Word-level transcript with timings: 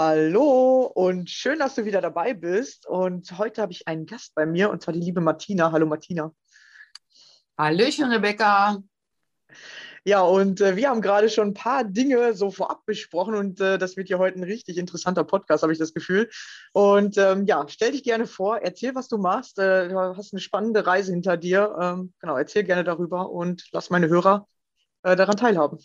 Hallo 0.00 0.92
und 0.94 1.28
schön, 1.28 1.58
dass 1.58 1.74
du 1.74 1.84
wieder 1.84 2.00
dabei 2.00 2.32
bist. 2.32 2.86
Und 2.86 3.36
heute 3.36 3.60
habe 3.60 3.72
ich 3.72 3.88
einen 3.88 4.06
Gast 4.06 4.32
bei 4.36 4.46
mir 4.46 4.70
und 4.70 4.80
zwar 4.80 4.94
die 4.94 5.00
liebe 5.00 5.20
Martina. 5.20 5.72
Hallo 5.72 5.86
Martina. 5.86 6.32
Hallöchen, 7.58 8.04
Rebecca. 8.04 8.80
Ja, 10.04 10.20
und 10.20 10.60
äh, 10.60 10.76
wir 10.76 10.88
haben 10.88 11.02
gerade 11.02 11.28
schon 11.28 11.48
ein 11.48 11.54
paar 11.54 11.82
Dinge 11.82 12.34
so 12.34 12.52
vorab 12.52 12.86
besprochen 12.86 13.34
und 13.34 13.60
äh, 13.60 13.76
das 13.76 13.96
wird 13.96 14.08
ja 14.08 14.18
heute 14.18 14.38
ein 14.38 14.44
richtig 14.44 14.78
interessanter 14.78 15.24
Podcast, 15.24 15.64
habe 15.64 15.72
ich 15.72 15.80
das 15.80 15.92
Gefühl. 15.92 16.30
Und 16.72 17.18
ähm, 17.18 17.44
ja, 17.46 17.66
stell 17.66 17.90
dich 17.90 18.04
gerne 18.04 18.28
vor, 18.28 18.58
erzähl, 18.58 18.94
was 18.94 19.08
du 19.08 19.18
machst. 19.18 19.58
Äh, 19.58 19.88
du 19.88 19.98
hast 19.98 20.32
eine 20.32 20.40
spannende 20.40 20.86
Reise 20.86 21.10
hinter 21.10 21.36
dir. 21.36 21.76
Ähm, 21.80 22.12
genau, 22.20 22.36
erzähl 22.36 22.62
gerne 22.62 22.84
darüber 22.84 23.32
und 23.32 23.64
lass 23.72 23.90
meine 23.90 24.06
Hörer 24.06 24.46
äh, 25.02 25.16
daran 25.16 25.36
teilhaben. 25.36 25.80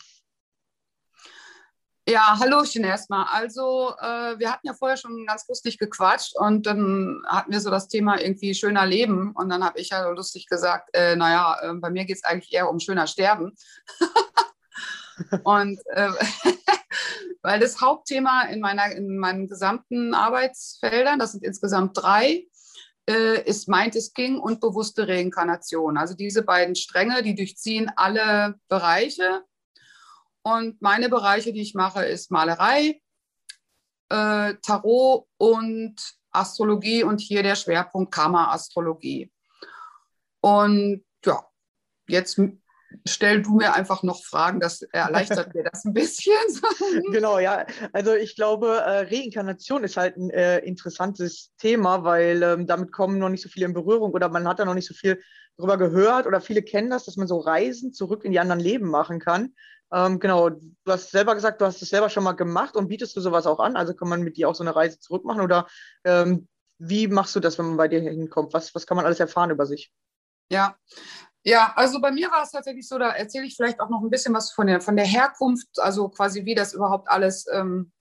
Ja, 2.07 2.37
Hallöchen 2.37 2.83
erstmal. 2.83 3.25
Also, 3.31 3.93
äh, 3.97 4.37
wir 4.37 4.51
hatten 4.51 4.67
ja 4.67 4.73
vorher 4.73 4.97
schon 4.97 5.25
ganz 5.25 5.47
lustig 5.47 5.77
gequatscht 5.77 6.35
und 6.35 6.65
dann 6.65 7.21
hatten 7.27 7.51
wir 7.51 7.61
so 7.61 7.69
das 7.69 7.87
Thema 7.87 8.19
irgendwie 8.19 8.53
schöner 8.53 8.85
Leben. 8.85 9.31
Und 9.31 9.47
dann 9.47 9.63
habe 9.63 9.79
ich 9.79 9.89
ja 9.89 10.09
lustig 10.09 10.47
gesagt, 10.47 10.89
äh, 10.93 11.15
naja, 11.15 11.57
äh, 11.61 11.73
bei 11.75 11.89
mir 11.89 12.03
geht 12.03 12.17
es 12.17 12.25
eigentlich 12.25 12.53
eher 12.53 12.69
um 12.69 12.81
schöner 12.81 13.07
Sterben. 13.07 13.55
und 15.45 15.79
äh, 15.91 16.09
weil 17.41 17.61
das 17.61 17.79
Hauptthema 17.79 18.43
in, 18.43 18.59
meiner, 18.59 18.91
in 18.91 19.17
meinen 19.17 19.47
gesamten 19.47 20.13
Arbeitsfeldern, 20.13 21.19
das 21.19 21.31
sind 21.31 21.43
insgesamt 21.45 21.97
drei, 21.97 22.47
äh, 23.09 23.41
ist 23.43 23.69
Mind 23.69 23.95
is 23.95 24.13
King 24.13 24.39
und 24.39 24.59
bewusste 24.59 25.07
Reinkarnation. 25.07 25.97
Also 25.97 26.15
diese 26.15 26.43
beiden 26.43 26.75
Stränge, 26.75 27.23
die 27.23 27.35
durchziehen 27.35 27.89
alle 27.95 28.55
Bereiche 28.67 29.43
und 30.43 30.81
meine 30.81 31.09
Bereiche, 31.09 31.53
die 31.53 31.61
ich 31.61 31.73
mache, 31.73 32.05
ist 32.05 32.31
Malerei, 32.31 33.01
äh, 34.09 34.53
Tarot 34.61 35.25
und 35.37 35.95
Astrologie 36.31 37.03
und 37.03 37.21
hier 37.21 37.43
der 37.43 37.55
Schwerpunkt 37.55 38.13
Karma-Astrologie. 38.13 39.31
Und 40.41 41.05
ja, 41.25 41.45
jetzt 42.07 42.39
stell 43.07 43.41
du 43.41 43.55
mir 43.55 43.73
einfach 43.73 44.03
noch 44.03 44.23
Fragen, 44.23 44.59
das 44.59 44.81
erleichtert 44.81 45.53
mir 45.55 45.63
das 45.63 45.85
ein 45.85 45.93
bisschen. 45.93 46.33
genau, 47.11 47.39
ja. 47.39 47.65
Also 47.91 48.13
ich 48.13 48.35
glaube, 48.35 48.67
äh, 48.67 49.07
Reinkarnation 49.15 49.83
ist 49.83 49.97
halt 49.97 50.17
ein 50.17 50.29
äh, 50.29 50.59
interessantes 50.59 51.51
Thema, 51.57 52.03
weil 52.03 52.43
ähm, 52.43 52.67
damit 52.67 52.91
kommen 52.91 53.19
noch 53.19 53.29
nicht 53.29 53.41
so 53.41 53.49
viele 53.49 53.65
in 53.65 53.73
Berührung 53.73 54.12
oder 54.12 54.29
man 54.29 54.47
hat 54.47 54.59
da 54.59 54.65
noch 54.65 54.73
nicht 54.73 54.88
so 54.88 54.94
viel 54.94 55.21
drüber 55.57 55.77
gehört 55.77 56.27
oder 56.27 56.41
viele 56.41 56.63
kennen 56.63 56.89
das, 56.89 57.06
dass 57.06 57.15
man 57.15 57.27
so 57.27 57.39
Reisen 57.39 57.94
zurück 57.94 58.25
in 58.25 58.31
die 58.31 58.39
anderen 58.39 58.62
Leben 58.62 58.89
machen 58.89 59.19
kann. 59.19 59.53
Ähm, 59.94 60.19
genau, 60.19 60.50
du 60.50 60.74
hast 60.88 61.12
selber 61.12 61.36
gesagt, 61.36 61.62
du 61.62 61.66
hast 61.66 61.81
es 61.81 61.90
selber 61.90 62.10
schon 62.10 62.24
mal 62.24 62.31
gemacht 62.31 62.75
und 62.75 62.88
bietest 62.88 63.16
du 63.16 63.22
sowas 63.22 63.45
auch 63.45 63.60
an? 63.60 63.75
Also 63.75 63.94
kann 63.94 64.10
man 64.10 64.24
mit 64.24 64.38
dir 64.38 64.50
auch 64.50 64.56
so 64.56 64.63
eine 64.63 64.75
Reise 64.75 65.00
zurückmachen 65.00 65.42
oder 65.42 65.68
ähm, 66.04 66.48
wie 66.80 67.07
machst 67.07 67.36
du 67.36 67.40
das, 67.40 67.60
wenn 67.60 67.68
man 67.68 67.78
bei 67.78 67.88
dir 67.88 68.01
hinkommt? 68.01 68.54
Was, 68.54 68.74
was 68.74 68.88
kann 68.88 68.98
man 68.98 69.06
alles 69.06 69.19
erfahren 69.19 69.51
über 69.51 69.68
sich? 69.68 69.94
Ja, 70.50 70.75
ja, 71.44 71.74
also 71.75 72.01
bei 72.01 72.12
mir 72.12 72.31
war 72.31 72.44
es 72.44 72.51
tatsächlich 72.51 72.88
so, 72.88 72.98
da 72.98 73.10
erzähle 73.12 73.45
ich 73.45 73.56
vielleicht 73.56 73.80
auch 73.80 73.90
noch 73.90 74.01
ein 74.01 74.10
bisschen 74.10 74.34
was 74.34 74.51
von 74.51 74.66
der, 74.66 74.81
von 74.81 74.95
der 74.95 75.06
Herkunft, 75.06 75.68
also 75.78 76.10
quasi 76.10 76.45
wie 76.45 76.56
das 76.56 76.74
überhaupt 76.74 77.10
alles 77.10 77.45
ähm, 77.51 77.92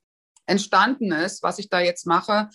entstanden 0.46 1.12
ist, 1.12 1.42
was 1.42 1.58
ich 1.58 1.68
da 1.68 1.80
jetzt 1.80 2.06
mache. 2.06 2.48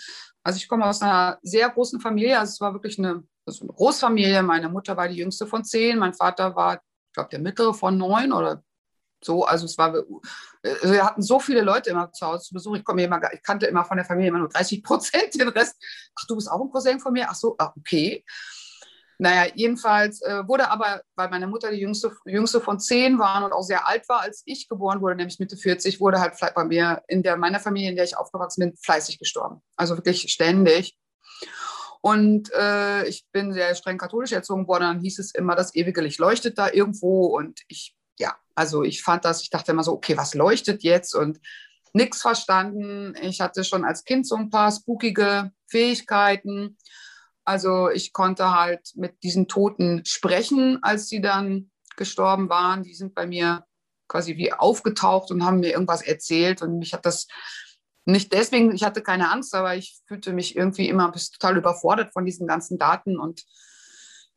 Also 0.43 0.57
ich 0.57 0.67
komme 0.67 0.85
aus 0.85 1.01
einer 1.01 1.39
sehr 1.41 1.69
großen 1.69 1.99
Familie, 1.99 2.39
also 2.39 2.51
es 2.51 2.61
war 2.61 2.73
wirklich 2.73 2.97
eine, 2.97 3.23
also 3.45 3.65
eine 3.65 3.73
Großfamilie. 3.73 4.41
Meine 4.43 4.69
Mutter 4.69 4.95
war 4.95 5.09
die 5.09 5.17
jüngste 5.17 5.45
von 5.45 5.63
zehn, 5.63 5.99
mein 5.99 6.13
Vater 6.13 6.55
war, 6.55 6.75
ich 6.75 7.13
glaube, 7.13 7.29
der 7.29 7.39
mittlere 7.39 7.73
von 7.73 7.97
neun 7.97 8.31
oder 8.31 8.63
so, 9.23 9.43
also 9.45 9.65
es 9.65 9.77
war, 9.77 9.93
also 9.93 10.91
wir 10.91 11.05
hatten 11.05 11.21
so 11.21 11.39
viele 11.39 11.61
Leute 11.61 11.89
immer 11.89 12.11
zu 12.11 12.25
Hause 12.25 12.45
zu 12.45 12.53
Besuch. 12.53 12.77
Ich, 12.77 12.83
komme 12.83 13.03
immer, 13.03 13.21
ich 13.33 13.41
kannte 13.41 13.65
immer 13.65 13.83
von 13.83 13.97
der 13.97 14.05
Familie 14.05 14.29
immer 14.29 14.39
nur 14.39 14.49
30 14.49 14.83
Prozent, 14.83 15.33
den 15.39 15.49
Rest. 15.49 15.75
Ach, 16.15 16.25
du 16.27 16.35
bist 16.35 16.49
auch 16.49 16.61
ein 16.61 16.69
Cousin 16.69 16.99
von 16.99 17.13
mir? 17.13 17.27
Ach 17.29 17.35
so, 17.35 17.55
ah, 17.57 17.73
okay. 17.77 18.23
naja, 19.17 19.51
jedenfalls 19.55 20.21
äh, 20.21 20.47
wurde 20.47 20.69
aber, 20.69 21.01
weil 21.15 21.29
meine 21.29 21.47
Mutter 21.47 21.71
die 21.71 21.79
jüngste, 21.79 22.11
jüngste 22.25 22.61
von 22.61 22.79
zehn 22.79 23.17
war 23.17 23.43
und 23.43 23.53
auch 23.53 23.63
sehr 23.63 23.87
alt 23.87 24.07
war, 24.07 24.21
als 24.21 24.43
ich 24.45 24.67
geboren 24.67 25.01
wurde, 25.01 25.15
nämlich 25.15 25.39
Mitte 25.39 25.57
40, 25.57 25.99
wurde 25.99 26.19
halt 26.19 26.35
bei 26.53 26.63
mir 26.65 27.01
in 27.07 27.23
der, 27.23 27.37
meiner 27.37 27.59
Familie, 27.59 27.89
in 27.89 27.95
der 27.95 28.05
ich 28.05 28.17
aufgewachsen 28.17 28.61
bin, 28.61 28.77
fleißig 28.77 29.17
gestorben. 29.17 29.61
Also 29.75 29.97
wirklich 29.97 30.31
ständig. 30.31 30.97
Und 32.01 32.53
äh, 32.53 33.05
ich 33.07 33.25
bin 33.33 33.51
sehr 33.51 33.75
streng 33.75 33.97
katholisch 33.97 34.31
erzogen 34.31 34.65
worden. 34.67 34.83
Dann 34.83 34.99
hieß 35.01 35.19
es 35.19 35.33
immer, 35.33 35.55
das 35.55 35.75
ewige 35.75 35.99
Licht 35.99 36.19
leuchtet 36.19 36.57
da 36.57 36.71
irgendwo. 36.71 37.25
Und 37.25 37.59
ich, 37.67 37.96
ja, 38.19 38.35
also 38.55 38.83
ich 38.83 39.03
fand 39.03 39.25
das, 39.25 39.41
ich 39.41 39.49
dachte 39.49 39.71
immer 39.71 39.83
so, 39.83 39.93
okay, 39.93 40.17
was 40.17 40.33
leuchtet 40.33 40.83
jetzt? 40.83 41.15
Und 41.15 41.39
nichts 41.93 42.21
verstanden. 42.21 43.15
Ich 43.21 43.41
hatte 43.41 43.63
schon 43.63 43.85
als 43.85 44.03
Kind 44.03 44.27
so 44.27 44.35
ein 44.35 44.49
paar 44.49 44.71
spookige 44.71 45.51
Fähigkeiten. 45.67 46.77
Also 47.43 47.89
ich 47.89 48.13
konnte 48.13 48.51
halt 48.51 48.91
mit 48.95 49.23
diesen 49.23 49.47
Toten 49.47 50.03
sprechen, 50.05 50.79
als 50.81 51.07
sie 51.07 51.21
dann 51.21 51.71
gestorben 51.95 52.49
waren. 52.49 52.83
Die 52.83 52.93
sind 52.93 53.15
bei 53.15 53.25
mir 53.25 53.65
quasi 54.07 54.37
wie 54.37 54.53
aufgetaucht 54.53 55.31
und 55.31 55.43
haben 55.43 55.59
mir 55.59 55.71
irgendwas 55.71 56.01
erzählt. 56.01 56.61
Und 56.61 56.79
mich 56.79 56.93
hat 56.93 57.05
das 57.05 57.27
nicht 58.05 58.31
deswegen, 58.31 58.73
ich 58.73 58.83
hatte 58.83 59.01
keine 59.01 59.31
Angst, 59.31 59.53
aber 59.53 59.75
ich 59.75 59.99
fühlte 60.07 60.31
mich 60.31 60.55
irgendwie 60.55 60.87
immer 60.87 61.11
total 61.11 61.57
überfordert 61.57 62.13
von 62.13 62.25
diesen 62.25 62.47
ganzen 62.47 62.77
Daten. 62.77 63.19
Und 63.19 63.43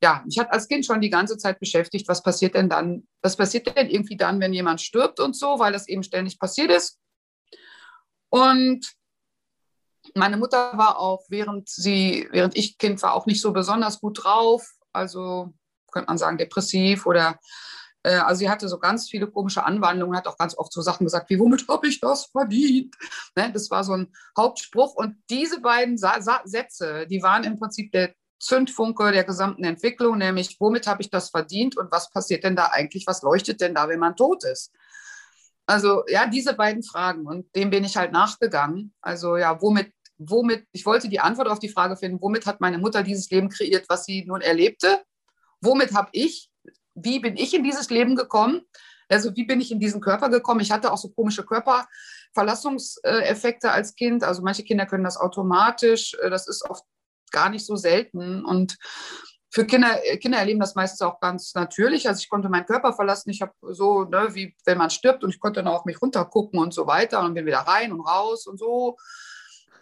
ja, 0.03 0.23
mich 0.25 0.39
hat 0.39 0.53
als 0.53 0.67
Kind 0.67 0.87
schon 0.87 1.01
die 1.01 1.11
ganze 1.11 1.37
Zeit 1.37 1.61
beschäftigt, 1.61 2.09
was 2.09 2.23
passiert 2.23 2.55
denn 2.55 2.69
dann, 2.69 3.07
was 3.23 3.37
passiert 3.37 3.77
denn 3.77 3.91
irgendwie 3.91 4.17
dann, 4.17 4.41
wenn 4.41 4.55
jemand 4.55 4.81
stirbt 4.81 5.21
und 5.21 5.37
so, 5.37 5.59
weil 5.59 5.73
das 5.73 5.89
eben 5.89 6.03
ständig 6.03 6.39
passiert 6.39 6.71
ist. 6.71 6.99
Und 8.31 8.95
meine 10.15 10.37
Mutter 10.39 10.77
war 10.79 10.99
auch, 10.99 11.25
während 11.29 11.69
sie, 11.69 12.29
während 12.31 12.57
ich 12.57 12.79
Kind 12.79 13.03
war, 13.03 13.15
auch 13.15 13.27
nicht 13.27 13.41
so 13.41 13.53
besonders 13.53 14.01
gut 14.01 14.25
drauf. 14.25 14.67
Also 14.93 15.53
könnte 15.93 16.09
man 16.09 16.19
sagen, 16.19 16.39
depressiv 16.39 17.07
oder 17.07 17.39
äh, 18.03 18.15
also 18.17 18.39
sie 18.39 18.51
hatte 18.51 18.69
so 18.69 18.79
ganz 18.79 19.09
viele 19.09 19.31
komische 19.31 19.65
Anwandlungen, 19.65 20.17
hat 20.17 20.27
auch 20.27 20.39
ganz 20.39 20.57
oft 20.57 20.73
so 20.73 20.81
Sachen 20.81 21.05
gesagt, 21.05 21.29
wie 21.31 21.39
womit 21.39 21.69
habe 21.69 21.89
ich 21.89 22.01
das 22.01 22.27
verdient? 22.27 22.95
Ne, 23.37 23.53
das 23.53 23.71
war 23.71 23.85
so 23.85 23.93
ein 23.93 24.13
Hauptspruch. 24.37 24.95
Und 24.95 25.17
diese 25.29 25.61
beiden 25.61 25.99
Sa 25.99 26.21
Sa 26.21 26.41
Sätze, 26.45 27.07
die 27.07 27.23
waren 27.23 27.45
im 27.45 27.59
Prinzip 27.59 27.93
der 27.93 28.15
Zündfunke 28.41 29.13
der 29.13 29.25
gesamten 29.25 29.65
Entwicklung, 29.65 30.19
nämlich 30.19 30.57
womit 30.59 30.87
habe 30.87 31.03
ich 31.03 31.11
das 31.11 31.31
verdient 31.31 31.77
und 31.77 31.93
was 31.93 32.11
passiert 32.11 32.43
denn 32.43 32.57
da 32.57 32.71
eigentlich, 32.73 33.07
was 33.07 33.23
leuchtet 33.23 33.61
denn 33.61 33.75
da, 33.75 33.89
wenn 33.89 34.01
man 34.01 34.17
tot 34.17 34.45
ist? 34.45 34.73
Also 35.67 36.05
ja, 36.09 36.27
diese 36.27 36.55
beiden 36.55 36.83
Fragen 36.83 37.27
und 37.27 37.55
dem 37.55 37.71
bin 37.71 37.85
ich 37.85 37.97
halt 37.97 38.11
nachgegangen. 38.13 38.93
Also 39.01 39.37
ja, 39.37 39.63
womit, 39.63 39.93
womit, 40.19 40.67
ich 40.73 40.85
wollte 40.87 41.09
die 41.09 41.21
Antwort 41.21 41.47
auf 41.49 41.61
die 41.61 41.69
Frage 41.69 41.97
finden, 41.97 42.21
womit 42.21 42.47
hat 42.47 42.61
meine 42.61 42.79
Mutter 42.79 43.05
dieses 43.05 43.31
Leben 43.31 43.51
kreiert, 43.51 43.89
was 43.89 44.05
sie 44.05 44.25
nun 44.25 44.41
erlebte? 44.41 45.01
Womit 45.61 45.95
habe 45.95 46.09
ich, 46.13 46.51
wie 46.95 47.21
bin 47.21 47.37
ich 47.37 47.55
in 47.55 47.63
dieses 47.63 47.91
Leben 47.91 48.17
gekommen? 48.17 48.63
Also 49.09 49.37
wie 49.37 49.45
bin 49.45 49.61
ich 49.61 49.71
in 49.71 49.79
diesen 49.81 50.01
Körper 50.01 50.29
gekommen? 50.29 50.61
Ich 50.61 50.71
hatte 50.71 50.93
auch 50.93 50.99
so 50.99 51.11
komische 51.11 51.45
Körperverlassungseffekte 51.45 53.71
als 53.71 53.95
Kind. 53.95 54.25
Also 54.25 54.43
manche 54.43 54.65
Kinder 54.65 54.87
können 54.87 55.05
das 55.05 55.19
automatisch. 55.19 56.17
Das 56.23 56.49
ist 56.49 56.65
oft 56.69 56.85
gar 57.31 57.51
nicht 57.51 57.67
so 57.67 57.77
selten. 57.77 58.45
Und 58.45 58.79
für 59.51 59.67
Kinder, 59.67 59.99
äh, 60.05 60.17
Kinder 60.19 60.39
erleben 60.39 60.61
das 60.61 60.75
meistens 60.75 61.03
auch 61.03 61.21
ganz 61.21 61.55
natürlich. 61.55 62.09
Also 62.09 62.21
ich 62.21 62.29
konnte 62.29 62.49
meinen 62.49 62.67
Körper 62.67 62.93
verlassen. 62.93 63.31
Ich 63.31 63.43
habe 63.43 63.53
so, 63.63 64.05
ne, 64.05 64.29
wie 64.33 64.55
wenn 64.65 64.79
man 64.79 64.91
stirbt 64.91 65.25
und 65.25 65.31
ich 65.31 65.41
konnte 65.41 65.63
dann 65.63 65.73
auf 65.73 65.85
mich 65.85 66.01
runtergucken 66.01 66.59
und 66.59 66.73
so 66.73 66.87
weiter 66.87 67.21
und 67.25 67.35
bin 67.35 67.47
wieder 67.47 67.59
rein 67.59 67.93
und 67.93 68.01
raus 68.01 68.47
und 68.47 68.59
so. 68.59 68.97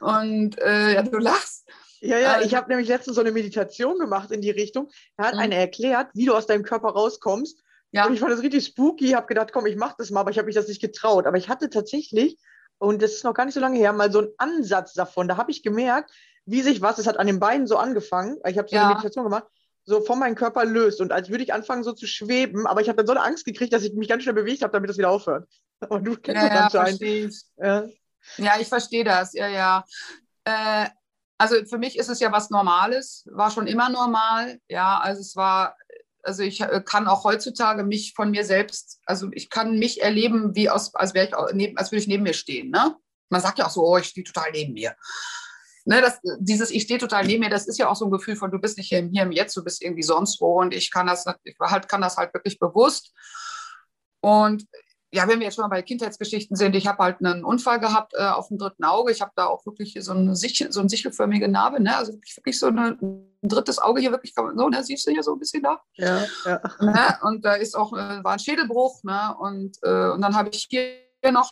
Und 0.01 0.59
äh, 0.59 0.95
ja, 0.95 1.03
du 1.03 1.19
lachst. 1.19 1.69
Ja, 2.01 2.19
ja, 2.19 2.41
ich 2.41 2.53
ähm. 2.53 2.59
habe 2.59 2.69
nämlich 2.69 2.89
letztens 2.89 3.17
so 3.17 3.21
eine 3.21 3.33
Meditation 3.33 3.99
gemacht 3.99 4.31
in 4.31 4.41
die 4.41 4.51
Richtung. 4.51 4.89
Da 5.17 5.25
hat 5.25 5.35
mhm. 5.35 5.41
einer 5.41 5.57
erklärt, 5.57 6.09
wie 6.15 6.27
du 6.27 6.35
aus 6.35 6.47
deinem 6.47 6.63
Körper 6.63 6.89
rauskommst. 6.89 7.61
Ja. 7.91 8.07
Und 8.07 8.15
ich 8.15 8.21
fand 8.21 8.33
das 8.33 8.43
richtig 8.43 8.67
spooky, 8.67 9.11
habe 9.11 9.27
gedacht, 9.27 9.53
komm, 9.53 9.67
ich 9.67 9.77
mache 9.77 9.97
das 9.99 10.11
mal, 10.11 10.21
aber 10.21 10.31
ich 10.31 10.39
habe 10.39 10.47
mich 10.47 10.55
das 10.55 10.69
nicht 10.69 10.81
getraut. 10.81 11.27
Aber 11.27 11.39
ich 11.39 11.49
hatte 11.49 11.71
tatsächlich, 11.71 12.39
und 12.79 13.03
das 13.03 13.13
ist 13.13 13.25
noch 13.25 13.35
gar 13.35 13.45
nicht 13.45 13.55
so 13.55 13.61
lange 13.61 13.79
her, 13.79 13.93
mal 13.93 14.13
so 14.13 14.21
einen 14.21 14.33
Ansatz 14.39 14.93
davon. 14.93 15.27
Da 15.27 15.37
habe 15.37 15.51
ich 15.51 15.63
gemerkt, 15.63 16.13
wie 16.51 16.63
sich 16.63 16.81
was, 16.81 16.99
es 16.99 17.07
hat 17.07 17.19
an 17.19 17.27
den 17.27 17.41
Beinen 17.41 17.67
so 17.67 17.77
angefangen. 17.77 18.39
Ich 18.47 18.59
habe 18.59 18.69
so 18.69 18.77
ja. 18.77 18.83
eine 18.83 18.95
Meditation 18.95 19.25
gemacht 19.25 19.45
so 19.89 20.03
von 20.03 20.19
meinem 20.19 20.35
Körper 20.35 20.67
löst 20.67 21.01
und 21.01 21.13
als 21.13 21.31
würde 21.31 21.43
ich 21.43 21.55
anfangen 21.55 21.83
so 21.83 21.93
zu 21.93 22.07
schweben, 22.07 22.67
aber 22.67 22.83
ich 22.83 22.89
habe 22.89 22.97
dann 22.97 23.07
so 23.07 23.13
eine 23.13 23.23
Angst 23.23 23.47
gekriegt, 23.47 23.73
dass 23.73 23.83
ich 23.83 23.95
mich 23.95 24.07
ganz 24.07 24.23
schnell 24.23 24.35
bewegt 24.35 24.63
habe, 24.63 24.71
damit 24.71 24.91
das 24.91 24.99
wieder 24.99 25.09
aufhört. 25.09 25.49
Und 25.89 26.05
du 26.05 26.15
kennst 26.17 26.43
ja, 26.43 26.49
das 26.49 26.73
ja, 26.75 26.81
anscheinend. 26.81 27.35
Ja. 27.57 27.85
ja, 28.37 28.61
ich 28.61 28.69
verstehe 28.69 29.05
das, 29.05 29.33
ja, 29.33 29.49
ja. 29.49 29.85
Äh, 30.45 30.89
also 31.39 31.57
für 31.65 31.79
mich 31.79 31.99
ist 31.99 32.11
es 32.11 32.21
ja 32.21 32.33
was 32.33 32.51
Normales, 32.51 33.27
war 33.31 33.51
schon 33.51 33.67
immer 33.67 33.89
normal, 33.89 34.59
ja, 34.69 34.99
also 34.99 35.23
es 35.23 35.37
war, 35.37 35.75
also 36.23 36.43
ich 36.43 36.61
äh, 36.61 36.83
kann 36.85 37.07
auch 37.07 37.25
heutzutage 37.25 37.83
mich 37.83 38.13
von 38.15 38.31
mir 38.31 38.45
selbst, 38.45 39.01
also 39.07 39.29
ich 39.33 39.49
kann 39.49 39.79
mich 39.79 40.03
erleben, 40.03 40.55
wie 40.55 40.69
aus, 40.69 40.95
als, 40.97 41.15
wäre 41.15 41.29
ich 41.29 41.79
als 41.79 41.93
würde 41.93 42.03
ich 42.03 42.09
neben 42.09 42.25
mir 42.25 42.35
stehen, 42.35 42.71
ne? 42.71 42.95
Man 43.31 43.41
sagt 43.41 43.59
ja 43.59 43.67
auch 43.67 43.71
so, 43.71 43.87
oh, 43.87 43.97
ich 43.97 44.07
stehe 44.07 44.25
total 44.25 44.51
neben 44.53 44.75
mir 44.75 44.95
ne, 45.89 46.03
das, 46.03 46.21
dieses 46.39 46.71
Ich 46.71 46.83
stehe 46.83 46.99
total 46.99 47.27
neben 47.27 47.41
mir, 47.41 47.51
das 47.51 47.67
ist 47.67 47.79
ja 47.79 47.89
auch 47.89 47.97
so 47.97 48.05
ein 48.05 48.11
Gefühl 48.11 48.37
von, 48.37 48.51
du 48.51 48.59
bist 48.59 48.77
nicht 48.77 48.89
hier, 48.89 49.09
hier 49.11 49.23
im 49.23 49.33
Jetzt, 49.33 49.57
du 49.57 49.65
bist 49.65 49.83
irgendwie 49.83 50.03
sonst 50.03 50.41
wo 50.41 50.61
und 50.61 50.75
ich 50.75 50.91
kann 50.91 51.07
das, 51.07 51.25
ich 51.45 51.57
halt, 51.59 51.89
kann 51.89 52.03
das 52.03 52.17
halt 52.17 52.35
wirklich 52.35 52.59
bewusst. 52.59 53.13
Und 54.21 54.67
ja, 55.11 55.27
wenn 55.27 55.39
wir 55.39 55.47
jetzt 55.47 55.55
schon 55.55 55.63
mal 55.63 55.69
bei 55.69 55.81
Kindheitsgeschichten 55.81 56.55
sind, 56.55 56.77
ich 56.77 56.87
habe 56.87 57.03
halt 57.03 57.25
einen 57.25 57.43
Unfall 57.43 57.81
gehabt 57.81 58.13
äh, 58.15 58.27
auf 58.27 58.49
dem 58.49 58.59
dritten 58.59 58.85
Auge. 58.85 59.11
Ich 59.11 59.23
habe 59.23 59.33
da 59.35 59.47
auch 59.47 59.65
wirklich 59.65 59.97
so 59.99 60.13
eine, 60.13 60.37
Sichel, 60.37 60.71
so 60.71 60.81
eine 60.81 60.91
sichelförmige 60.91 61.49
Narbe, 61.49 61.83
ne? 61.83 61.97
also 61.97 62.13
wirklich, 62.13 62.37
wirklich 62.37 62.59
so 62.59 62.67
eine, 62.67 62.99
ein 63.01 63.49
drittes 63.49 63.79
Auge 63.79 64.03
hier 64.03 64.11
wirklich, 64.11 64.35
so, 64.35 64.43
ne? 64.69 64.85
siehst 64.85 65.07
du 65.07 65.11
hier 65.11 65.23
so 65.23 65.33
ein 65.33 65.39
bisschen 65.39 65.63
da? 65.63 65.81
Ja, 65.95 66.27
ja. 66.45 66.61
Ne? 66.81 67.19
Und 67.23 67.47
da 67.47 67.55
ist 67.55 67.75
auch, 67.75 67.95
äh, 67.95 68.23
war 68.23 68.33
ein 68.33 68.39
Schädelbruch 68.39 69.03
ne? 69.05 69.35
und, 69.39 69.79
äh, 69.83 70.11
und 70.11 70.21
dann 70.21 70.37
habe 70.37 70.51
ich 70.51 70.67
hier 70.69 71.33
noch 71.33 71.51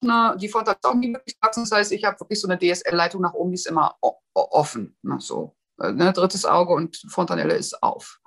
Ne, 0.00 0.36
die 0.40 0.48
Fontation 0.48 1.00
die 1.00 1.16
wachsen. 1.40 1.64
Das 1.64 1.72
heißt, 1.72 1.92
ich 1.92 2.04
habe 2.04 2.18
wirklich 2.20 2.40
so 2.40 2.48
eine 2.48 2.58
DSL-Leitung 2.58 3.20
nach 3.20 3.34
oben, 3.34 3.50
die 3.50 3.56
ist 3.56 3.66
immer 3.66 3.96
offen. 4.32 4.96
Ne, 5.02 5.18
so. 5.20 5.56
Äh, 5.80 5.92
ne, 5.92 6.12
drittes 6.12 6.44
Auge 6.44 6.74
und 6.74 6.96
Fontanelle 7.08 7.54
ist 7.54 7.82
auf. 7.82 8.20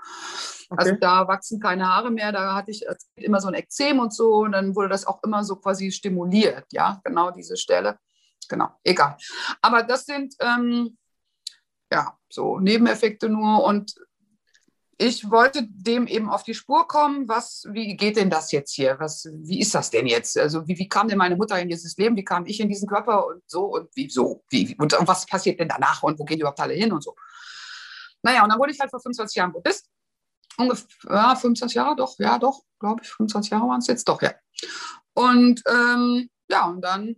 Okay. 0.70 0.80
Also 0.80 0.96
da 0.96 1.28
wachsen 1.28 1.60
keine 1.60 1.88
Haare 1.88 2.12
mehr, 2.12 2.32
da 2.32 2.56
hatte 2.56 2.72
ich 2.72 2.86
immer 3.16 3.42
so 3.42 3.50
ein 3.50 3.56
Ekzem 3.56 4.00
und 4.00 4.14
so 4.14 4.36
und 4.36 4.54
dann 4.54 4.74
wurde 4.76 4.88
das 4.88 5.06
auch 5.06 5.22
immer 5.24 5.44
so 5.44 5.58
quasi 5.58 5.92
stimuliert, 5.92 6.66
ja, 6.72 7.02
genau 7.04 7.32
diese 7.32 7.58
Stelle. 7.58 7.98
Genau, 8.48 8.70
egal. 8.84 9.18
Aber 9.62 9.84
das 9.84 10.06
sind 10.06 10.34
ähm, 10.40 10.98
ja 11.92 12.18
so 12.30 12.60
Nebeneffekte 12.60 13.28
nur 13.28 13.64
und 13.66 13.94
ich 15.02 15.32
wollte 15.32 15.68
dem 15.68 16.06
eben 16.06 16.30
auf 16.30 16.44
die 16.44 16.54
Spur 16.54 16.88
kommen, 16.88 17.28
was, 17.28 17.66
wie 17.72 17.98
geht 17.98 18.18
denn 18.18 18.30
das 18.30 18.52
jetzt 18.52 18.72
hier? 18.72 19.00
Was, 19.00 19.28
wie 19.34 19.60
ist 19.60 19.74
das 19.74 19.90
denn 19.90 20.06
jetzt? 20.06 20.38
Also 20.38 20.68
wie, 20.68 20.78
wie 20.78 20.88
kam 20.88 21.08
denn 21.08 21.18
meine 21.18 21.36
Mutter 21.36 21.60
in 21.60 21.70
dieses 21.70 21.98
Leben? 21.98 22.16
Wie 22.16 22.24
kam 22.24 22.46
ich 22.46 22.60
in 22.60 22.70
diesen 22.70 22.88
Körper 22.88 23.26
und 23.26 23.42
so 23.48 23.66
und 23.66 23.90
wieso? 23.96 24.44
Wie, 24.50 24.76
und, 24.78 24.94
und 24.94 25.08
was 25.08 25.26
passiert 25.26 25.60
denn 25.60 25.70
danach 25.70 26.04
und 26.04 26.20
wo 26.20 26.24
gehen 26.24 26.38
die 26.38 26.42
überhaupt 26.42 26.60
alle 26.60 26.76
hin 26.76 26.92
und 26.92 27.04
so? 27.04 27.16
Naja, 28.22 28.44
und 28.44 28.50
dann 28.50 28.60
wurde 28.60 28.74
ich 28.74 28.80
halt 28.80 28.92
vor 28.92 29.00
25 29.00 29.36
Jahren 29.38 29.52
Buddhist. 29.52 29.90
Ungefähr 30.58 30.86
ja, 31.10 31.36
25 31.36 31.76
Jahre, 31.76 31.96
doch, 31.96 32.20
ja, 32.20 32.38
doch, 32.38 32.62
glaube 32.80 33.02
ich, 33.04 33.10
25 33.10 33.52
Jahre 33.52 33.68
waren 33.68 33.80
es 33.80 33.88
jetzt, 33.88 34.08
doch, 34.08 34.22
ja. 34.22 34.34
Und 35.14 35.64
ähm, 35.68 36.30
ja, 36.48 36.68
und 36.68 36.82
dann 36.82 37.16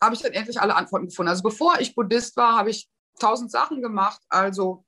habe 0.00 0.14
ich 0.14 0.22
dann 0.22 0.32
endlich 0.32 0.60
alle 0.60 0.76
Antworten 0.76 1.06
gefunden. 1.06 1.30
Also 1.30 1.42
bevor 1.42 1.80
ich 1.80 1.96
Buddhist 1.96 2.36
war, 2.36 2.56
habe 2.56 2.70
ich 2.70 2.88
tausend 3.18 3.50
Sachen 3.50 3.82
gemacht. 3.82 4.20
Also 4.28 4.84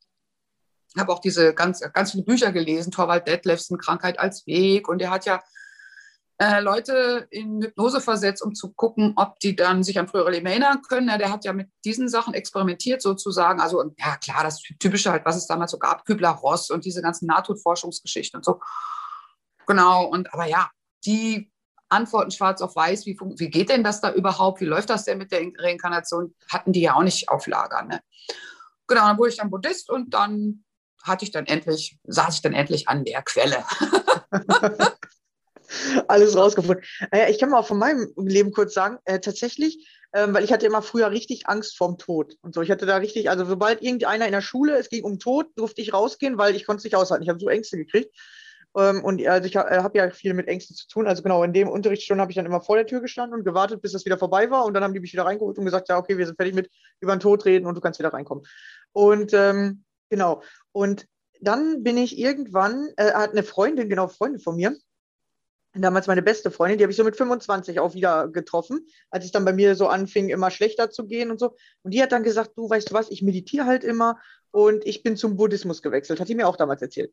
habe 1.00 1.12
auch 1.12 1.20
diese 1.20 1.54
ganz, 1.54 1.80
ganz 1.92 2.12
viele 2.12 2.24
Bücher 2.24 2.52
gelesen, 2.52 2.90
Torvald 2.90 3.26
Detlefsen, 3.26 3.78
Krankheit 3.78 4.18
als 4.18 4.46
Weg. 4.46 4.88
Und 4.88 5.02
er 5.02 5.10
hat 5.10 5.26
ja 5.26 5.42
äh, 6.38 6.60
Leute 6.60 7.26
in 7.30 7.62
Hypnose 7.62 8.00
versetzt, 8.00 8.42
um 8.42 8.54
zu 8.54 8.72
gucken, 8.72 9.12
ob 9.16 9.38
die 9.40 9.54
dann 9.54 9.82
sich 9.82 9.98
an 9.98 10.08
frühere 10.08 10.30
Leben 10.30 10.46
erinnern 10.46 10.82
können. 10.82 11.08
Ja, 11.08 11.18
der 11.18 11.30
hat 11.30 11.44
ja 11.44 11.52
mit 11.52 11.70
diesen 11.84 12.08
Sachen 12.08 12.34
experimentiert 12.34 13.02
sozusagen. 13.02 13.60
Also 13.60 13.82
ja 13.98 14.16
klar, 14.16 14.42
das 14.42 14.60
Typische 14.78 15.10
halt, 15.10 15.24
was 15.24 15.36
es 15.36 15.46
damals 15.46 15.70
so 15.70 15.78
gab, 15.78 16.04
Kübler-Ross 16.04 16.70
und 16.70 16.84
diese 16.84 17.02
ganzen 17.02 17.26
Nahtodforschungsgeschichten 17.26 18.38
und 18.38 18.44
so. 18.44 18.60
Genau, 19.66 20.06
und 20.06 20.32
aber 20.34 20.46
ja, 20.46 20.70
die 21.06 21.50
Antworten 21.88 22.30
schwarz 22.30 22.60
auf 22.60 22.74
weiß, 22.74 23.06
wie, 23.06 23.16
wie 23.36 23.50
geht 23.50 23.68
denn 23.68 23.84
das 23.84 24.00
da 24.00 24.12
überhaupt, 24.12 24.60
wie 24.60 24.66
läuft 24.66 24.90
das 24.90 25.04
denn 25.04 25.18
mit 25.18 25.30
der 25.30 25.46
Reinkarnation, 25.56 26.34
hatten 26.50 26.72
die 26.72 26.80
ja 26.80 26.94
auch 26.94 27.02
nicht 27.02 27.28
auf 27.28 27.46
Lager. 27.46 27.82
Ne? 27.82 28.00
Genau, 28.86 29.02
dann 29.02 29.18
wurde 29.18 29.30
ich 29.30 29.36
dann 29.36 29.50
Buddhist 29.50 29.90
und 29.90 30.12
dann 30.12 30.63
hatte 31.04 31.24
ich 31.24 31.30
dann 31.30 31.46
endlich, 31.46 31.98
saß 32.04 32.36
ich 32.36 32.42
dann 32.42 32.54
endlich 32.54 32.88
an 32.88 33.04
der 33.04 33.22
Quelle. 33.22 33.64
Alles 36.08 36.36
rausgefunden. 36.36 36.84
Naja, 37.10 37.28
ich 37.28 37.38
kann 37.38 37.50
mal 37.50 37.62
von 37.62 37.78
meinem 37.78 38.12
Leben 38.16 38.52
kurz 38.52 38.74
sagen, 38.74 38.98
äh, 39.04 39.20
tatsächlich, 39.20 39.88
ähm, 40.12 40.34
weil 40.34 40.44
ich 40.44 40.52
hatte 40.52 40.66
immer 40.66 40.82
früher 40.82 41.10
richtig 41.10 41.48
Angst 41.48 41.76
vorm 41.76 41.98
Tod 41.98 42.36
und 42.42 42.54
so. 42.54 42.62
Ich 42.62 42.70
hatte 42.70 42.86
da 42.86 42.96
richtig, 42.96 43.30
also 43.30 43.44
sobald 43.44 43.82
irgendeiner 43.82 44.26
in 44.26 44.32
der 44.32 44.40
Schule, 44.40 44.76
es 44.78 44.88
ging 44.88 45.04
um 45.04 45.18
Tod, 45.18 45.46
durfte 45.56 45.82
ich 45.82 45.92
rausgehen, 45.92 46.38
weil 46.38 46.54
ich 46.54 46.66
konnte 46.66 46.78
es 46.78 46.84
nicht 46.84 46.96
aushalten. 46.96 47.24
Ich 47.24 47.28
habe 47.28 47.40
so 47.40 47.48
Ängste 47.48 47.76
gekriegt. 47.76 48.14
Ähm, 48.76 49.04
und 49.04 49.24
also 49.26 49.46
ich 49.46 49.56
äh, 49.56 49.58
habe 49.58 49.98
ja 49.98 50.10
viel 50.10 50.34
mit 50.34 50.48
Ängsten 50.48 50.76
zu 50.76 50.88
tun. 50.88 51.06
Also 51.06 51.22
genau, 51.22 51.42
in 51.44 51.52
dem 51.52 51.68
Unterrichtsstunde 51.68 52.22
habe 52.22 52.32
ich 52.32 52.36
dann 52.36 52.46
immer 52.46 52.60
vor 52.60 52.76
der 52.76 52.86
Tür 52.86 53.00
gestanden 53.00 53.38
und 53.38 53.44
gewartet, 53.44 53.82
bis 53.82 53.92
das 53.92 54.04
wieder 54.04 54.18
vorbei 54.18 54.50
war. 54.50 54.64
Und 54.64 54.74
dann 54.74 54.84
haben 54.84 54.94
die 54.94 55.00
mich 55.00 55.12
wieder 55.12 55.26
reingeholt 55.26 55.58
und 55.58 55.64
gesagt, 55.64 55.88
ja, 55.88 55.98
okay, 55.98 56.18
wir 56.18 56.26
sind 56.26 56.36
fertig 56.36 56.54
mit 56.54 56.70
über 57.00 57.14
den 57.14 57.20
Tod 57.20 57.44
reden 57.44 57.66
und 57.66 57.74
du 57.74 57.80
kannst 57.80 57.98
wieder 57.98 58.12
reinkommen. 58.12 58.44
Und 58.92 59.32
ähm, 59.32 59.84
Genau. 60.14 60.44
Und 60.70 61.08
dann 61.40 61.82
bin 61.82 61.96
ich 61.96 62.16
irgendwann, 62.16 62.88
äh, 62.96 63.12
hat 63.14 63.32
eine 63.32 63.42
Freundin, 63.42 63.88
genau, 63.88 64.06
Freundin 64.06 64.40
von 64.40 64.54
mir, 64.54 64.76
damals 65.74 66.06
meine 66.06 66.22
beste 66.22 66.52
Freundin, 66.52 66.78
die 66.78 66.84
habe 66.84 66.92
ich 66.92 66.96
so 66.96 67.02
mit 67.02 67.16
25 67.16 67.80
auch 67.80 67.94
wieder 67.94 68.28
getroffen, 68.28 68.86
als 69.10 69.24
es 69.24 69.32
dann 69.32 69.44
bei 69.44 69.52
mir 69.52 69.74
so 69.74 69.88
anfing, 69.88 70.28
immer 70.28 70.52
schlechter 70.52 70.88
zu 70.88 71.08
gehen 71.08 71.32
und 71.32 71.40
so. 71.40 71.56
Und 71.82 71.92
die 71.92 72.00
hat 72.00 72.12
dann 72.12 72.22
gesagt, 72.22 72.52
du 72.56 72.70
weißt 72.70 72.90
du 72.90 72.94
was, 72.94 73.10
ich 73.10 73.22
meditiere 73.22 73.66
halt 73.66 73.82
immer 73.82 74.20
und 74.52 74.86
ich 74.86 75.02
bin 75.02 75.16
zum 75.16 75.36
Buddhismus 75.36 75.82
gewechselt. 75.82 76.20
Hat 76.20 76.28
sie 76.28 76.36
mir 76.36 76.46
auch 76.46 76.56
damals 76.56 76.80
erzählt. 76.80 77.12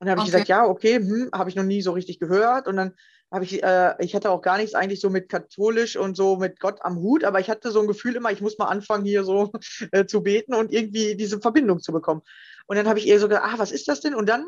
Und 0.00 0.06
dann 0.06 0.12
habe 0.12 0.22
okay. 0.22 0.28
ich 0.28 0.32
gesagt, 0.32 0.48
ja, 0.48 0.64
okay, 0.64 0.96
hm, 0.96 1.30
habe 1.32 1.50
ich 1.50 1.56
noch 1.56 1.62
nie 1.62 1.82
so 1.82 1.92
richtig 1.92 2.18
gehört. 2.18 2.66
Und 2.66 2.76
dann 2.76 2.94
habe 3.30 3.44
ich, 3.44 3.62
äh, 3.62 3.94
ich 3.98 4.14
hatte 4.14 4.30
auch 4.30 4.40
gar 4.40 4.56
nichts 4.56 4.74
eigentlich 4.74 5.00
so 5.00 5.10
mit 5.10 5.28
katholisch 5.28 5.96
und 5.96 6.16
so 6.16 6.36
mit 6.36 6.58
Gott 6.58 6.78
am 6.80 6.96
Hut, 6.96 7.22
aber 7.22 7.38
ich 7.38 7.50
hatte 7.50 7.70
so 7.70 7.80
ein 7.80 7.86
Gefühl 7.86 8.16
immer, 8.16 8.32
ich 8.32 8.40
muss 8.40 8.58
mal 8.58 8.66
anfangen, 8.66 9.04
hier 9.04 9.24
so 9.24 9.52
äh, 9.92 10.06
zu 10.06 10.22
beten 10.22 10.54
und 10.54 10.72
irgendwie 10.72 11.16
diese 11.16 11.40
Verbindung 11.40 11.80
zu 11.80 11.92
bekommen. 11.92 12.22
Und 12.66 12.76
dann 12.76 12.88
habe 12.88 12.98
ich 12.98 13.06
ihr 13.06 13.20
so 13.20 13.28
gedacht, 13.28 13.44
ah, 13.46 13.58
was 13.58 13.72
ist 13.72 13.88
das 13.88 14.00
denn? 14.00 14.14
Und 14.14 14.26
dann 14.26 14.46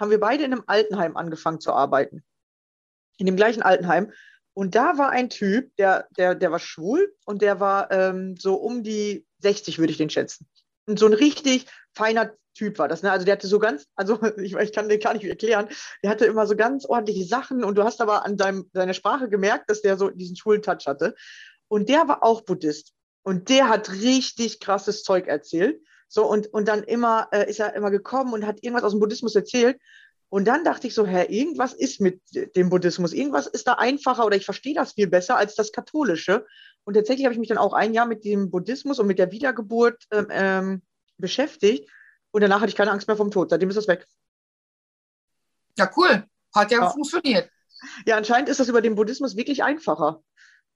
haben 0.00 0.10
wir 0.10 0.18
beide 0.18 0.42
in 0.42 0.52
einem 0.52 0.64
Altenheim 0.66 1.16
angefangen 1.16 1.60
zu 1.60 1.72
arbeiten 1.72 2.24
in 3.18 3.26
dem 3.26 3.36
gleichen 3.36 3.62
Altenheim. 3.62 4.10
Und 4.54 4.74
da 4.74 4.98
war 4.98 5.10
ein 5.10 5.30
Typ, 5.30 5.74
der, 5.76 6.08
der, 6.16 6.34
der 6.34 6.50
war 6.50 6.58
schwul 6.58 7.14
und 7.26 7.42
der 7.42 7.60
war 7.60 7.90
ähm, 7.90 8.36
so 8.38 8.54
um 8.54 8.82
die 8.82 9.26
60, 9.40 9.78
würde 9.78 9.90
ich 9.90 9.98
den 9.98 10.10
schätzen. 10.10 10.48
Und 10.86 10.98
so 10.98 11.06
ein 11.06 11.12
richtig 11.12 11.66
feiner 11.92 12.32
Typ 12.54 12.78
war 12.78 12.88
das. 12.88 13.02
Ne? 13.02 13.10
Also 13.10 13.24
der 13.24 13.32
hatte 13.32 13.46
so 13.46 13.58
ganz, 13.58 13.86
also 13.96 14.18
ich, 14.38 14.54
ich 14.54 14.72
kann 14.72 14.88
den 14.88 15.00
gar 15.00 15.14
nicht 15.14 15.24
erklären, 15.24 15.68
der 16.02 16.10
hatte 16.10 16.26
immer 16.26 16.46
so 16.46 16.56
ganz 16.56 16.86
ordentliche 16.86 17.24
Sachen 17.24 17.64
und 17.64 17.76
du 17.76 17.84
hast 17.84 18.00
aber 18.00 18.24
an 18.24 18.38
seinem, 18.38 18.70
seiner 18.72 18.94
Sprache 18.94 19.28
gemerkt, 19.28 19.68
dass 19.68 19.82
der 19.82 19.96
so 19.96 20.10
diesen 20.10 20.36
schwulen 20.36 20.62
Touch 20.62 20.86
hatte. 20.86 21.14
Und 21.68 21.88
der 21.88 22.08
war 22.08 22.22
auch 22.22 22.42
Buddhist. 22.42 22.92
Und 23.22 23.48
der 23.48 23.68
hat 23.68 23.90
richtig 23.90 24.60
krasses 24.60 25.02
Zeug 25.02 25.26
erzählt. 25.26 25.80
So, 26.08 26.26
und, 26.26 26.46
und 26.52 26.68
dann 26.68 26.82
immer 26.84 27.28
äh, 27.32 27.48
ist 27.48 27.58
er 27.58 27.74
immer 27.74 27.90
gekommen 27.90 28.34
und 28.34 28.46
hat 28.46 28.62
irgendwas 28.62 28.84
aus 28.84 28.92
dem 28.92 29.00
Buddhismus 29.00 29.34
erzählt. 29.34 29.78
Und 30.28 30.46
dann 30.46 30.64
dachte 30.64 30.86
ich 30.86 30.94
so, 30.94 31.06
hä, 31.06 31.26
irgendwas 31.28 31.72
ist 31.72 32.00
mit 32.00 32.20
dem 32.56 32.68
Buddhismus, 32.68 33.12
irgendwas 33.12 33.46
ist 33.46 33.66
da 33.66 33.74
einfacher 33.74 34.26
oder 34.26 34.36
ich 34.36 34.44
verstehe 34.44 34.74
das 34.74 34.92
viel 34.92 35.06
besser 35.06 35.36
als 35.36 35.54
das 35.54 35.72
Katholische. 35.72 36.44
Und 36.84 36.94
tatsächlich 36.94 37.24
habe 37.24 37.34
ich 37.34 37.38
mich 37.38 37.48
dann 37.48 37.58
auch 37.58 37.72
ein 37.72 37.94
Jahr 37.94 38.06
mit 38.06 38.24
dem 38.24 38.50
Buddhismus 38.50 38.98
und 38.98 39.06
mit 39.06 39.18
der 39.18 39.30
Wiedergeburt 39.30 40.04
ähm, 40.10 40.26
ähm, 40.30 40.82
beschäftigt. 41.18 41.88
Und 42.34 42.40
danach 42.40 42.60
hatte 42.60 42.70
ich 42.70 42.74
keine 42.74 42.90
Angst 42.90 43.06
mehr 43.06 43.16
vom 43.16 43.30
Tod. 43.30 43.50
Seitdem 43.50 43.68
ist 43.68 43.76
das 43.76 43.86
weg. 43.86 44.08
Ja, 45.78 45.88
cool. 45.96 46.24
Hat 46.52 46.72
ja, 46.72 46.80
ja. 46.80 46.90
funktioniert. 46.90 47.48
Ja, 48.06 48.16
anscheinend 48.16 48.48
ist 48.48 48.58
das 48.58 48.68
über 48.68 48.82
den 48.82 48.96
Buddhismus 48.96 49.36
wirklich 49.36 49.62
einfacher. 49.62 50.20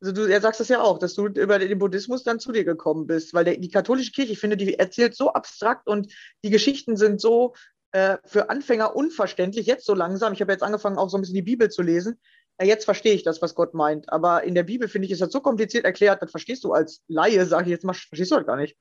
Also 0.00 0.12
du 0.12 0.30
er 0.30 0.40
sagst 0.40 0.60
das 0.60 0.68
ja 0.68 0.80
auch, 0.80 1.00
dass 1.00 1.14
du 1.14 1.26
über 1.26 1.58
den 1.58 1.78
Buddhismus 1.80 2.22
dann 2.22 2.38
zu 2.38 2.52
dir 2.52 2.62
gekommen 2.62 3.08
bist, 3.08 3.34
weil 3.34 3.44
der, 3.44 3.56
die 3.56 3.70
katholische 3.70 4.12
Kirche, 4.12 4.34
ich 4.34 4.38
finde, 4.38 4.56
die 4.56 4.78
erzählt 4.78 5.16
so 5.16 5.32
abstrakt 5.32 5.88
und 5.88 6.14
die 6.44 6.50
Geschichten 6.50 6.96
sind 6.96 7.20
so 7.20 7.56
äh, 7.90 8.18
für 8.24 8.50
Anfänger 8.50 8.94
unverständlich, 8.94 9.66
jetzt 9.66 9.84
so 9.84 9.94
langsam. 9.94 10.32
Ich 10.34 10.40
habe 10.40 10.52
jetzt 10.52 10.62
angefangen, 10.62 10.96
auch 10.96 11.10
so 11.10 11.18
ein 11.18 11.22
bisschen 11.22 11.34
die 11.34 11.42
Bibel 11.42 11.70
zu 11.70 11.82
lesen. 11.82 12.20
Ja, 12.60 12.66
jetzt 12.68 12.84
verstehe 12.84 13.14
ich 13.14 13.24
das, 13.24 13.42
was 13.42 13.56
Gott 13.56 13.74
meint. 13.74 14.12
Aber 14.12 14.44
in 14.44 14.54
der 14.54 14.62
Bibel, 14.62 14.86
finde 14.86 15.06
ich, 15.06 15.12
ist 15.12 15.22
das 15.22 15.32
so 15.32 15.40
kompliziert 15.40 15.84
erklärt, 15.84 16.22
das 16.22 16.30
verstehst 16.30 16.62
du 16.62 16.72
als 16.72 17.02
Laie, 17.08 17.44
sage 17.46 17.64
ich 17.64 17.70
jetzt 17.70 17.84
mal, 17.84 17.94
verstehst 17.94 18.30
du 18.30 18.36
halt 18.36 18.46
gar 18.46 18.56
nicht. 18.56 18.76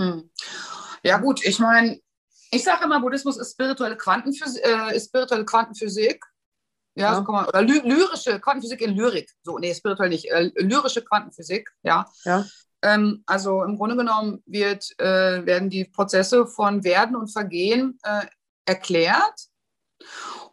Hm. 0.00 0.30
Ja, 1.04 1.18
gut, 1.18 1.44
ich 1.44 1.58
meine, 1.58 2.00
ich 2.50 2.64
sage 2.64 2.84
immer, 2.84 3.00
Buddhismus 3.00 3.36
ist 3.36 3.52
spirituelle, 3.52 3.96
Quantenphysik, 3.96 4.64
äh, 4.64 4.96
ist 4.96 5.08
spirituelle 5.08 5.44
Quantenphysik. 5.44 6.24
Ja, 6.96 7.10
ja. 7.10 7.16
So 7.16 7.24
kann 7.24 7.34
man, 7.34 7.46
oder 7.46 7.62
ly 7.62 7.80
lyrische 7.80 8.40
Quantenphysik 8.40 8.80
in 8.80 8.96
Lyrik. 8.96 9.30
So, 9.42 9.58
nee, 9.58 9.74
spirituell 9.74 10.08
nicht. 10.08 10.30
Äh, 10.30 10.52
lyrische 10.56 11.04
Quantenphysik, 11.04 11.68
ja. 11.82 12.06
ja. 12.24 12.44
Ähm, 12.82 13.22
also 13.26 13.62
im 13.64 13.76
Grunde 13.76 13.96
genommen 13.96 14.42
wird, 14.46 14.98
äh, 14.98 15.44
werden 15.44 15.70
die 15.70 15.84
Prozesse 15.84 16.46
von 16.46 16.84
Werden 16.84 17.16
und 17.16 17.32
Vergehen 17.32 17.98
äh, 18.04 18.26
erklärt. 18.64 19.48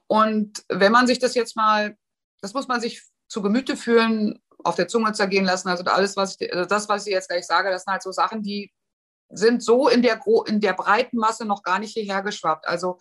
Und 0.07 0.63
wenn 0.67 0.91
man 0.91 1.07
sich 1.07 1.19
das 1.19 1.35
jetzt 1.35 1.55
mal, 1.55 1.95
das 2.41 2.53
muss 2.53 2.67
man 2.67 2.81
sich 2.81 3.03
zu 3.27 3.41
Gemüte 3.41 3.77
führen, 3.77 4.41
auf 4.63 4.75
der 4.75 4.87
Zunge 4.87 5.13
zergehen 5.13 5.45
lassen. 5.45 5.69
Also 5.69 5.83
alles, 5.85 6.17
was 6.17 6.35
ich, 6.39 6.53
also 6.53 6.67
das, 6.67 6.89
was 6.89 7.07
ich 7.07 7.13
jetzt 7.13 7.29
gleich 7.29 7.45
sage, 7.45 7.69
das 7.69 7.83
sind 7.83 7.91
halt 7.91 8.03
so 8.03 8.11
Sachen, 8.11 8.41
die 8.41 8.71
sind 9.33 9.63
so 9.63 9.87
in 9.87 10.01
der, 10.01 10.19
in 10.47 10.59
der 10.59 10.73
breiten 10.73 11.17
Masse 11.17 11.45
noch 11.45 11.63
gar 11.63 11.79
nicht 11.79 11.93
hierher 11.93 12.21
geschwappt. 12.21 12.67
Also 12.67 12.99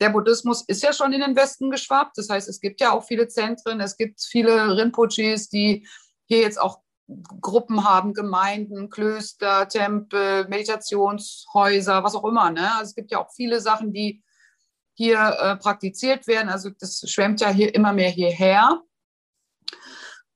der 0.00 0.10
Buddhismus 0.10 0.62
ist 0.62 0.82
ja 0.82 0.92
schon 0.92 1.12
in 1.12 1.20
den 1.20 1.36
Westen 1.36 1.70
geschwappt. 1.70 2.16
Das 2.16 2.28
heißt, 2.28 2.48
es 2.48 2.60
gibt 2.60 2.80
ja 2.80 2.92
auch 2.92 3.04
viele 3.04 3.28
Zentren, 3.28 3.80
es 3.80 3.96
gibt 3.96 4.20
viele 4.22 4.76
Rinpoches, 4.76 5.48
die 5.48 5.86
hier 6.26 6.40
jetzt 6.40 6.60
auch 6.60 6.80
Gruppen 7.40 7.84
haben, 7.88 8.14
Gemeinden, 8.14 8.88
Klöster, 8.88 9.68
Tempel, 9.68 10.46
Meditationshäuser, 10.48 12.04
was 12.04 12.14
auch 12.14 12.24
immer. 12.24 12.50
Ne? 12.50 12.72
Also 12.74 12.90
es 12.90 12.94
gibt 12.94 13.10
ja 13.10 13.18
auch 13.18 13.30
viele 13.34 13.60
Sachen, 13.60 13.92
die 13.92 14.22
hier 14.94 15.18
äh, 15.18 15.56
praktiziert 15.56 16.26
werden. 16.26 16.48
Also 16.48 16.70
das 16.78 17.02
schwemmt 17.10 17.40
ja 17.40 17.50
hier 17.50 17.74
immer 17.74 17.92
mehr 17.92 18.10
hierher. 18.10 18.80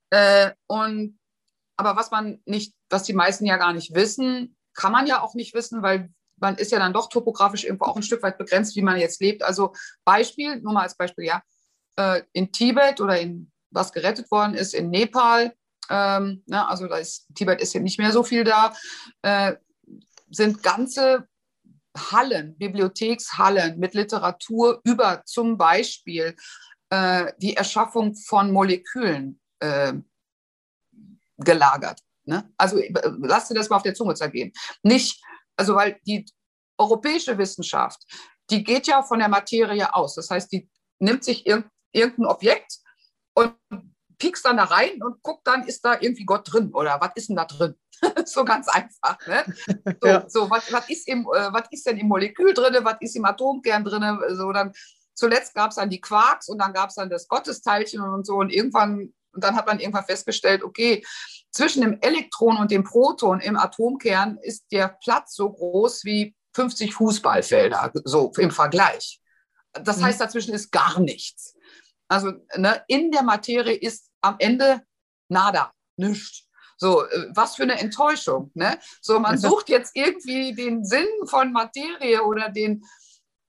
Äh, 0.09 0.51
und 0.67 1.19
aber 1.77 1.95
was 1.95 2.11
man 2.11 2.41
nicht, 2.45 2.73
was 2.89 3.03
die 3.03 3.13
meisten 3.13 3.45
ja 3.45 3.57
gar 3.57 3.73
nicht 3.73 3.93
wissen, 3.93 4.54
kann 4.75 4.91
man 4.91 5.07
ja 5.07 5.21
auch 5.21 5.33
nicht 5.33 5.53
wissen, 5.53 5.81
weil 5.81 6.09
man 6.37 6.55
ist 6.55 6.71
ja 6.71 6.79
dann 6.79 6.93
doch 6.93 7.09
topografisch 7.09 7.63
irgendwo 7.63 7.85
auch 7.85 7.95
ein 7.95 8.03
Stück 8.03 8.21
weit 8.21 8.37
begrenzt, 8.37 8.75
wie 8.75 8.81
man 8.81 8.99
jetzt 8.99 9.21
lebt. 9.21 9.41
Also 9.41 9.73
Beispiel, 10.03 10.57
nur 10.57 10.73
mal 10.73 10.83
als 10.83 10.97
Beispiel, 10.97 11.25
ja, 11.25 11.41
äh, 11.95 12.21
in 12.33 12.51
Tibet 12.51 12.99
oder 13.01 13.19
in 13.19 13.51
was 13.71 13.91
gerettet 13.91 14.29
worden 14.31 14.53
ist, 14.53 14.73
in 14.73 14.89
Nepal, 14.89 15.53
ähm, 15.89 16.43
ne, 16.47 16.67
also 16.67 16.87
da 16.87 16.97
ist, 16.97 17.27
Tibet 17.35 17.61
ist 17.61 17.73
ja 17.73 17.79
nicht 17.79 17.99
mehr 17.99 18.11
so 18.11 18.23
viel 18.23 18.43
da, 18.43 18.73
äh, 19.21 19.55
sind 20.29 20.63
ganze 20.63 21.27
Hallen, 22.11 22.57
Bibliothekshallen 22.57 23.79
mit 23.79 23.93
Literatur 23.93 24.81
über 24.83 25.23
zum 25.25 25.57
Beispiel 25.57 26.35
äh, 26.89 27.31
die 27.37 27.55
Erschaffung 27.55 28.15
von 28.15 28.51
Molekülen 28.51 29.39
äh, 29.59 29.93
gelagert. 31.37 32.01
Ne? 32.25 32.51
Also 32.57 32.77
äh, 32.77 32.93
lass 33.19 33.47
dir 33.47 33.55
das 33.55 33.69
mal 33.69 33.77
auf 33.77 33.83
der 33.83 33.93
Zunge 33.93 34.15
zergehen. 34.15 34.51
Nicht, 34.83 35.21
also 35.55 35.75
weil 35.75 35.99
die 36.05 36.25
europäische 36.77 37.37
Wissenschaft, 37.37 38.03
die 38.49 38.63
geht 38.63 38.87
ja 38.87 39.03
von 39.03 39.19
der 39.19 39.29
Materie 39.29 39.93
aus. 39.93 40.15
Das 40.15 40.29
heißt, 40.29 40.51
die 40.51 40.69
nimmt 40.99 41.23
sich 41.23 41.45
irg 41.45 41.69
irgendein 41.91 42.25
Objekt 42.25 42.79
und 43.35 43.55
piekst 44.17 44.45
dann 44.45 44.57
da 44.57 44.65
rein 44.65 45.01
und 45.01 45.21
guckt 45.21 45.47
dann, 45.47 45.63
ist 45.63 45.85
da 45.85 45.97
irgendwie 45.99 46.25
Gott 46.25 46.51
drin 46.51 46.73
oder 46.73 46.99
was 46.99 47.11
ist 47.15 47.29
denn 47.29 47.37
da 47.37 47.45
drin? 47.45 47.75
so 48.25 48.43
ganz 48.43 48.67
einfach. 48.67 49.17
Ne? 49.27 49.45
So, 50.01 50.07
ja. 50.07 50.25
so 50.27 50.49
was, 50.49 50.71
was, 50.73 50.89
ist 50.89 51.07
im, 51.07 51.21
äh, 51.21 51.53
was 51.53 51.67
ist 51.71 51.85
denn 51.85 51.97
im 51.97 52.07
Molekül 52.07 52.53
drin, 52.53 52.75
was 52.83 52.97
ist 52.99 53.15
im 53.15 53.25
Atomkern 53.25 53.83
drin? 53.83 54.19
So, 54.31 54.51
dann, 54.51 54.73
zuletzt 55.13 55.53
gab 55.53 55.69
es 55.69 55.77
dann 55.77 55.89
die 55.89 56.01
Quarks 56.01 56.49
und 56.49 56.57
dann 56.59 56.73
gab 56.73 56.89
es 56.89 56.95
dann 56.95 57.09
das 57.09 57.27
Gottesteilchen 57.27 58.01
und 58.01 58.25
so 58.25 58.35
und 58.35 58.51
irgendwann, 58.51 59.13
und 59.31 59.43
dann 59.43 59.55
hat 59.55 59.67
man 59.67 59.79
irgendwann 59.79 60.05
festgestellt, 60.05 60.63
okay, 60.63 61.03
zwischen 61.55 61.81
dem 61.81 61.97
Elektron 62.01 62.57
und 62.57 62.69
dem 62.69 62.83
Proton 62.83 63.39
im 63.39 63.55
Atomkern 63.55 64.37
ist 64.41 64.65
der 64.71 64.97
Platz 65.01 65.35
so 65.35 65.49
groß 65.49 66.03
wie 66.03 66.35
50 66.53 66.93
Fußballfelder, 66.93 67.91
so 68.03 68.31
im 68.37 68.51
Vergleich. 68.51 69.21
Das 69.71 69.97
mhm. 69.97 70.05
heißt, 70.05 70.21
dazwischen 70.21 70.53
ist 70.53 70.71
gar 70.71 70.99
nichts. 70.99 71.55
Also 72.09 72.33
ne, 72.55 72.83
in 72.87 73.09
der 73.11 73.23
Materie 73.23 73.75
ist 73.75 74.09
am 74.21 74.35
Ende 74.39 74.81
nada, 75.29 75.71
nichts. 75.95 76.43
So, 76.77 77.05
äh, 77.05 77.27
was 77.33 77.55
für 77.55 77.63
eine 77.63 77.79
Enttäuschung. 77.79 78.51
Ne? 78.53 78.77
So, 79.01 79.19
man 79.19 79.37
sucht 79.37 79.69
jetzt 79.69 79.95
irgendwie 79.95 80.53
den 80.53 80.83
Sinn 80.83 81.07
von 81.25 81.53
Materie 81.53 82.21
oder 82.21 82.49
den, 82.49 82.83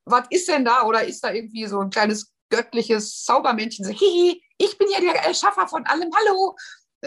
was 0.04 0.26
ist 0.30 0.48
denn 0.48 0.64
da? 0.64 0.82
Oder 0.82 1.04
ist 1.04 1.24
da 1.24 1.32
irgendwie 1.32 1.66
so 1.66 1.80
ein 1.80 1.90
kleines 1.90 2.32
göttliches 2.50 3.24
Zaubermännchen, 3.24 3.84
so, 3.84 3.90
hihi, 3.90 4.40
ich 4.58 4.78
bin 4.78 4.88
ja 4.90 5.00
der 5.00 5.24
Erschaffer 5.24 5.66
von 5.66 5.84
allem, 5.86 6.10
hallo. 6.14 6.56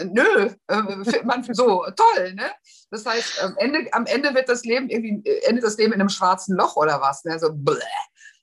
Nö, 0.04 0.50
äh, 0.68 0.82
man 1.24 1.42
so 1.54 1.84
toll, 1.96 2.34
ne? 2.34 2.50
Das 2.90 3.06
heißt, 3.06 3.42
am 3.42 3.56
Ende, 3.58 3.88
am 3.92 4.06
Ende 4.06 4.34
wird 4.34 4.48
das 4.48 4.64
Leben 4.64 4.88
irgendwie, 4.88 5.28
äh, 5.28 5.44
endet 5.44 5.64
das 5.64 5.76
Leben 5.76 5.92
in 5.92 6.00
einem 6.00 6.08
schwarzen 6.08 6.56
Loch 6.56 6.76
oder 6.76 7.00
was, 7.00 7.24
ne? 7.24 7.38
So, 7.38 7.50
bleh. 7.52 7.78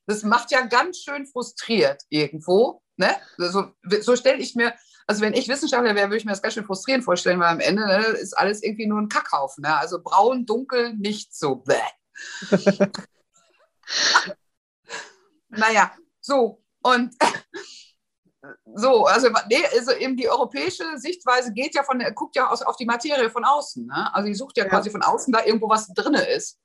Das 0.07 0.23
macht 0.23 0.51
ja 0.51 0.61
ganz 0.65 0.99
schön 0.99 1.25
frustriert 1.25 2.01
irgendwo. 2.09 2.81
Ne? 2.95 3.15
So, 3.37 3.71
so 4.01 4.15
stelle 4.15 4.39
ich 4.39 4.55
mir, 4.55 4.73
also 5.05 5.21
wenn 5.21 5.33
ich 5.33 5.47
Wissenschaftler 5.47 5.95
wäre, 5.95 6.07
würde 6.07 6.17
ich 6.17 6.25
mir 6.25 6.31
das 6.31 6.41
ganz 6.41 6.55
schön 6.55 6.65
frustrierend 6.65 7.03
vorstellen, 7.03 7.39
weil 7.39 7.49
am 7.49 7.59
Ende 7.59 7.85
ne, 7.85 7.97
ist 8.17 8.37
alles 8.37 8.63
irgendwie 8.63 8.87
nur 8.87 8.99
ein 8.99 9.09
Kackhaufen. 9.09 9.61
Ne? 9.61 9.77
Also 9.77 10.01
braun, 10.01 10.45
dunkel, 10.45 10.93
nicht 10.95 11.35
so. 11.35 11.63
naja, 15.49 15.91
so. 16.21 16.63
Und 16.81 17.13
so, 18.75 19.05
also, 19.05 19.29
nee, 19.49 19.63
also 19.73 19.91
eben 19.93 20.15
die 20.15 20.29
europäische 20.29 20.85
Sichtweise 20.97 21.53
geht 21.53 21.75
ja 21.75 21.83
von, 21.83 22.03
guckt 22.15 22.35
ja 22.35 22.49
aus, 22.49 22.61
auf 22.61 22.75
die 22.75 22.85
Materie 22.85 23.29
von 23.29 23.43
außen. 23.43 23.85
Ne? 23.85 24.13
Also 24.13 24.27
die 24.27 24.35
sucht 24.35 24.57
ja, 24.57 24.63
ja, 24.63 24.69
quasi 24.69 24.89
von 24.89 25.03
außen 25.03 25.31
da 25.33 25.43
irgendwo 25.45 25.69
was 25.69 25.87
drin 25.87 26.13
ist. 26.13 26.59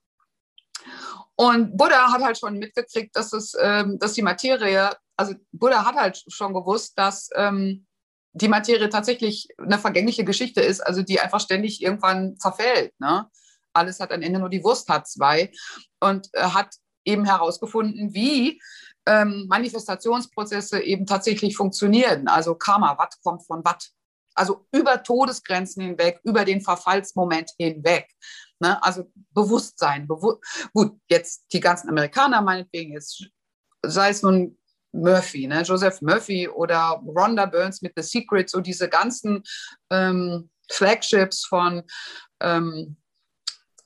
Und 1.37 1.77
Buddha 1.77 2.13
hat 2.13 2.23
halt 2.23 2.39
schon 2.39 2.59
mitgekriegt, 2.59 3.17
dass, 3.17 3.33
es, 3.33 3.55
ähm, 3.61 3.99
dass 3.99 4.13
die 4.13 4.23
Materie 4.23 4.91
also 5.17 5.35
Buddha 5.53 5.85
hat 5.85 5.95
halt 5.95 6.23
schon 6.29 6.55
gewusst, 6.55 6.99
dass 6.99 7.31
ähm, 7.35 7.87
die 8.33 8.49
Materie 8.49 8.89
tatsächlich 8.89 9.49
eine 9.59 9.79
vergängliche 9.79 10.25
Geschichte 10.25 10.61
ist, 10.61 10.81
also 10.81 11.03
die 11.03 11.21
einfach 11.21 11.41
ständig 11.41 11.83
irgendwann 11.83 12.37
zerfällt. 12.39 12.99
Ne? 12.99 13.29
Alles 13.73 14.01
hat 14.01 14.11
ein 14.11 14.23
Ende, 14.23 14.41
nur 14.41 14.49
die 14.49 14.65
Wurst 14.65 14.89
hat 14.89 15.07
zwei. 15.07 15.53
Und 16.01 16.29
er 16.33 16.55
hat 16.55 16.75
eben 17.05 17.25
herausgefunden, 17.25 18.15
wie 18.15 18.61
ähm, 19.07 19.47
Manifestationsprozesse 19.49 20.81
eben 20.81 21.07
tatsächlich 21.07 21.57
funktionieren. 21.57 22.29
Also 22.29 22.55
Karma, 22.55 22.97
was 22.99 23.21
kommt 23.23 23.45
von 23.47 23.65
was? 23.65 23.93
Also 24.35 24.67
über 24.73 25.03
Todesgrenzen 25.03 25.83
hinweg, 25.83 26.21
über 26.25 26.45
den 26.45 26.61
Verfallsmoment 26.61 27.51
hinweg. 27.59 28.09
Ne? 28.61 28.83
Also 28.83 29.11
Bewusstsein. 29.31 30.07
Bewu 30.07 30.37
Gut, 30.73 30.99
jetzt 31.09 31.47
die 31.53 31.61
ganzen 31.61 31.89
Amerikaner 31.91 32.41
meinetwegen, 32.41 32.93
jetzt 32.93 33.27
sei 33.85 34.11
es 34.11 34.23
nun 34.23 34.59
Murphy, 34.93 35.47
ne? 35.47 35.63
Joseph 35.63 36.03
Murphy 36.03 36.49
oder 36.49 37.03
Rhonda 37.05 37.47
Burns 37.47 37.83
mit 37.83 37.95
The 37.97 38.03
Secret, 38.03 38.51
so 38.51 38.61
diese 38.61 38.89
ganzen 38.89 39.43
ähm, 39.91 40.51
Flagships 40.71 41.47
von 41.47 41.83
ähm, 42.41 42.97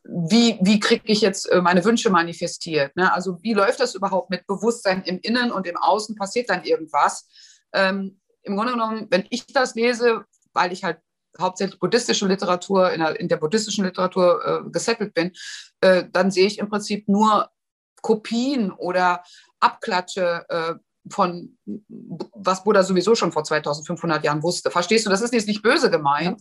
wie, 0.08 0.58
wie 0.60 0.78
kriege 0.78 1.02
ich 1.06 1.20
jetzt 1.20 1.50
äh, 1.50 1.60
meine 1.60 1.84
Wünsche 1.84 2.10
manifestiert? 2.10 2.94
Ne? 2.96 3.12
Also 3.12 3.38
wie 3.42 3.54
läuft 3.54 3.80
das 3.80 3.94
überhaupt 3.94 4.30
mit 4.30 4.46
Bewusstsein 4.46 5.02
im 5.02 5.18
Innen 5.20 5.50
und 5.50 5.66
im 5.66 5.76
Außen? 5.76 6.16
Passiert 6.16 6.50
dann 6.50 6.64
irgendwas? 6.64 7.28
Ähm, 7.72 8.20
Im 8.42 8.56
Grunde 8.56 8.72
genommen, 8.72 9.06
wenn 9.10 9.26
ich 9.30 9.46
das 9.46 9.74
lese, 9.74 10.24
weil 10.52 10.72
ich 10.72 10.84
halt 10.84 10.98
hauptsächlich 11.38 11.78
buddhistische 11.78 12.26
Literatur, 12.26 12.92
in 12.92 13.00
der, 13.00 13.20
in 13.20 13.28
der 13.28 13.36
buddhistischen 13.36 13.84
Literatur 13.84 14.64
äh, 14.66 14.70
gesettelt 14.70 15.12
bin, 15.14 15.32
äh, 15.80 16.04
dann 16.10 16.30
sehe 16.30 16.46
ich 16.46 16.58
im 16.58 16.68
Prinzip 16.68 17.08
nur 17.08 17.50
Kopien 18.02 18.70
oder 18.72 19.22
Abklatsche 19.60 20.46
äh, 20.48 20.74
von 21.10 21.56
was 22.34 22.64
Buddha 22.64 22.82
sowieso 22.82 23.14
schon 23.14 23.32
vor 23.32 23.44
2500 23.44 24.24
Jahren 24.24 24.42
wusste. 24.42 24.70
Verstehst 24.70 25.06
du? 25.06 25.10
Das 25.10 25.20
ist 25.20 25.32
jetzt 25.32 25.46
nicht 25.46 25.62
böse 25.62 25.90
gemeint. 25.90 26.40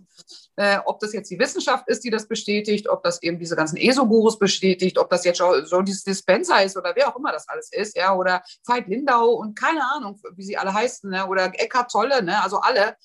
Ja. 0.57 0.77
Äh, 0.77 0.79
ob 0.85 0.99
das 0.99 1.13
jetzt 1.13 1.29
die 1.29 1.39
Wissenschaft 1.39 1.87
ist, 1.87 2.03
die 2.03 2.09
das 2.09 2.27
bestätigt, 2.27 2.89
ob 2.89 3.03
das 3.03 3.21
eben 3.21 3.39
diese 3.39 3.55
ganzen 3.55 3.77
ESO-Gurus 3.77 4.39
bestätigt, 4.39 4.97
ob 4.97 5.09
das 5.09 5.25
jetzt 5.25 5.37
schon 5.37 5.65
so 5.65 5.81
dieses 5.81 6.03
Dispenser 6.03 6.63
ist 6.63 6.77
oder 6.77 6.93
wer 6.95 7.09
auch 7.09 7.15
immer 7.17 7.31
das 7.31 7.47
alles 7.47 7.71
ist, 7.71 7.95
ja, 7.95 8.15
oder 8.15 8.43
Veit 8.65 8.87
Lindau 8.87 9.31
und 9.33 9.57
keine 9.57 9.81
Ahnung, 9.95 10.19
wie 10.35 10.43
sie 10.43 10.57
alle 10.57 10.73
heißen, 10.73 11.09
ne? 11.09 11.27
oder 11.27 11.51
Eckhart 11.53 11.91
Tolle, 11.91 12.23
ne? 12.23 12.41
also 12.41 12.59
alle. 12.59 12.95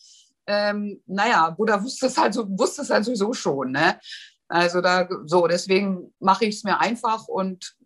Ähm, 0.46 1.02
naja, 1.06 1.50
Buddha 1.50 1.82
wusste 1.82 2.06
es 2.06 2.16
halt, 2.16 2.34
so, 2.34 2.46
wusste 2.48 2.82
es 2.82 2.90
halt 2.90 3.04
sowieso 3.04 3.32
schon. 3.32 3.72
Ne? 3.72 3.98
Also 4.48 4.80
da 4.80 5.08
so, 5.26 5.46
deswegen 5.46 6.12
mache 6.18 6.46
ich 6.46 6.56
es 6.56 6.64
mir 6.64 6.80
einfach 6.80 7.28
und 7.28 7.76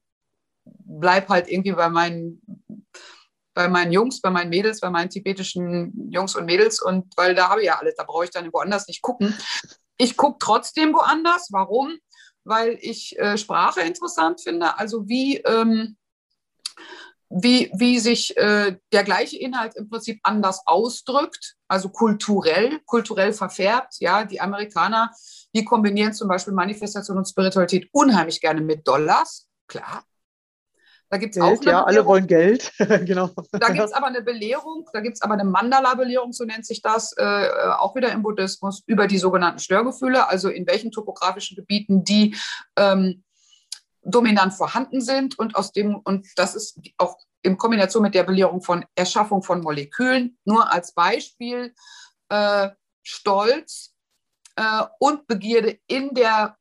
bleib 0.65 1.29
halt 1.29 1.49
irgendwie 1.49 1.73
bei 1.73 1.89
meinen 1.89 2.41
bei 3.55 3.69
meinen 3.69 3.93
Jungs, 3.93 4.21
bei 4.21 4.31
meinen 4.31 4.51
Mädels, 4.51 4.81
bei 4.81 4.91
meinen 4.91 5.11
tibetischen 5.11 6.11
Jungs 6.11 6.35
und 6.35 6.45
Mädels 6.45 6.83
und 6.83 7.13
weil 7.17 7.35
da 7.35 7.49
habe 7.49 7.61
ich 7.61 7.67
ja 7.67 7.79
alles, 7.79 7.95
da 7.97 8.05
brauche 8.05 8.25
ich 8.25 8.31
dann 8.31 8.53
woanders 8.53 8.89
nicht 8.89 9.01
gucken. 9.01 9.35
Ich 9.97 10.17
gucke 10.17 10.39
trotzdem 10.41 10.93
woanders. 10.93 11.49
Warum? 11.53 11.99
Weil 12.45 12.77
ich 12.81 13.19
äh, 13.19 13.39
Sprache 13.39 13.81
interessant 13.81 14.41
finde. 14.41 14.77
Also 14.79 15.09
wie, 15.09 15.39
ähm, 15.39 15.97
wie, 17.31 17.71
wie 17.75 17.99
sich 18.01 18.37
äh, 18.37 18.77
der 18.93 19.05
gleiche 19.05 19.39
Inhalt 19.39 19.77
im 19.77 19.89
Prinzip 19.89 20.21
anders 20.23 20.63
ausdrückt, 20.67 21.55
also 21.69 21.89
kulturell, 21.89 22.81
kulturell 22.87 23.33
verfärbt. 23.33 23.95
Ja, 24.01 24.25
die 24.25 24.41
Amerikaner, 24.41 25.11
die 25.55 25.65
kombinieren 25.65 26.13
zum 26.13 26.29
Beispiel 26.29 26.55
Manifestation 26.55 27.17
und 27.17 27.29
Spiritualität 27.29 27.89
unheimlich 27.93 28.41
gerne 28.41 28.61
mit 28.61 28.87
Dollars. 28.87 29.47
Klar, 29.69 30.05
da 31.11 31.19
gibt 31.19 31.37
es 31.37 31.43
auch 31.43 31.63
ja, 31.63 31.85
alle 31.85 32.05
wollen 32.07 32.27
Geld. 32.27 32.73
genau. 32.79 33.31
Da 33.53 33.69
gibt 33.69 33.85
es 33.85 33.93
aber 33.93 34.07
eine 34.07 34.23
Belehrung, 34.23 34.89
da 34.93 35.01
gibt 35.01 35.17
es 35.17 35.23
aber 35.23 35.35
eine 35.35 35.45
Mandala-Belehrung, 35.45 36.33
so 36.33 36.45
nennt 36.45 36.67
sich 36.67 36.83
das, 36.83 37.15
äh, 37.17 37.49
auch 37.79 37.95
wieder 37.95 38.11
im 38.13 38.23
Buddhismus, 38.23 38.83
über 38.87 39.07
die 39.07 39.19
sogenannten 39.19 39.61
Störgefühle, 39.61 40.29
also 40.29 40.49
in 40.49 40.67
welchen 40.67 40.91
topografischen 40.91 41.57
Gebieten 41.57 42.05
die 42.05 42.37
ähm, 42.77 43.23
dominant 44.03 44.55
vorhanden 44.55 45.01
sind 45.01 45.39
und 45.39 45.57
aus 45.57 45.73
dem, 45.73 45.97
und 45.97 46.27
das 46.37 46.55
ist 46.55 46.81
auch 46.99 47.17
in 47.43 47.57
Kombination 47.59 48.03
mit 48.03 48.15
der 48.15 48.25
Belehrung 48.25 48.63
von 48.63 48.85
Erschaffung 48.95 49.43
von 49.43 49.61
Molekülen, 49.61 50.39
nur 50.45 50.73
als 50.73 50.95
Beispiel, 50.95 51.75
äh, 52.31 52.71
Stolz 53.03 53.95
äh, 54.57 54.83
und 54.99 55.27
Begierde 55.27 55.79
in 55.87 56.15
der 56.15 56.57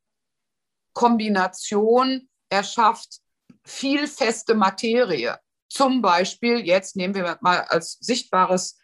Kombination 0.94 2.30
erschafft 2.50 3.23
viel 3.66 4.08
feste 4.08 4.56
Materie. 4.56 5.38
Zum 5.70 6.02
Beispiel, 6.02 6.60
jetzt 6.66 6.96
nehmen 6.96 7.16
wir 7.16 7.38
mal 7.42 7.62
als 7.70 7.94
sichtbares, 8.00 8.78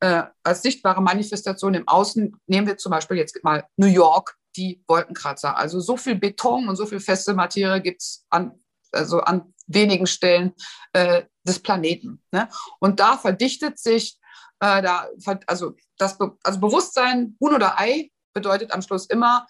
äh, 0.00 0.24
als 0.42 0.62
sichtbare 0.62 1.02
Manifestation 1.02 1.74
im 1.74 1.86
Außen, 1.86 2.36
nehmen 2.46 2.66
wir 2.66 2.76
zum 2.76 2.90
Beispiel 2.90 3.16
jetzt 3.16 3.42
mal 3.44 3.66
New 3.76 3.86
York, 3.86 4.36
die 4.56 4.82
Wolkenkratzer. 4.88 5.56
Also 5.56 5.80
so 5.80 5.96
viel 5.96 6.16
Beton 6.16 6.68
und 6.68 6.76
so 6.76 6.86
viel 6.86 7.00
feste 7.00 7.34
Materie 7.34 7.80
gibt 7.80 8.02
es 8.02 8.26
an, 8.30 8.52
also 8.92 9.20
an 9.20 9.54
wenigen 9.66 10.06
Stellen 10.06 10.54
äh, 10.92 11.24
des 11.44 11.60
Planeten. 11.60 12.22
Ne? 12.32 12.48
Und 12.80 13.00
da 13.00 13.16
verdichtet 13.16 13.78
sich, 13.78 14.18
äh, 14.60 14.82
da, 14.82 15.08
also 15.46 15.74
das 15.98 16.18
Be 16.18 16.36
also 16.42 16.60
Bewusstsein, 16.60 17.36
Huhn 17.40 17.54
oder 17.54 17.78
Ei, 17.78 18.10
bedeutet 18.32 18.72
am 18.72 18.82
Schluss 18.82 19.06
immer, 19.06 19.46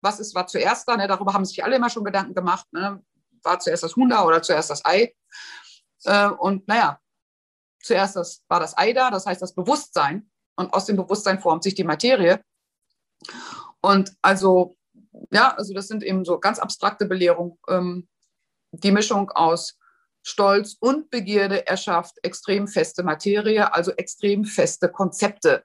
was 0.00 0.20
ist, 0.20 0.34
war 0.34 0.46
zuerst 0.46 0.88
da? 0.88 0.96
Ne? 0.96 1.08
Darüber 1.08 1.34
haben 1.34 1.44
sich 1.44 1.62
alle 1.64 1.76
immer 1.76 1.90
schon 1.90 2.04
Gedanken 2.04 2.34
gemacht. 2.34 2.66
Ne? 2.72 3.02
War 3.46 3.58
zuerst 3.60 3.82
das 3.82 3.96
Huhn 3.96 4.08
da 4.08 4.24
oder 4.24 4.42
zuerst 4.42 4.68
das 4.68 4.84
Ei. 4.84 5.14
Äh, 6.04 6.28
und 6.28 6.68
naja, 6.68 7.00
zuerst 7.82 8.16
das, 8.16 8.42
war 8.48 8.60
das 8.60 8.76
Ei 8.76 8.92
da, 8.92 9.10
das 9.10 9.24
heißt 9.24 9.40
das 9.40 9.54
Bewusstsein. 9.54 10.30
Und 10.56 10.72
aus 10.72 10.86
dem 10.86 10.96
Bewusstsein 10.96 11.40
formt 11.40 11.62
sich 11.62 11.74
die 11.74 11.84
Materie. 11.84 12.42
Und 13.80 14.14
also, 14.22 14.76
ja, 15.30 15.54
also 15.54 15.72
das 15.72 15.88
sind 15.88 16.02
eben 16.02 16.24
so 16.24 16.38
ganz 16.38 16.58
abstrakte 16.58 17.06
Belehrungen. 17.06 17.58
Ähm, 17.68 18.08
die 18.72 18.92
Mischung 18.92 19.30
aus 19.30 19.78
Stolz 20.22 20.76
und 20.80 21.10
Begierde 21.10 21.66
erschafft 21.66 22.16
extrem 22.22 22.66
feste 22.66 23.04
Materie, 23.04 23.72
also 23.72 23.92
extrem 23.92 24.44
feste 24.44 24.88
Konzepte 24.90 25.64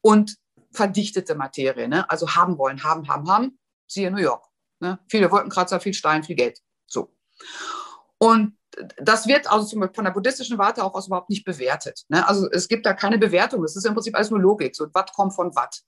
und 0.00 0.36
verdichtete 0.72 1.34
Materie. 1.34 1.88
Ne? 1.88 2.08
Also 2.10 2.34
haben 2.34 2.58
wollen, 2.58 2.82
haben, 2.82 3.08
haben, 3.08 3.30
haben. 3.30 3.58
Siehe 3.86 4.10
New 4.10 4.18
York. 4.18 4.44
Ne? 4.80 4.98
Viele 5.08 5.30
Wolkenkratzer, 5.30 5.80
viel 5.80 5.94
Stein, 5.94 6.24
viel 6.24 6.36
Geld. 6.36 6.58
So. 6.86 7.14
Und 8.18 8.56
das 8.98 9.26
wird 9.26 9.50
also 9.50 9.80
von 9.92 10.04
der 10.04 10.12
buddhistischen 10.12 10.58
Warte 10.58 10.84
auch 10.84 10.94
aus 10.94 11.08
überhaupt 11.08 11.30
nicht 11.30 11.44
bewertet. 11.44 12.04
Ne? 12.08 12.26
Also 12.26 12.48
es 12.50 12.68
gibt 12.68 12.86
da 12.86 12.94
keine 12.94 13.18
Bewertung. 13.18 13.64
Es 13.64 13.76
ist 13.76 13.86
im 13.86 13.94
Prinzip 13.94 14.14
alles 14.14 14.30
nur 14.30 14.40
Logik. 14.40 14.76
So, 14.76 14.86
was 14.92 15.12
kommt 15.12 15.34
von 15.34 15.54
was? 15.54 15.84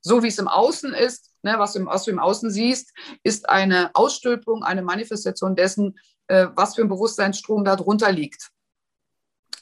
So 0.00 0.22
wie 0.22 0.28
es 0.28 0.38
im 0.38 0.48
Außen 0.48 0.94
ist, 0.94 1.32
ne, 1.42 1.58
was, 1.58 1.72
du 1.72 1.80
im, 1.80 1.86
was, 1.86 2.04
du 2.04 2.12
im, 2.12 2.20
Außen 2.20 2.50
siehst, 2.50 2.92
ist 3.24 3.48
eine 3.48 3.90
Ausstülpung, 3.94 4.62
eine 4.62 4.82
Manifestation 4.82 5.56
dessen, 5.56 5.98
äh, 6.28 6.46
was 6.54 6.76
für 6.76 6.82
ein 6.82 6.88
Bewusstseinsstrom 6.88 7.64
da 7.64 7.74
drunter 7.74 8.12
liegt. 8.12 8.50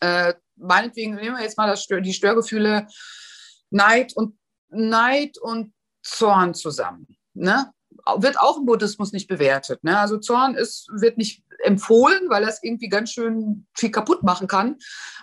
Äh, 0.01 0.35
meinetwegen 0.57 1.15
nehmen 1.15 1.37
wir 1.37 1.43
jetzt 1.43 1.57
mal 1.57 1.69
das, 1.69 1.87
die 1.87 2.13
Störgefühle 2.13 2.87
Neid 3.71 4.13
und, 4.15 4.39
Neid 4.69 5.39
und 5.39 5.73
Zorn 6.03 6.55
zusammen. 6.55 7.07
Ne? 7.33 7.73
Wird 8.19 8.39
auch 8.39 8.59
im 8.59 8.67
Buddhismus 8.67 9.13
nicht 9.13 9.29
bewertet. 9.29 9.83
Ne? 9.85 9.99
Also 9.99 10.19
Zorn 10.19 10.55
ist, 10.55 10.89
wird 10.93 11.19
nicht 11.19 11.43
empfohlen, 11.65 12.29
weil 12.29 12.45
das 12.45 12.63
irgendwie 12.63 12.89
ganz 12.89 13.13
schön 13.13 13.67
viel 13.75 13.91
kaputt 13.91 14.23
machen 14.23 14.47
kann. 14.47 14.77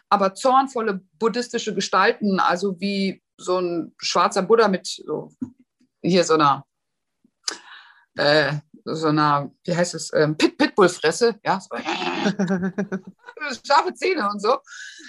Aber 0.09 0.33
zornvolle 0.33 1.01
buddhistische 1.19 1.73
Gestalten, 1.73 2.39
also 2.39 2.79
wie 2.79 3.23
so 3.37 3.59
ein 3.59 3.93
schwarzer 3.97 4.43
Buddha 4.43 4.67
mit 4.67 4.85
so, 4.87 5.31
hier 6.01 6.23
so 6.23 6.35
einer, 6.35 6.65
äh, 8.15 8.53
so 8.85 9.07
einer, 9.07 9.51
wie 9.63 9.75
heißt 9.75 9.95
es, 9.95 10.11
ähm, 10.13 10.37
Pit 10.37 10.57
Pitbull-Fresse, 10.57 11.39
ja, 11.43 11.59
so, 11.59 11.75
scharfe 13.65 13.93
Zähne 13.93 14.29
und 14.29 14.41
so. 14.41 14.59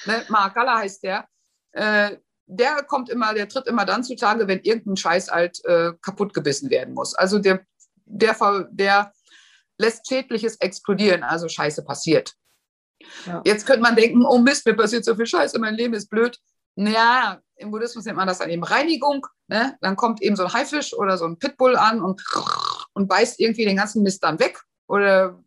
Ne? 0.06 0.24
Mahakala 0.28 0.78
heißt 0.78 1.02
der. 1.02 1.26
Äh, 1.72 2.18
der 2.46 2.82
kommt 2.82 3.08
immer, 3.08 3.34
der 3.34 3.48
tritt 3.48 3.66
immer 3.66 3.84
dann 3.84 4.04
zutage, 4.04 4.46
wenn 4.48 4.60
irgendein 4.60 4.96
Scheiß 4.96 5.30
halt 5.30 5.64
äh, 5.64 5.92
kaputt 6.02 6.34
gebissen 6.34 6.70
werden 6.70 6.94
muss. 6.94 7.14
Also 7.14 7.38
der, 7.38 7.64
der, 8.04 8.68
der 8.70 9.12
lässt 9.78 10.06
Schädliches 10.06 10.56
explodieren, 10.56 11.22
also 11.22 11.48
Scheiße 11.48 11.84
passiert. 11.84 12.34
Ja. 13.26 13.42
Jetzt 13.44 13.66
könnte 13.66 13.82
man 13.82 13.96
denken, 13.96 14.24
oh 14.24 14.38
Mist, 14.38 14.66
mir 14.66 14.74
passiert 14.74 15.04
so 15.04 15.14
viel 15.14 15.26
Scheiße, 15.26 15.58
mein 15.58 15.74
Leben 15.74 15.94
ist 15.94 16.08
blöd. 16.08 16.38
Naja, 16.76 17.40
im 17.56 17.70
Buddhismus 17.70 18.04
nennt 18.04 18.16
man 18.16 18.26
das 18.26 18.38
dann 18.38 18.50
eben 18.50 18.64
Reinigung. 18.64 19.26
Ne? 19.46 19.76
Dann 19.80 19.96
kommt 19.96 20.22
eben 20.22 20.36
so 20.36 20.44
ein 20.44 20.52
Haifisch 20.52 20.94
oder 20.94 21.16
so 21.16 21.24
ein 21.24 21.38
Pitbull 21.38 21.76
an 21.76 22.02
und, 22.02 22.22
und 22.94 23.08
beißt 23.08 23.40
irgendwie 23.40 23.64
den 23.64 23.76
ganzen 23.76 24.02
Mist 24.02 24.24
dann 24.24 24.40
weg. 24.40 24.60
Oder, 24.86 25.42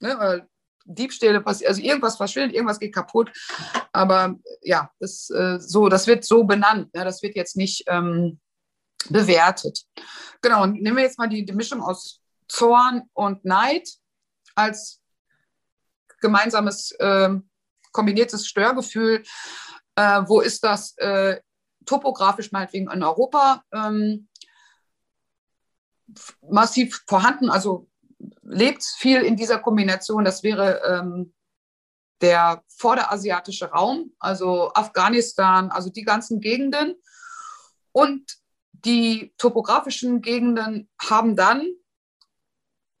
ne, 0.00 0.16
oder 0.16 0.48
Diebstähle 0.84 1.40
passieren, 1.40 1.70
also 1.70 1.82
irgendwas 1.82 2.16
verschwindet, 2.16 2.54
irgendwas 2.54 2.78
geht 2.78 2.94
kaputt. 2.94 3.32
Aber 3.92 4.36
ja, 4.62 4.90
das, 5.00 5.30
äh, 5.30 5.58
so, 5.58 5.88
das 5.88 6.06
wird 6.06 6.24
so 6.24 6.44
benannt. 6.44 6.90
Ja, 6.94 7.04
das 7.04 7.22
wird 7.22 7.36
jetzt 7.36 7.56
nicht 7.56 7.84
ähm, 7.88 8.40
bewertet. 9.08 9.84
Genau, 10.42 10.62
und 10.62 10.80
nehmen 10.80 10.96
wir 10.96 11.04
jetzt 11.04 11.18
mal 11.18 11.28
die, 11.28 11.44
die 11.44 11.52
Mischung 11.52 11.82
aus 11.82 12.20
Zorn 12.48 13.02
und 13.14 13.44
Neid 13.44 13.88
als 14.54 15.00
gemeinsames 16.20 16.92
äh, 16.92 17.30
kombiniertes 17.92 18.46
Störgefühl. 18.46 19.22
Äh, 19.96 20.22
wo 20.26 20.40
ist 20.40 20.64
das 20.64 20.96
äh, 20.98 21.40
topografisch 21.86 22.52
meinetwegen 22.52 22.90
in 22.90 23.02
Europa 23.02 23.62
ähm, 23.72 24.28
massiv 26.42 27.02
vorhanden? 27.06 27.50
Also 27.50 27.88
lebt 28.42 28.84
viel 28.84 29.22
in 29.22 29.36
dieser 29.36 29.58
Kombination. 29.58 30.24
Das 30.24 30.42
wäre 30.42 30.80
ähm, 30.84 31.34
der 32.20 32.62
vorderasiatische 32.68 33.66
Raum, 33.66 34.12
also 34.18 34.72
Afghanistan, 34.74 35.70
also 35.70 35.90
die 35.90 36.04
ganzen 36.04 36.40
Gegenden. 36.40 36.94
Und 37.92 38.36
die 38.72 39.34
topografischen 39.38 40.20
Gegenden 40.20 40.88
haben 41.00 41.36
dann, 41.36 41.66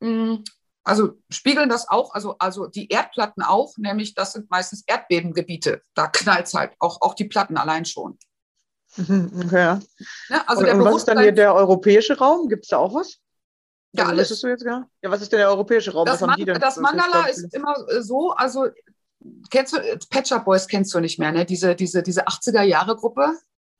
mh, 0.00 0.08
hm, 0.08 0.44
also 0.86 1.14
spiegeln 1.30 1.70
das 1.70 1.88
auch, 1.88 2.12
also, 2.12 2.36
also 2.38 2.66
die 2.66 2.88
Erdplatten 2.88 3.42
auch, 3.42 3.78
nämlich 3.78 4.14
das 4.14 4.34
sind 4.34 4.50
meistens 4.50 4.84
Erdbebengebiete. 4.86 5.82
Da 5.94 6.08
knallt 6.08 6.46
es 6.46 6.52
halt 6.52 6.74
auch, 6.78 7.00
auch 7.00 7.14
die 7.14 7.24
Platten 7.24 7.56
allein 7.56 7.86
schon. 7.86 8.18
Okay. 8.98 9.80
Ja, 10.28 10.44
also 10.46 10.62
und, 10.62 10.70
und 10.70 10.84
was 10.84 10.96
ist 10.96 11.08
dann 11.08 11.18
hier 11.18 11.32
der 11.32 11.54
europäische 11.54 12.18
Raum? 12.18 12.48
Gibt 12.48 12.64
es 12.64 12.68
da 12.68 12.78
auch 12.78 12.94
was? 12.94 13.18
Ja, 13.94 14.04
also, 14.04 14.12
alles. 14.12 14.30
Was 14.30 14.30
ist, 14.32 14.42
du 14.42 14.48
jetzt, 14.48 14.64
ja? 14.64 14.88
ja, 15.02 15.10
was 15.10 15.22
ist 15.22 15.32
denn 15.32 15.38
der 15.38 15.48
europäische 15.48 15.92
Raum? 15.92 16.04
Das, 16.04 16.20
was 16.20 16.36
Man 16.36 16.60
das 16.60 16.76
Mandala 16.78 17.26
ist 17.26 17.54
immer 17.54 17.74
so, 18.00 18.32
also 18.32 18.66
kennst 19.50 19.72
du, 19.72 19.78
Pet 20.10 20.26
Shop 20.26 20.44
Boys 20.44 20.66
kennst 20.66 20.92
du 20.94 21.00
nicht 21.00 21.18
mehr, 21.18 21.30
ne? 21.30 21.44
Diese, 21.44 21.74
diese, 21.74 22.02
diese 22.02 22.26
80er-Jahre-Gruppe. 22.26 23.38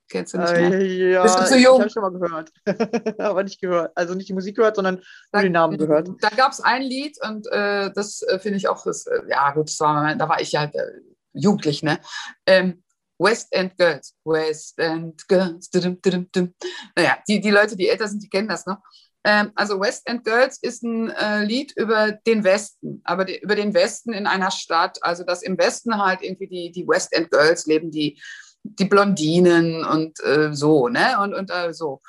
Kennst 0.09 0.35
du 0.35 0.39
nicht 0.39 0.53
mehr? 0.53 0.73
Äh, 0.73 1.13
ja, 1.13 1.23
Bist 1.23 1.39
du 1.41 1.45
zu 1.47 1.59
jung? 1.59 1.77
ich 1.77 1.81
habe 1.81 1.91
schon 1.91 2.03
mal 2.03 2.13
gehört. 2.13 2.53
Aber 3.19 3.43
nicht 3.43 3.61
gehört. 3.61 3.91
Also 3.97 4.15
nicht 4.15 4.29
die 4.29 4.35
Musik 4.35 4.57
gehört, 4.57 4.77
sondern 4.77 5.03
nur 5.33 5.43
den 5.43 5.53
Namen 5.53 5.79
gehört. 5.79 6.09
Da 6.21 6.29
gab 6.29 6.53
es 6.53 6.61
ein 6.61 6.83
Lied 6.83 7.19
und 7.27 7.47
äh, 7.51 7.91
das 7.93 8.23
äh, 8.23 8.39
finde 8.39 8.59
ich 8.59 8.69
auch, 8.69 8.85
das, 8.85 9.07
äh, 9.07 9.21
ja 9.29 9.51
gut, 9.53 9.69
das 9.69 9.81
war, 9.81 10.15
da 10.15 10.29
war 10.29 10.41
ich 10.41 10.53
ja 10.53 10.65
äh, 10.65 10.91
jugendlich, 11.33 11.83
ne? 11.83 11.99
Ähm, 12.47 12.83
West 13.19 13.53
End 13.53 13.77
Girls. 13.79 14.15
West 14.25 14.79
End 14.79 15.27
Girls. 15.27 15.71
Dum, 15.71 16.01
dum, 16.01 16.29
dum. 16.31 16.55
Naja, 16.95 17.17
die, 17.27 17.41
die 17.41 17.51
Leute, 17.51 17.77
die 17.77 17.89
älter 17.89 18.07
sind, 18.07 18.23
die 18.23 18.29
kennen 18.29 18.49
das 18.49 18.67
noch. 18.67 18.79
Ähm, 19.25 19.53
also 19.55 19.81
West 19.81 20.07
End 20.07 20.25
Girls 20.25 20.59
ist 20.61 20.83
ein 20.83 21.11
äh, 21.11 21.45
Lied 21.45 21.73
über 21.77 22.13
den 22.13 22.45
Westen, 22.45 23.01
aber 23.05 23.25
die, 23.25 23.39
über 23.39 23.57
den 23.57 23.75
Westen 23.75 24.13
in 24.13 24.27
einer 24.27 24.51
Stadt. 24.51 24.99
Also 25.03 25.25
dass 25.25 25.43
im 25.43 25.59
Westen 25.59 25.97
halt 26.03 26.23
irgendwie 26.23 26.47
die, 26.47 26.71
die 26.71 26.87
West 26.87 27.13
End 27.13 27.31
Girls 27.31 27.67
leben, 27.67 27.91
die, 27.91 28.21
die 28.63 28.85
Blondinen 28.85 29.85
und 29.85 30.23
äh, 30.25 30.53
so, 30.53 30.89
ne? 30.89 31.19
Und, 31.21 31.35
und 31.35 31.51
äh, 31.51 31.73
so. 31.73 32.01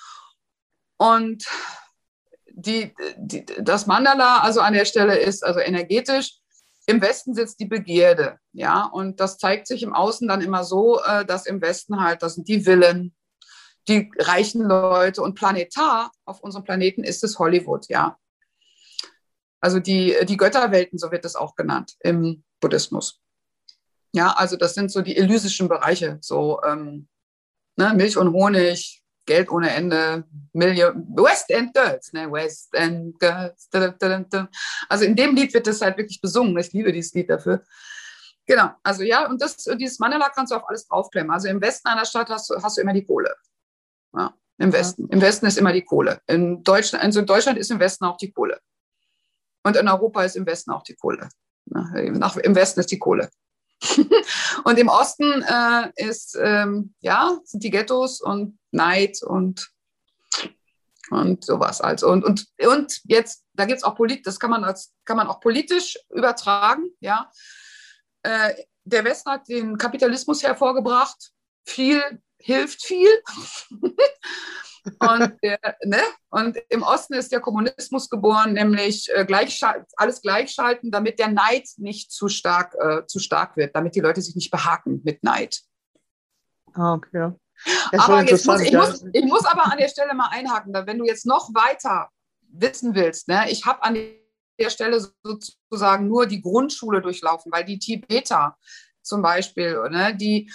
Und 0.97 1.45
die, 2.51 2.93
die, 3.17 3.45
das 3.59 3.85
Mandala 3.85 4.39
also 4.39 4.61
an 4.61 4.73
der 4.73 4.85
Stelle 4.85 5.17
ist 5.17 5.43
also 5.43 5.59
energetisch 5.59 6.39
im 6.87 7.01
Westen 7.01 7.33
sitzt 7.33 7.59
die 7.59 7.65
Begierde, 7.65 8.37
ja, 8.53 8.85
und 8.85 9.19
das 9.19 9.37
zeigt 9.37 9.67
sich 9.67 9.81
im 9.81 9.93
Außen 9.93 10.27
dann 10.27 10.41
immer 10.41 10.63
so, 10.63 11.01
äh, 11.01 11.25
dass 11.25 11.47
im 11.47 11.61
Westen 11.61 11.99
halt, 11.99 12.21
das 12.21 12.35
sind 12.35 12.47
die 12.47 12.61
Villen, 12.61 13.15
die 13.87 14.11
reichen 14.17 14.61
Leute 14.61 15.21
und 15.21 15.35
planetar 15.35 16.11
auf 16.25 16.41
unserem 16.41 16.63
Planeten 16.63 17.03
ist 17.03 17.23
es 17.23 17.39
Hollywood, 17.39 17.87
ja. 17.87 18.17
Also 19.61 19.79
die, 19.79 20.15
die 20.25 20.37
Götterwelten, 20.37 20.99
so 20.99 21.11
wird 21.11 21.25
es 21.25 21.35
auch 21.35 21.55
genannt 21.55 21.95
im 22.01 22.43
Buddhismus. 22.59 23.21
Ja, 24.13 24.31
also 24.31 24.57
das 24.57 24.75
sind 24.75 24.91
so 24.91 25.01
die 25.01 25.17
elysischen 25.17 25.67
Bereiche, 25.67 26.19
so 26.21 26.61
ähm, 26.63 27.07
ne, 27.75 27.93
Milch 27.93 28.17
und 28.17 28.31
Honig, 28.31 29.03
Geld 29.25 29.49
ohne 29.49 29.71
Ende, 29.71 30.23
Million, 30.53 31.07
West 31.15 31.49
End 31.49 31.73
Girls, 31.73 32.13
ne? 32.13 32.31
West 32.31 32.73
End 32.73 33.19
Girls. 33.19 33.67
Da, 33.71 33.89
da, 33.89 34.19
da, 34.19 34.49
also 34.87 35.03
in 35.03 35.15
dem 35.15 35.35
Lied 35.35 35.53
wird 35.53 35.67
das 35.67 35.81
halt 35.81 35.97
wirklich 35.97 36.21
besungen. 36.21 36.57
Ich 36.57 36.71
liebe 36.73 36.91
dieses 36.91 37.13
Lied 37.13 37.29
dafür. 37.29 37.63
Genau, 38.45 38.69
also 38.83 39.01
ja, 39.01 39.27
und 39.27 39.41
das, 39.41 39.57
dieses 39.79 39.97
Mandala 39.97 40.29
kannst 40.29 40.51
du 40.51 40.55
auf 40.55 40.69
alles 40.69 40.87
draufklemmen. 40.87 41.31
Also 41.31 41.47
im 41.47 41.59
Westen 41.59 41.87
einer 41.87 42.05
Stadt 42.05 42.29
hast 42.29 42.53
hast 42.61 42.77
du 42.77 42.81
immer 42.81 42.93
die 42.93 43.03
Kohle. 43.03 43.35
Ja, 44.15 44.33
Im 44.57 44.73
Westen. 44.73 45.07
Im 45.09 45.21
Westen 45.21 45.45
ist 45.45 45.57
immer 45.57 45.73
die 45.73 45.83
Kohle. 45.83 46.21
In 46.27 46.63
Deutschland, 46.63 47.03
also 47.03 47.19
in 47.19 47.25
Deutschland 47.25 47.57
ist 47.57 47.71
im 47.71 47.79
Westen 47.79 48.05
auch 48.05 48.17
die 48.17 48.31
Kohle. 48.31 48.59
Und 49.63 49.75
in 49.75 49.87
Europa 49.87 50.23
ist 50.23 50.35
im 50.35 50.45
Westen 50.45 50.71
auch 50.71 50.83
die 50.83 50.95
Kohle. 50.95 51.29
Nach, 51.65 51.93
Im 51.95 52.55
Westen 52.55 52.79
ist 52.79 52.91
die 52.91 52.99
Kohle. 52.99 53.29
und 54.63 54.79
im 54.79 54.87
Osten 54.87 55.41
äh, 55.41 55.91
ist, 55.95 56.37
ähm, 56.39 56.93
ja, 56.99 57.37
sind 57.43 57.63
die 57.63 57.71
Ghettos 57.71 58.21
und 58.21 58.57
Neid 58.71 59.21
und, 59.23 59.69
und 61.09 61.43
sowas. 61.43 61.81
Also. 61.81 62.09
Und, 62.09 62.23
und, 62.23 62.47
und 62.65 63.01
jetzt, 63.05 63.43
da 63.53 63.65
gibt 63.65 63.79
es 63.79 63.83
auch 63.83 63.95
Polit, 63.95 64.25
das 64.25 64.39
kann 64.39 64.51
man, 64.51 64.63
als, 64.63 64.93
kann 65.03 65.17
man 65.17 65.27
auch 65.27 65.39
politisch 65.39 65.97
übertragen, 66.09 66.89
ja. 66.99 67.29
Äh, 68.23 68.53
der 68.83 69.03
Westen 69.03 69.31
hat 69.31 69.47
den 69.47 69.77
Kapitalismus 69.77 70.43
hervorgebracht. 70.43 71.31
Viel 71.67 72.01
hilft 72.45 72.83
viel. 72.83 73.09
Und, 74.99 75.33
der, 75.41 75.59
ne? 75.83 76.01
und 76.29 76.57
im 76.69 76.83
Osten 76.83 77.15
ist 77.15 77.31
der 77.31 77.39
Kommunismus 77.39 78.07
geboren, 78.07 78.53
nämlich 78.53 79.09
äh, 79.09 79.25
alles 79.97 80.21
gleichschalten, 80.21 80.91
damit 80.91 81.17
der 81.17 81.29
Neid 81.29 81.67
nicht 81.77 82.11
zu 82.11 82.29
stark, 82.29 82.75
äh, 82.75 83.03
zu 83.07 83.17
stark 83.17 83.57
wird, 83.57 83.75
damit 83.75 83.95
die 83.95 83.99
Leute 83.99 84.21
sich 84.21 84.35
nicht 84.35 84.51
behaken 84.51 85.01
mit 85.03 85.23
Neid. 85.23 85.59
Ah, 86.73 86.93
okay. 86.93 87.31
Aber 87.97 88.21
jetzt 88.25 88.45
muss, 88.45 88.61
ich, 88.61 88.73
muss, 88.73 89.03
ich 89.11 89.25
muss 89.25 89.45
aber 89.45 89.71
an 89.71 89.79
der 89.79 89.87
Stelle 89.87 90.13
mal 90.13 90.29
einhaken, 90.29 90.71
wenn 90.85 90.99
du 90.99 91.05
jetzt 91.05 91.25
noch 91.25 91.49
weiter 91.55 92.09
wissen 92.41 92.93
willst, 92.93 93.27
ne? 93.27 93.49
ich 93.49 93.65
habe 93.65 93.81
an 93.81 93.95
der 94.59 94.69
Stelle 94.69 95.03
sozusagen 95.23 96.07
nur 96.07 96.27
die 96.27 96.43
Grundschule 96.43 97.01
durchlaufen, 97.01 97.51
weil 97.51 97.65
die 97.65 97.79
Tibeter 97.79 98.55
zum 99.01 99.23
Beispiel, 99.23 99.81
ne, 99.89 100.15
die 100.15 100.51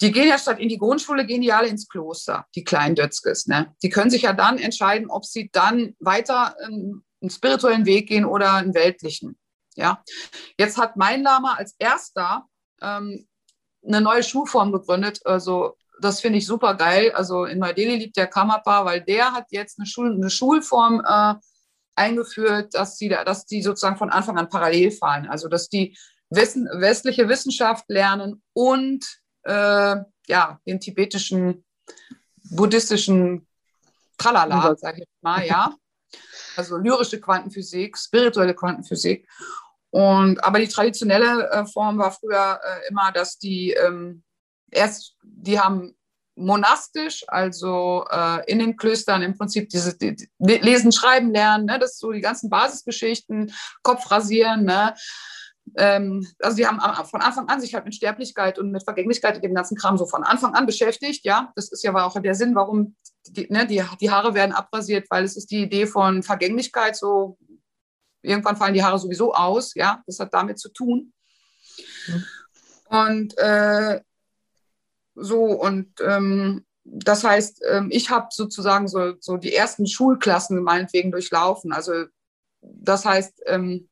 die 0.00 0.12
gehen 0.12 0.28
ja 0.28 0.38
statt 0.38 0.58
in 0.58 0.68
die 0.68 0.78
Grundschule, 0.78 1.26
gehen 1.26 1.42
die 1.42 1.52
alle 1.52 1.68
ins 1.68 1.88
Kloster, 1.88 2.46
die 2.54 2.64
kleinen 2.64 2.94
Dötzkes. 2.94 3.46
Ne? 3.46 3.74
Die 3.82 3.90
können 3.90 4.10
sich 4.10 4.22
ja 4.22 4.32
dann 4.32 4.58
entscheiden, 4.58 5.10
ob 5.10 5.24
sie 5.24 5.50
dann 5.52 5.94
weiter 5.98 6.56
einen, 6.58 7.04
einen 7.20 7.30
spirituellen 7.30 7.84
Weg 7.84 8.08
gehen 8.08 8.24
oder 8.24 8.54
einen 8.54 8.74
weltlichen. 8.74 9.38
Ja? 9.76 10.02
Jetzt 10.58 10.78
hat 10.78 10.96
mein 10.96 11.22
Lama 11.22 11.54
als 11.54 11.74
erster 11.78 12.46
ähm, 12.80 13.26
eine 13.86 14.00
neue 14.00 14.22
Schulform 14.22 14.72
gegründet. 14.72 15.20
Also 15.24 15.76
das 16.00 16.20
finde 16.20 16.38
ich 16.38 16.46
super 16.46 16.74
geil. 16.74 17.12
Also 17.12 17.44
in 17.44 17.58
Neu-Delhi 17.58 17.96
liegt 17.96 18.16
der 18.16 18.26
Kamapa, 18.26 18.86
weil 18.86 19.02
der 19.02 19.32
hat 19.32 19.46
jetzt 19.50 19.78
eine, 19.78 19.86
Schul 19.86 20.14
eine 20.14 20.30
Schulform 20.30 21.02
äh, 21.06 21.34
eingeführt, 21.94 22.72
dass 22.74 22.96
die, 22.96 23.08
dass 23.08 23.44
die 23.44 23.62
sozusagen 23.62 23.98
von 23.98 24.10
Anfang 24.10 24.38
an 24.38 24.48
parallel 24.48 24.92
fahren. 24.92 25.26
Also 25.26 25.48
dass 25.48 25.68
die 25.68 25.96
westliche 26.30 27.28
Wissenschaft 27.28 27.84
lernen 27.88 28.42
und 28.54 29.19
äh, 29.44 29.96
ja, 30.26 30.60
den 30.66 30.80
tibetischen 30.80 31.64
buddhistischen 32.50 33.46
Tralala, 34.18 34.76
sage 34.76 35.02
ich 35.02 35.08
mal, 35.20 35.46
ja. 35.46 35.74
Also 36.56 36.76
lyrische 36.76 37.20
Quantenphysik, 37.20 37.96
spirituelle 37.96 38.54
Quantenphysik. 38.54 39.28
Und, 39.90 40.42
aber 40.42 40.58
die 40.58 40.68
traditionelle 40.68 41.48
äh, 41.50 41.64
Form 41.66 41.98
war 41.98 42.10
früher 42.10 42.60
äh, 42.62 42.88
immer, 42.88 43.12
dass 43.12 43.38
die 43.38 43.70
ähm, 43.70 44.24
erst, 44.70 45.16
die 45.22 45.58
haben 45.58 45.96
monastisch, 46.36 47.24
also 47.28 48.04
äh, 48.10 48.50
in 48.50 48.58
den 48.58 48.76
Klöstern 48.76 49.22
im 49.22 49.36
Prinzip 49.36 49.68
dieses 49.68 49.98
die, 49.98 50.16
Lesen, 50.38 50.92
Schreiben 50.92 51.32
lernen, 51.32 51.66
ne? 51.66 51.78
das 51.78 51.98
so 51.98 52.12
die 52.12 52.20
ganzen 52.20 52.50
Basisgeschichten, 52.50 53.52
Kopf 53.82 54.10
rasieren, 54.10 54.64
ne? 54.64 54.94
Ähm, 55.76 56.26
also 56.40 56.56
die 56.56 56.66
haben 56.66 56.80
von 57.06 57.20
Anfang 57.20 57.48
an 57.48 57.60
sich 57.60 57.74
halt 57.74 57.84
mit 57.84 57.94
Sterblichkeit 57.94 58.58
und 58.58 58.70
mit 58.70 58.82
Vergänglichkeit 58.84 59.36
und 59.36 59.44
dem 59.44 59.54
ganzen 59.54 59.76
Kram 59.76 59.96
so 59.96 60.06
von 60.06 60.24
Anfang 60.24 60.54
an 60.54 60.66
beschäftigt. 60.66 61.24
Ja, 61.24 61.52
das 61.54 61.70
ist 61.70 61.82
ja 61.84 61.94
auch 61.94 62.20
der 62.20 62.34
Sinn, 62.34 62.54
warum 62.54 62.96
die, 63.26 63.46
ne, 63.50 63.66
die, 63.66 63.82
die 64.00 64.10
Haare 64.10 64.34
werden 64.34 64.52
abrasiert, 64.52 65.06
weil 65.10 65.24
es 65.24 65.36
ist 65.36 65.50
die 65.50 65.62
Idee 65.62 65.86
von 65.86 66.22
Vergänglichkeit. 66.22 66.96
So 66.96 67.38
irgendwann 68.22 68.56
fallen 68.56 68.74
die 68.74 68.82
Haare 68.82 68.98
sowieso 68.98 69.34
aus. 69.34 69.74
Ja, 69.74 70.02
das 70.06 70.18
hat 70.18 70.34
damit 70.34 70.58
zu 70.58 70.70
tun. 70.70 71.12
Mhm. 72.06 72.24
Und 72.88 73.38
äh, 73.38 74.00
so 75.14 75.44
und 75.44 75.92
ähm, 76.00 76.64
das 76.84 77.22
heißt, 77.24 77.62
ähm, 77.70 77.88
ich 77.92 78.10
habe 78.10 78.28
sozusagen 78.30 78.88
so, 78.88 79.14
so 79.20 79.36
die 79.36 79.54
ersten 79.54 79.86
Schulklassen 79.86 80.62
meinetwegen 80.62 81.12
durchlaufen. 81.12 81.72
Also 81.72 82.06
das 82.62 83.04
heißt, 83.04 83.42
ähm, 83.46 83.88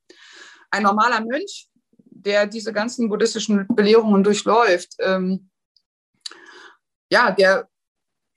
ein 0.70 0.83
normaler 0.83 1.20
Mönch, 1.24 1.68
der 1.94 2.46
diese 2.46 2.72
ganzen 2.72 3.09
buddhistischen 3.09 3.66
Belehrungen 3.68 4.24
durchläuft, 4.24 4.94
ähm, 5.00 5.50
ja, 7.11 7.31
der 7.31 7.68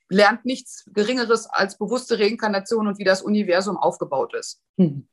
lernt 0.09 0.45
nichts 0.45 0.85
Geringeres 0.93 1.47
als 1.47 1.77
bewusste 1.77 2.19
Reinkarnation 2.19 2.87
und 2.87 2.99
wie 2.99 3.03
das 3.03 3.21
Universum 3.21 3.77
aufgebaut 3.77 4.33
ist. 4.33 4.61
Mhm. 4.77 5.07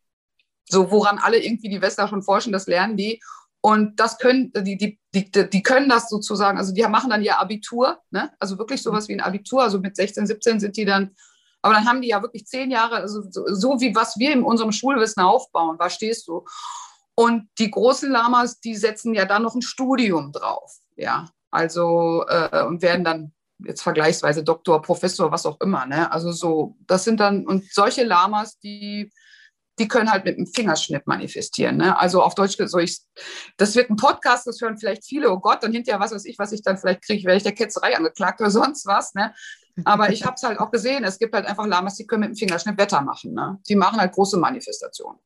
So, 0.68 0.90
woran 0.90 1.18
alle 1.18 1.42
irgendwie 1.42 1.68
die 1.68 1.80
Westler 1.80 2.08
schon 2.08 2.22
forschen, 2.22 2.52
das 2.52 2.66
lernen 2.66 2.96
die. 2.96 3.20
Und 3.60 3.98
das 3.98 4.18
können, 4.18 4.52
die, 4.54 4.76
die, 4.76 4.98
die, 5.14 5.50
die 5.50 5.62
können 5.62 5.88
das 5.88 6.08
sozusagen, 6.08 6.58
also 6.58 6.72
die 6.72 6.82
machen 6.82 7.10
dann 7.10 7.22
ihr 7.22 7.40
Abitur, 7.40 7.98
ne? 8.10 8.30
also 8.38 8.56
wirklich 8.58 8.82
sowas 8.82 9.08
wie 9.08 9.14
ein 9.14 9.20
Abitur, 9.20 9.62
also 9.62 9.80
mit 9.80 9.96
16, 9.96 10.26
17 10.26 10.60
sind 10.60 10.76
die 10.76 10.84
dann, 10.84 11.16
aber 11.60 11.74
dann 11.74 11.86
haben 11.86 12.00
die 12.00 12.08
ja 12.08 12.22
wirklich 12.22 12.46
zehn 12.46 12.70
Jahre, 12.70 12.96
also 12.96 13.22
so, 13.30 13.44
so 13.48 13.80
wie 13.80 13.96
was 13.96 14.16
wir 14.18 14.32
in 14.32 14.44
unserem 14.44 14.70
Schulwissen 14.70 15.22
aufbauen, 15.22 15.76
was 15.78 15.94
stehst 15.94 16.28
du? 16.28 16.44
Und 17.18 17.48
die 17.58 17.68
großen 17.68 18.12
Lamas, 18.12 18.60
die 18.60 18.76
setzen 18.76 19.12
ja 19.12 19.24
dann 19.24 19.42
noch 19.42 19.56
ein 19.56 19.60
Studium 19.60 20.30
drauf, 20.30 20.78
ja. 20.94 21.28
Also 21.50 22.24
äh, 22.28 22.62
und 22.62 22.80
werden 22.80 23.02
dann 23.02 23.32
jetzt 23.58 23.82
vergleichsweise 23.82 24.44
Doktor, 24.44 24.80
Professor, 24.80 25.32
was 25.32 25.44
auch 25.44 25.60
immer, 25.60 25.84
ne? 25.84 26.12
Also 26.12 26.30
so, 26.30 26.76
das 26.86 27.02
sind 27.02 27.18
dann 27.18 27.44
und 27.44 27.64
solche 27.72 28.04
Lamas, 28.04 28.60
die 28.60 29.10
die 29.80 29.88
können 29.88 30.12
halt 30.12 30.26
mit 30.26 30.36
einem 30.36 30.46
Fingerschnipp 30.46 31.06
manifestieren. 31.06 31.78
Ne? 31.78 31.98
Also 31.98 32.22
auf 32.22 32.34
Deutsch, 32.34 32.56
so 32.56 32.78
ich, 32.78 33.00
das 33.56 33.76
wird 33.76 33.90
ein 33.90 33.96
Podcast, 33.96 34.46
das 34.46 34.60
hören 34.60 34.76
vielleicht 34.76 35.04
viele, 35.04 35.30
oh 35.30 35.38
Gott, 35.38 35.64
und 35.64 35.72
hinterher 35.72 36.00
was 36.00 36.10
weiß 36.10 36.24
ich, 36.24 36.36
was 36.38 36.50
ich 36.50 36.62
dann 36.62 36.78
vielleicht 36.78 37.02
kriege, 37.02 37.24
werde 37.24 37.36
ich 37.36 37.44
der 37.44 37.54
Ketzerei 37.54 37.96
angeklagt 37.96 38.40
oder 38.40 38.50
sonst 38.52 38.86
was. 38.86 39.14
Ne? 39.14 39.32
Aber 39.84 40.10
ich 40.10 40.24
habe 40.24 40.34
es 40.34 40.42
halt 40.42 40.58
auch 40.58 40.72
gesehen, 40.72 41.04
es 41.04 41.18
gibt 41.18 41.34
halt 41.34 41.46
einfach 41.46 41.66
Lamas, 41.66 41.94
die 41.94 42.06
können 42.06 42.22
mit 42.22 42.30
dem 42.30 42.36
Fingerschnipp 42.36 42.76
Wetter 42.76 43.00
machen. 43.00 43.34
Ne? 43.34 43.58
Die 43.68 43.76
machen 43.76 44.00
halt 44.00 44.12
große 44.12 44.36
Manifestationen. 44.36 45.20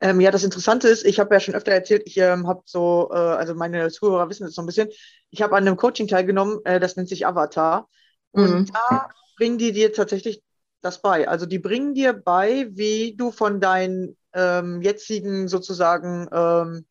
Ähm, 0.00 0.20
ja, 0.20 0.30
das 0.30 0.44
Interessante 0.44 0.88
ist, 0.88 1.04
ich 1.04 1.18
habe 1.18 1.34
ja 1.34 1.40
schon 1.40 1.54
öfter 1.54 1.72
erzählt, 1.72 2.02
ich 2.04 2.18
ähm, 2.18 2.46
habe 2.46 2.62
so, 2.66 3.08
äh, 3.12 3.16
also 3.16 3.54
meine 3.54 3.90
Zuhörer 3.90 4.28
wissen 4.28 4.46
es 4.46 4.54
so 4.54 4.62
ein 4.62 4.66
bisschen, 4.66 4.88
ich 5.30 5.40
habe 5.40 5.56
an 5.56 5.66
einem 5.66 5.76
Coaching 5.76 6.06
teilgenommen, 6.06 6.60
äh, 6.64 6.78
das 6.78 6.96
nennt 6.96 7.08
sich 7.08 7.26
Avatar. 7.26 7.88
Und 8.32 8.50
mhm. 8.50 8.66
da 8.66 9.08
bringen 9.38 9.56
die 9.56 9.72
dir 9.72 9.92
tatsächlich 9.92 10.42
das 10.82 11.00
bei. 11.00 11.28
Also 11.28 11.46
die 11.46 11.58
bringen 11.58 11.94
dir 11.94 12.12
bei, 12.12 12.68
wie 12.70 13.16
du 13.16 13.30
von 13.30 13.60
deinen 13.60 14.16
ähm, 14.34 14.82
jetzigen 14.82 15.48
sozusagen, 15.48 16.28
ähm, 16.30 16.84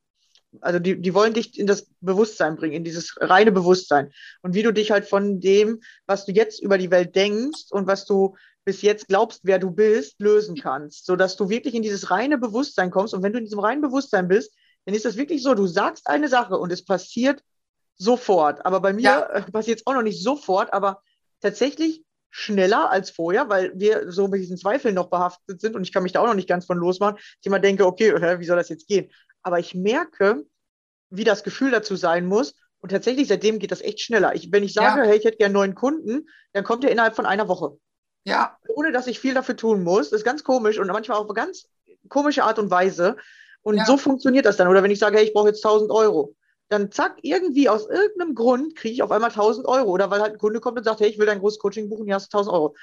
also 0.61 0.79
die, 0.79 0.99
die 0.99 1.13
wollen 1.13 1.33
dich 1.33 1.59
in 1.59 1.67
das 1.67 1.87
Bewusstsein 2.01 2.55
bringen, 2.55 2.73
in 2.73 2.83
dieses 2.83 3.15
reine 3.19 3.51
Bewusstsein. 3.51 4.11
Und 4.41 4.55
wie 4.55 4.63
du 4.63 4.73
dich 4.73 4.89
halt 4.89 5.05
von 5.05 5.39
dem, 5.39 5.81
was 6.07 6.25
du 6.25 6.31
jetzt 6.31 6.61
über 6.61 6.77
die 6.79 6.91
Welt 6.91 7.15
denkst 7.15 7.65
und 7.69 7.87
was 7.87 8.05
du 8.05 8.35
bis 8.65 8.81
jetzt 8.81 9.07
glaubst, 9.07 9.41
wer 9.43 9.59
du 9.59 9.71
bist, 9.71 10.19
lösen 10.19 10.55
kannst, 10.55 11.05
sodass 11.05 11.37
du 11.37 11.49
wirklich 11.49 11.75
in 11.75 11.83
dieses 11.83 12.09
reine 12.09 12.37
Bewusstsein 12.37 12.91
kommst. 12.91 13.13
Und 13.13 13.23
wenn 13.23 13.31
du 13.31 13.37
in 13.37 13.45
diesem 13.45 13.59
reinen 13.59 13.81
Bewusstsein 13.81 14.27
bist, 14.27 14.53
dann 14.85 14.95
ist 14.95 15.05
das 15.05 15.17
wirklich 15.17 15.43
so, 15.43 15.53
du 15.53 15.67
sagst 15.67 16.07
eine 16.07 16.27
Sache 16.27 16.57
und 16.57 16.71
es 16.71 16.83
passiert 16.83 17.43
sofort. 17.95 18.65
Aber 18.65 18.81
bei 18.81 18.93
mir 18.93 19.03
ja. 19.03 19.21
Äh, 19.27 19.51
passiert 19.51 19.79
es 19.79 19.87
auch 19.87 19.93
noch 19.93 20.01
nicht 20.01 20.21
sofort, 20.21 20.73
aber 20.73 21.01
tatsächlich 21.41 22.03
schneller 22.31 22.89
als 22.89 23.11
vorher, 23.11 23.49
weil 23.49 23.71
wir 23.75 24.11
so 24.11 24.27
mit 24.27 24.41
diesen 24.41 24.57
Zweifeln 24.57 24.95
noch 24.95 25.09
behaftet 25.09 25.61
sind 25.61 25.75
und 25.75 25.83
ich 25.83 25.93
kann 25.93 26.03
mich 26.03 26.11
da 26.11 26.19
auch 26.19 26.27
noch 26.27 26.33
nicht 26.33 26.49
ganz 26.49 26.65
von 26.65 26.77
losmachen. 26.77 27.17
Ich 27.17 27.45
immer 27.45 27.59
denke, 27.59 27.85
okay, 27.85 28.39
wie 28.39 28.45
soll 28.45 28.57
das 28.57 28.69
jetzt 28.69 28.87
gehen? 28.87 29.09
Aber 29.41 29.59
ich 29.59 29.73
merke, 29.73 30.43
wie 31.09 31.23
das 31.23 31.43
Gefühl 31.43 31.71
dazu 31.71 31.95
sein 31.95 32.25
muss. 32.25 32.55
Und 32.79 32.89
tatsächlich, 32.89 33.27
seitdem 33.27 33.59
geht 33.59 33.71
das 33.71 33.81
echt 33.81 34.01
schneller. 34.01 34.35
Ich, 34.35 34.51
wenn 34.51 34.63
ich 34.63 34.73
sage, 34.73 35.01
ja. 35.01 35.07
hey, 35.07 35.17
ich 35.17 35.25
hätte 35.25 35.37
gerne 35.37 35.53
neuen 35.53 35.75
Kunden, 35.75 36.27
dann 36.53 36.63
kommt 36.63 36.83
er 36.83 36.91
innerhalb 36.91 37.15
von 37.15 37.25
einer 37.25 37.47
Woche. 37.47 37.77
Ja. 38.25 38.57
Ohne 38.67 38.91
dass 38.91 39.07
ich 39.07 39.19
viel 39.19 39.33
dafür 39.33 39.55
tun 39.55 39.83
muss. 39.83 40.09
Das 40.09 40.19
ist 40.19 40.25
ganz 40.25 40.43
komisch 40.43 40.79
und 40.79 40.87
manchmal 40.87 41.17
auf 41.17 41.25
eine 41.25 41.33
ganz 41.33 41.69
komische 42.09 42.43
Art 42.43 42.59
und 42.59 42.69
Weise. 42.71 43.17
Und 43.61 43.77
ja. 43.77 43.85
so 43.85 43.97
funktioniert 43.97 44.45
das 44.45 44.57
dann. 44.57 44.67
Oder 44.67 44.83
wenn 44.83 44.91
ich 44.91 44.99
sage, 44.99 45.17
hey, 45.17 45.25
ich 45.25 45.33
brauche 45.33 45.47
jetzt 45.47 45.63
1000 45.65 45.91
Euro, 45.91 46.35
dann 46.69 46.91
zack, 46.91 47.17
irgendwie 47.21 47.69
aus 47.69 47.87
irgendeinem 47.87 48.35
Grund 48.35 48.75
kriege 48.75 48.93
ich 48.93 49.03
auf 49.03 49.11
einmal 49.11 49.29
1000 49.29 49.67
Euro. 49.67 49.91
Oder 49.91 50.09
weil 50.11 50.21
halt 50.21 50.33
ein 50.33 50.39
Kunde 50.39 50.59
kommt 50.59 50.77
und 50.77 50.83
sagt, 50.83 50.99
hey, 50.99 51.09
ich 51.09 51.19
will 51.19 51.27
dein 51.27 51.39
großes 51.39 51.59
Coaching 51.59 51.89
buchen, 51.89 52.05
hier 52.05 52.15
hast 52.15 52.33
du 52.33 52.37
1000 52.37 52.53
Euro. 52.53 52.75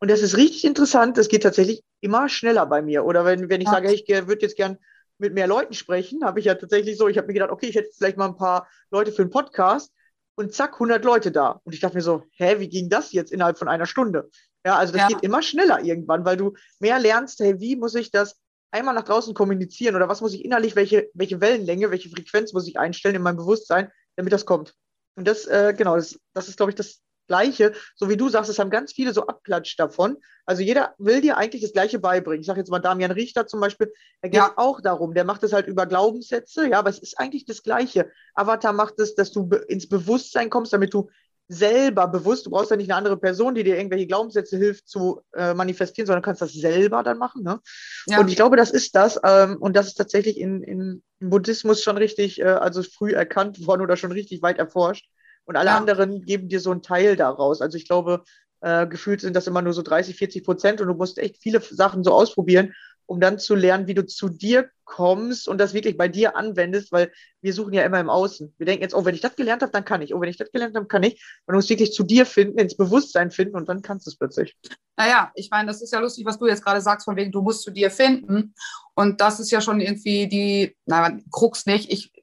Und 0.00 0.10
das 0.10 0.22
ist 0.22 0.36
richtig 0.36 0.64
interessant. 0.64 1.16
Das 1.16 1.28
geht 1.28 1.42
tatsächlich 1.42 1.82
immer 2.00 2.28
schneller 2.28 2.66
bei 2.66 2.82
mir. 2.82 3.04
Oder 3.04 3.24
wenn, 3.24 3.48
wenn 3.48 3.60
ich 3.60 3.68
ja. 3.68 3.74
sage, 3.74 3.88
hey, 3.88 3.94
ich 3.94 4.08
würde 4.26 4.42
jetzt 4.42 4.56
gern 4.56 4.78
mit 5.18 5.34
mehr 5.34 5.46
Leuten 5.46 5.74
sprechen, 5.74 6.24
habe 6.24 6.40
ich 6.40 6.46
ja 6.46 6.54
tatsächlich 6.54 6.96
so, 6.96 7.08
ich 7.08 7.18
habe 7.18 7.28
mir 7.28 7.34
gedacht, 7.34 7.50
okay, 7.50 7.66
ich 7.66 7.76
hätte 7.76 7.90
vielleicht 7.96 8.16
mal 8.16 8.26
ein 8.26 8.36
paar 8.36 8.68
Leute 8.90 9.12
für 9.12 9.22
einen 9.22 9.30
Podcast 9.30 9.92
und 10.34 10.52
zack, 10.52 10.74
100 10.74 11.04
Leute 11.04 11.30
da. 11.30 11.60
Und 11.64 11.74
ich 11.74 11.80
dachte 11.80 11.96
mir 11.96 12.02
so, 12.02 12.24
hä, 12.32 12.56
wie 12.58 12.68
ging 12.68 12.88
das 12.88 13.12
jetzt 13.12 13.32
innerhalb 13.32 13.58
von 13.58 13.68
einer 13.68 13.86
Stunde? 13.86 14.28
Ja, 14.64 14.76
also 14.76 14.92
das 14.92 15.02
ja. 15.02 15.08
geht 15.08 15.22
immer 15.22 15.42
schneller 15.42 15.82
irgendwann, 15.82 16.24
weil 16.24 16.36
du 16.36 16.54
mehr 16.78 16.98
lernst, 16.98 17.40
hey, 17.40 17.58
wie 17.60 17.76
muss 17.76 17.94
ich 17.94 18.10
das 18.10 18.36
einmal 18.70 18.94
nach 18.94 19.04
draußen 19.04 19.34
kommunizieren 19.34 19.96
oder 19.96 20.08
was 20.08 20.20
muss 20.20 20.34
ich 20.34 20.44
innerlich, 20.44 20.76
welche, 20.76 21.10
welche 21.14 21.40
Wellenlänge, 21.40 21.90
welche 21.90 22.10
Frequenz 22.10 22.52
muss 22.52 22.66
ich 22.68 22.78
einstellen 22.78 23.16
in 23.16 23.22
meinem 23.22 23.36
Bewusstsein, 23.36 23.90
damit 24.16 24.32
das 24.32 24.46
kommt. 24.46 24.74
Und 25.14 25.28
das, 25.28 25.46
äh, 25.46 25.74
genau, 25.76 25.96
das, 25.96 26.18
das 26.32 26.48
ist, 26.48 26.56
glaube 26.56 26.70
ich, 26.70 26.76
das 26.76 27.02
Gleiche. 27.28 27.72
So 27.94 28.08
wie 28.08 28.16
du 28.16 28.28
sagst, 28.28 28.50
es 28.50 28.58
haben 28.58 28.70
ganz 28.70 28.92
viele 28.92 29.12
so 29.12 29.26
abklatscht 29.26 29.78
davon. 29.78 30.16
Also 30.44 30.62
jeder 30.62 30.94
will 30.98 31.20
dir 31.20 31.36
eigentlich 31.36 31.62
das 31.62 31.72
Gleiche 31.72 31.98
beibringen. 31.98 32.40
Ich 32.40 32.46
sage 32.46 32.60
jetzt 32.60 32.70
mal 32.70 32.80
Damian 32.80 33.10
Richter 33.10 33.46
zum 33.46 33.60
Beispiel, 33.60 33.92
er 34.22 34.30
geht 34.30 34.38
ja. 34.38 34.52
auch 34.56 34.80
darum, 34.80 35.14
der 35.14 35.24
macht 35.24 35.42
es 35.42 35.52
halt 35.52 35.66
über 35.66 35.86
Glaubenssätze, 35.86 36.68
ja, 36.68 36.78
aber 36.78 36.90
es 36.90 36.98
ist 36.98 37.18
eigentlich 37.18 37.44
das 37.44 37.62
Gleiche. 37.62 38.10
Avatar 38.34 38.72
macht 38.72 38.98
es, 38.98 39.14
dass 39.14 39.32
du 39.32 39.48
ins 39.68 39.88
Bewusstsein 39.88 40.50
kommst, 40.50 40.72
damit 40.72 40.92
du 40.92 41.10
selber 41.52 42.08
bewusst, 42.08 42.46
du 42.46 42.50
brauchst 42.50 42.70
ja 42.70 42.76
nicht 42.76 42.90
eine 42.90 42.96
andere 42.96 43.16
Person, 43.16 43.54
die 43.54 43.64
dir 43.64 43.76
irgendwelche 43.76 44.06
Glaubenssätze 44.06 44.56
hilft 44.56 44.88
zu 44.88 45.20
äh, 45.34 45.54
manifestieren, 45.54 46.06
sondern 46.06 46.22
du 46.22 46.26
kannst 46.26 46.42
das 46.42 46.52
selber 46.52 47.02
dann 47.02 47.18
machen. 47.18 47.42
Ne? 47.42 47.60
Ja. 48.06 48.20
Und 48.20 48.28
ich 48.28 48.36
glaube, 48.36 48.56
das 48.56 48.70
ist 48.70 48.94
das. 48.94 49.20
Ähm, 49.22 49.56
und 49.58 49.76
das 49.76 49.88
ist 49.88 49.94
tatsächlich 49.94 50.38
in, 50.38 50.62
in, 50.62 51.02
im 51.20 51.30
Buddhismus 51.30 51.82
schon 51.82 51.96
richtig, 51.96 52.40
äh, 52.40 52.44
also 52.44 52.82
früh 52.82 53.12
erkannt 53.12 53.66
worden 53.66 53.82
oder 53.82 53.96
schon 53.96 54.12
richtig 54.12 54.42
weit 54.42 54.58
erforscht. 54.58 55.08
Und 55.44 55.56
alle 55.56 55.70
ja. 55.70 55.76
anderen 55.76 56.24
geben 56.24 56.48
dir 56.48 56.60
so 56.60 56.70
einen 56.70 56.82
Teil 56.82 57.16
daraus. 57.16 57.60
Also 57.60 57.76
ich 57.76 57.86
glaube, 57.86 58.22
äh, 58.60 58.86
gefühlt 58.86 59.20
sind 59.20 59.34
das 59.34 59.46
immer 59.46 59.60
nur 59.60 59.72
so 59.72 59.82
30, 59.82 60.16
40 60.16 60.44
Prozent 60.44 60.80
und 60.80 60.86
du 60.86 60.94
musst 60.94 61.18
echt 61.18 61.36
viele 61.42 61.60
Sachen 61.60 62.04
so 62.04 62.12
ausprobieren, 62.12 62.72
um 63.12 63.20
dann 63.20 63.38
zu 63.38 63.54
lernen, 63.54 63.86
wie 63.86 63.92
du 63.92 64.06
zu 64.06 64.30
dir 64.30 64.70
kommst 64.84 65.46
und 65.46 65.58
das 65.58 65.74
wirklich 65.74 65.98
bei 65.98 66.08
dir 66.08 66.34
anwendest, 66.34 66.92
weil 66.92 67.12
wir 67.42 67.52
suchen 67.52 67.74
ja 67.74 67.82
immer 67.82 68.00
im 68.00 68.08
Außen. 68.08 68.54
Wir 68.56 68.64
denken 68.64 68.82
jetzt, 68.82 68.94
oh, 68.94 69.04
wenn 69.04 69.14
ich 69.14 69.20
das 69.20 69.36
gelernt 69.36 69.60
habe, 69.60 69.70
dann 69.70 69.84
kann 69.84 70.00
ich. 70.00 70.14
Oh, 70.14 70.20
wenn 70.22 70.30
ich 70.30 70.38
das 70.38 70.50
gelernt 70.50 70.74
habe, 70.74 70.86
kann 70.86 71.02
ich. 71.02 71.22
Und 71.44 71.52
du 71.52 71.56
musst 71.56 71.68
wirklich 71.68 71.92
zu 71.92 72.04
dir 72.04 72.24
finden, 72.24 72.58
ins 72.58 72.74
Bewusstsein 72.74 73.30
finden 73.30 73.54
und 73.54 73.68
dann 73.68 73.82
kannst 73.82 74.06
du 74.06 74.10
es 74.10 74.16
plötzlich. 74.16 74.56
Naja, 74.96 75.30
ich 75.34 75.50
meine, 75.50 75.66
das 75.66 75.82
ist 75.82 75.92
ja 75.92 76.00
lustig, 76.00 76.24
was 76.24 76.38
du 76.38 76.46
jetzt 76.46 76.64
gerade 76.64 76.80
sagst, 76.80 77.04
von 77.04 77.14
wegen, 77.16 77.30
du 77.30 77.42
musst 77.42 77.64
zu 77.64 77.70
dir 77.70 77.90
finden. 77.90 78.54
Und 78.94 79.20
das 79.20 79.40
ist 79.40 79.50
ja 79.50 79.60
schon 79.60 79.82
irgendwie 79.82 80.26
die, 80.26 80.74
naja, 80.86 81.18
Krux 81.30 81.66
nicht. 81.66 81.92
Ich, 81.92 82.14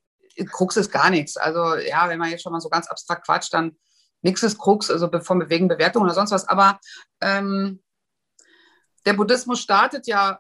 Krux 0.52 0.75
ist 0.75 0.91
gar 0.91 1.12
nichts. 1.12 1.38
Also 1.38 1.75
ja, 1.75 2.10
wenn 2.10 2.17
man 2.17 2.32
jetzt 2.32 2.41
schon 2.41 2.52
mal 2.52 2.62
so 2.62 2.69
ganz 2.69 2.88
abstrakt 2.88 3.28
quatscht, 3.28 3.54
dann 3.54 3.78
nichts 4.23 4.41
ist 4.41 4.58
Krux, 4.58 4.89
also 4.89 5.08
von 5.21 5.52
wegen 5.52 5.67
Bewertung 5.67 6.02
oder 6.02 6.15
sonst 6.15 6.32
was. 6.32 6.47
Aber 6.47 6.80
ähm, 7.21 7.80
der 9.06 9.13
Buddhismus 9.13 9.60
startet 9.60 10.08
ja 10.08 10.39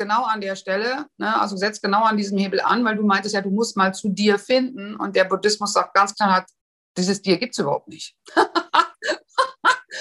genau 0.00 0.24
an 0.24 0.40
der 0.40 0.56
Stelle, 0.56 1.06
ne? 1.18 1.40
also 1.40 1.56
setzt 1.56 1.82
genau 1.82 2.02
an 2.02 2.16
diesem 2.16 2.38
Hebel 2.38 2.60
an, 2.60 2.84
weil 2.84 2.96
du 2.96 3.04
meintest 3.04 3.34
ja, 3.34 3.40
du 3.40 3.50
musst 3.50 3.76
mal 3.76 3.94
zu 3.94 4.08
dir 4.08 4.38
finden 4.38 4.96
und 4.96 5.14
der 5.14 5.24
Buddhismus 5.24 5.74
sagt 5.74 5.94
ganz 5.94 6.14
klar, 6.14 6.44
dieses 6.96 7.22
Dir 7.22 7.38
gibt 7.38 7.54
es 7.54 7.58
überhaupt 7.58 7.88
nicht. 7.88 8.16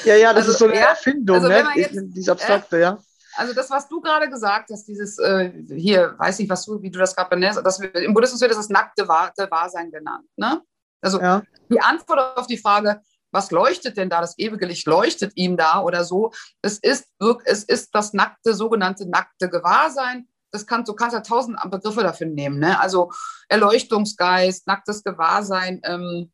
ja, 0.05 0.15
ja, 0.15 0.33
das 0.33 0.47
also, 0.47 0.51
ist 0.51 0.59
so 0.59 0.65
eine 0.65 0.79
Erfindung, 0.79 1.35
also, 1.35 1.47
ne? 1.49 1.63
Jetzt, 1.75 1.99
dieses 2.15 2.29
Abstrakte, 2.29 2.77
äh, 2.77 2.81
ja. 2.81 2.99
Also 3.35 3.53
das, 3.53 3.69
was 3.69 3.87
du 3.87 4.01
gerade 4.01 4.29
gesagt 4.29 4.69
hast, 4.71 4.85
dieses 4.85 5.19
äh, 5.19 5.51
hier, 5.69 6.15
weiß 6.17 6.39
nicht, 6.39 6.49
was 6.49 6.65
du, 6.65 6.81
wie 6.81 6.89
du 6.89 6.99
das 6.99 7.15
gerade 7.15 7.29
benennst, 7.29 7.61
das, 7.63 7.79
im 7.79 8.13
Buddhismus 8.13 8.41
wird 8.41 8.51
das 8.51 8.57
das 8.57 8.69
nackte 8.69 9.07
Wahr, 9.07 9.31
Wahrsein 9.49 9.91
genannt. 9.91 10.25
Ne? 10.35 10.61
Also 11.01 11.21
ja. 11.21 11.43
die 11.69 11.79
Antwort 11.79 12.37
auf 12.37 12.47
die 12.47 12.57
Frage, 12.57 13.01
was 13.31 13.51
leuchtet 13.51 13.97
denn 13.97 14.09
da? 14.09 14.21
Das 14.21 14.37
ewige 14.37 14.65
Licht 14.65 14.87
leuchtet 14.87 15.33
ihm 15.35 15.57
da 15.57 15.81
oder 15.81 16.03
so. 16.03 16.31
Es 16.61 16.79
ist, 16.79 17.07
es 17.45 17.63
ist 17.63 17.93
das 17.93 18.13
nackte, 18.13 18.53
sogenannte 18.53 19.09
nackte 19.09 19.49
Gewahrsein. 19.49 20.27
Das 20.51 20.65
kann, 20.65 20.83
du 20.83 20.93
kannst 20.93 21.13
ja 21.13 21.21
tausend 21.21 21.59
Begriffe 21.69 22.01
dafür 22.01 22.27
nehmen. 22.27 22.59
Ne? 22.59 22.79
Also 22.79 23.11
Erleuchtungsgeist, 23.49 24.65
nacktes 24.67 25.03
Gewahrsein. 25.03 25.81
Ähm, 25.83 26.31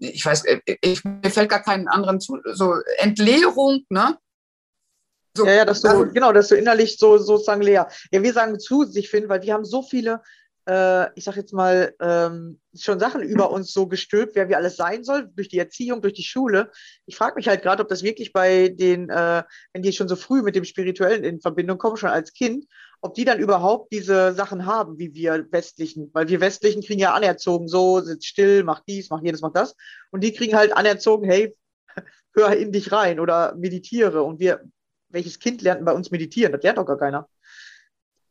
ich 0.00 0.24
weiß, 0.24 0.44
äh, 0.46 0.60
ich, 0.80 1.04
mir 1.04 1.30
fällt 1.30 1.50
gar 1.50 1.62
keinen 1.62 1.88
anderen 1.88 2.20
zu, 2.20 2.38
so 2.52 2.74
Entleerung, 2.98 3.84
ne? 3.90 4.18
So, 5.36 5.46
ja, 5.46 5.54
ja, 5.54 5.64
dass 5.64 5.82
du, 5.82 5.88
also, 5.88 6.12
genau, 6.12 6.32
dass 6.32 6.48
du 6.48 6.54
innerlich 6.54 6.96
so 6.96 7.18
sozusagen 7.18 7.60
leer. 7.60 7.88
Ja, 8.12 8.22
wir 8.22 8.32
sagen 8.32 8.58
zu 8.60 8.84
sich 8.84 9.10
finden, 9.10 9.28
weil 9.28 9.42
wir 9.42 9.52
haben 9.52 9.64
so 9.64 9.82
viele 9.82 10.22
äh, 10.66 11.12
ich 11.14 11.24
sag 11.24 11.36
jetzt 11.36 11.52
mal, 11.52 11.94
ähm, 12.00 12.60
schon 12.74 12.98
Sachen 12.98 13.22
über 13.22 13.50
uns 13.50 13.72
so 13.72 13.86
gestülpt, 13.86 14.34
wer 14.34 14.48
wir 14.48 14.56
alles 14.56 14.76
sein 14.76 15.04
soll, 15.04 15.30
durch 15.34 15.48
die 15.48 15.58
Erziehung, 15.58 16.00
durch 16.00 16.14
die 16.14 16.22
Schule. 16.22 16.70
Ich 17.06 17.16
frage 17.16 17.36
mich 17.36 17.48
halt 17.48 17.62
gerade, 17.62 17.82
ob 17.82 17.88
das 17.88 18.02
wirklich 18.02 18.32
bei 18.32 18.68
den, 18.68 19.10
äh, 19.10 19.42
wenn 19.72 19.82
die 19.82 19.92
schon 19.92 20.08
so 20.08 20.16
früh 20.16 20.42
mit 20.42 20.56
dem 20.56 20.64
Spirituellen 20.64 21.24
in 21.24 21.40
Verbindung 21.40 21.78
kommen, 21.78 21.96
schon 21.96 22.10
als 22.10 22.32
Kind, 22.32 22.66
ob 23.00 23.14
die 23.14 23.24
dann 23.24 23.38
überhaupt 23.38 23.92
diese 23.92 24.32
Sachen 24.32 24.64
haben, 24.64 24.98
wie 24.98 25.14
wir 25.14 25.46
Westlichen. 25.52 26.10
Weil 26.14 26.28
wir 26.28 26.40
Westlichen 26.40 26.82
kriegen 26.82 27.00
ja 27.00 27.12
anerzogen, 27.12 27.68
so, 27.68 28.00
sitz 28.00 28.24
still, 28.24 28.64
mach 28.64 28.80
dies, 28.80 29.10
mach 29.10 29.22
jenes, 29.22 29.42
mach 29.42 29.52
das. 29.52 29.76
Und 30.10 30.24
die 30.24 30.32
kriegen 30.32 30.56
halt 30.56 30.74
anerzogen, 30.74 31.28
hey, 31.28 31.54
hör 32.34 32.56
in 32.56 32.72
dich 32.72 32.90
rein 32.92 33.20
oder 33.20 33.54
meditiere. 33.56 34.22
Und 34.22 34.40
wir, 34.40 34.64
welches 35.10 35.38
Kind 35.38 35.60
lernt 35.60 35.84
bei 35.84 35.92
uns 35.92 36.10
meditieren? 36.10 36.52
Das 36.52 36.62
lernt 36.62 36.78
doch 36.78 36.86
gar 36.86 36.98
keiner. 36.98 37.28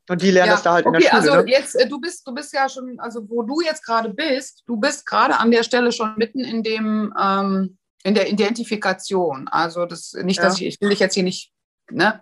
Und 0.10 0.22
die 0.22 0.32
lernen 0.32 0.50
ja, 0.50 0.54
das 0.56 0.63
da 0.63 0.74
halt 0.74 0.86
okay, 0.86 0.98
in 0.98 1.02
der 1.02 1.10
Schule. 1.10 1.32
Also 1.32 1.36
ne? 1.44 1.52
jetzt, 1.52 1.76
äh, 1.76 1.88
du 1.88 2.00
bist, 2.00 2.28
du 2.28 2.34
bist 2.34 2.54
ja 2.54 2.68
schon, 2.68 3.00
also 3.00 3.28
wo 3.30 3.44
du 3.44 3.62
jetzt 3.62 3.86
gerade 3.86 4.10
bist, 4.10 4.63
du 4.66 4.78
bist 4.78 5.06
gerade 5.06 5.38
an 5.38 5.52
der 5.52 5.63
Stelle 5.63 5.92
schon 5.92 6.16
mitten 6.18 6.42
in 6.42 6.62
dem, 6.62 7.13
ähm, 7.20 7.78
in 8.04 8.13
der 8.13 8.30
Identifikation. 8.30 9.48
Also 9.48 9.86
das 9.86 10.13
nicht, 10.13 10.38
ja. 10.38 10.44
dass 10.44 10.56
ich, 10.56 10.66
ich 10.66 10.82
will 10.82 10.89
dich 10.89 11.00
jetzt 11.00 11.13
hier 11.13 11.24
nicht 11.24 11.54
ne, 11.89 12.22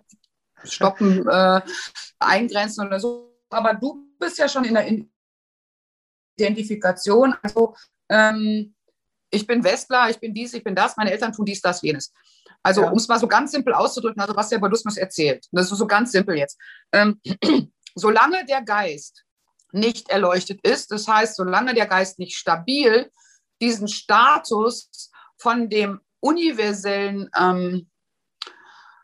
stoppen, 0.64 1.26
äh, 1.28 1.60
eingrenzen 2.20 2.86
oder 2.86 3.00
so, 3.00 3.36
aber 3.50 3.74
du 3.74 4.06
bist 4.18 4.38
ja 4.38 4.48
schon 4.48 4.64
in 4.64 4.74
der 4.74 4.86
Identifikation. 6.38 7.34
Also 7.42 7.74
ähm, 8.08 8.74
ich 9.30 9.46
bin 9.46 9.64
Westler, 9.64 10.08
ich 10.10 10.20
bin 10.20 10.34
dies, 10.34 10.54
ich 10.54 10.62
bin 10.62 10.76
das, 10.76 10.96
meine 10.96 11.10
Eltern 11.10 11.32
tun 11.32 11.46
dies, 11.46 11.60
das, 11.60 11.82
jenes. 11.82 12.12
Also, 12.62 12.82
ja. 12.82 12.90
um 12.90 12.96
es 12.96 13.08
mal 13.08 13.18
so 13.18 13.26
ganz 13.26 13.52
simpel 13.52 13.74
auszudrücken, 13.74 14.20
also 14.20 14.36
was 14.36 14.48
der 14.48 14.58
Buddhismus 14.58 14.96
erzählt. 14.96 15.46
Das 15.52 15.70
ist 15.70 15.78
so 15.78 15.86
ganz 15.86 16.12
simpel 16.12 16.36
jetzt. 16.36 16.58
Ähm, 16.92 17.20
solange 17.94 18.44
der 18.46 18.62
Geist 18.62 19.24
nicht 19.72 20.10
erleuchtet 20.10 20.60
ist, 20.62 20.90
das 20.90 21.08
heißt, 21.08 21.36
solange 21.36 21.74
der 21.74 21.86
Geist 21.86 22.18
nicht 22.18 22.36
stabil 22.36 23.10
diesen 23.60 23.88
Status 23.88 25.10
von 25.38 25.68
dem 25.68 26.00
universellen, 26.20 27.28
ähm, 27.36 27.88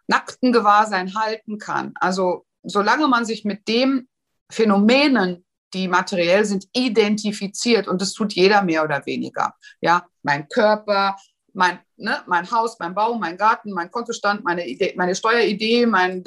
nackten 0.09 0.53
Gewahrsein 0.53 1.15
halten 1.15 1.59
kann. 1.59 1.93
Also 1.97 2.47
solange 2.63 3.09
man 3.09 3.25
sich 3.25 3.45
mit 3.45 3.69
dem 3.69 4.09
Phänomenen, 4.51 5.45
die 5.75 5.87
materiell 5.87 6.45
sind, 6.45 6.67
identifiziert 6.73 7.89
und 7.89 8.01
das 8.01 8.15
tut 8.15 8.33
jeder 8.33 8.63
mehr 8.63 8.85
oder 8.85 9.05
weniger. 9.05 9.55
Ja, 9.81 10.07
mein 10.23 10.49
Körper, 10.49 11.17
mein, 11.53 11.79
ne, 11.99 12.23
mein 12.27 12.51
Haus, 12.51 12.79
mein 12.79 12.95
Baum, 12.95 13.21
mein 13.21 13.37
Garten, 13.37 13.73
mein 13.73 13.91
Kontostand, 13.91 14.45
meine, 14.45 14.67
Idee, 14.67 14.95
meine 14.97 15.15
Steueridee, 15.15 15.87
mein, 15.87 16.23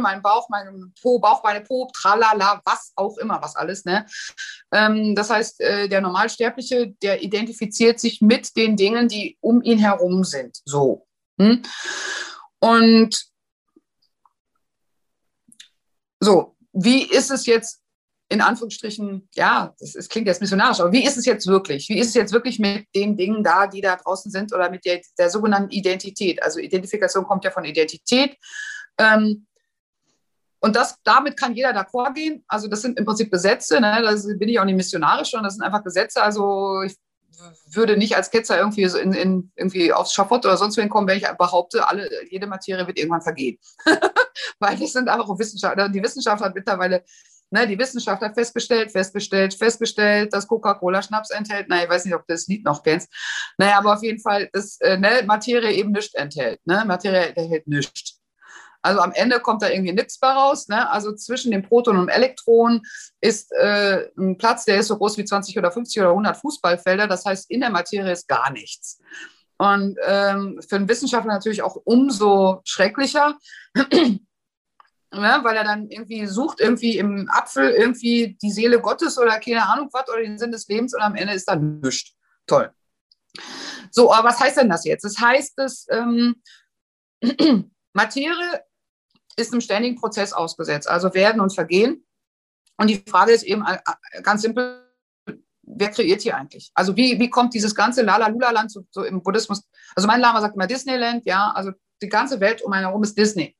mein 0.00 0.22
Bauch, 0.22 0.48
mein 0.48 0.92
Po, 1.00 1.18
Bauch, 1.18 1.42
meine 1.42 1.62
Po, 1.62 1.90
tralala, 1.92 2.60
was 2.64 2.92
auch 2.94 3.16
immer, 3.18 3.40
was 3.42 3.56
alles. 3.56 3.84
Ne? 3.84 4.06
Ähm, 4.72 5.14
das 5.14 5.30
heißt, 5.30 5.60
äh, 5.60 5.88
der 5.88 6.00
Normalsterbliche, 6.00 6.94
der 7.02 7.22
identifiziert 7.22 7.98
sich 7.98 8.20
mit 8.20 8.56
den 8.56 8.76
Dingen, 8.76 9.08
die 9.08 9.36
um 9.40 9.62
ihn 9.62 9.78
herum 9.78 10.24
sind. 10.24 10.60
So. 10.64 11.06
Hm? 11.40 11.62
Und 12.60 13.26
so, 16.20 16.56
wie 16.72 17.04
ist 17.04 17.30
es 17.30 17.46
jetzt 17.46 17.83
in 18.34 18.40
Anführungsstrichen, 18.40 19.28
ja, 19.34 19.74
das, 19.78 19.92
das, 19.92 20.08
klingt 20.08 20.26
jetzt 20.26 20.40
missionarisch, 20.40 20.80
aber 20.80 20.92
wie 20.92 21.04
ist 21.04 21.16
es 21.16 21.24
jetzt 21.24 21.46
wirklich? 21.46 21.88
Wie 21.88 21.98
ist 21.98 22.08
es 22.08 22.14
jetzt 22.14 22.32
wirklich 22.32 22.58
mit 22.58 22.86
den 22.94 23.16
Dingen 23.16 23.42
da, 23.42 23.66
die 23.66 23.80
da 23.80 23.96
draußen 23.96 24.30
sind 24.30 24.52
oder 24.52 24.70
mit 24.70 24.84
der, 24.84 25.00
der 25.18 25.30
sogenannten 25.30 25.70
Identität? 25.70 26.42
Also 26.42 26.58
Identifikation 26.58 27.24
kommt 27.24 27.44
ja 27.44 27.50
von 27.50 27.64
Identität. 27.64 28.36
Ähm, 28.98 29.46
und 30.60 30.76
das, 30.76 30.96
damit 31.04 31.38
kann 31.38 31.54
jeder 31.54 31.70
d'accord 31.70 32.14
gehen. 32.14 32.44
Also 32.48 32.68
das 32.68 32.82
sind 32.82 32.98
im 32.98 33.04
Prinzip 33.04 33.30
Gesetze, 33.30 33.80
ne? 33.80 34.00
das 34.02 34.26
bin 34.26 34.48
ich 34.48 34.58
auch 34.58 34.64
nicht 34.64 34.76
missionarisch, 34.76 35.30
sondern 35.30 35.44
das 35.44 35.54
sind 35.54 35.62
einfach 35.62 35.84
Gesetze. 35.84 36.22
Also 36.22 36.82
ich 36.82 36.96
würde 37.70 37.96
nicht 37.96 38.16
als 38.16 38.30
Ketzer 38.30 38.58
irgendwie, 38.58 38.86
so 38.86 38.98
in, 38.98 39.12
in, 39.12 39.52
irgendwie 39.56 39.92
aufs 39.92 40.12
Schafott 40.12 40.44
oder 40.44 40.56
sonst 40.56 40.76
wohin 40.76 40.88
kommen, 40.88 41.06
wenn 41.06 41.18
ich 41.18 41.28
behaupte, 41.36 41.86
alle, 41.86 42.08
jede 42.30 42.46
Materie 42.46 42.86
wird 42.86 42.98
irgendwann 42.98 43.22
vergehen. 43.22 43.58
Weil 44.58 44.76
das 44.76 44.92
sind 44.92 45.08
einfach 45.08 45.28
Wissenschaftler. 45.38 45.88
Die 45.88 46.02
Wissenschaft 46.02 46.42
hat 46.42 46.54
mittlerweile 46.54 47.04
Ne, 47.50 47.68
die 47.68 47.78
Wissenschaft 47.78 48.20
hat 48.20 48.34
festgestellt, 48.34 48.90
festgestellt, 48.90 49.54
festgestellt, 49.54 50.32
dass 50.32 50.48
Coca-Cola 50.48 51.02
Schnaps 51.02 51.30
enthält. 51.30 51.66
Na, 51.68 51.84
ich 51.84 51.88
weiß 51.88 52.04
nicht, 52.04 52.14
ob 52.14 52.26
du 52.26 52.34
das 52.34 52.48
Lied 52.48 52.64
noch 52.64 52.82
kennst. 52.82 53.08
Naja, 53.58 53.78
aber 53.78 53.92
auf 53.94 54.02
jeden 54.02 54.20
Fall, 54.20 54.48
dass 54.52 54.80
äh, 54.80 54.96
ne, 54.98 55.22
Materie 55.24 55.72
eben 55.72 55.92
nichts 55.92 56.14
enthält. 56.14 56.60
Ne? 56.66 56.84
Materie 56.84 57.28
enthält 57.28 57.68
nichts. 57.68 58.20
Also 58.84 59.00
am 59.00 59.12
Ende 59.12 59.40
kommt 59.40 59.62
da 59.62 59.70
irgendwie 59.70 59.92
nichts 59.92 60.18
bei 60.18 60.30
raus. 60.30 60.68
Ne? 60.68 60.90
Also 60.90 61.14
zwischen 61.14 61.50
dem 61.50 61.62
Proton 61.62 61.96
und 61.96 62.06
dem 62.06 62.14
Elektron 62.14 62.82
ist 63.20 63.50
äh, 63.52 64.08
ein 64.18 64.36
Platz, 64.36 64.66
der 64.66 64.78
ist 64.78 64.88
so 64.88 64.98
groß 64.98 65.16
wie 65.16 65.24
20 65.24 65.56
oder 65.56 65.72
50 65.72 66.00
oder 66.02 66.10
100 66.10 66.36
Fußballfelder. 66.36 67.08
Das 67.08 67.24
heißt, 67.24 67.50
in 67.50 67.60
der 67.60 67.70
Materie 67.70 68.12
ist 68.12 68.28
gar 68.28 68.50
nichts. 68.52 69.00
Und 69.56 69.96
ähm, 70.04 70.60
für 70.68 70.76
einen 70.76 70.88
Wissenschaftler 70.88 71.32
natürlich 71.32 71.62
auch 71.62 71.76
umso 71.84 72.60
schrecklicher, 72.64 73.38
ne, 75.14 75.40
weil 75.42 75.56
er 75.56 75.64
dann 75.64 75.88
irgendwie 75.88 76.26
sucht, 76.26 76.60
irgendwie 76.60 76.98
im 76.98 77.28
Apfel 77.30 77.70
irgendwie 77.70 78.36
die 78.42 78.50
Seele 78.50 78.80
Gottes 78.80 79.18
oder 79.18 79.38
keine 79.40 79.68
Ahnung 79.68 79.88
was 79.92 80.08
oder 80.08 80.20
den 80.20 80.38
Sinn 80.38 80.52
des 80.52 80.68
Lebens 80.68 80.94
und 80.94 81.00
am 81.00 81.14
Ende 81.14 81.34
ist 81.34 81.46
dann 81.46 81.80
nichts. 81.80 82.14
Toll. 82.46 82.70
So, 83.90 84.12
aber 84.12 84.28
was 84.28 84.40
heißt 84.40 84.58
denn 84.58 84.68
das 84.68 84.84
jetzt? 84.84 85.04
Das 85.04 85.18
heißt, 85.18 85.58
dass 85.58 85.86
ähm, 85.90 86.36
Materie 87.92 88.62
ist 89.36 89.52
einem 89.52 89.60
ständigen 89.60 89.96
Prozess 89.96 90.32
ausgesetzt, 90.32 90.88
also 90.88 91.14
werden 91.14 91.40
und 91.40 91.54
vergehen. 91.54 92.04
Und 92.76 92.90
die 92.90 93.02
Frage 93.08 93.32
ist 93.32 93.44
eben 93.44 93.64
äh, 93.64 93.78
äh, 94.12 94.22
ganz 94.22 94.42
simpel, 94.42 94.84
wer 95.62 95.90
kreiert 95.90 96.22
hier 96.22 96.36
eigentlich? 96.36 96.70
Also 96.74 96.96
wie, 96.96 97.18
wie 97.18 97.30
kommt 97.30 97.54
dieses 97.54 97.74
ganze 97.74 98.02
Lala-Lula-Land 98.02 98.70
so, 98.70 98.84
so, 98.90 99.04
im 99.04 99.22
Buddhismus? 99.22 99.62
Also 99.94 100.06
mein 100.06 100.20
Lama 100.20 100.40
sagt 100.40 100.54
immer 100.54 100.66
Disneyland, 100.66 101.24
ja, 101.24 101.52
also 101.52 101.72
die 102.02 102.08
ganze 102.08 102.40
Welt 102.40 102.62
um 102.62 102.72
einen 102.72 102.86
herum 102.86 103.02
ist 103.02 103.16
Disney. 103.16 103.56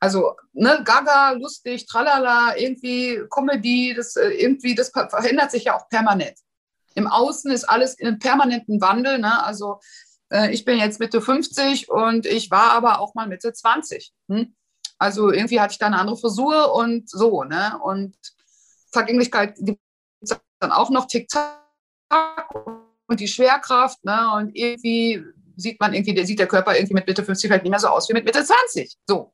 Also, 0.00 0.36
ne, 0.52 0.82
Gaga, 0.84 1.32
lustig, 1.32 1.86
tralala, 1.86 2.56
irgendwie 2.56 3.20
Comedy, 3.30 3.94
das 3.96 4.14
äh, 4.16 4.28
irgendwie, 4.28 4.74
das 4.74 4.90
verändert 4.90 5.50
sich 5.50 5.64
ja 5.64 5.76
auch 5.76 5.88
permanent. 5.88 6.38
Im 6.94 7.06
Außen 7.06 7.50
ist 7.50 7.64
alles 7.64 7.94
in 7.94 8.08
einem 8.08 8.18
permanenten 8.18 8.80
Wandel. 8.80 9.18
Ne? 9.18 9.44
Also 9.44 9.80
äh, 10.30 10.52
ich 10.52 10.64
bin 10.64 10.78
jetzt 10.78 11.00
Mitte 11.00 11.20
50 11.20 11.88
und 11.88 12.26
ich 12.26 12.50
war 12.50 12.72
aber 12.72 13.00
auch 13.00 13.14
mal 13.14 13.26
Mitte 13.26 13.52
20. 13.52 14.12
Hm? 14.28 14.54
Also 14.98 15.30
irgendwie 15.30 15.60
hatte 15.60 15.72
ich 15.72 15.78
da 15.78 15.86
eine 15.86 15.98
andere 15.98 16.16
Frisur 16.16 16.74
und 16.74 17.08
so. 17.08 17.44
Ne? 17.44 17.78
Und 17.82 18.16
Vergänglichkeit 18.90 19.56
gibt 19.58 19.80
es 20.20 20.36
dann 20.60 20.72
auch 20.72 20.90
noch 20.90 21.06
Tick-Tack 21.06 22.54
und 23.06 23.20
die 23.20 23.28
Schwerkraft. 23.28 24.04
Ne? 24.04 24.32
Und 24.34 24.56
irgendwie 24.56 25.22
sieht 25.56 25.80
man 25.80 25.94
irgendwie, 25.94 26.14
der 26.14 26.26
sieht 26.26 26.38
der 26.38 26.48
Körper 26.48 26.74
irgendwie 26.74 26.94
mit 26.94 27.06
Mitte 27.06 27.24
50 27.24 27.50
halt 27.50 27.62
nicht 27.62 27.70
mehr 27.70 27.80
so 27.80 27.88
aus 27.88 28.08
wie 28.08 28.14
mit 28.14 28.24
Mitte 28.24 28.44
20. 28.44 28.96
So. 29.06 29.32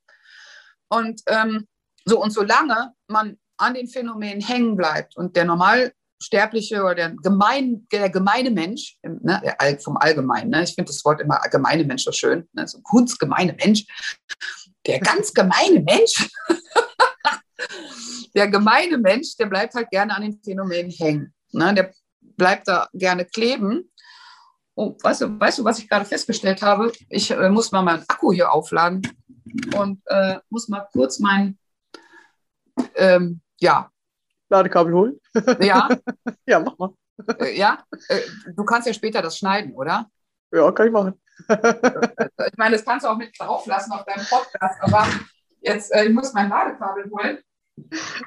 Und 0.94 1.22
ähm, 1.26 1.66
so 2.04 2.22
und 2.22 2.30
solange 2.30 2.92
man 3.08 3.38
an 3.56 3.74
den 3.74 3.88
Phänomenen 3.88 4.40
hängen 4.40 4.76
bleibt 4.76 5.16
und 5.16 5.36
der 5.36 5.44
Normalsterbliche 5.44 6.82
oder 6.82 6.94
der, 6.94 7.10
gemein, 7.10 7.86
der 7.92 8.10
gemeine 8.10 8.50
Mensch, 8.50 8.98
ne, 9.02 9.56
vom 9.82 9.96
Allgemeinen, 9.96 10.50
ne, 10.50 10.64
ich 10.64 10.74
finde 10.74 10.90
das 10.90 11.04
Wort 11.04 11.20
immer 11.20 11.40
gemeine 11.50 11.84
Mensch 11.84 12.04
so 12.04 12.12
schön, 12.12 12.48
ne, 12.52 12.66
so 12.66 12.80
kunstgemeine 12.82 13.54
Mensch, 13.54 13.84
der 14.86 14.98
ganz 15.00 15.32
gemeine 15.32 15.80
Mensch, 15.80 16.30
der 18.34 18.48
gemeine 18.48 18.98
Mensch, 18.98 19.36
der 19.36 19.46
bleibt 19.46 19.74
halt 19.74 19.90
gerne 19.90 20.14
an 20.14 20.22
den 20.22 20.40
Phänomenen 20.42 20.90
hängen. 20.90 21.32
Ne, 21.52 21.72
der 21.72 21.92
bleibt 22.20 22.66
da 22.66 22.88
gerne 22.92 23.24
kleben. 23.24 23.90
Oh, 24.74 24.96
weißt 25.00 25.20
du, 25.20 25.38
weißt 25.38 25.58
du, 25.58 25.64
was 25.64 25.78
ich 25.78 25.88
gerade 25.88 26.04
festgestellt 26.04 26.60
habe? 26.60 26.90
Ich 27.08 27.30
äh, 27.30 27.48
muss 27.48 27.70
mal 27.70 27.82
meinen 27.82 28.04
Akku 28.08 28.32
hier 28.32 28.50
aufladen 28.50 29.02
und 29.76 30.00
äh, 30.06 30.38
muss 30.50 30.68
mal 30.68 30.86
kurz 30.92 31.18
mein, 31.18 31.58
ähm, 32.96 33.40
ja. 33.60 33.90
Ladekabel 34.48 34.92
holen? 34.92 35.20
Ja. 35.60 35.88
ja, 36.46 36.60
mach 36.60 36.78
mal. 36.78 36.94
Äh, 37.40 37.56
ja, 37.56 37.84
äh, 38.08 38.20
du 38.54 38.64
kannst 38.64 38.86
ja 38.86 38.94
später 38.94 39.22
das 39.22 39.38
schneiden, 39.38 39.74
oder? 39.74 40.10
Ja, 40.52 40.70
kann 40.72 40.86
ich 40.86 40.92
machen. 40.92 41.20
ich 41.48 42.56
meine, 42.56 42.76
das 42.76 42.84
kannst 42.84 43.04
du 43.04 43.10
auch 43.10 43.16
mit 43.16 43.38
drauf 43.38 43.66
lassen 43.66 43.92
auf 43.92 44.04
deinem 44.04 44.24
Podcast, 44.26 44.80
aber 44.80 45.06
jetzt, 45.60 45.92
äh, 45.92 46.04
ich 46.04 46.12
muss 46.12 46.32
mein 46.32 46.48
Ladekabel 46.48 47.10
holen. 47.10 47.38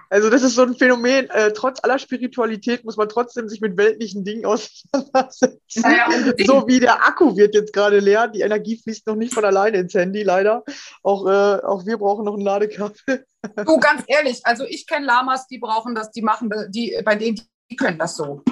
Also 0.09 0.29
das 0.29 0.43
ist 0.43 0.55
so 0.55 0.63
ein 0.63 0.75
Phänomen, 0.75 1.29
äh, 1.29 1.53
trotz 1.53 1.81
aller 1.83 1.99
Spiritualität 1.99 2.83
muss 2.83 2.97
man 2.97 3.07
trotzdem 3.07 3.47
sich 3.47 3.61
mit 3.61 3.77
weltlichen 3.77 4.23
Dingen 4.25 4.45
auseinandersetzen. 4.45 5.81
Naja, 5.81 6.09
so 6.45 6.67
wie 6.67 6.79
der 6.79 7.05
Akku 7.05 7.35
wird 7.37 7.55
jetzt 7.55 7.71
gerade 7.73 7.99
leer, 7.99 8.27
die 8.27 8.41
Energie 8.41 8.79
fließt 8.81 9.07
noch 9.07 9.15
nicht 9.15 9.33
von 9.33 9.45
alleine 9.45 9.77
ins 9.77 9.93
Handy, 9.93 10.23
leider. 10.23 10.63
Auch, 11.01 11.25
äh, 11.27 11.61
auch 11.63 11.85
wir 11.85 11.97
brauchen 11.97 12.25
noch 12.25 12.35
ein 12.35 12.41
Ladekabel. 12.41 13.25
Du, 13.65 13.79
ganz 13.79 14.03
ehrlich, 14.07 14.41
also 14.43 14.65
ich 14.65 14.85
kenne 14.85 15.05
Lamas, 15.05 15.47
die 15.47 15.59
brauchen 15.59 15.95
das, 15.95 16.11
die 16.11 16.21
machen, 16.21 16.51
die, 16.69 16.99
bei 17.05 17.15
denen, 17.15 17.39
die 17.69 17.75
können 17.75 17.97
das 17.97 18.15
so. 18.15 18.43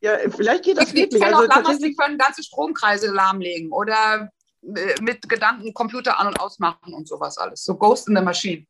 Ja, 0.00 0.18
vielleicht 0.28 0.64
geht 0.64 0.76
das 0.76 0.88
ich, 0.88 0.94
wirklich. 0.94 1.20
Ich 1.20 1.20
kenne 1.20 1.36
also 1.36 1.48
auch 1.48 1.56
Lamas, 1.56 1.78
die 1.78 1.94
können 1.94 2.18
ganze 2.18 2.44
Stromkreise 2.44 3.10
lahmlegen 3.12 3.72
oder 3.72 4.30
äh, 4.62 4.94
mit 5.00 5.28
Gedanken 5.28 5.74
Computer 5.74 6.20
an- 6.20 6.28
und 6.28 6.38
ausmachen 6.38 6.94
und 6.94 7.08
sowas 7.08 7.36
alles. 7.38 7.64
So 7.64 7.74
Ghost 7.74 8.08
in 8.08 8.16
the 8.16 8.22
Machine. 8.22 8.66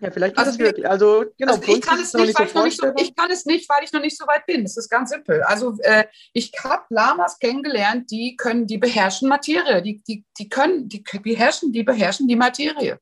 Ja, 0.00 0.10
vielleicht 0.10 0.38
also, 0.38 0.58
wirklich. 0.58 0.88
Also, 0.88 1.26
genau, 1.36 1.54
also 1.54 1.72
ich, 1.72 1.82
kann 1.82 2.00
es 2.00 2.14
nicht, 2.14 2.38
weil 2.38 2.46
ich, 2.46 2.54
noch 2.54 2.64
nicht 2.64 2.80
so, 2.80 2.92
ich 2.96 3.14
kann 3.14 3.30
es 3.30 3.44
nicht, 3.44 3.68
weil 3.68 3.84
ich 3.84 3.92
noch 3.92 4.00
nicht 4.00 4.16
so 4.16 4.26
weit 4.26 4.46
bin. 4.46 4.62
Das 4.62 4.78
ist 4.78 4.88
ganz 4.88 5.10
simpel. 5.10 5.42
Also 5.42 5.76
äh, 5.80 6.06
ich 6.32 6.52
habe 6.64 6.84
Lamas 6.88 7.38
kennengelernt, 7.38 8.10
die 8.10 8.34
können, 8.36 8.66
die 8.66 8.78
beherrschen 8.78 9.28
Materie. 9.28 9.82
Die, 9.82 10.02
die, 10.08 10.24
die 10.38 10.48
können, 10.48 10.88
die 10.88 11.04
beherrschen, 11.22 11.72
die 11.72 11.82
beherrschen 11.82 12.28
die 12.28 12.36
Materie. 12.36 12.98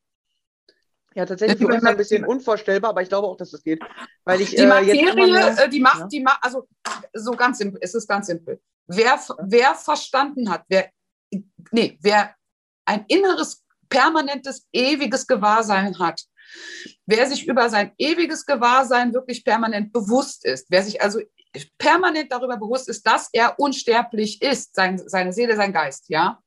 Ja, 1.14 1.24
tatsächlich 1.24 1.58
für 1.58 1.68
uns 1.68 1.84
ein 1.84 1.96
bisschen 1.96 2.24
unvorstellbar, 2.24 2.90
aber 2.90 3.02
ich 3.02 3.08
glaube 3.08 3.28
auch, 3.28 3.37
dass 3.37 3.52
das 3.52 3.62
geht. 3.62 3.80
Weil 4.24 4.40
ich, 4.40 4.50
die 4.50 4.66
Materie, 4.66 5.00
äh, 5.00 5.26
mehr, 5.26 5.58
äh, 5.58 5.68
die 5.68 5.80
macht, 5.80 6.00
ja. 6.00 6.06
die 6.08 6.20
macht, 6.20 6.38
also 6.42 6.66
so 7.12 7.32
ganz 7.32 7.58
simpel, 7.58 7.78
es 7.80 7.94
ist 7.94 8.08
ganz 8.08 8.26
simpel. 8.26 8.61
Wer, 8.88 9.20
wer 9.42 9.74
verstanden 9.76 10.50
hat, 10.50 10.64
wer, 10.68 10.90
nee, 11.70 11.96
wer 12.03 12.34
ein 12.86 13.05
inneres, 13.07 13.64
permanentes, 13.88 14.66
ewiges 14.72 15.26
Gewahrsein 15.26 15.99
hat, 15.99 16.28
Wer 17.07 17.26
sich 17.26 17.46
über 17.46 17.68
sein 17.70 17.92
ewiges 17.99 18.46
Gewahrsein 18.46 19.12
wirklich 19.12 19.44
permanent 19.44 19.92
bewusst 19.92 20.44
ist, 20.44 20.66
wer 20.70 20.82
sich 20.82 21.01
also 21.03 21.20
permanent 21.78 22.30
darüber 22.30 22.57
bewusst 22.57 22.88
ist, 22.88 23.07
dass 23.07 23.28
er 23.32 23.59
unsterblich 23.59 24.42
ist, 24.42 24.74
sein, 24.74 24.99
seine 24.99 25.32
Seele, 25.32 25.57
sein 25.57 25.72
Geist, 25.72 26.09
ja. 26.09 26.42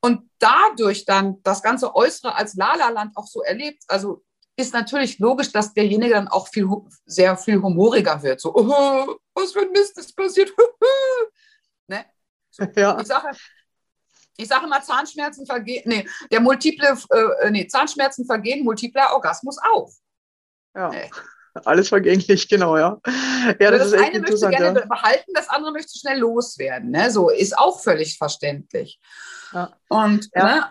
Und 0.00 0.30
dadurch 0.38 1.04
dann 1.04 1.42
das 1.42 1.62
ganze 1.62 1.94
Äußere 1.94 2.34
als 2.34 2.54
Lala-Land 2.54 3.16
auch 3.16 3.26
so 3.26 3.42
erlebt, 3.42 3.82
also 3.88 4.22
ist 4.56 4.74
natürlich 4.74 5.18
logisch, 5.18 5.52
dass 5.52 5.72
derjenige 5.72 6.14
dann 6.14 6.28
auch 6.28 6.48
viel, 6.48 6.68
sehr 7.06 7.36
viel 7.36 7.60
humoriger 7.60 8.22
wird. 8.22 8.40
So, 8.40 8.54
oh, 8.54 9.16
was 9.34 9.52
für 9.52 9.60
ein 9.60 9.72
Mist 9.72 9.98
ist 9.98 10.14
passiert. 10.16 10.52
ne? 11.88 12.04
So, 12.50 12.64
ja. 12.76 12.98
Ich 13.00 13.06
sage, 13.06 13.36
ich 14.40 14.48
sage 14.48 14.66
immer, 14.66 14.82
Zahnschmerzen 14.82 15.46
vergehen, 15.46 15.82
nee, 15.86 16.06
der 16.30 16.40
multiple, 16.40 16.96
äh, 17.42 17.50
nee, 17.50 17.66
Zahnschmerzen 17.66 18.26
vergehen, 18.26 18.64
multipler 18.64 19.12
Orgasmus 19.12 19.58
auf. 19.72 19.92
Ja. 20.74 20.88
Nee. 20.88 21.10
Alles 21.64 21.88
vergänglich, 21.88 22.48
genau, 22.48 22.76
ja. 22.78 23.00
ja 23.58 23.70
das, 23.70 23.90
das 23.90 24.00
eine 24.00 24.20
möchte 24.20 24.48
gerne 24.50 24.80
ja. 24.80 24.86
behalten, 24.86 25.32
das 25.34 25.48
andere 25.48 25.72
möchte 25.72 25.98
schnell 25.98 26.18
loswerden. 26.18 26.90
Ne? 26.90 27.10
So 27.10 27.28
ist 27.28 27.58
auch 27.58 27.80
völlig 27.80 28.16
verständlich. 28.16 29.00
Ja. 29.52 29.72
Und 29.88 30.28
ja. 30.34 30.44
Ne? 30.44 30.64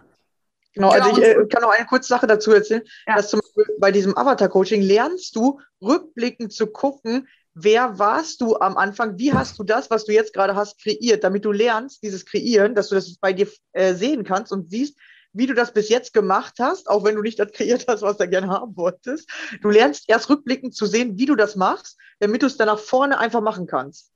Genau, 0.73 0.89
also 0.89 1.09
ich 1.09 1.17
äh, 1.17 1.45
kann 1.47 1.63
noch 1.63 1.71
eine 1.71 1.85
kurze 1.85 2.07
Sache 2.07 2.27
dazu 2.27 2.53
erzählen, 2.53 2.83
dass 3.07 3.29
zum 3.29 3.41
Beispiel 3.41 3.75
bei 3.79 3.91
diesem 3.91 4.15
Avatar-Coaching 4.15 4.81
lernst 4.81 5.35
du 5.35 5.59
rückblickend 5.81 6.53
zu 6.53 6.67
gucken, 6.67 7.27
wer 7.53 7.99
warst 7.99 8.41
du 8.41 8.57
am 8.57 8.77
Anfang, 8.77 9.17
wie 9.17 9.33
hast 9.33 9.59
du 9.59 9.63
das, 9.63 9.89
was 9.89 10.05
du 10.05 10.13
jetzt 10.13 10.33
gerade 10.33 10.55
hast, 10.55 10.81
kreiert, 10.81 11.23
damit 11.23 11.45
du 11.45 11.51
lernst, 11.51 12.03
dieses 12.03 12.25
Kreieren, 12.25 12.75
dass 12.75 12.89
du 12.89 12.95
das 12.95 13.17
bei 13.17 13.33
dir 13.33 13.47
äh, 13.73 13.93
sehen 13.93 14.23
kannst 14.23 14.51
und 14.51 14.69
siehst, 14.69 14.97
wie 15.33 15.45
du 15.45 15.53
das 15.53 15.73
bis 15.73 15.89
jetzt 15.89 16.13
gemacht 16.13 16.55
hast, 16.59 16.89
auch 16.89 17.03
wenn 17.03 17.15
du 17.15 17.21
nicht 17.21 17.39
das 17.39 17.51
kreiert 17.51 17.85
hast, 17.87 18.01
was 18.01 18.17
du 18.17 18.27
gerne 18.27 18.47
haben 18.47 18.75
wolltest. 18.75 19.29
Du 19.61 19.69
lernst 19.69 20.05
erst 20.07 20.29
rückblickend 20.29 20.75
zu 20.75 20.85
sehen, 20.85 21.17
wie 21.17 21.25
du 21.25 21.35
das 21.35 21.55
machst, 21.55 21.97
damit 22.19 22.41
du 22.41 22.47
es 22.47 22.57
dann 22.57 22.67
nach 22.67 22.79
vorne 22.79 23.19
einfach 23.19 23.41
machen 23.41 23.67
kannst. 23.67 24.11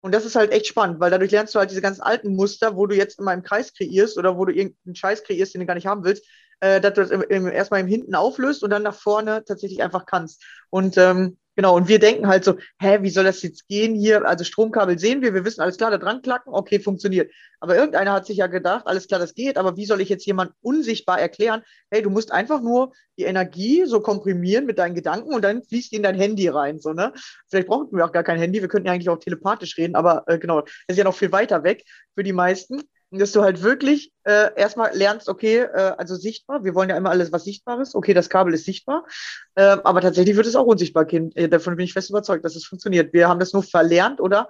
Und 0.00 0.12
das 0.12 0.24
ist 0.24 0.36
halt 0.36 0.52
echt 0.52 0.66
spannend, 0.66 1.00
weil 1.00 1.10
dadurch 1.10 1.30
lernst 1.30 1.54
du 1.54 1.58
halt 1.58 1.70
diese 1.70 1.82
ganzen 1.82 2.02
alten 2.02 2.34
Muster, 2.34 2.76
wo 2.76 2.86
du 2.86 2.94
jetzt 2.94 3.18
immer 3.18 3.32
im 3.32 3.42
Kreis 3.42 3.72
kreierst 3.74 4.18
oder 4.18 4.36
wo 4.36 4.44
du 4.44 4.52
irgendeinen 4.52 4.94
Scheiß 4.94 5.24
kreierst, 5.24 5.54
den 5.54 5.60
du 5.60 5.66
gar 5.66 5.74
nicht 5.74 5.86
haben 5.86 6.04
willst, 6.04 6.24
äh, 6.60 6.80
dass 6.80 6.94
du 6.94 7.00
das 7.00 7.10
im, 7.10 7.22
im, 7.22 7.48
erstmal 7.48 7.80
im 7.80 7.86
Hinten 7.86 8.14
auflöst 8.14 8.62
und 8.62 8.70
dann 8.70 8.82
nach 8.82 8.94
vorne 8.94 9.44
tatsächlich 9.44 9.82
einfach 9.82 10.06
kannst. 10.06 10.44
Und 10.70 10.96
ähm, 10.96 11.38
Genau, 11.56 11.74
und 11.74 11.88
wir 11.88 11.98
denken 11.98 12.26
halt 12.26 12.44
so, 12.44 12.58
hä, 12.78 12.98
wie 13.00 13.08
soll 13.08 13.24
das 13.24 13.42
jetzt 13.42 13.66
gehen 13.66 13.94
hier? 13.94 14.26
Also 14.26 14.44
Stromkabel 14.44 14.98
sehen 14.98 15.22
wir, 15.22 15.32
wir 15.32 15.42
wissen, 15.46 15.62
alles 15.62 15.78
klar, 15.78 15.90
da 15.90 15.96
dran 15.96 16.20
klacken, 16.20 16.52
okay, 16.52 16.78
funktioniert. 16.78 17.32
Aber 17.60 17.74
irgendeiner 17.74 18.12
hat 18.12 18.26
sich 18.26 18.36
ja 18.36 18.46
gedacht, 18.46 18.86
alles 18.86 19.08
klar, 19.08 19.18
das 19.18 19.34
geht, 19.34 19.56
aber 19.56 19.74
wie 19.78 19.86
soll 19.86 20.02
ich 20.02 20.10
jetzt 20.10 20.26
jemand 20.26 20.52
unsichtbar 20.60 21.18
erklären, 21.18 21.62
hey, 21.90 22.02
du 22.02 22.10
musst 22.10 22.30
einfach 22.30 22.60
nur 22.60 22.92
die 23.18 23.24
Energie 23.24 23.86
so 23.86 24.00
komprimieren 24.00 24.66
mit 24.66 24.78
deinen 24.78 24.94
Gedanken 24.94 25.34
und 25.34 25.42
dann 25.42 25.62
fließt 25.62 25.92
die 25.92 25.96
in 25.96 26.02
dein 26.02 26.16
Handy 26.16 26.46
rein, 26.48 26.78
so, 26.78 26.92
ne? 26.92 27.14
Vielleicht 27.48 27.68
brauchen 27.68 27.90
wir 27.96 28.04
auch 28.04 28.12
gar 28.12 28.22
kein 28.22 28.38
Handy, 28.38 28.60
wir 28.60 28.68
könnten 28.68 28.88
ja 28.88 28.92
eigentlich 28.92 29.08
auch 29.08 29.18
telepathisch 29.18 29.78
reden, 29.78 29.94
aber 29.96 30.24
äh, 30.26 30.38
genau, 30.38 30.60
das 30.60 30.72
ist 30.88 30.98
ja 30.98 31.04
noch 31.04 31.16
viel 31.16 31.32
weiter 31.32 31.64
weg 31.64 31.84
für 32.14 32.22
die 32.22 32.34
meisten 32.34 32.82
dass 33.10 33.32
du 33.32 33.42
halt 33.42 33.62
wirklich 33.62 34.12
äh, 34.24 34.50
erstmal 34.56 34.96
lernst, 34.96 35.28
okay, 35.28 35.58
äh, 35.60 35.94
also 35.96 36.16
sichtbar, 36.16 36.64
wir 36.64 36.74
wollen 36.74 36.90
ja 36.90 36.96
immer 36.96 37.10
alles, 37.10 37.32
was 37.32 37.44
sichtbar 37.44 37.80
ist, 37.80 37.94
okay, 37.94 38.14
das 38.14 38.28
Kabel 38.28 38.54
ist 38.54 38.64
sichtbar, 38.64 39.06
äh, 39.54 39.62
aber 39.62 40.00
tatsächlich 40.00 40.36
wird 40.36 40.46
es 40.46 40.56
auch 40.56 40.66
unsichtbar, 40.66 41.04
Kind. 41.04 41.36
Äh, 41.36 41.48
davon 41.48 41.76
bin 41.76 41.84
ich 41.84 41.92
fest 41.92 42.10
überzeugt, 42.10 42.44
dass 42.44 42.56
es 42.56 42.66
funktioniert. 42.66 43.12
Wir 43.12 43.28
haben 43.28 43.40
das 43.40 43.52
nur 43.52 43.62
verlernt, 43.62 44.20
oder? 44.20 44.48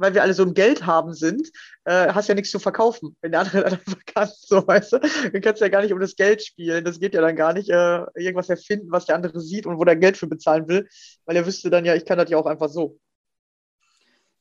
Weil 0.00 0.14
wir 0.14 0.22
alle 0.22 0.34
so 0.34 0.44
im 0.44 0.54
Geld 0.54 0.86
haben 0.86 1.12
sind, 1.12 1.50
äh, 1.84 2.12
hast 2.12 2.28
ja 2.28 2.34
nichts 2.34 2.52
zu 2.52 2.60
verkaufen, 2.60 3.16
wenn 3.20 3.32
der 3.32 3.40
andere 3.40 3.62
dann 3.62 3.72
einfach 3.72 4.04
kann, 4.06 4.28
so 4.36 4.64
weißt 4.66 4.92
du. 4.92 4.98
Du 5.32 5.40
kannst 5.40 5.60
ja 5.60 5.68
gar 5.68 5.82
nicht 5.82 5.92
um 5.92 5.98
das 5.98 6.14
Geld 6.14 6.44
spielen, 6.44 6.84
das 6.84 7.00
geht 7.00 7.14
ja 7.14 7.20
dann 7.20 7.34
gar 7.36 7.52
nicht, 7.52 7.68
äh, 7.70 8.04
irgendwas 8.14 8.48
erfinden, 8.48 8.92
was 8.92 9.06
der 9.06 9.16
andere 9.16 9.40
sieht 9.40 9.66
und 9.66 9.78
wo 9.78 9.84
der 9.84 9.96
Geld 9.96 10.16
für 10.16 10.28
bezahlen 10.28 10.68
will, 10.68 10.88
weil 11.24 11.36
er 11.36 11.46
wüsste 11.46 11.70
dann 11.70 11.84
ja, 11.84 11.94
ich 11.94 12.04
kann 12.04 12.18
das 12.18 12.30
ja 12.30 12.38
auch 12.38 12.46
einfach 12.46 12.68
so. 12.68 12.98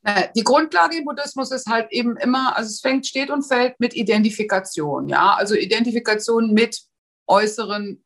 Äh, 0.03 0.29
die 0.35 0.43
Grundlage 0.43 0.97
im 0.97 1.05
Buddhismus 1.05 1.51
ist 1.51 1.67
halt 1.67 1.91
eben 1.91 2.17
immer, 2.17 2.55
also 2.55 2.67
es 2.67 2.81
fängt, 2.81 3.05
steht 3.05 3.29
und 3.29 3.43
fällt 3.43 3.79
mit 3.79 3.95
Identifikation, 3.95 5.09
ja, 5.09 5.33
also 5.33 5.55
Identifikation 5.55 6.53
mit 6.53 6.81
äußeren 7.27 8.03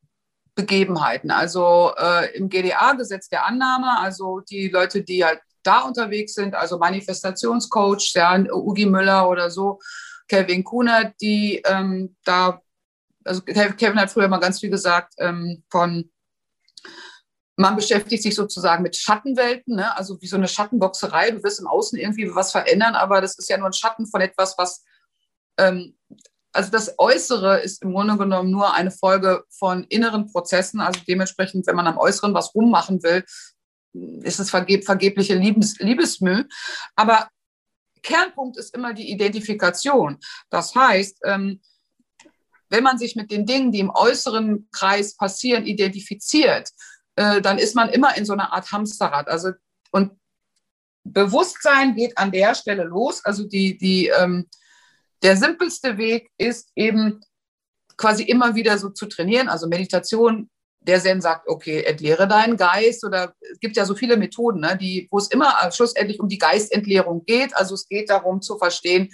Begebenheiten. 0.56 1.32
Also 1.32 1.94
äh, 1.98 2.36
im 2.36 2.50
GDA, 2.50 2.94
Gesetz 2.94 3.30
der 3.30 3.46
Annahme, 3.46 4.00
also 4.00 4.42
die 4.42 4.68
Leute, 4.68 5.04
die 5.04 5.24
halt 5.24 5.40
da 5.64 5.82
unterwegs 5.82 6.34
sind, 6.34 6.56
also 6.56 6.78
Manifestationscoach, 6.78 8.14
ja, 8.16 8.38
Ugi 8.52 8.86
Müller 8.86 9.30
oder 9.30 9.50
so, 9.52 9.80
Kevin 10.28 10.64
Kuhner, 10.64 11.14
die 11.22 11.62
ähm, 11.66 12.16
da, 12.26 12.62
also 13.24 13.42
Kevin 13.42 14.00
hat 14.00 14.12
früher 14.12 14.28
mal 14.28 14.40
ganz 14.40 14.60
viel 14.60 14.70
gesagt 14.70 15.14
ähm, 15.18 15.64
von 15.70 16.10
man 17.58 17.76
beschäftigt 17.76 18.24
sich 18.24 18.36
sozusagen 18.36 18.84
mit 18.84 18.96
Schattenwelten, 18.96 19.76
ne? 19.76 19.96
also 19.98 20.20
wie 20.22 20.28
so 20.28 20.38
eine 20.38 20.48
Schattenboxerei. 20.48 21.32
Du 21.32 21.44
wirst 21.44 21.60
im 21.60 21.68
Außen 21.68 22.00
irgendwie 22.00 22.34
was 22.34 22.52
verändern, 22.52 22.96
aber 22.96 23.22
das 23.22 23.38
ist 23.38 23.50
ja 23.50 23.58
nur 23.58 23.68
ein 23.68 23.74
Schatten 23.74 24.08
von 24.08 24.22
etwas, 24.22 24.58
was. 24.58 24.84
Ähm, 25.58 25.98
also 26.54 26.70
das 26.70 26.96
Äußere 26.98 27.62
ist 27.62 27.82
im 27.82 27.94
Grunde 27.94 28.18
genommen 28.18 28.52
nur 28.52 28.74
eine 28.74 28.92
Folge 28.92 29.46
von 29.50 29.86
inneren 29.86 30.30
Prozessen. 30.30 30.82
Also 30.82 31.00
dementsprechend, 31.08 31.66
wenn 31.68 31.78
man 31.78 31.88
am 31.88 31.98
Äußeren 31.98 32.34
was 32.34 32.54
rummachen 32.54 33.02
will, 33.04 33.24
ist 34.24 34.40
es 34.40 34.50
vergeb 34.50 34.84
vergebliche 34.84 35.36
Liebes 35.36 35.80
Liebesmüh. 35.80 36.44
Aber 36.96 37.30
Kernpunkt 38.02 38.58
ist 38.58 38.76
immer 38.76 38.94
die 38.94 39.12
Identifikation. 39.12 40.20
Das 40.50 40.76
heißt, 40.76 41.20
ähm, 41.26 41.62
wenn 42.70 42.84
man 42.84 42.98
sich 42.98 43.16
mit 43.16 43.32
den 43.32 43.46
Dingen, 43.46 43.72
die 43.72 43.80
im 43.80 43.92
äußeren 43.92 44.68
Kreis 44.72 45.16
passieren, 45.16 45.66
identifiziert, 45.66 46.70
äh, 47.16 47.42
dann 47.42 47.58
ist 47.58 47.76
man 47.76 47.90
immer 47.90 48.18
in 48.18 48.26
so 48.26 48.34
einer 48.34 48.54
Art 48.54 48.72
Hamsterrad. 48.72 49.28
Also, 49.28 49.52
und 49.92 50.12
Bewusstsein 51.04 51.96
geht 51.96 52.18
an 52.18 52.32
der 52.32 52.56
Stelle 52.56 52.84
los. 52.84 53.24
Also 53.26 53.44
die, 53.44 53.78
die, 53.78 54.08
ähm, 54.08 54.48
der 55.24 55.38
simpelste 55.38 55.98
Weg 55.98 56.32
ist 56.38 56.72
eben 56.76 57.22
quasi 57.98 58.24
immer 58.24 58.56
wieder 58.56 58.78
so 58.78 58.90
zu 58.90 59.08
trainieren. 59.08 59.50
Also 59.50 59.68
Meditation, 59.68 60.50
der 60.80 61.00
Zen 61.00 61.22
sagt, 61.22 61.48
okay, 61.48 61.84
entleere 61.84 62.28
deinen 62.28 62.58
Geist 62.58 63.04
oder 63.04 63.34
es 63.52 63.60
gibt 63.60 63.78
ja 63.78 63.86
so 63.86 63.96
viele 63.96 64.18
Methoden, 64.18 64.62
ne, 64.62 64.78
die, 64.78 65.08
wo 65.12 65.18
es 65.20 65.28
immer 65.28 65.54
schlussendlich 65.72 66.20
um 66.20 66.28
die 66.28 66.40
Geistentleerung 66.40 67.24
geht. 67.26 67.56
Also 67.56 67.76
es 67.76 67.88
geht 67.88 68.10
darum 68.10 68.42
zu 68.42 68.58
verstehen, 68.58 69.10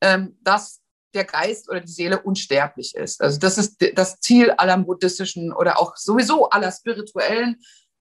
ähm, 0.00 0.36
dass 0.42 0.80
der 1.16 1.24
Geist 1.24 1.68
oder 1.68 1.80
die 1.80 1.90
Seele 1.90 2.22
unsterblich 2.22 2.94
ist. 2.94 3.20
Also 3.20 3.38
das 3.38 3.58
ist 3.58 3.76
das 3.94 4.20
Ziel 4.20 4.52
aller 4.52 4.76
buddhistischen 4.78 5.52
oder 5.52 5.80
auch 5.80 5.96
sowieso 5.96 6.48
aller 6.50 6.70
spirituellen, 6.70 7.56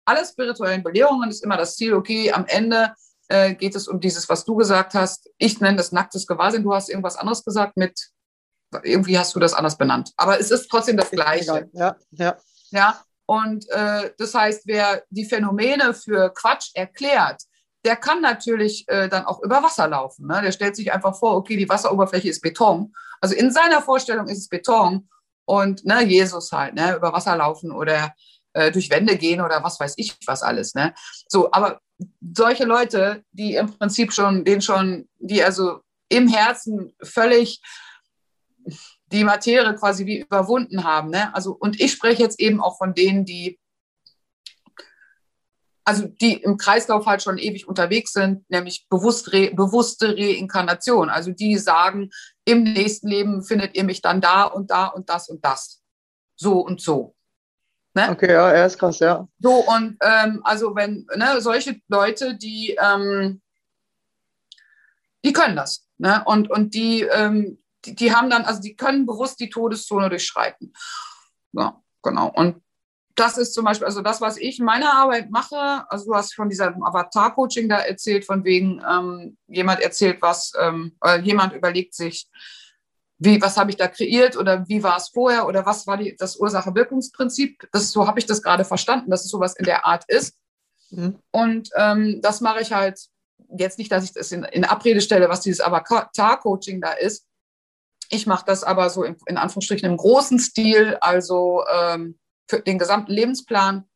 aller 0.05 0.25
spirituellen 0.25 0.83
Belehrungen 0.83 1.29
ist 1.29 1.43
immer 1.43 1.57
das 1.57 1.75
Ziel, 1.75 1.93
okay, 1.93 2.31
am 2.31 2.45
Ende 2.45 2.93
äh, 3.27 3.55
geht 3.55 3.75
es 3.75 3.87
um 3.87 3.99
dieses, 3.99 4.29
was 4.29 4.45
du 4.45 4.55
gesagt 4.55 4.93
hast. 4.93 5.29
Ich 5.37 5.59
nenne 5.59 5.77
das 5.77 5.91
nacktes 5.91 6.27
Gewahrsein. 6.27 6.63
Du 6.63 6.73
hast 6.73 6.89
irgendwas 6.89 7.15
anderes 7.15 7.43
gesagt 7.43 7.75
mit, 7.75 7.99
irgendwie 8.83 9.17
hast 9.17 9.33
du 9.35 9.39
das 9.39 9.53
anders 9.53 9.77
benannt. 9.77 10.11
Aber 10.17 10.39
es 10.39 10.51
ist 10.51 10.67
trotzdem 10.69 10.97
das 10.97 11.09
Gleiche. 11.09 11.69
Ja, 11.73 11.95
ja. 12.11 12.37
Ja, 12.69 13.01
und 13.25 13.67
äh, 13.69 14.11
das 14.17 14.33
heißt, 14.33 14.63
wer 14.65 15.03
die 15.09 15.25
Phänomene 15.25 15.93
für 15.93 16.31
Quatsch 16.33 16.71
erklärt, 16.73 17.41
der 17.85 17.95
kann 17.95 18.19
natürlich 18.19 18.87
äh, 18.89 19.07
dann 19.07 19.25
auch 19.25 19.41
über 19.43 19.63
Wasser 19.63 19.87
laufen. 19.87 20.27
Ne? 20.27 20.41
Der 20.41 20.51
stellt 20.51 20.75
sich 20.75 20.91
einfach 20.91 21.17
vor, 21.17 21.35
okay, 21.35 21.55
die 21.55 21.69
Wasseroberfläche 21.69 22.29
ist 22.29 22.41
Beton. 22.41 22.93
Also 23.21 23.35
in 23.35 23.51
seiner 23.51 23.81
Vorstellung 23.81 24.27
ist 24.27 24.39
es 24.39 24.49
Beton 24.49 25.07
und 25.45 25.85
ne, 25.85 26.03
Jesus 26.03 26.51
halt, 26.51 26.73
ne, 26.73 26.95
über 26.95 27.13
Wasser 27.13 27.37
laufen 27.37 27.71
oder 27.71 28.13
äh, 28.53 28.71
durch 28.71 28.89
Wände 28.89 29.17
gehen 29.17 29.41
oder 29.41 29.63
was 29.63 29.79
weiß 29.79 29.93
ich 29.97 30.17
was 30.25 30.41
alles. 30.41 30.73
Ne? 30.73 30.93
So, 31.27 31.51
aber 31.51 31.79
solche 32.35 32.65
Leute, 32.65 33.23
die 33.31 33.55
im 33.55 33.71
Prinzip 33.71 34.11
schon, 34.11 34.43
den 34.43 34.61
schon, 34.61 35.07
die 35.19 35.43
also 35.43 35.81
im 36.09 36.27
Herzen 36.27 36.93
völlig 37.03 37.61
die 39.11 39.23
Materie 39.23 39.75
quasi 39.75 40.05
wie 40.05 40.21
überwunden 40.21 40.83
haben. 40.83 41.11
Ne? 41.11 41.33
Also, 41.35 41.51
und 41.53 41.79
ich 41.79 41.91
spreche 41.91 42.23
jetzt 42.23 42.39
eben 42.39 42.59
auch 42.59 42.77
von 42.77 42.95
denen, 42.95 43.25
die 43.25 43.59
also 45.85 46.07
die 46.07 46.33
im 46.33 46.57
Kreislauf 46.57 47.05
halt 47.05 47.21
schon 47.21 47.37
ewig 47.37 47.67
unterwegs 47.67 48.11
sind, 48.11 48.49
nämlich 48.49 48.87
bewusst 48.89 49.31
re, 49.31 49.51
bewusste 49.53 50.17
Reinkarnation. 50.17 51.09
Also 51.09 51.31
die 51.31 51.57
sagen, 51.57 52.09
im 52.43 52.63
nächsten 52.63 53.07
Leben 53.07 53.43
findet 53.43 53.75
ihr 53.75 53.83
mich 53.83 54.01
dann 54.01 54.19
da 54.19 54.43
und 54.43 54.71
da 54.71 54.87
und 54.87 55.09
das 55.09 55.29
und 55.29 55.45
das. 55.45 55.81
So 56.35 56.59
und 56.59 56.81
so. 56.81 57.15
Ne? 57.93 58.09
Okay, 58.09 58.33
ja, 58.33 58.51
er 58.51 58.65
ist 58.65 58.77
krass, 58.79 58.99
ja. 58.99 59.27
So 59.39 59.53
und 59.53 59.97
ähm, 60.01 60.41
also 60.43 60.75
wenn 60.75 61.07
ne, 61.15 61.39
solche 61.39 61.79
Leute, 61.87 62.35
die, 62.35 62.77
ähm, 62.81 63.41
die 65.23 65.33
können 65.33 65.55
das. 65.55 65.87
Ne? 65.97 66.23
Und, 66.25 66.49
und 66.49 66.73
die, 66.73 67.03
ähm, 67.03 67.63
die, 67.85 67.95
die 67.95 68.13
haben 68.13 68.29
dann, 68.29 68.43
also 68.43 68.59
die 68.59 68.75
können 68.75 69.05
bewusst 69.05 69.39
die 69.39 69.49
Todeszone 69.49 70.09
durchschreiten. 70.09 70.73
Ja, 71.53 71.79
genau. 72.01 72.31
Und 72.35 72.64
das 73.15 73.37
ist 73.37 73.53
zum 73.53 73.65
Beispiel, 73.65 73.85
also 73.87 74.01
das, 74.01 74.21
was 74.21 74.37
ich 74.37 74.59
in 74.59 74.65
meiner 74.65 74.93
Arbeit 74.93 75.29
mache, 75.31 75.85
also 75.89 76.05
du 76.05 76.15
hast 76.15 76.33
von 76.35 76.49
diesem 76.49 76.83
Avatar-Coaching 76.83 77.69
da 77.69 77.79
erzählt, 77.79 78.25
von 78.25 78.43
wegen, 78.43 78.81
ähm, 78.89 79.37
jemand 79.47 79.81
erzählt 79.81 80.21
was, 80.21 80.51
ähm, 80.59 80.95
äh, 81.03 81.19
jemand 81.21 81.53
überlegt 81.53 81.93
sich, 81.93 82.29
wie, 83.17 83.41
was 83.41 83.55
habe 83.55 83.69
ich 83.69 83.77
da 83.77 83.87
kreiert 83.87 84.35
oder 84.35 84.67
wie 84.67 84.83
war 84.83 84.97
es 84.97 85.09
vorher 85.09 85.47
oder 85.47 85.65
was 85.65 85.87
war 85.87 85.97
die, 85.97 86.15
das 86.17 86.35
Ursache-Wirkungsprinzip. 86.35 87.69
Das 87.71 87.91
so 87.91 88.05
habe 88.05 88.19
ich 88.19 88.25
das 88.25 88.41
gerade 88.41 88.65
verstanden, 88.65 89.09
dass 89.09 89.23
es 89.23 89.31
sowas 89.31 89.55
in 89.55 89.65
der 89.65 89.85
Art 89.85 90.03
ist. 90.09 90.35
Mhm. 90.89 91.19
Und 91.31 91.69
ähm, 91.77 92.19
das 92.21 92.41
mache 92.41 92.61
ich 92.61 92.73
halt 92.73 92.99
jetzt 93.57 93.77
nicht, 93.77 93.91
dass 93.91 94.03
ich 94.03 94.13
das 94.13 94.33
in, 94.33 94.43
in 94.43 94.65
Abrede 94.65 94.99
stelle, 94.99 95.29
was 95.29 95.41
dieses 95.41 95.61
Avatar-Coaching 95.61 96.81
da 96.81 96.91
ist. 96.91 97.25
Ich 98.09 98.27
mache 98.27 98.45
das 98.45 98.63
aber 98.63 98.89
so 98.89 99.03
in, 99.03 99.15
in 99.27 99.37
Anführungsstrichen 99.37 99.89
im 99.89 99.97
großen 99.97 100.37
Stil, 100.37 100.97
also 100.99 101.63
ähm, 101.73 102.19
für 102.49 102.61
den 102.61 102.79
gesamten 102.79 103.11
Lebensplan. 103.11 103.87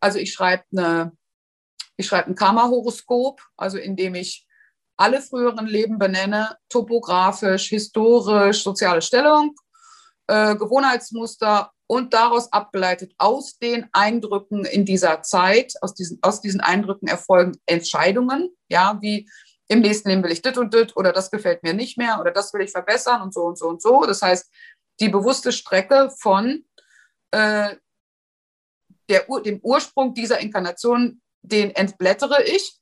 Also 0.00 0.18
ich 0.18 0.32
schreibe 0.32 0.64
eine, 0.72 1.12
ich 1.96 2.06
schreibe 2.06 2.30
ein 2.30 2.34
Karma-Horoskop, 2.34 3.40
also 3.56 3.78
indem 3.78 4.14
ich 4.14 4.46
alle 4.96 5.22
früheren 5.22 5.66
Leben 5.66 5.98
benenne, 5.98 6.56
topografisch, 6.68 7.68
historisch, 7.68 8.62
soziale 8.62 9.00
Stellung, 9.00 9.54
äh, 10.26 10.56
Gewohnheitsmuster 10.56 11.72
und 11.86 12.12
daraus 12.12 12.52
abgeleitet 12.52 13.14
aus 13.18 13.58
den 13.58 13.88
Eindrücken 13.92 14.64
in 14.64 14.84
dieser 14.84 15.22
Zeit, 15.22 15.74
aus 15.80 15.94
diesen, 15.94 16.18
aus 16.22 16.40
diesen 16.40 16.60
Eindrücken 16.60 17.08
erfolgen 17.08 17.56
Entscheidungen, 17.66 18.50
ja, 18.68 18.98
wie 19.00 19.28
im 19.68 19.80
nächsten 19.80 20.08
Leben 20.08 20.22
will 20.22 20.32
ich 20.32 20.42
dit 20.42 20.58
und 20.58 20.74
dit 20.74 20.96
oder 20.96 21.12
das 21.12 21.30
gefällt 21.30 21.62
mir 21.62 21.74
nicht 21.74 21.98
mehr 21.98 22.20
oder 22.20 22.30
das 22.30 22.52
will 22.52 22.62
ich 22.62 22.70
verbessern 22.70 23.22
und 23.22 23.32
so 23.34 23.42
und 23.42 23.58
so 23.58 23.68
und 23.68 23.82
so. 23.82 24.04
Das 24.04 24.22
heißt, 24.22 24.50
die 25.00 25.08
bewusste 25.08 25.52
Strecke 25.52 26.10
von 26.18 26.64
äh, 27.30 27.76
der, 29.08 29.26
dem 29.44 29.60
Ursprung 29.62 30.14
dieser 30.14 30.38
Inkarnation, 30.40 31.20
den 31.42 31.70
entblättere 31.70 32.42
ich, 32.44 32.78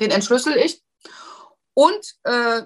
den 0.00 0.10
entschlüssel 0.10 0.56
ich. 0.56 0.82
Und 1.74 2.16
äh, 2.24 2.62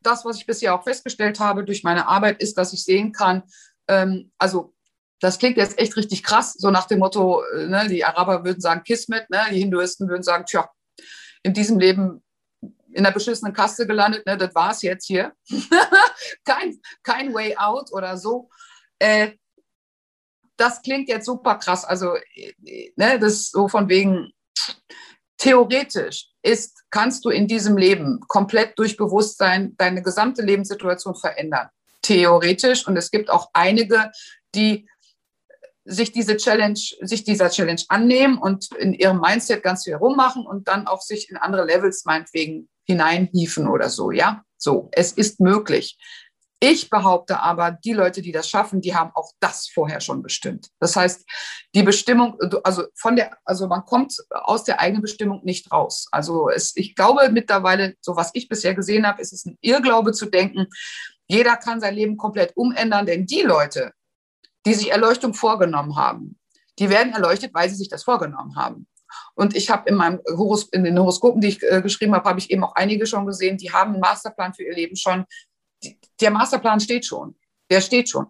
das, 0.00 0.24
was 0.24 0.36
ich 0.36 0.46
bisher 0.46 0.74
auch 0.74 0.84
festgestellt 0.84 1.40
habe 1.40 1.64
durch 1.64 1.82
meine 1.82 2.06
Arbeit, 2.06 2.42
ist, 2.42 2.56
dass 2.56 2.72
ich 2.72 2.84
sehen 2.84 3.12
kann, 3.12 3.42
ähm, 3.88 4.32
also 4.38 4.74
das 5.20 5.38
klingt 5.38 5.56
jetzt 5.56 5.78
echt 5.78 5.96
richtig 5.96 6.22
krass, 6.22 6.54
so 6.54 6.70
nach 6.70 6.86
dem 6.86 6.98
Motto, 6.98 7.42
äh, 7.54 7.66
ne, 7.66 7.88
die 7.88 8.04
Araber 8.04 8.44
würden 8.44 8.60
sagen 8.60 8.84
Kismet, 8.84 9.28
ne, 9.30 9.40
die 9.50 9.60
Hinduisten 9.60 10.08
würden 10.08 10.22
sagen, 10.22 10.44
tja, 10.46 10.70
in 11.42 11.54
diesem 11.54 11.78
Leben 11.78 12.22
in 12.92 13.04
der 13.04 13.10
beschissenen 13.10 13.52
Kaste 13.52 13.86
gelandet, 13.86 14.24
ne, 14.26 14.36
das 14.36 14.52
es 14.54 14.82
jetzt 14.82 15.06
hier. 15.06 15.32
kein, 16.44 16.78
kein 17.02 17.34
Way 17.34 17.56
out 17.56 17.92
oder 17.92 18.16
so. 18.16 18.48
Äh, 18.98 19.32
das 20.56 20.82
klingt 20.82 21.08
jetzt 21.08 21.26
super 21.26 21.56
krass. 21.56 21.84
Also, 21.84 22.14
ne, 22.96 23.18
das 23.18 23.50
so 23.50 23.68
von 23.68 23.88
wegen, 23.88 24.32
theoretisch 25.38 26.28
ist, 26.42 26.84
kannst 26.90 27.24
du 27.24 27.30
in 27.30 27.46
diesem 27.46 27.76
Leben 27.76 28.20
komplett 28.28 28.78
durch 28.78 28.96
Bewusstsein 28.96 29.76
deine 29.76 30.02
gesamte 30.02 30.42
Lebenssituation 30.42 31.14
verändern. 31.14 31.68
Theoretisch. 32.02 32.86
Und 32.86 32.96
es 32.96 33.10
gibt 33.10 33.30
auch 33.30 33.50
einige, 33.52 34.10
die 34.54 34.88
sich 35.84 36.12
diese 36.12 36.36
Challenge, 36.36 36.78
sich 37.00 37.24
dieser 37.24 37.50
Challenge 37.50 37.82
annehmen 37.88 38.38
und 38.38 38.74
in 38.76 38.94
ihrem 38.94 39.20
Mindset 39.20 39.62
ganz 39.62 39.84
viel 39.84 39.96
rummachen 39.96 40.46
und 40.46 40.68
dann 40.68 40.86
auch 40.86 41.02
sich 41.02 41.30
in 41.30 41.36
andere 41.36 41.66
Levels 41.66 42.04
meinetwegen 42.04 42.68
hineinhieven 42.86 43.68
oder 43.68 43.90
so, 43.90 44.10
ja. 44.10 44.42
So, 44.56 44.88
es 44.92 45.12
ist 45.12 45.40
möglich. 45.40 45.98
Ich 46.66 46.88
behaupte 46.88 47.40
aber, 47.40 47.72
die 47.72 47.92
Leute, 47.92 48.22
die 48.22 48.32
das 48.32 48.48
schaffen, 48.48 48.80
die 48.80 48.94
haben 48.94 49.10
auch 49.14 49.32
das 49.38 49.68
vorher 49.68 50.00
schon 50.00 50.22
bestimmt. 50.22 50.70
Das 50.80 50.96
heißt, 50.96 51.26
die 51.74 51.82
Bestimmung, 51.82 52.38
also 52.62 52.84
von 52.94 53.16
der, 53.16 53.36
also 53.44 53.68
man 53.68 53.84
kommt 53.84 54.16
aus 54.30 54.64
der 54.64 54.80
eigenen 54.80 55.02
Bestimmung 55.02 55.44
nicht 55.44 55.70
raus. 55.70 56.06
Also 56.10 56.48
es, 56.48 56.74
ich 56.74 56.94
glaube 56.94 57.28
mittlerweile, 57.28 57.96
so 58.00 58.16
was 58.16 58.30
ich 58.32 58.48
bisher 58.48 58.74
gesehen 58.74 59.06
habe, 59.06 59.20
ist 59.20 59.34
es 59.34 59.44
ein 59.44 59.58
Irrglaube 59.60 60.12
zu 60.12 60.24
denken, 60.24 60.68
jeder 61.26 61.58
kann 61.58 61.80
sein 61.80 61.96
Leben 61.96 62.16
komplett 62.16 62.56
umändern, 62.56 63.04
denn 63.04 63.26
die 63.26 63.42
Leute, 63.42 63.92
die 64.64 64.72
sich 64.72 64.90
Erleuchtung 64.90 65.34
vorgenommen 65.34 65.96
haben, 65.96 66.38
die 66.78 66.88
werden 66.88 67.12
erleuchtet, 67.12 67.52
weil 67.52 67.68
sie 67.68 67.76
sich 67.76 67.90
das 67.90 68.04
vorgenommen 68.04 68.56
haben. 68.56 68.86
Und 69.34 69.54
ich 69.54 69.68
habe 69.68 69.86
in 69.86 69.96
meinem 69.96 70.20
Horos 70.26 70.70
in 70.70 70.82
den 70.82 70.98
Horoskopen, 70.98 71.42
die 71.42 71.48
ich 71.48 71.62
äh, 71.62 71.82
geschrieben 71.82 72.14
habe, 72.14 72.26
habe 72.26 72.38
ich 72.38 72.50
eben 72.50 72.64
auch 72.64 72.74
einige 72.74 73.04
schon 73.04 73.26
gesehen, 73.26 73.58
die 73.58 73.70
haben 73.70 73.92
einen 73.92 74.00
Masterplan 74.00 74.54
für 74.54 74.62
ihr 74.62 74.74
Leben 74.74 74.96
schon. 74.96 75.26
Der 76.20 76.30
Masterplan 76.30 76.80
steht 76.80 77.06
schon. 77.06 77.36
Der 77.70 77.80
steht 77.80 78.08
schon. 78.08 78.26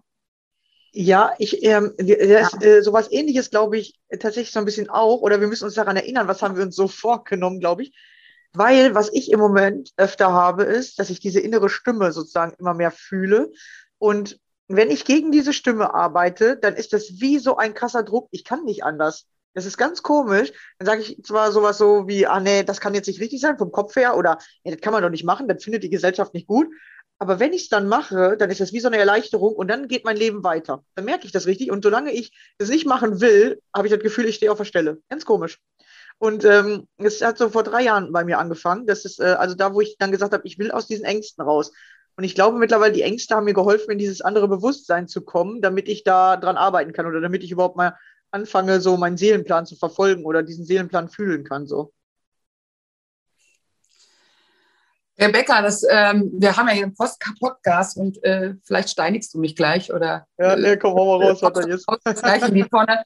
Ja, 0.92 1.34
ich, 1.38 1.64
ähm, 1.64 1.92
ja. 1.98 2.48
Äh, 2.60 2.82
sowas 2.82 3.10
ähnliches 3.10 3.50
glaube 3.50 3.78
ich 3.78 3.98
tatsächlich 4.10 4.52
so 4.52 4.60
ein 4.60 4.64
bisschen 4.64 4.88
auch, 4.88 5.22
oder 5.22 5.40
wir 5.40 5.48
müssen 5.48 5.64
uns 5.64 5.74
daran 5.74 5.96
erinnern, 5.96 6.28
was 6.28 6.40
haben 6.40 6.56
wir 6.56 6.62
uns 6.62 6.76
so 6.76 6.86
vorgenommen, 6.86 7.58
glaube 7.58 7.82
ich. 7.82 7.94
Weil 8.52 8.94
was 8.94 9.12
ich 9.12 9.32
im 9.32 9.40
Moment 9.40 9.90
öfter 9.96 10.32
habe, 10.32 10.62
ist, 10.62 11.00
dass 11.00 11.10
ich 11.10 11.18
diese 11.18 11.40
innere 11.40 11.68
Stimme 11.68 12.12
sozusagen 12.12 12.54
immer 12.60 12.74
mehr 12.74 12.92
fühle. 12.92 13.50
Und 13.98 14.38
wenn 14.68 14.90
ich 14.90 15.04
gegen 15.04 15.32
diese 15.32 15.52
Stimme 15.52 15.92
arbeite, 15.92 16.56
dann 16.56 16.76
ist 16.76 16.92
das 16.92 17.20
wie 17.20 17.38
so 17.38 17.56
ein 17.56 17.74
krasser 17.74 18.04
Druck. 18.04 18.28
Ich 18.30 18.44
kann 18.44 18.64
nicht 18.64 18.84
anders. 18.84 19.26
Das 19.54 19.66
ist 19.66 19.76
ganz 19.76 20.02
komisch. 20.02 20.52
Dann 20.78 20.86
sage 20.86 21.02
ich 21.02 21.22
zwar 21.24 21.50
sowas 21.50 21.78
so 21.78 22.06
wie, 22.06 22.26
ah 22.26 22.38
nee, 22.38 22.62
das 22.62 22.80
kann 22.80 22.94
jetzt 22.94 23.06
nicht 23.08 23.20
richtig 23.20 23.40
sein 23.40 23.58
vom 23.58 23.72
Kopf 23.72 23.96
her 23.96 24.16
oder 24.16 24.38
nee, 24.62 24.70
das 24.70 24.80
kann 24.80 24.92
man 24.92 25.02
doch 25.02 25.10
nicht 25.10 25.24
machen, 25.24 25.48
das 25.48 25.62
findet 25.62 25.82
die 25.82 25.90
Gesellschaft 25.90 26.34
nicht 26.34 26.46
gut. 26.46 26.68
Aber 27.18 27.38
wenn 27.40 27.52
ich 27.52 27.62
es 27.62 27.68
dann 27.68 27.86
mache, 27.86 28.36
dann 28.36 28.50
ist 28.50 28.60
das 28.60 28.72
wie 28.72 28.80
so 28.80 28.88
eine 28.88 28.98
Erleichterung 28.98 29.54
und 29.54 29.68
dann 29.68 29.88
geht 29.88 30.04
mein 30.04 30.16
Leben 30.16 30.42
weiter. 30.42 30.84
Dann 30.94 31.04
merke 31.04 31.26
ich 31.26 31.32
das 31.32 31.46
richtig. 31.46 31.70
Und 31.70 31.84
solange 31.84 32.12
ich 32.12 32.32
das 32.58 32.68
nicht 32.68 32.86
machen 32.86 33.20
will, 33.20 33.60
habe 33.74 33.86
ich 33.86 33.92
das 33.92 34.02
Gefühl, 34.02 34.26
ich 34.26 34.36
stehe 34.36 34.50
auf 34.50 34.58
der 34.58 34.64
Stelle. 34.64 34.98
Ganz 35.08 35.24
komisch. 35.24 35.60
Und 36.18 36.44
ähm, 36.44 36.86
es 36.98 37.22
hat 37.22 37.38
so 37.38 37.50
vor 37.50 37.62
drei 37.62 37.82
Jahren 37.82 38.12
bei 38.12 38.24
mir 38.24 38.38
angefangen. 38.38 38.86
Das 38.86 39.04
ist 39.04 39.20
äh, 39.20 39.24
also 39.38 39.54
da, 39.54 39.74
wo 39.74 39.80
ich 39.80 39.96
dann 39.98 40.12
gesagt 40.12 40.32
habe, 40.32 40.46
ich 40.46 40.58
will 40.58 40.70
aus 40.70 40.86
diesen 40.86 41.04
Ängsten 41.04 41.44
raus. 41.44 41.72
Und 42.16 42.24
ich 42.24 42.34
glaube 42.34 42.58
mittlerweile, 42.58 42.92
die 42.92 43.02
Ängste 43.02 43.34
haben 43.34 43.44
mir 43.44 43.54
geholfen, 43.54 43.90
in 43.90 43.98
dieses 43.98 44.20
andere 44.20 44.48
Bewusstsein 44.48 45.08
zu 45.08 45.22
kommen, 45.22 45.60
damit 45.60 45.88
ich 45.88 46.04
da 46.04 46.36
dran 46.36 46.56
arbeiten 46.56 46.92
kann 46.92 47.06
oder 47.06 47.20
damit 47.20 47.42
ich 47.42 47.50
überhaupt 47.50 47.76
mal 47.76 47.96
anfange, 48.30 48.80
so 48.80 48.96
meinen 48.96 49.16
Seelenplan 49.16 49.66
zu 49.66 49.76
verfolgen 49.76 50.24
oder 50.24 50.42
diesen 50.42 50.64
Seelenplan 50.64 51.08
fühlen 51.08 51.44
kann. 51.44 51.66
So. 51.66 51.92
Rebecca, 55.18 55.62
das, 55.62 55.84
ähm, 55.88 56.30
wir 56.34 56.56
haben 56.56 56.66
ja 56.66 56.74
hier 56.74 56.82
einen 56.84 56.94
Post 56.94 57.22
Podcast 57.38 57.96
und 57.96 58.22
äh, 58.24 58.54
vielleicht 58.64 58.90
steinigst 58.90 59.32
du 59.32 59.38
mich 59.38 59.54
gleich 59.54 59.92
oder. 59.92 60.26
Ja, 60.38 60.56
nee, 60.56 60.76
komm, 60.76 60.94
hau 60.94 61.18
mal 61.18 61.26
raus, 61.26 61.40
was 61.40 61.52
da 61.52 61.66
jetzt. 61.66 61.86
Gleich 62.20 62.48
in 62.48 62.54
die 62.54 62.64
Tonne. 62.64 63.04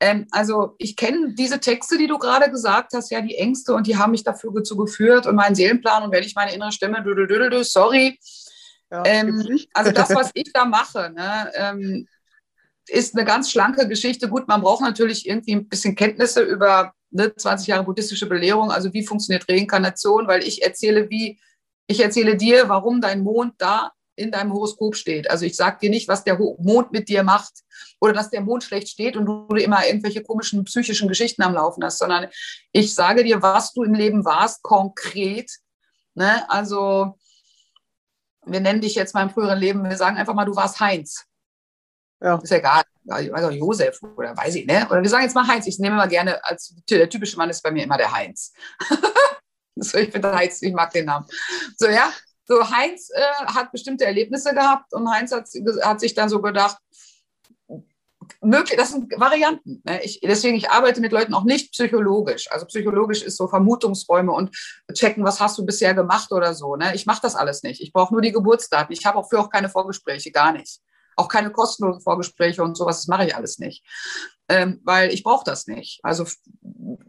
Ähm, 0.00 0.26
also, 0.32 0.74
ich 0.78 0.96
kenne 0.96 1.34
diese 1.34 1.60
Texte, 1.60 1.96
die 1.96 2.08
du 2.08 2.18
gerade 2.18 2.50
gesagt 2.50 2.92
hast, 2.94 3.10
ja, 3.10 3.20
die 3.20 3.36
Ängste 3.36 3.72
und 3.72 3.86
die 3.86 3.96
haben 3.96 4.10
mich 4.10 4.24
dafür 4.24 4.52
dazu 4.52 4.76
geführt 4.76 5.26
und 5.26 5.36
meinen 5.36 5.54
Seelenplan 5.54 6.02
und 6.02 6.12
wenn 6.12 6.24
ich 6.24 6.34
meine 6.34 6.52
innere 6.52 6.72
Stimme, 6.72 7.02
dü, 7.04 7.14
dü, 7.14 7.26
dü, 7.28 7.50
dü, 7.50 7.64
sorry. 7.64 8.18
Ja, 8.90 9.04
ähm, 9.06 9.58
also, 9.74 9.92
das, 9.92 10.10
was 10.10 10.30
ich 10.34 10.52
da 10.52 10.64
mache, 10.64 11.12
ne, 11.14 11.52
ähm, 11.54 12.08
ist 12.88 13.14
eine 13.14 13.24
ganz 13.24 13.50
schlanke 13.50 13.86
Geschichte. 13.86 14.28
Gut, 14.28 14.48
man 14.48 14.60
braucht 14.60 14.82
natürlich 14.82 15.28
irgendwie 15.28 15.54
ein 15.54 15.68
bisschen 15.68 15.94
Kenntnisse 15.94 16.42
über 16.42 16.92
ne, 17.14 17.34
20 17.34 17.68
Jahre 17.68 17.84
buddhistische 17.84 18.26
Belehrung, 18.26 18.70
also 18.70 18.92
wie 18.92 19.06
funktioniert 19.06 19.48
Reinkarnation, 19.48 20.26
weil 20.26 20.42
ich 20.42 20.62
erzähle, 20.62 21.08
wie, 21.08 21.40
ich 21.86 22.00
erzähle 22.00 22.36
dir, 22.36 22.68
warum 22.68 23.00
dein 23.00 23.22
Mond 23.22 23.54
da 23.58 23.92
in 24.16 24.30
deinem 24.30 24.52
Horoskop 24.52 24.94
steht. 24.94 25.30
Also 25.30 25.44
ich 25.44 25.56
sage 25.56 25.78
dir 25.80 25.90
nicht, 25.90 26.06
was 26.06 26.22
der 26.24 26.38
Mond 26.38 26.92
mit 26.92 27.08
dir 27.08 27.22
macht 27.22 27.52
oder 28.00 28.12
dass 28.12 28.30
der 28.30 28.42
Mond 28.42 28.62
schlecht 28.62 28.88
steht 28.88 29.16
und 29.16 29.26
du 29.26 29.56
immer 29.56 29.86
irgendwelche 29.86 30.22
komischen 30.22 30.62
psychischen 30.64 31.08
Geschichten 31.08 31.42
am 31.42 31.54
Laufen 31.54 31.82
hast, 31.82 31.98
sondern 31.98 32.28
ich 32.72 32.94
sage 32.94 33.24
dir, 33.24 33.42
was 33.42 33.72
du 33.72 33.82
im 33.82 33.94
Leben 33.94 34.24
warst, 34.24 34.62
konkret. 34.62 35.50
Ne? 36.14 36.48
Also 36.48 37.18
wir 38.46 38.60
nennen 38.60 38.80
dich 38.80 38.94
jetzt 38.94 39.14
mal 39.14 39.22
im 39.22 39.30
früheren 39.30 39.58
Leben, 39.58 39.88
wir 39.88 39.96
sagen 39.96 40.16
einfach 40.16 40.34
mal, 40.34 40.44
du 40.44 40.54
warst 40.54 40.78
Heinz. 40.78 41.24
Ja. 42.24 42.36
Ist 42.42 42.50
ja 42.50 42.56
egal. 42.56 42.82
Also 43.06 43.50
Josef 43.50 44.00
oder 44.16 44.34
weiß 44.34 44.54
ich, 44.54 44.66
ne? 44.66 44.86
Oder 44.90 45.02
wir 45.02 45.10
sagen 45.10 45.24
jetzt 45.24 45.34
mal 45.34 45.46
Heinz. 45.46 45.66
Ich 45.66 45.78
nehme 45.78 45.96
mal 45.96 46.08
gerne, 46.08 46.42
als 46.42 46.74
der 46.88 47.06
typische 47.10 47.36
Mann 47.36 47.50
ist 47.50 47.62
bei 47.62 47.70
mir 47.70 47.84
immer 47.84 47.98
der 47.98 48.12
Heinz. 48.12 48.54
so, 49.76 49.98
ich 49.98 50.10
finde 50.10 50.34
Heinz, 50.34 50.62
ich 50.62 50.72
mag 50.72 50.90
den 50.90 51.04
Namen. 51.04 51.26
So, 51.76 51.86
ja. 51.86 52.10
So, 52.46 52.70
Heinz 52.70 53.10
äh, 53.10 53.44
hat 53.46 53.72
bestimmte 53.72 54.06
Erlebnisse 54.06 54.54
gehabt 54.54 54.94
und 54.94 55.10
Heinz 55.10 55.32
hat, 55.32 55.48
hat 55.82 56.00
sich 56.00 56.14
dann 56.14 56.30
so 56.30 56.40
gedacht, 56.40 56.78
möglich, 58.40 58.78
das 58.78 58.92
sind 58.92 59.12
Varianten. 59.18 59.82
Ne? 59.84 60.02
Ich, 60.02 60.20
deswegen, 60.22 60.56
ich 60.56 60.70
arbeite 60.70 61.02
mit 61.02 61.12
Leuten 61.12 61.34
auch 61.34 61.44
nicht 61.44 61.72
psychologisch. 61.72 62.50
Also 62.50 62.64
psychologisch 62.66 63.22
ist 63.22 63.36
so 63.36 63.48
Vermutungsräume 63.48 64.32
und 64.32 64.54
checken, 64.94 65.24
was 65.24 65.40
hast 65.40 65.58
du 65.58 65.66
bisher 65.66 65.92
gemacht 65.92 66.32
oder 66.32 66.54
so. 66.54 66.76
Ne? 66.76 66.94
Ich 66.94 67.04
mache 67.04 67.20
das 67.22 67.34
alles 67.34 67.62
nicht. 67.62 67.82
Ich 67.82 67.92
brauche 67.92 68.14
nur 68.14 68.22
die 68.22 68.32
Geburtsdaten. 68.32 68.94
Ich 68.94 69.04
habe 69.04 69.18
auch 69.18 69.28
für 69.28 69.40
auch 69.40 69.50
keine 69.50 69.68
Vorgespräche, 69.68 70.30
gar 70.30 70.52
nicht. 70.52 70.80
Auch 71.16 71.28
keine 71.28 71.50
kostenlosen 71.50 72.02
Vorgespräche 72.02 72.62
und 72.62 72.76
sowas, 72.76 72.98
das 72.98 73.06
mache 73.06 73.26
ich 73.26 73.36
alles 73.36 73.58
nicht. 73.58 73.84
Ähm, 74.48 74.80
weil 74.84 75.12
ich 75.12 75.22
brauche 75.22 75.44
das 75.44 75.66
nicht. 75.66 76.00
Also 76.02 76.26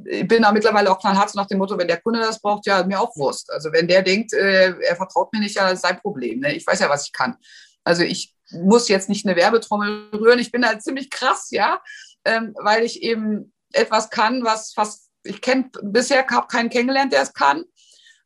ich 0.05 0.27
bin 0.27 0.43
da 0.43 0.51
mittlerweile 0.51 0.91
auch 0.91 0.99
knallhart 0.99 1.35
nach 1.35 1.47
dem 1.47 1.57
Motto, 1.57 1.77
wenn 1.77 1.87
der 1.87 1.99
Kunde 2.01 2.19
das 2.19 2.39
braucht, 2.39 2.65
ja, 2.65 2.83
mir 2.83 2.99
auch 2.99 3.15
Wurst. 3.17 3.51
Also 3.51 3.73
wenn 3.73 3.87
der 3.87 4.03
denkt, 4.03 4.33
äh, 4.33 4.73
er 4.79 4.95
vertraut 4.95 5.33
mir 5.33 5.39
nicht, 5.39 5.55
ja, 5.55 5.63
das 5.63 5.73
ist 5.73 5.81
sein 5.81 5.99
Problem. 5.99 6.39
Ne? 6.39 6.55
Ich 6.55 6.65
weiß 6.65 6.79
ja, 6.79 6.89
was 6.89 7.07
ich 7.07 7.11
kann. 7.11 7.35
Also 7.83 8.03
ich 8.03 8.35
muss 8.51 8.87
jetzt 8.87 9.09
nicht 9.09 9.25
eine 9.25 9.35
Werbetrommel 9.35 10.09
rühren. 10.13 10.39
Ich 10.39 10.51
bin 10.51 10.61
da 10.61 10.77
ziemlich 10.79 11.09
krass, 11.09 11.49
ja, 11.51 11.81
ähm, 12.23 12.55
weil 12.61 12.83
ich 12.83 13.01
eben 13.03 13.53
etwas 13.73 14.09
kann, 14.09 14.43
was 14.43 14.73
fast, 14.73 15.09
ich 15.23 15.41
kenne 15.41 15.69
bisher 15.81 16.25
habe 16.27 16.47
keinen 16.47 16.69
kennengelernt, 16.69 17.13
der 17.13 17.23
es 17.23 17.33
kann. 17.33 17.65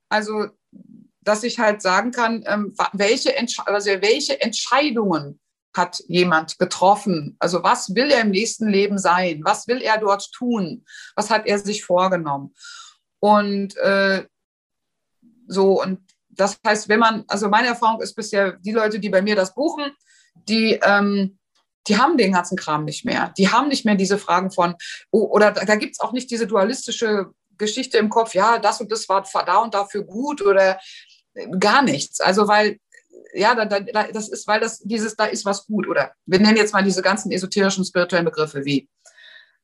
Also, 0.09 0.47
dass 1.21 1.43
ich 1.43 1.59
halt 1.59 1.81
sagen 1.81 2.11
kann, 2.11 2.43
ähm, 2.47 2.75
welche, 2.93 3.35
Entsch 3.35 3.59
also 3.65 3.89
welche 3.89 4.41
Entscheidungen 4.41 5.39
hat 5.75 6.01
jemand 6.07 6.57
getroffen? 6.59 7.35
Also 7.39 7.63
was 7.63 7.93
will 7.95 8.11
er 8.11 8.21
im 8.21 8.31
nächsten 8.31 8.67
Leben 8.67 8.97
sein? 8.97 9.41
Was 9.43 9.67
will 9.67 9.81
er 9.81 9.97
dort 9.97 10.31
tun? 10.31 10.85
Was 11.15 11.29
hat 11.29 11.45
er 11.45 11.59
sich 11.59 11.85
vorgenommen? 11.85 12.53
Und 13.19 13.77
äh, 13.77 14.25
so, 15.47 15.81
und 15.81 15.99
das 16.29 16.59
heißt, 16.65 16.89
wenn 16.89 16.99
man, 16.99 17.25
also 17.27 17.49
meine 17.49 17.67
Erfahrung 17.67 18.01
ist 18.01 18.15
bisher, 18.15 18.53
die 18.53 18.71
Leute, 18.71 18.99
die 18.99 19.09
bei 19.09 19.21
mir 19.21 19.35
das 19.35 19.53
buchen, 19.53 19.91
die, 20.47 20.79
ähm, 20.83 21.37
die 21.87 21.97
haben 21.97 22.17
den 22.17 22.33
ganzen 22.33 22.57
Kram 22.57 22.85
nicht 22.85 23.03
mehr. 23.03 23.33
Die 23.37 23.49
haben 23.49 23.67
nicht 23.67 23.83
mehr 23.83 23.95
diese 23.95 24.17
Fragen 24.17 24.51
von, 24.51 24.75
oh, 25.11 25.27
oder 25.31 25.51
da, 25.51 25.65
da 25.65 25.75
gibt 25.75 25.93
es 25.93 25.99
auch 25.99 26.13
nicht 26.13 26.31
diese 26.31 26.47
dualistische 26.47 27.31
Geschichte 27.57 27.97
im 27.97 28.09
Kopf, 28.09 28.33
ja, 28.35 28.57
das 28.57 28.79
und 28.79 28.91
das 28.91 29.09
war 29.09 29.23
da 29.45 29.57
und 29.57 29.73
dafür 29.73 30.03
gut 30.03 30.41
oder 30.41 30.79
gar 31.59 31.81
nichts. 31.81 32.21
Also 32.21 32.47
weil 32.47 32.79
ja, 33.33 33.55
da, 33.55 33.65
da, 33.65 33.79
das 34.11 34.29
ist, 34.29 34.47
weil 34.47 34.59
das 34.59 34.77
dieses, 34.79 35.15
da 35.15 35.25
ist 35.25 35.45
was 35.45 35.65
gut, 35.65 35.87
oder 35.87 36.11
wir 36.25 36.39
nennen 36.39 36.57
jetzt 36.57 36.73
mal 36.73 36.83
diese 36.83 37.01
ganzen 37.01 37.31
esoterischen 37.31 37.85
spirituellen 37.85 38.25
Begriffe 38.25 38.65
wie 38.65 38.89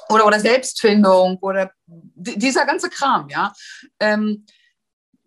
Oder, 0.10 0.26
oder 0.26 0.40
Selbstfindung 0.40 1.38
oder 1.42 1.72
dieser 1.86 2.66
ganze 2.66 2.90
Kram, 2.90 3.30
ja. 3.30 3.54
Ähm, 4.00 4.46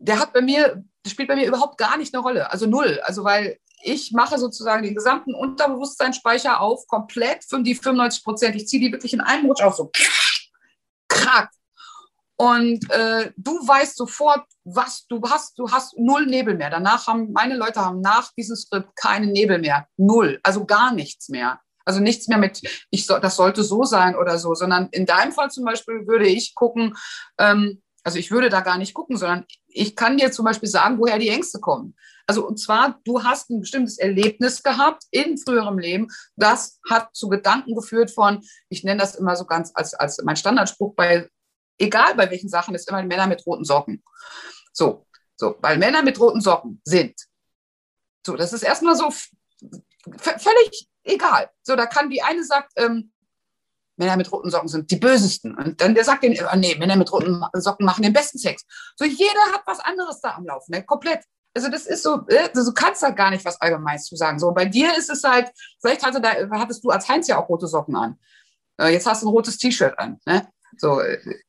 der 0.03 0.19
hat 0.19 0.33
bei 0.33 0.43
mir, 0.43 0.85
spielt 1.07 1.29
bei 1.29 1.37
mir 1.37 1.47
überhaupt 1.47 1.79
gar 1.79 1.97
nicht 1.97 2.15
eine 2.15 2.23
Rolle, 2.23 2.51
also 2.51 2.67
null. 2.67 3.01
Also 3.05 3.25
weil 3.25 3.59
ich 3.85 4.13
mache 4.13 4.39
sozusagen 4.39 4.83
den 4.83 4.95
gesamten 4.95 5.35
Unterbewusstseinsspeicher 5.35 6.61
auf, 6.61 6.87
komplett 6.87 7.45
für 7.45 7.63
die 7.63 7.75
95 7.75 8.25
Prozent. 8.25 8.57
Ich 8.57 8.69
ziehe 8.69 8.81
die 8.81 8.93
wirklich 8.93 9.13
in 9.13 9.21
einem 9.21 9.47
Rutsch 9.47 9.63
auf, 9.63 9.77
so 9.77 9.91
krack. 11.09 11.51
Und 12.37 12.91
äh, 12.91 13.33
du 13.37 13.53
weißt 13.53 13.97
sofort, 13.97 14.45
was 14.65 15.07
du 15.07 15.21
hast. 15.29 15.59
Du 15.59 15.71
hast 15.71 15.97
null 15.99 16.27
Nebel 16.27 16.57
mehr. 16.57 16.71
Danach 16.71 17.07
haben 17.07 17.33
meine 17.33 17.57
Leute 17.57 17.81
haben 17.81 18.01
nach 18.01 18.33
diesem 18.33 18.57
Skript 18.57 18.97
keinen 18.97 19.33
Nebel 19.33 19.59
mehr. 19.59 19.87
Null. 19.97 20.41
Also 20.43 20.65
gar 20.65 20.93
nichts 20.93 21.29
mehr. 21.29 21.61
Also 21.85 22.01
nichts 22.01 22.29
mehr 22.29 22.39
mit, 22.39 22.61
ich 22.91 23.07
so, 23.07 23.19
das 23.19 23.37
sollte 23.37 23.65
so 23.65 23.85
sein 23.85 24.15
oder 24.15 24.39
so, 24.39 24.55
sondern 24.55 24.89
in 24.93 25.05
deinem 25.05 25.33
Fall 25.33 25.51
zum 25.51 25.65
Beispiel 25.65 26.07
würde 26.07 26.29
ich 26.29 26.55
gucken, 26.55 26.97
ähm, 27.39 27.83
also 28.05 28.19
ich 28.19 28.31
würde 28.31 28.49
da 28.49 28.61
gar 28.61 28.79
nicht 28.79 28.95
gucken, 28.95 29.17
sondern 29.17 29.45
ich 29.67 29.97
kann 29.97 30.17
dir 30.17 30.33
zum 30.33 30.45
Beispiel 30.45 30.69
sagen, 30.69 30.99
woher 30.99 31.19
die 31.19 31.29
Ängste 31.29 31.61
kommen. 31.61 31.95
Also 32.27 32.47
und 32.47 32.59
zwar, 32.59 33.01
du 33.05 33.23
hast 33.23 33.51
ein 33.51 33.61
bestimmtes 33.61 33.99
Erlebnis 33.99 34.63
gehabt 34.63 35.05
in 35.11 35.39
früherem 35.39 35.79
Leben, 35.79 36.09
das 36.37 36.81
hat 36.89 37.15
zu 37.15 37.29
Gedanken 37.29 37.75
geführt 37.75 38.11
von, 38.11 38.43
ich 38.69 38.85
nenne 38.85 39.01
das 39.01 39.15
immer 39.15 39.37
so 39.37 39.45
ganz 39.45 39.73
als, 39.75 39.95
als 39.95 40.21
mein 40.25 40.37
Standardspruch 40.37 40.95
bei 40.95 41.29
egal 41.79 42.15
bei 42.15 42.31
welchen 42.31 42.49
Sachen, 42.49 42.75
ist 42.75 42.89
immer 42.89 43.03
Männer 43.03 43.27
mit 43.27 43.45
roten 43.47 43.65
Socken. 43.65 44.03
So, 44.73 45.07
so, 45.37 45.57
weil 45.61 45.79
Männer 45.79 46.03
mit 46.03 46.19
roten 46.21 46.41
Socken 46.41 46.81
sind. 46.85 47.15
So, 48.25 48.37
das 48.37 48.53
ist 48.53 48.63
erstmal 48.63 48.97
so 48.97 49.11
völlig 50.17 50.89
egal. 51.03 51.51
So, 51.63 51.77
da 51.77 51.87
kann 51.87 52.11
die 52.11 52.23
eine 52.23 52.45
sagt, 52.45 52.73
ähm, 52.77 53.12
Männer 53.97 54.17
mit 54.17 54.31
roten 54.33 54.51
Socken 54.51 54.69
sind 54.69 54.91
die 54.91 54.97
bösesten. 54.97 55.55
Und 55.57 55.81
dann 55.81 55.95
der 55.95 56.05
sagt 56.05 56.25
den, 56.25 56.39
oh 56.41 56.57
nee, 56.57 56.75
Männer 56.77 56.97
mit 56.97 57.13
roten 57.13 57.45
Socken 57.55 57.87
machen 57.87 58.03
den 58.03 58.13
besten 58.13 58.39
Sex. 58.39 58.65
So, 58.97 59.05
jeder 59.05 59.41
hat 59.53 59.63
was 59.67 59.81
anderes 59.81 60.21
da 60.21 60.35
am 60.37 60.47
Laufen, 60.47 60.73
ne? 60.73 60.85
komplett. 60.85 61.25
Also 61.55 61.69
das 61.69 61.87
ist 61.87 62.03
so, 62.03 62.27
äh, 62.29 62.49
du 62.55 62.73
kannst 62.73 63.03
da 63.03 63.11
gar 63.11 63.31
nicht 63.31 63.45
was 63.45 63.61
Allgemeines 63.61 64.07
zu 64.07 64.17
sagen. 64.17 64.39
So, 64.39 64.53
bei 64.53 64.65
dir 64.65 64.97
ist 64.97 65.11
es 65.11 65.23
halt, 65.23 65.51
vielleicht 65.81 66.05
hatte 66.05 66.21
da, 66.21 66.33
hattest 66.59 66.83
du 66.83 66.91
als 66.91 67.09
Heinz 67.09 67.29
ja 67.29 67.39
auch 67.39 67.49
rote 67.49 67.67
Socken 67.67 67.95
an. 67.95 68.19
Äh, 68.81 68.93
jetzt 68.93 69.07
hast 69.07 69.23
du 69.23 69.29
ein 69.29 69.33
rotes 69.33 69.59
T-Shirt 69.59 69.99
an. 69.99 70.19
Ne? 70.25 70.49
So, 70.79 71.03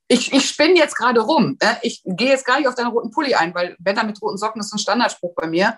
ich, 0.09 0.33
ich 0.33 0.49
spinne 0.49 0.77
jetzt 0.77 0.95
gerade 0.95 1.21
rum. 1.21 1.57
Ne? 1.61 1.77
Ich 1.81 2.01
gehe 2.05 2.29
jetzt 2.29 2.45
gar 2.45 2.59
nicht 2.59 2.67
auf 2.67 2.75
deinen 2.75 2.91
roten 2.91 3.11
Pulli 3.11 3.33
ein, 3.35 3.55
weil 3.55 3.77
Wetter 3.79 4.03
mit 4.03 4.21
roten 4.21 4.37
Socken 4.37 4.59
ist 4.59 4.73
ein 4.73 4.79
Standardspruch 4.79 5.33
bei 5.35 5.47
mir. 5.47 5.77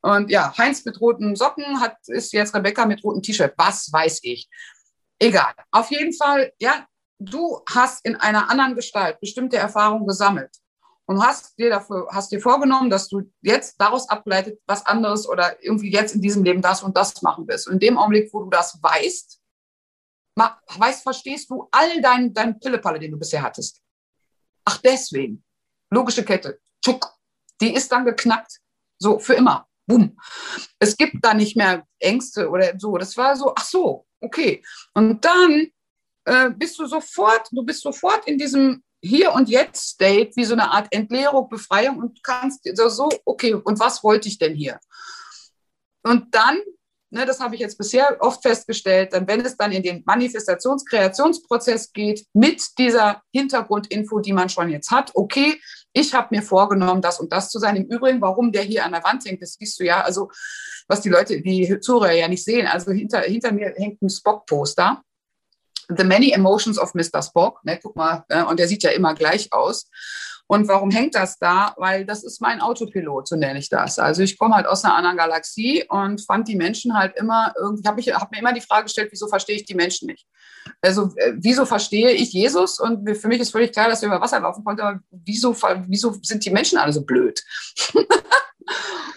Und 0.00 0.30
ja, 0.30 0.56
Heinz 0.56 0.84
mit 0.84 1.00
roten 1.00 1.34
Socken 1.34 1.80
hat, 1.80 1.96
ist 2.06 2.32
jetzt 2.32 2.54
Rebecca 2.54 2.86
mit 2.86 3.02
rotem 3.02 3.22
T-Shirt. 3.22 3.54
Was 3.56 3.92
weiß 3.92 4.20
ich. 4.22 4.48
Egal. 5.18 5.54
Auf 5.70 5.90
jeden 5.90 6.12
Fall, 6.12 6.52
ja, 6.58 6.86
du 7.18 7.60
hast 7.70 8.04
in 8.04 8.16
einer 8.16 8.50
anderen 8.50 8.74
Gestalt 8.74 9.20
bestimmte 9.20 9.56
Erfahrungen 9.56 10.06
gesammelt 10.06 10.50
und 11.06 11.22
hast 11.22 11.58
dir 11.58 11.70
dafür, 11.70 12.08
hast 12.10 12.32
dir 12.32 12.40
vorgenommen, 12.40 12.90
dass 12.90 13.08
du 13.08 13.30
jetzt 13.42 13.80
daraus 13.80 14.08
abgeleitet 14.08 14.60
was 14.66 14.84
anderes 14.86 15.28
oder 15.28 15.62
irgendwie 15.62 15.92
jetzt 15.92 16.14
in 16.14 16.20
diesem 16.20 16.44
Leben 16.44 16.62
das 16.62 16.82
und 16.82 16.96
das 16.96 17.22
machen 17.22 17.46
willst. 17.46 17.68
Und 17.68 17.74
in 17.74 17.80
dem 17.80 17.98
Augenblick, 17.98 18.32
wo 18.32 18.42
du 18.42 18.50
das 18.50 18.78
weißt, 18.82 19.40
weißt, 20.36 21.02
verstehst 21.02 21.50
du 21.50 21.68
all 21.70 22.00
deinen 22.00 22.32
dein 22.32 22.58
Pillepalle, 22.58 22.98
den 22.98 23.12
du 23.12 23.18
bisher 23.18 23.42
hattest. 23.42 23.80
Ach, 24.64 24.78
deswegen. 24.78 25.44
Logische 25.90 26.24
Kette. 26.24 26.60
Tschuck. 26.84 27.14
Die 27.60 27.72
ist 27.72 27.92
dann 27.92 28.04
geknackt. 28.04 28.60
So, 28.98 29.18
für 29.18 29.34
immer. 29.34 29.68
Bumm. 29.86 30.18
Es 30.78 30.96
gibt 30.96 31.16
da 31.22 31.34
nicht 31.34 31.56
mehr 31.56 31.86
Ängste 31.98 32.48
oder 32.48 32.72
so. 32.78 32.96
Das 32.96 33.16
war 33.16 33.36
so, 33.36 33.52
ach 33.54 33.64
so, 33.64 34.06
okay. 34.24 34.62
Und 34.94 35.24
dann 35.24 35.68
äh, 36.24 36.50
bist 36.50 36.78
du 36.78 36.86
sofort, 36.86 37.48
du 37.52 37.62
bist 37.62 37.82
sofort 37.82 38.26
in 38.26 38.38
diesem 38.38 38.82
Hier 39.02 39.32
und 39.32 39.48
Jetzt 39.48 39.90
State, 39.90 40.32
wie 40.34 40.44
so 40.44 40.54
eine 40.54 40.70
Art 40.70 40.88
Entleerung, 40.90 41.48
Befreiung 41.48 41.98
und 41.98 42.22
kannst 42.22 42.68
so, 42.74 42.88
so 42.88 43.08
okay, 43.24 43.54
und 43.54 43.78
was 43.78 44.02
wollte 44.02 44.28
ich 44.28 44.38
denn 44.38 44.54
hier? 44.54 44.80
Und 46.02 46.34
dann 46.34 46.60
ne, 47.14 47.24
das 47.24 47.40
habe 47.40 47.54
ich 47.54 47.60
jetzt 47.60 47.78
bisher 47.78 48.16
oft 48.20 48.42
festgestellt, 48.42 49.12
dann 49.12 49.26
wenn 49.26 49.40
es 49.40 49.56
dann 49.56 49.72
in 49.72 49.82
den 49.82 50.02
Manifestations-Kreationsprozess 50.04 51.92
geht, 51.92 52.26
mit 52.32 52.62
dieser 52.78 53.22
Hintergrundinfo, 53.32 54.20
die 54.20 54.32
man 54.32 54.48
schon 54.48 54.68
jetzt 54.68 54.90
hat, 54.90 55.12
okay, 55.14 55.60
ich 55.92 56.12
habe 56.12 56.34
mir 56.34 56.42
vorgenommen, 56.42 57.00
das 57.00 57.20
und 57.20 57.32
das 57.32 57.50
zu 57.50 57.58
sein. 57.60 57.76
Im 57.76 57.84
Übrigen, 57.84 58.20
warum 58.20 58.50
der 58.50 58.62
hier 58.62 58.84
an 58.84 58.92
der 58.92 59.04
Wand 59.04 59.24
hängt, 59.24 59.40
das 59.40 59.54
siehst 59.54 59.78
du 59.78 59.84
ja, 59.84 60.00
also 60.00 60.28
was 60.88 61.00
die 61.00 61.08
Leute, 61.08 61.40
die 61.40 61.78
Zuhörer 61.80 62.12
ja 62.12 62.28
nicht 62.28 62.44
sehen. 62.44 62.66
Also 62.66 62.90
hinter, 62.90 63.20
hinter 63.20 63.52
mir 63.52 63.72
hängt 63.76 64.02
ein 64.02 64.10
Spock-Poster. 64.10 65.02
The 65.88 66.04
Many 66.04 66.32
Emotions 66.32 66.78
of 66.78 66.94
Mr. 66.94 67.22
Spock. 67.22 67.60
Ne, 67.64 67.78
guck 67.80 67.94
mal, 67.94 68.24
äh, 68.28 68.42
und 68.42 68.58
der 68.58 68.66
sieht 68.66 68.82
ja 68.82 68.90
immer 68.90 69.14
gleich 69.14 69.52
aus. 69.52 69.88
Und 70.46 70.68
warum 70.68 70.90
hängt 70.90 71.14
das 71.14 71.38
da? 71.38 71.74
Weil 71.78 72.04
das 72.04 72.22
ist 72.22 72.40
mein 72.40 72.60
Autopilot, 72.60 73.28
so 73.28 73.36
nenne 73.36 73.58
ich 73.58 73.70
das. 73.70 73.98
Also 73.98 74.22
ich 74.22 74.38
komme 74.38 74.54
halt 74.54 74.66
aus 74.66 74.84
einer 74.84 74.94
anderen 74.94 75.16
Galaxie 75.16 75.84
und 75.88 76.20
fand 76.20 76.48
die 76.48 76.56
Menschen 76.56 76.96
halt 76.96 77.16
immer, 77.16 77.54
irgendwie 77.58 77.88
habe 77.88 78.02
hab 78.02 78.30
mir 78.30 78.38
immer 78.38 78.52
die 78.52 78.60
Frage 78.60 78.84
gestellt, 78.84 79.08
wieso 79.10 79.26
verstehe 79.26 79.56
ich 79.56 79.64
die 79.64 79.74
Menschen 79.74 80.06
nicht? 80.06 80.26
Also 80.82 81.10
äh, 81.16 81.32
wieso 81.36 81.64
verstehe 81.64 82.10
ich 82.10 82.32
Jesus? 82.32 82.78
Und 82.78 83.08
für 83.16 83.28
mich 83.28 83.40
ist 83.40 83.52
völlig 83.52 83.72
klar, 83.72 83.88
dass 83.88 84.02
er 84.02 84.08
über 84.08 84.20
Wasser 84.20 84.40
laufen 84.40 84.64
konnte, 84.64 84.82
aber 84.82 85.00
wieso, 85.10 85.56
wieso 85.86 86.14
sind 86.22 86.44
die 86.44 86.50
Menschen 86.50 86.78
alle 86.78 86.92
so 86.92 87.02
blöd? 87.02 87.42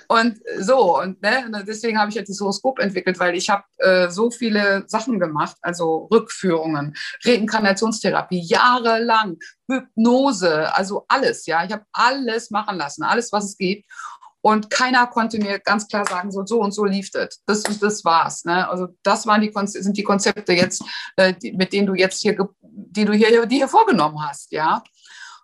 Und 0.08 0.40
so, 0.60 1.00
und 1.00 1.22
ne, 1.22 1.64
deswegen 1.68 2.00
habe 2.00 2.10
ich 2.10 2.16
jetzt 2.16 2.30
das 2.30 2.40
Horoskop 2.40 2.80
entwickelt, 2.80 3.20
weil 3.20 3.36
ich 3.36 3.50
habe 3.50 3.64
äh, 3.78 4.10
so 4.10 4.32
viele 4.32 4.86
Sachen 4.88 5.20
gemacht, 5.20 5.58
also 5.62 6.08
Rückführungen, 6.12 6.96
Reinkarnationstherapie, 7.26 8.40
jahrelang, 8.40 9.38
Hypnose, 9.70 10.74
also 10.74 11.06
alles, 11.10 11.46
ja. 11.46 11.66
Ich 11.66 11.74
habe 11.74 11.84
alles 11.92 12.52
machen 12.52 12.78
lassen, 12.78 13.04
alles, 13.04 13.32
was 13.34 13.46
es 13.46 13.58
gibt. 13.58 13.86
Und 14.42 14.70
keiner 14.70 15.08
konnte 15.08 15.40
mir 15.40 15.60
ganz 15.60 15.88
klar 15.90 16.06
sagen, 16.08 16.32
so, 16.32 16.46
so 16.46 16.62
und 16.62 16.72
so 16.72 16.86
lief 16.86 17.12
das. 17.12 17.42
Das, 17.46 17.64
das 17.64 18.06
war's. 18.06 18.46
Ne? 18.46 18.70
Also 18.70 18.88
das 19.04 19.28
waren 19.28 19.42
die, 19.42 19.52
sind 19.66 19.98
die 19.98 20.04
Konzepte 20.04 20.54
jetzt, 20.54 20.84
äh, 21.18 21.34
die, 21.34 21.52
mit 21.52 21.74
denen 21.74 21.88
du 21.88 21.96
jetzt 21.96 22.22
hier, 22.22 22.38
die 22.62 23.04
du 23.04 23.12
hier, 23.12 23.46
die 23.46 23.58
hier 23.58 23.68
vorgenommen 23.68 24.26
hast, 24.26 24.52
ja. 24.54 24.84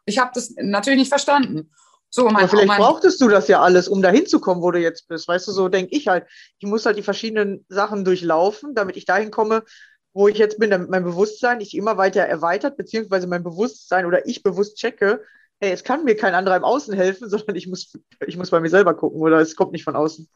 Ich 0.05 0.19
habe 0.19 0.31
das 0.33 0.53
natürlich 0.57 0.99
nicht 0.99 1.09
verstanden. 1.09 1.69
So, 2.15 2.25
mein, 2.25 2.35
Aber 2.35 2.47
vielleicht 2.47 2.67
mein, 2.67 2.79
brauchtest 2.79 3.19
du 3.21 3.27
das 3.27 3.47
ja 3.47 3.63
alles, 3.63 3.87
um 3.87 4.03
dahin 4.03 4.27
zu 4.27 4.39
kommen, 4.39 4.61
wo 4.61 4.69
du 4.69 4.79
jetzt 4.79 5.07
bist. 5.07 5.27
Weißt 5.27 5.47
du, 5.47 5.51
so 5.51 5.67
denke 5.67 5.95
ich 5.95 6.07
halt. 6.07 6.27
Ich 6.59 6.67
muss 6.67 6.85
halt 6.85 6.95
die 6.95 7.01
verschiedenen 7.01 7.65
Sachen 7.69 8.05
durchlaufen, 8.05 8.75
damit 8.75 8.97
ich 8.97 9.05
dahin 9.05 9.31
komme, 9.31 9.63
wo 10.13 10.27
ich 10.27 10.37
jetzt 10.37 10.59
bin, 10.59 10.69
damit 10.69 10.91
mein 10.91 11.03
Bewusstsein 11.03 11.59
sich 11.59 11.75
immer 11.75 11.97
weiter 11.97 12.21
erweitert, 12.21 12.77
beziehungsweise 12.77 13.25
mein 13.25 13.41
Bewusstsein 13.41 14.05
oder 14.05 14.27
ich 14.27 14.43
bewusst 14.43 14.77
checke, 14.77 15.23
hey, 15.59 15.71
es 15.71 15.83
kann 15.83 16.03
mir 16.03 16.15
kein 16.15 16.35
anderer 16.35 16.55
im 16.55 16.63
Außen 16.63 16.93
helfen, 16.93 17.29
sondern 17.29 17.55
ich 17.55 17.65
muss, 17.65 17.91
ich 18.27 18.37
muss 18.37 18.51
bei 18.51 18.59
mir 18.59 18.69
selber 18.69 18.93
gucken 18.93 19.19
oder 19.19 19.39
es 19.39 19.55
kommt 19.55 19.71
nicht 19.71 19.83
von 19.83 19.95
außen. 19.95 20.29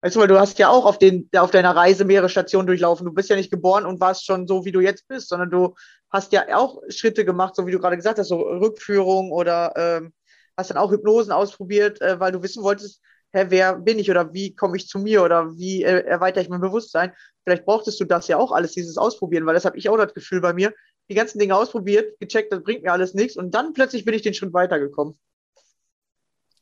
Weißt 0.00 0.16
du, 0.16 0.20
weil 0.20 0.28
du 0.28 0.40
hast 0.40 0.58
ja 0.58 0.70
auch 0.70 0.86
auf, 0.86 0.96
den, 0.96 1.28
auf 1.36 1.50
deiner 1.50 1.76
Reise 1.76 2.06
mehrere 2.06 2.30
Stationen 2.30 2.66
durchlaufen. 2.66 3.04
Du 3.04 3.12
bist 3.12 3.28
ja 3.28 3.36
nicht 3.36 3.50
geboren 3.50 3.84
und 3.84 4.00
warst 4.00 4.24
schon 4.24 4.48
so, 4.48 4.64
wie 4.64 4.72
du 4.72 4.80
jetzt 4.80 5.06
bist, 5.08 5.28
sondern 5.28 5.50
du 5.50 5.74
hast 6.08 6.32
ja 6.32 6.56
auch 6.56 6.80
Schritte 6.88 7.26
gemacht, 7.26 7.54
so 7.54 7.66
wie 7.66 7.72
du 7.72 7.78
gerade 7.78 7.98
gesagt 7.98 8.18
hast, 8.18 8.28
so 8.28 8.40
Rückführung 8.40 9.30
oder 9.30 9.74
ähm, 9.76 10.14
hast 10.56 10.70
dann 10.70 10.78
auch 10.78 10.90
Hypnosen 10.90 11.32
ausprobiert, 11.32 12.00
äh, 12.00 12.18
weil 12.20 12.32
du 12.32 12.42
wissen 12.42 12.62
wolltest, 12.62 13.00
hä, 13.32 13.46
wer 13.48 13.76
bin 13.76 13.98
ich 13.98 14.10
oder 14.10 14.32
wie 14.32 14.54
komme 14.54 14.76
ich 14.76 14.88
zu 14.88 14.98
mir 14.98 15.22
oder 15.22 15.56
wie 15.56 15.82
äh, 15.82 16.04
erweitere 16.04 16.42
ich 16.42 16.48
mein 16.48 16.60
Bewusstsein. 16.60 17.12
Vielleicht 17.44 17.64
brauchtest 17.64 18.00
du 18.00 18.04
das 18.04 18.28
ja 18.28 18.36
auch 18.36 18.52
alles, 18.52 18.72
dieses 18.72 18.98
Ausprobieren, 18.98 19.46
weil 19.46 19.54
das 19.54 19.64
habe 19.64 19.78
ich 19.78 19.88
auch 19.88 19.96
das 19.96 20.14
Gefühl 20.14 20.40
bei 20.40 20.52
mir. 20.52 20.72
Die 21.08 21.14
ganzen 21.14 21.38
Dinge 21.38 21.56
ausprobiert, 21.56 22.18
gecheckt, 22.20 22.52
das 22.52 22.62
bringt 22.62 22.82
mir 22.82 22.92
alles 22.92 23.14
nichts 23.14 23.36
und 23.36 23.52
dann 23.52 23.72
plötzlich 23.72 24.04
bin 24.04 24.14
ich 24.14 24.22
den 24.22 24.34
Schritt 24.34 24.52
weitergekommen. 24.52 25.18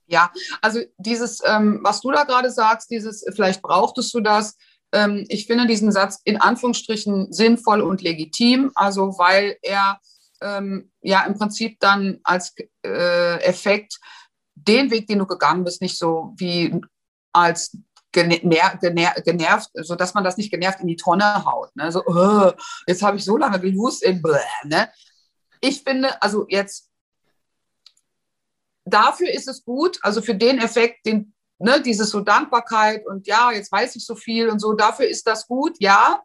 Ja, 0.07 0.33
also 0.63 0.81
dieses, 0.97 1.43
ähm, 1.45 1.81
was 1.83 2.01
du 2.01 2.11
da 2.11 2.25
gerade 2.25 2.51
sagst, 2.51 2.91
dieses, 2.91 3.27
vielleicht 3.35 3.61
brauchtest 3.61 4.15
du 4.15 4.21
das, 4.21 4.57
ähm, 4.93 5.27
ich 5.29 5.47
finde 5.47 5.67
diesen 5.67 5.93
Satz 5.93 6.21
in 6.25 6.41
Anführungsstrichen 6.41 7.31
sinnvoll 7.31 7.83
und 7.83 8.01
legitim, 8.01 8.73
also 8.75 9.19
weil 9.19 9.59
er 9.61 10.01
ähm, 10.41 10.91
ja 11.09 11.25
im 11.25 11.35
Prinzip 11.35 11.81
dann 11.81 12.21
als 12.23 12.55
äh, 12.85 13.41
Effekt 13.43 13.99
den 14.55 14.91
Weg, 14.91 15.07
den 15.07 15.19
du 15.19 15.27
gegangen 15.27 15.65
bist, 15.65 15.81
nicht 15.81 15.99
so 15.99 16.35
wie 16.37 16.81
als 17.33 17.77
gener 18.13 18.77
gener 18.81 19.15
genervt, 19.25 19.71
sodass 19.75 20.15
man 20.15 20.25
das 20.25 20.37
nicht 20.37 20.51
genervt 20.51 20.81
in 20.81 20.89
die 20.89 20.97
Tonne 20.97 21.45
haut. 21.45 21.75
Ne? 21.77 21.91
So, 21.93 22.05
oh, 22.07 22.53
jetzt 22.87 23.03
habe 23.03 23.17
ich 23.17 23.25
so 23.25 23.37
lange 23.37 23.61
gelust 23.61 24.03
in 24.03 24.23
Bläh, 24.23 24.39
ne? 24.65 24.91
Ich 25.61 25.83
finde, 25.83 26.23
also 26.23 26.47
jetzt 26.49 26.89
dafür 28.85 29.31
ist 29.31 29.49
es 29.49 29.65
gut, 29.65 29.99
also 30.03 30.23
für 30.23 30.35
den 30.35 30.59
Effekt, 30.59 31.05
den, 31.07 31.35
ne, 31.59 31.83
dieses 31.83 32.11
so 32.11 32.21
Dankbarkeit 32.21 33.07
und 33.07 33.27
ja, 33.27 33.51
jetzt 33.53 33.73
weiß 33.73 33.97
ich 33.97 34.07
so 34.07 34.15
viel 34.15 34.49
und 34.49 34.61
so, 34.61 34.73
dafür 34.75 35.07
ist 35.09 35.27
das 35.27 35.47
gut, 35.47 35.77
ja. 35.81 36.23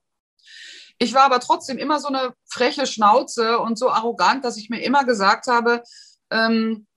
Ich 1.04 1.14
war 1.14 1.24
aber 1.24 1.41
trotzdem 1.41 1.78
immer 1.78 1.99
so 1.99 2.08
eine 2.08 2.34
freche 2.45 2.88
Schnauze 2.88 3.60
und 3.60 3.78
so 3.78 3.89
arrogant, 3.89 4.45
dass 4.45 4.56
ich 4.56 4.70
mir 4.70 4.82
immer 4.82 5.04
gesagt 5.04 5.47
habe, 5.47 5.84
ähm, 6.32 6.88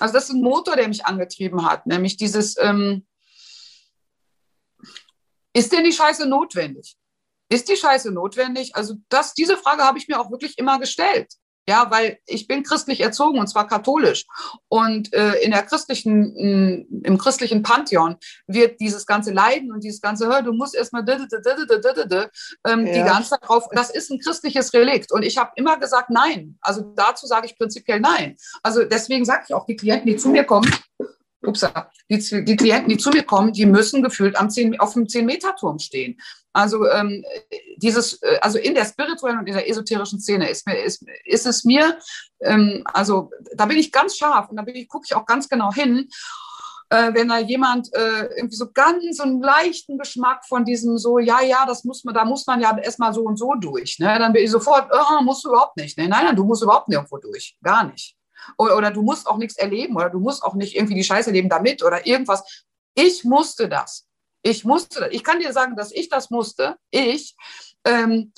Also 0.00 0.12
das 0.12 0.24
ist 0.24 0.30
ein 0.34 0.42
Motor, 0.42 0.74
der 0.74 0.88
mich 0.88 1.06
angetrieben 1.06 1.64
hat, 1.64 1.86
nämlich 1.86 2.16
dieses, 2.16 2.56
ähm, 2.58 3.06
ist 5.52 5.70
denn 5.72 5.84
die 5.84 5.92
Scheiße 5.92 6.26
notwendig? 6.26 6.96
Ist 7.48 7.68
die 7.68 7.76
Scheiße 7.76 8.10
notwendig? 8.10 8.74
Also 8.74 8.94
das, 9.08 9.34
diese 9.34 9.56
Frage 9.56 9.84
habe 9.84 9.98
ich 9.98 10.08
mir 10.08 10.18
auch 10.18 10.32
wirklich 10.32 10.58
immer 10.58 10.80
gestellt. 10.80 11.32
Ja, 11.66 11.90
weil 11.90 12.18
ich 12.26 12.46
bin 12.46 12.62
christlich 12.62 13.00
erzogen 13.00 13.38
und 13.38 13.46
zwar 13.46 13.66
katholisch. 13.66 14.26
Und 14.68 15.12
äh, 15.14 15.36
in 15.42 15.50
der 15.50 15.62
christlichen, 15.62 16.36
in, 16.36 17.02
im 17.04 17.16
christlichen 17.16 17.62
Pantheon 17.62 18.16
wird 18.46 18.80
dieses 18.80 19.06
ganze 19.06 19.32
Leiden 19.32 19.72
und 19.72 19.82
dieses 19.82 20.02
ganze, 20.02 20.26
hör, 20.26 20.42
du 20.42 20.52
musst 20.52 20.74
erstmal 20.74 21.04
ähm, 22.66 22.86
ja. 22.86 22.92
die 22.92 23.02
ganze 23.02 23.30
Zeit 23.30 23.40
drauf, 23.42 23.66
das 23.72 23.90
ist 23.90 24.10
ein 24.10 24.18
christliches 24.18 24.74
Relikt. 24.74 25.10
Und 25.10 25.22
ich 25.22 25.38
habe 25.38 25.52
immer 25.56 25.78
gesagt, 25.78 26.10
nein. 26.10 26.58
Also 26.60 26.82
dazu 26.96 27.26
sage 27.26 27.46
ich 27.46 27.56
prinzipiell 27.56 28.00
nein. 28.00 28.36
Also 28.62 28.84
deswegen 28.84 29.24
sage 29.24 29.44
ich 29.48 29.54
auch, 29.54 29.64
die 29.64 29.76
Klienten, 29.76 30.06
die 30.06 30.16
zu 30.16 30.28
mir 30.28 30.44
kommen, 30.44 30.70
ups, 31.46 31.66
die, 32.10 32.44
die 32.44 32.56
Klienten, 32.56 32.88
die 32.88 32.96
zu 32.96 33.10
mir 33.10 33.22
kommen, 33.22 33.52
die 33.52 33.66
müssen 33.66 34.02
gefühlt 34.02 34.36
am 34.36 34.50
10, 34.50 34.80
auf 34.80 34.94
dem 34.94 35.04
10-Meter-Turm 35.04 35.78
stehen. 35.78 36.18
Also 36.52 36.88
ähm, 36.88 37.24
dieses, 37.76 38.22
äh, 38.22 38.38
also 38.40 38.58
in 38.58 38.74
der 38.74 38.84
spirituellen 38.84 39.38
und 39.38 39.46
in 39.46 39.54
der 39.54 39.68
esoterischen 39.68 40.20
Szene 40.20 40.48
ist, 40.48 40.66
mir, 40.66 40.78
ist, 40.82 41.04
ist 41.24 41.46
es 41.46 41.64
mir, 41.64 41.98
ähm, 42.40 42.82
also 42.86 43.30
da 43.56 43.66
bin 43.66 43.76
ich 43.76 43.90
ganz 43.90 44.16
scharf 44.16 44.48
und 44.48 44.56
da 44.56 44.64
gucke 44.88 45.04
ich 45.04 45.16
auch 45.16 45.26
ganz 45.26 45.48
genau 45.48 45.72
hin. 45.72 46.08
Äh, 46.90 47.12
wenn 47.14 47.28
da 47.28 47.38
jemand 47.38 47.92
äh, 47.94 48.26
irgendwie 48.36 48.54
so 48.54 48.70
ganz 48.70 49.16
so 49.16 49.24
einen 49.24 49.42
leichten 49.42 49.98
Geschmack 49.98 50.44
von 50.46 50.64
diesem 50.64 50.96
so, 50.96 51.18
ja, 51.18 51.42
ja, 51.42 51.64
das 51.66 51.82
muss 51.82 52.04
man, 52.04 52.14
da 52.14 52.24
muss 52.24 52.46
man 52.46 52.60
ja 52.60 52.76
erstmal 52.78 53.12
so 53.12 53.22
und 53.22 53.36
so 53.36 53.54
durch, 53.54 53.98
ne? 53.98 54.16
dann 54.18 54.32
bin 54.32 54.44
ich 54.44 54.50
sofort, 54.50 54.88
oh, 54.92 55.22
musst 55.24 55.44
du 55.44 55.48
überhaupt 55.48 55.76
nicht. 55.76 55.98
Ne? 55.98 56.08
Nein, 56.08 56.26
nein, 56.26 56.36
du 56.36 56.44
musst 56.44 56.62
überhaupt 56.62 56.88
nirgendwo 56.88 57.18
durch. 57.18 57.56
Gar 57.62 57.84
nicht. 57.84 58.16
Oder, 58.58 58.76
oder 58.76 58.90
du 58.90 59.02
musst 59.02 59.26
auch 59.26 59.36
nichts 59.36 59.56
erleben 59.56 59.96
oder 59.96 60.10
du 60.10 60.20
musst 60.20 60.42
auch 60.42 60.54
nicht 60.54 60.74
irgendwie 60.74 60.94
die 60.94 61.04
Scheiße 61.04 61.30
erleben 61.30 61.48
damit 61.48 61.82
oder 61.82 62.06
irgendwas. 62.06 62.64
Ich 62.94 63.24
musste 63.24 63.68
das. 63.68 64.06
Ich 64.42 64.64
musste, 64.64 65.08
ich 65.10 65.24
kann 65.24 65.40
dir 65.40 65.52
sagen, 65.52 65.74
dass 65.74 65.90
ich 65.90 66.08
das 66.08 66.30
musste, 66.30 66.76
ich, 66.90 67.34
ähm, 67.84 68.32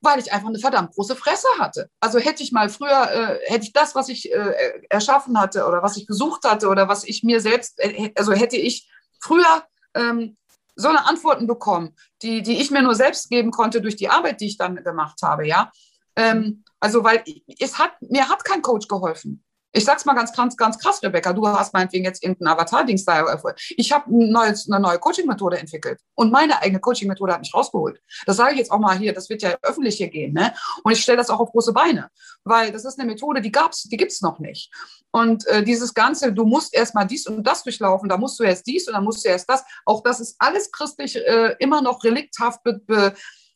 weil 0.00 0.18
ich 0.18 0.32
einfach 0.32 0.48
eine 0.48 0.58
verdammt 0.58 0.92
große 0.94 1.16
Fresse 1.16 1.46
hatte. 1.58 1.88
Also 2.00 2.18
hätte 2.18 2.42
ich 2.42 2.52
mal 2.52 2.68
früher, 2.68 3.10
äh, 3.10 3.38
hätte 3.46 3.64
ich 3.64 3.72
das, 3.72 3.94
was 3.94 4.08
ich 4.08 4.32
äh, 4.32 4.82
erschaffen 4.90 5.38
hatte 5.38 5.66
oder 5.66 5.82
was 5.82 5.96
ich 5.96 6.06
gesucht 6.06 6.44
hatte 6.44 6.68
oder 6.68 6.88
was 6.88 7.04
ich 7.04 7.22
mir 7.22 7.40
selbst, 7.40 7.78
äh, 7.78 8.12
also 8.16 8.32
hätte 8.32 8.56
ich 8.56 8.90
früher 9.20 9.64
ähm, 9.94 10.36
so 10.76 10.88
eine 10.88 11.06
Antworten 11.06 11.46
bekommen, 11.46 11.94
die, 12.22 12.42
die 12.42 12.60
ich 12.60 12.70
mir 12.70 12.82
nur 12.82 12.94
selbst 12.94 13.30
geben 13.30 13.50
konnte 13.50 13.80
durch 13.80 13.96
die 13.96 14.08
Arbeit, 14.08 14.40
die 14.40 14.46
ich 14.46 14.58
dann 14.58 14.82
gemacht 14.82 15.20
habe, 15.22 15.46
ja. 15.46 15.70
Ähm, 16.16 16.64
also, 16.84 17.02
weil 17.02 17.24
es 17.58 17.78
hat, 17.78 17.92
mir 18.02 18.28
hat 18.28 18.44
kein 18.44 18.60
Coach 18.60 18.88
geholfen. 18.88 19.42
Ich 19.72 19.86
sag's 19.86 20.04
mal 20.04 20.12
ganz, 20.12 20.36
ganz, 20.36 20.54
ganz 20.54 20.78
krass, 20.78 21.02
Rebecca, 21.02 21.32
du 21.32 21.48
hast 21.48 21.72
meinetwegen 21.72 22.04
jetzt 22.04 22.22
irgendein 22.22 22.48
Avatar-Dings 22.48 23.06
da 23.06 23.20
erfolgt. 23.20 23.72
Ich 23.78 23.90
habe 23.90 24.14
ein 24.14 24.36
eine 24.36 24.80
neue 24.80 24.98
Coaching-Methode 24.98 25.58
entwickelt 25.58 25.98
und 26.14 26.30
meine 26.30 26.60
eigene 26.60 26.80
Coaching-Methode 26.80 27.32
hat 27.32 27.40
mich 27.40 27.54
rausgeholt. 27.54 28.02
Das 28.26 28.36
sage 28.36 28.52
ich 28.52 28.58
jetzt 28.58 28.70
auch 28.70 28.78
mal 28.78 28.98
hier, 28.98 29.14
das 29.14 29.30
wird 29.30 29.40
ja 29.40 29.56
öffentlich 29.62 29.96
hier 29.96 30.08
gehen. 30.08 30.34
Ne? 30.34 30.52
Und 30.82 30.92
ich 30.92 31.00
stelle 31.00 31.16
das 31.16 31.30
auch 31.30 31.40
auf 31.40 31.52
große 31.52 31.72
Beine, 31.72 32.10
weil 32.44 32.70
das 32.70 32.84
ist 32.84 33.00
eine 33.00 33.10
Methode, 33.10 33.40
die 33.40 33.50
gab's, 33.50 33.84
die 33.84 33.96
gibt's 33.96 34.20
noch 34.20 34.38
nicht. 34.38 34.70
Und 35.10 35.46
äh, 35.46 35.64
dieses 35.64 35.94
Ganze, 35.94 36.34
du 36.34 36.44
musst 36.44 36.74
erst 36.74 36.94
mal 36.94 37.06
dies 37.06 37.26
und 37.26 37.44
das 37.44 37.62
durchlaufen, 37.62 38.10
da 38.10 38.18
musst 38.18 38.38
du 38.38 38.44
erst 38.44 38.66
dies 38.66 38.86
und 38.88 38.92
dann 38.92 39.04
musst 39.04 39.24
du 39.24 39.30
erst 39.30 39.48
das. 39.48 39.64
Auch 39.86 40.02
das 40.02 40.20
ist 40.20 40.36
alles 40.38 40.70
christlich 40.70 41.16
äh, 41.16 41.56
immer 41.60 41.80
noch 41.80 42.04
relikthaft 42.04 42.62
be, 42.62 42.74
be, 42.86 43.14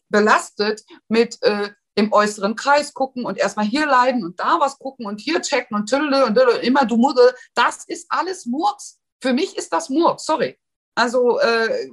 belastet 0.09 0.83
mit 1.09 1.41
äh, 1.43 1.68
im 1.99 2.12
äußeren 2.12 2.55
Kreis 2.55 2.94
gucken 2.94 3.24
und 3.24 3.38
erstmal 3.38 3.66
hier 3.66 3.84
leiden 3.84 4.24
und 4.24 4.38
da 4.38 4.61
was 4.61 4.78
gucken 4.78 5.05
und 5.07 5.20
hier 5.20 5.42
checken 5.42 5.76
und 5.76 5.90
tülle 5.90 6.26
und, 6.26 6.38
immer 6.62 6.86
du 6.86 6.96
Muddel. 6.96 7.34
Das 7.55 7.84
ist 7.86 8.07
alles 8.09 8.46
Murks. 8.46 9.01
Für 9.20 9.32
mich 9.32 9.57
ist 9.59 9.72
das 9.72 9.88
Murks, 9.88 10.24
sorry. 10.24 10.57
Also, 10.94 11.40
äh, 11.40 11.90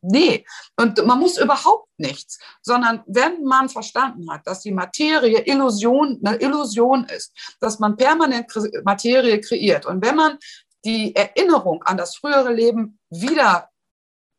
nee. 0.00 0.46
Und 0.76 1.04
man 1.04 1.20
muss 1.20 1.36
überhaupt 1.36 1.88
nichts, 1.98 2.38
sondern 2.62 3.02
wenn 3.06 3.44
man 3.44 3.68
verstanden 3.68 4.30
hat, 4.30 4.46
dass 4.46 4.60
die 4.60 4.72
Materie 4.72 5.40
Illusion, 5.46 6.20
eine 6.24 6.36
Illusion 6.38 7.04
ist, 7.04 7.34
dass 7.60 7.78
man 7.78 7.96
permanent 7.98 8.46
Materie 8.84 9.40
kreiert 9.40 9.84
und 9.84 10.02
wenn 10.02 10.16
man 10.16 10.38
die 10.86 11.14
Erinnerung 11.14 11.82
an 11.82 11.98
das 11.98 12.16
frühere 12.16 12.52
Leben 12.52 12.98
wieder 13.10 13.68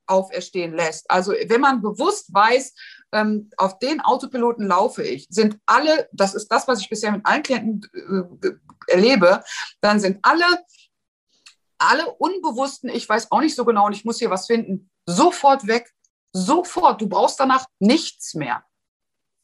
auferstehen 0.08 0.74
lässt, 0.74 1.10
also 1.10 1.32
wenn 1.32 1.62
man 1.62 1.82
bewusst 1.82 2.34
weiß, 2.34 2.74
ähm, 3.16 3.49
auf 3.55 3.80
den 3.80 4.01
Autopiloten 4.01 4.68
laufe 4.68 5.01
ich, 5.01 5.26
sind 5.30 5.57
alle, 5.66 6.09
das 6.11 6.36
ist 6.36 6.49
das, 6.49 6.68
was 6.68 6.82
ich 6.82 6.89
bisher 6.89 7.13
mit 7.13 7.26
allen 7.26 7.43
Klienten 7.43 7.89
äh, 8.43 8.51
erlebe, 8.91 9.41
dann 9.80 10.01
sind 10.01 10.20
alle, 10.22 10.45
alle 11.78 12.11
Unbewussten, 12.16 12.89
ich 12.89 13.07
weiß 13.07 13.32
auch 13.32 13.39
nicht 13.39 13.55
so 13.55 13.63
genau 13.63 13.86
und 13.86 13.93
ich 13.93 14.03
muss 14.03 14.20
hier 14.20 14.30
was 14.30 14.47
finden, 14.47 14.89
sofort 15.05 15.66
weg, 15.66 15.91
sofort. 16.34 16.99
Du 17.01 17.07
brauchst 17.07 17.39
danach 17.39 17.66
nichts 17.80 18.34
mehr. 18.34 18.66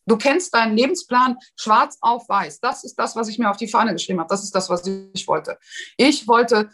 Du 0.05 0.17
kennst 0.17 0.53
deinen 0.53 0.75
Lebensplan 0.75 1.37
schwarz 1.55 1.97
auf 2.01 2.27
weiß. 2.27 2.59
Das 2.59 2.83
ist 2.83 2.95
das, 2.95 3.15
was 3.15 3.29
ich 3.29 3.39
mir 3.39 3.49
auf 3.49 3.57
die 3.57 3.69
Fahne 3.69 3.93
geschrieben 3.93 4.19
habe. 4.19 4.29
Das 4.29 4.43
ist 4.43 4.53
das, 4.53 4.69
was 4.69 4.85
ich 4.85 5.27
wollte. 5.27 5.57
Ich 5.95 6.27
wollte 6.27 6.69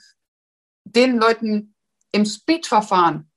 den 0.83 1.17
Leuten 1.17 1.75
im 2.11 2.25
Speed-Verfahren 2.25 3.29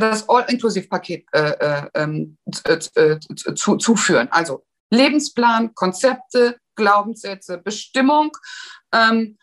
das 0.00 0.28
All-Inclusive-Paket 0.28 1.26
äh, 1.32 1.50
äh, 1.50 1.90
ähm, 1.94 2.36
äh, 2.64 2.78
zu, 2.78 3.76
zuführen. 3.76 4.28
Also 4.30 4.64
Lebensplan, 4.90 5.74
Konzepte, 5.74 6.58
Glaubenssätze, 6.76 7.58
Bestimmung 7.58 8.32
ähm, 8.92 9.36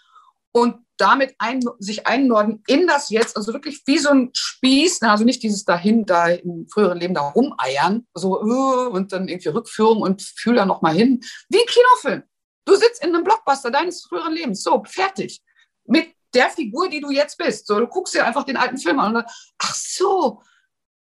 und 0.51 0.85
damit 0.97 1.35
ein, 1.39 1.61
sich 1.79 2.07
einnorden 2.07 2.63
in 2.67 2.87
das 2.87 3.09
Jetzt, 3.09 3.35
also 3.35 3.53
wirklich 3.53 3.81
wie 3.85 3.97
so 3.97 4.09
ein 4.09 4.29
Spieß, 4.33 5.01
also 5.01 5.25
nicht 5.25 5.43
dieses 5.43 5.65
dahin, 5.65 6.05
da 6.05 6.29
im 6.29 6.67
früheren 6.71 6.97
Leben 6.97 7.13
da 7.13 7.21
rumeiern, 7.21 8.07
so 8.13 8.39
und 8.39 9.11
dann 9.11 9.27
irgendwie 9.27 9.49
Rückführung 9.49 10.01
und 10.01 10.21
fühl 10.21 10.55
da 10.55 10.65
nochmal 10.65 10.95
hin, 10.95 11.19
wie 11.49 11.59
ein 11.59 11.67
Kinofilm. 11.67 12.23
Du 12.65 12.75
sitzt 12.75 13.03
in 13.03 13.13
einem 13.13 13.23
Blockbuster 13.23 13.69
deines 13.69 14.03
früheren 14.03 14.33
Lebens, 14.33 14.63
so, 14.63 14.81
fertig. 14.85 15.41
Mit 15.85 16.14
der 16.35 16.49
Figur, 16.49 16.89
die 16.89 17.01
du 17.01 17.11
jetzt 17.11 17.37
bist. 17.37 17.67
So, 17.67 17.79
du 17.79 17.87
guckst 17.87 18.13
dir 18.13 18.25
einfach 18.25 18.43
den 18.43 18.57
alten 18.57 18.77
Film 18.77 18.99
an 18.99 19.07
und 19.09 19.13
dann, 19.15 19.25
ach 19.57 19.73
so, 19.73 20.41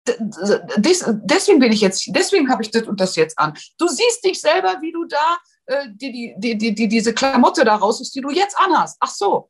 des, 0.07 1.03
deswegen 1.17 1.59
bin 1.59 1.71
ich 1.71 1.81
jetzt, 1.81 2.05
deswegen 2.09 2.49
habe 2.49 2.61
ich 2.63 2.71
das 2.71 2.83
und 2.83 2.99
das 2.99 3.15
jetzt 3.15 3.37
an. 3.39 3.53
Du 3.77 3.87
siehst 3.87 4.23
dich 4.23 4.39
selber, 4.39 4.77
wie 4.81 4.91
du 4.91 5.05
da 5.05 5.37
äh, 5.65 5.87
die, 5.89 6.35
die, 6.37 6.57
die, 6.57 6.75
die, 6.75 6.87
diese 6.87 7.13
Klamotte 7.13 7.65
da 7.65 7.75
raus 7.75 8.01
ist, 8.01 8.13
die 8.15 8.21
du 8.21 8.29
jetzt 8.29 8.57
anhast. 8.57 8.97
Ach 8.99 9.09
so, 9.09 9.49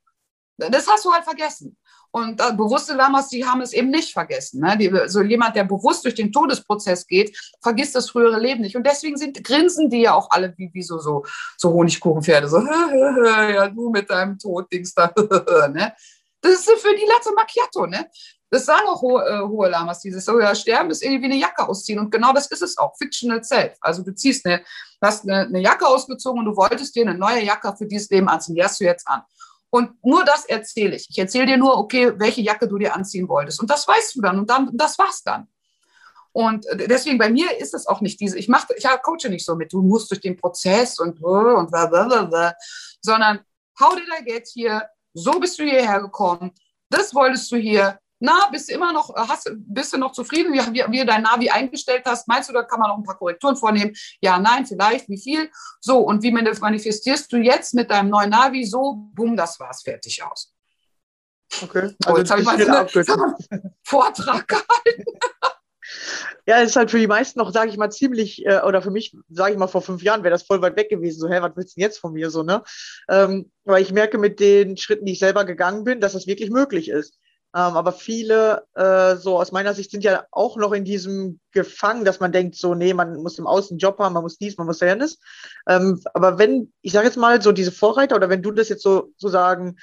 das 0.58 0.88
hast 0.88 1.04
du 1.06 1.12
halt 1.12 1.26
vergessen. 1.26 1.78
Und 2.16 2.40
äh, 2.40 2.54
bewusste 2.54 2.94
Lamas, 2.94 3.28
die 3.28 3.46
haben 3.46 3.60
es 3.60 3.74
eben 3.74 3.90
nicht 3.90 4.14
vergessen. 4.14 4.62
Ne? 4.62 4.78
Die, 4.78 4.90
so 5.08 5.22
jemand, 5.22 5.58
der 5.58 5.66
bewusst 5.66 6.06
durch 6.06 6.16
den 6.16 6.32
Todesprozess 6.32 7.06
geht, 7.06 7.38
vergisst 7.62 7.94
das 7.94 8.10
frühere 8.10 8.40
Leben 8.40 8.62
nicht. 8.62 8.78
Und 8.78 8.88
deswegen 8.88 9.18
sind, 9.18 9.44
grinsen 9.44 9.90
die 9.90 10.04
ja 10.04 10.14
auch 10.14 10.30
alle 10.30 10.54
wie, 10.56 10.70
wie 10.74 10.82
so, 10.82 10.98
so, 10.98 11.26
so 11.58 11.74
Honigkuchenpferde. 11.74 12.48
So, 12.48 12.60
ja, 12.66 13.68
du 13.68 13.90
mit 13.90 14.10
deinem 14.10 14.40
Toddings 14.40 14.94
da. 14.94 15.12
ne? 15.74 15.94
Das 16.40 16.54
ist 16.54 16.70
für 16.80 16.96
die 16.96 17.06
Latte 17.06 17.34
Macchiato. 17.36 17.86
Ne? 17.86 18.10
Das 18.50 18.66
sagen 18.66 18.88
auch 18.88 19.02
hohe, 19.02 19.22
äh, 19.22 19.42
hohe 19.42 19.68
Lamas, 19.68 20.00
dieses 20.00 20.24
so, 20.24 20.40
ja, 20.40 20.56
sterben 20.56 20.92
ist 20.92 21.04
irgendwie 21.04 21.26
eine 21.26 21.36
Jacke 21.36 21.68
ausziehen. 21.68 22.00
Und 22.00 22.12
genau 22.12 22.32
das 22.32 22.48
ist 22.48 22.62
es 22.62 22.78
auch, 22.78 22.96
fictional 22.98 23.44
self. 23.44 23.76
Also 23.82 24.04
du 24.04 24.16
ziehst 24.16 24.46
eine, 24.46 24.64
hast 25.02 25.28
eine, 25.28 25.48
eine 25.48 25.60
Jacke 25.60 25.86
ausgezogen 25.86 26.40
und 26.40 26.46
du 26.46 26.56
wolltest 26.56 26.96
dir 26.96 27.06
eine 27.06 27.18
neue 27.18 27.44
Jacke 27.44 27.76
für 27.78 27.86
dieses 27.86 28.10
Leben 28.10 28.30
anziehen. 28.30 28.56
Die 28.56 28.64
hast 28.64 28.80
du 28.80 28.86
jetzt 28.86 29.06
an. 29.06 29.22
Und 29.70 30.04
nur 30.04 30.24
das 30.24 30.46
erzähle 30.46 30.96
ich. 30.96 31.08
Ich 31.10 31.18
erzähle 31.18 31.48
dir 31.48 31.58
nur, 31.58 31.78
okay, 31.78 32.14
welche 32.18 32.42
Jacke 32.42 32.68
du 32.68 32.78
dir 32.78 32.96
anziehen 32.96 33.28
wolltest. 33.28 33.60
Und 33.60 33.70
das 33.70 33.88
weißt 33.88 34.16
du 34.16 34.22
dann. 34.22 34.40
Und 34.40 34.50
dann, 34.50 34.70
das 34.74 34.98
war's 34.98 35.22
dann. 35.24 35.48
Und 36.36 36.66
äh, 36.68 36.88
deswegen 36.90 37.18
bei 37.18 37.30
mir 37.30 37.58
ist 37.60 37.74
es 37.74 37.88
auch 37.88 38.02
nicht 38.02 38.20
diese, 38.20 38.38
ich 38.38 38.50
mache, 38.50 38.68
ich 38.76 38.86
coache 39.04 39.30
nicht 39.30 39.46
so 39.46 39.56
mit, 39.56 39.72
du 39.72 39.82
musst 39.82 40.12
durch 40.12 40.20
den 40.20 40.36
Prozess 40.36 41.00
und 41.00 41.24
und 41.24 41.72
blablabla, 41.72 42.54
sondern 43.02 43.40
hau 43.80 43.96
dir 43.96 44.06
da 44.06 44.24
jetzt 44.26 44.52
hier, 44.52 44.84
so 45.14 45.40
bist 45.40 45.58
du 45.58 45.64
hierher 45.64 46.02
gekommen, 46.02 46.52
das 46.90 47.16
wolltest 47.16 47.50
du 47.54 47.56
hier, 47.56 47.98
na, 48.20 48.48
bist 48.52 48.70
du 48.70 48.74
immer 48.74 48.94
noch, 48.94 49.14
hast, 49.16 49.52
bist 49.56 49.94
du 49.94 49.98
noch 49.98 50.12
zufrieden, 50.12 50.54
wie, 50.54 50.60
wie, 50.74 50.92
wie 50.92 51.00
du 51.00 51.06
dein 51.06 51.24
Navi 51.24 51.50
eingestellt 51.50 52.04
hast? 52.06 52.28
Meinst 52.28 52.50
du, 52.50 52.54
da 52.54 52.64
kann 52.64 52.80
man 52.80 52.90
noch 52.90 52.98
ein 52.98 53.04
paar 53.04 53.18
Korrekturen 53.18 53.58
vornehmen? 53.58 53.94
Ja, 54.22 54.40
nein, 54.40 54.66
vielleicht, 54.66 55.10
wie 55.10 55.18
viel? 55.18 55.50
So, 55.82 56.00
und 56.00 56.24
wie 56.24 56.32
manifestierst 56.32 57.32
du 57.32 57.38
jetzt 57.38 57.74
mit 57.74 57.92
deinem 57.92 58.10
neuen 58.10 58.30
Navi? 58.30 58.66
So, 58.66 59.10
bumm, 59.14 59.36
das 59.36 59.60
war's, 59.60 59.84
fertig 59.84 60.24
aus. 60.24 60.54
Okay. 61.62 61.96
Also 62.04 62.16
oh, 62.16 62.18
jetzt 62.18 62.32
habe 62.32 62.42
ich 62.42 62.48
mal 62.48 62.56
einen 62.56 63.76
Vortrag 63.84 64.48
gehalten. 64.48 65.04
Ja, 66.48 66.62
es 66.62 66.72
ist 66.72 66.76
halt 66.76 66.92
für 66.92 67.00
die 67.00 67.08
meisten 67.08 67.40
noch, 67.40 67.52
sage 67.52 67.70
ich 67.70 67.78
mal, 67.78 67.90
ziemlich, 67.90 68.46
äh, 68.46 68.62
oder 68.62 68.82
für 68.82 68.92
mich, 68.92 69.16
sage 69.30 69.54
ich 69.54 69.58
mal, 69.58 69.68
vor 69.68 69.82
fünf 69.82 70.04
Jahren 70.04 70.24
wäre 70.24 70.32
das 70.32 70.44
voll 70.44 70.62
weit 70.62 70.76
weg 70.76 70.90
gewesen. 70.90 71.20
So, 71.20 71.28
hä, 71.28 71.42
was 71.42 71.56
willst 71.56 71.76
du 71.76 71.80
denn 71.80 71.88
jetzt 71.88 72.00
von 72.00 72.14
mir 72.14 72.30
so, 72.30 72.44
ne? 72.44 72.64
Ähm, 73.10 73.52
weil 73.64 73.82
ich 73.82 73.92
merke 73.92 74.18
mit 74.18 74.40
den 74.40 74.78
Schritten, 74.78 75.06
die 75.06 75.14
ich 75.14 75.20
selber 75.20 75.46
gegangen 75.46 75.84
bin, 75.84 76.02
dass 76.02 76.14
das 76.14 76.28
wirklich 76.28 76.52
möglich 76.52 76.90
ist. 76.90 77.18
Ähm, 77.56 77.78
aber 77.78 77.94
viele, 77.94 78.66
äh, 78.76 79.16
so 79.16 79.40
aus 79.40 79.54
meiner 79.54 79.74
Sicht, 79.74 79.90
sind 79.90 80.04
ja 80.04 80.26
auch 80.32 80.58
noch 80.58 80.74
in 80.74 80.84
diesem 80.84 81.40
gefangen, 81.52 82.04
dass 82.04 82.20
man 82.20 82.34
denkt, 82.34 82.56
so, 82.56 82.76
nee, 82.76 82.94
man 82.94 83.16
muss 83.16 83.40
im 83.40 83.48
Außen 83.48 83.78
Job 83.78 83.98
haben, 84.00 84.14
man 84.14 84.24
muss 84.24 84.38
dies, 84.38 84.58
man 84.58 84.68
muss 84.68 84.82
jenes. 84.82 85.20
Ähm, 85.66 86.02
aber 86.14 86.38
wenn, 86.38 86.74
ich 86.82 86.92
sage 86.92 87.08
jetzt 87.08 87.16
mal, 87.16 87.42
so 87.42 87.54
diese 87.54 87.72
Vorreiter 87.72 88.18
oder 88.18 88.28
wenn 88.30 88.42
du 88.42 88.52
das 88.52 88.68
jetzt 88.68 88.84
so 88.84 89.14
sozusagen 89.16 89.78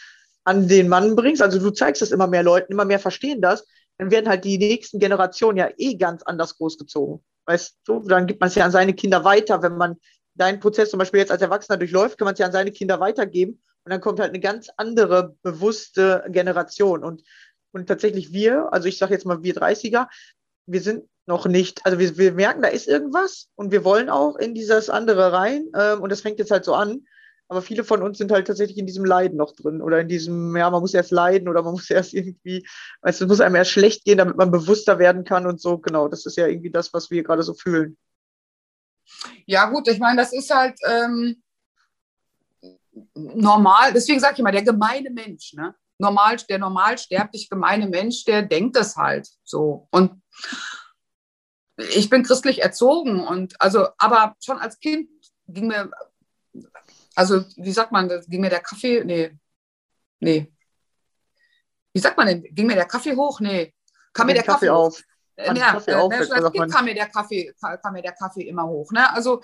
an 0.44 0.68
den 0.68 0.88
Mann 0.88 1.16
bringst, 1.16 1.40
also 1.40 1.58
du 1.58 1.70
zeigst 1.70 2.02
das 2.02 2.10
immer 2.10 2.26
mehr 2.26 2.42
Leuten, 2.42 2.72
immer 2.72 2.84
mehr 2.84 2.98
verstehen 2.98 3.40
das, 3.40 3.64
dann 3.96 4.10
werden 4.10 4.28
halt 4.28 4.44
die 4.44 4.58
nächsten 4.58 4.98
Generationen 4.98 5.56
ja 5.56 5.70
eh 5.78 5.94
ganz 5.94 6.22
anders 6.24 6.58
großgezogen. 6.58 7.24
Weißt 7.46 7.78
du, 7.86 8.00
dann 8.00 8.26
gibt 8.26 8.40
man 8.40 8.48
es 8.48 8.54
ja 8.54 8.66
an 8.66 8.70
seine 8.70 8.92
Kinder 8.92 9.24
weiter, 9.24 9.62
wenn 9.62 9.78
man 9.78 9.96
deinen 10.34 10.60
Prozess 10.60 10.90
zum 10.90 10.98
Beispiel 10.98 11.20
jetzt 11.20 11.32
als 11.32 11.40
Erwachsener 11.40 11.78
durchläuft, 11.78 12.18
kann 12.18 12.26
man 12.26 12.34
es 12.34 12.38
ja 12.38 12.46
an 12.46 12.52
seine 12.52 12.72
Kinder 12.72 13.00
weitergeben 13.00 13.62
und 13.84 13.90
dann 13.90 14.00
kommt 14.00 14.20
halt 14.20 14.30
eine 14.30 14.40
ganz 14.40 14.68
andere, 14.76 15.36
bewusste 15.42 16.24
Generation. 16.28 17.02
Und 17.02 17.22
und 17.72 17.86
tatsächlich 17.86 18.32
wir, 18.32 18.72
also 18.72 18.88
ich 18.88 18.98
sage 18.98 19.14
jetzt 19.14 19.26
mal 19.26 19.42
wir 19.42 19.54
30er, 19.54 20.08
wir 20.66 20.80
sind 20.80 21.04
noch 21.26 21.46
nicht, 21.46 21.84
also 21.84 21.98
wir, 21.98 22.16
wir 22.16 22.32
merken, 22.32 22.62
da 22.62 22.68
ist 22.68 22.88
irgendwas 22.88 23.48
und 23.54 23.70
wir 23.70 23.84
wollen 23.84 24.10
auch 24.10 24.36
in 24.36 24.54
dieses 24.54 24.90
andere 24.90 25.32
rein 25.32 25.68
ähm, 25.76 26.02
und 26.02 26.10
das 26.10 26.20
fängt 26.20 26.38
jetzt 26.38 26.50
halt 26.50 26.64
so 26.64 26.74
an. 26.74 27.06
Aber 27.48 27.60
viele 27.60 27.84
von 27.84 28.02
uns 28.02 28.16
sind 28.16 28.32
halt 28.32 28.46
tatsächlich 28.46 28.78
in 28.78 28.86
diesem 28.86 29.04
Leiden 29.04 29.36
noch 29.36 29.54
drin 29.54 29.82
oder 29.82 30.00
in 30.00 30.08
diesem, 30.08 30.56
ja, 30.56 30.70
man 30.70 30.80
muss 30.80 30.94
erst 30.94 31.10
leiden 31.10 31.48
oder 31.48 31.62
man 31.62 31.72
muss 31.72 31.90
erst 31.90 32.14
irgendwie, 32.14 32.62
du, 32.62 32.68
es 33.02 33.20
muss 33.20 33.42
einem 33.42 33.56
erst 33.56 33.72
schlecht 33.72 34.04
gehen, 34.04 34.16
damit 34.16 34.36
man 34.36 34.50
bewusster 34.50 34.98
werden 34.98 35.24
kann 35.24 35.46
und 35.46 35.60
so. 35.60 35.76
Genau, 35.76 36.08
das 36.08 36.24
ist 36.24 36.36
ja 36.36 36.46
irgendwie 36.46 36.70
das, 36.70 36.94
was 36.94 37.10
wir 37.10 37.22
gerade 37.22 37.42
so 37.42 37.52
fühlen. 37.52 37.98
Ja, 39.44 39.66
gut, 39.66 39.86
ich 39.88 39.98
meine, 39.98 40.16
das 40.22 40.32
ist 40.32 40.52
halt 40.54 40.78
ähm, 40.88 41.42
normal. 43.14 43.92
Deswegen 43.92 44.18
sage 44.20 44.34
ich 44.34 44.38
immer, 44.38 44.52
der 44.52 44.62
gemeine 44.62 45.10
Mensch, 45.10 45.52
ne? 45.52 45.74
Normal, 46.02 46.36
der 46.48 46.58
normalsterblich 46.58 47.48
gemeine 47.48 47.86
Mensch, 47.86 48.24
der 48.24 48.42
denkt 48.42 48.76
das 48.76 48.96
halt 48.96 49.28
so. 49.44 49.88
Und 49.90 50.20
ich 51.76 52.10
bin 52.10 52.22
christlich 52.22 52.60
erzogen 52.60 53.26
und 53.26 53.58
also, 53.60 53.88
aber 53.96 54.36
schon 54.44 54.58
als 54.58 54.78
Kind 54.78 55.08
ging 55.46 55.68
mir, 55.68 55.90
also 57.14 57.44
wie 57.56 57.72
sagt 57.72 57.92
man, 57.92 58.08
ging 58.28 58.40
mir 58.40 58.50
der 58.50 58.60
Kaffee, 58.60 59.02
nee, 59.04 59.38
nee. 60.20 60.52
Wie 61.94 62.00
sagt 62.00 62.16
man 62.16 62.26
denn, 62.26 62.42
ging 62.42 62.66
mir 62.66 62.74
der 62.74 62.86
Kaffee 62.86 63.14
hoch? 63.14 63.40
Nee. 63.40 63.74
Kam 64.12 64.26
mir 64.26 64.34
der 64.34 64.42
Kaffee, 64.42 64.66
Kaffee 64.66 64.70
auf. 64.70 65.02
Äh, 65.36 65.54
ja, 65.54 65.72
Kaffee 65.72 65.92
äh, 65.92 65.94
auf, 65.94 66.12
als 66.12 66.52
Kind 66.52 66.72
kam 66.72 66.84
mir 66.84 66.94
der 66.94 67.08
Kaffee, 67.08 67.54
kam 67.60 67.92
mir 67.92 68.02
der 68.02 68.12
Kaffee 68.12 68.48
immer 68.48 68.66
hoch. 68.66 68.90
Ne? 68.92 69.10
Also 69.12 69.42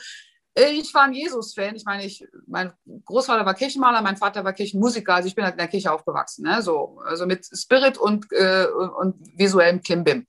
ich 0.59 0.92
war 0.94 1.04
ein 1.04 1.12
Jesus-Fan. 1.12 1.76
Ich 1.76 1.84
meine, 1.84 2.04
ich, 2.04 2.26
mein 2.46 2.72
Großvater 3.04 3.46
war 3.46 3.54
Kirchenmaler, 3.54 4.02
mein 4.02 4.16
Vater 4.16 4.44
war 4.44 4.52
Kirchenmusiker. 4.52 5.14
Also 5.14 5.28
ich 5.28 5.34
bin 5.34 5.44
halt 5.44 5.54
in 5.54 5.59
der 5.59 5.68
Kirche 5.68 5.92
aufgewachsen. 5.92 6.44
Ne? 6.44 6.62
So, 6.62 7.00
also 7.04 7.26
mit 7.26 7.46
Spirit 7.46 7.98
und, 7.98 8.26
äh, 8.32 8.66
und 8.66 9.16
visuellem 9.36 9.82
Klimbim 9.82 10.26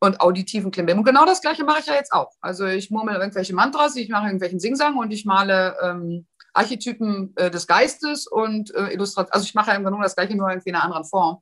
und 0.00 0.20
auditiven 0.20 0.70
Klimbim. 0.70 0.98
Und 0.98 1.04
genau 1.04 1.26
das 1.26 1.40
Gleiche 1.40 1.64
mache 1.64 1.80
ich 1.80 1.86
ja 1.86 1.94
jetzt 1.94 2.12
auch. 2.12 2.30
Also 2.40 2.66
ich 2.66 2.90
murmel 2.90 3.16
irgendwelche 3.16 3.54
Mantras, 3.54 3.96
ich 3.96 4.08
mache 4.08 4.26
irgendwelchen 4.26 4.60
Singsang 4.60 4.96
und 4.96 5.10
ich 5.10 5.24
male 5.24 5.76
ähm, 5.82 6.26
Archetypen 6.54 7.32
äh, 7.36 7.50
des 7.50 7.66
Geistes 7.66 8.26
und 8.26 8.74
äh, 8.74 8.92
Illustration. 8.92 9.32
Also 9.32 9.44
ich 9.44 9.54
mache 9.54 9.72
ja 9.72 9.78
nur 9.78 10.02
das 10.02 10.14
Gleiche, 10.14 10.36
nur 10.36 10.48
irgendwie 10.48 10.70
in 10.70 10.76
einer 10.76 10.84
anderen 10.84 11.04
Form. 11.04 11.38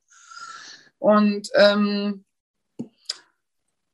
Und 0.99 1.49
ähm, 1.55 2.25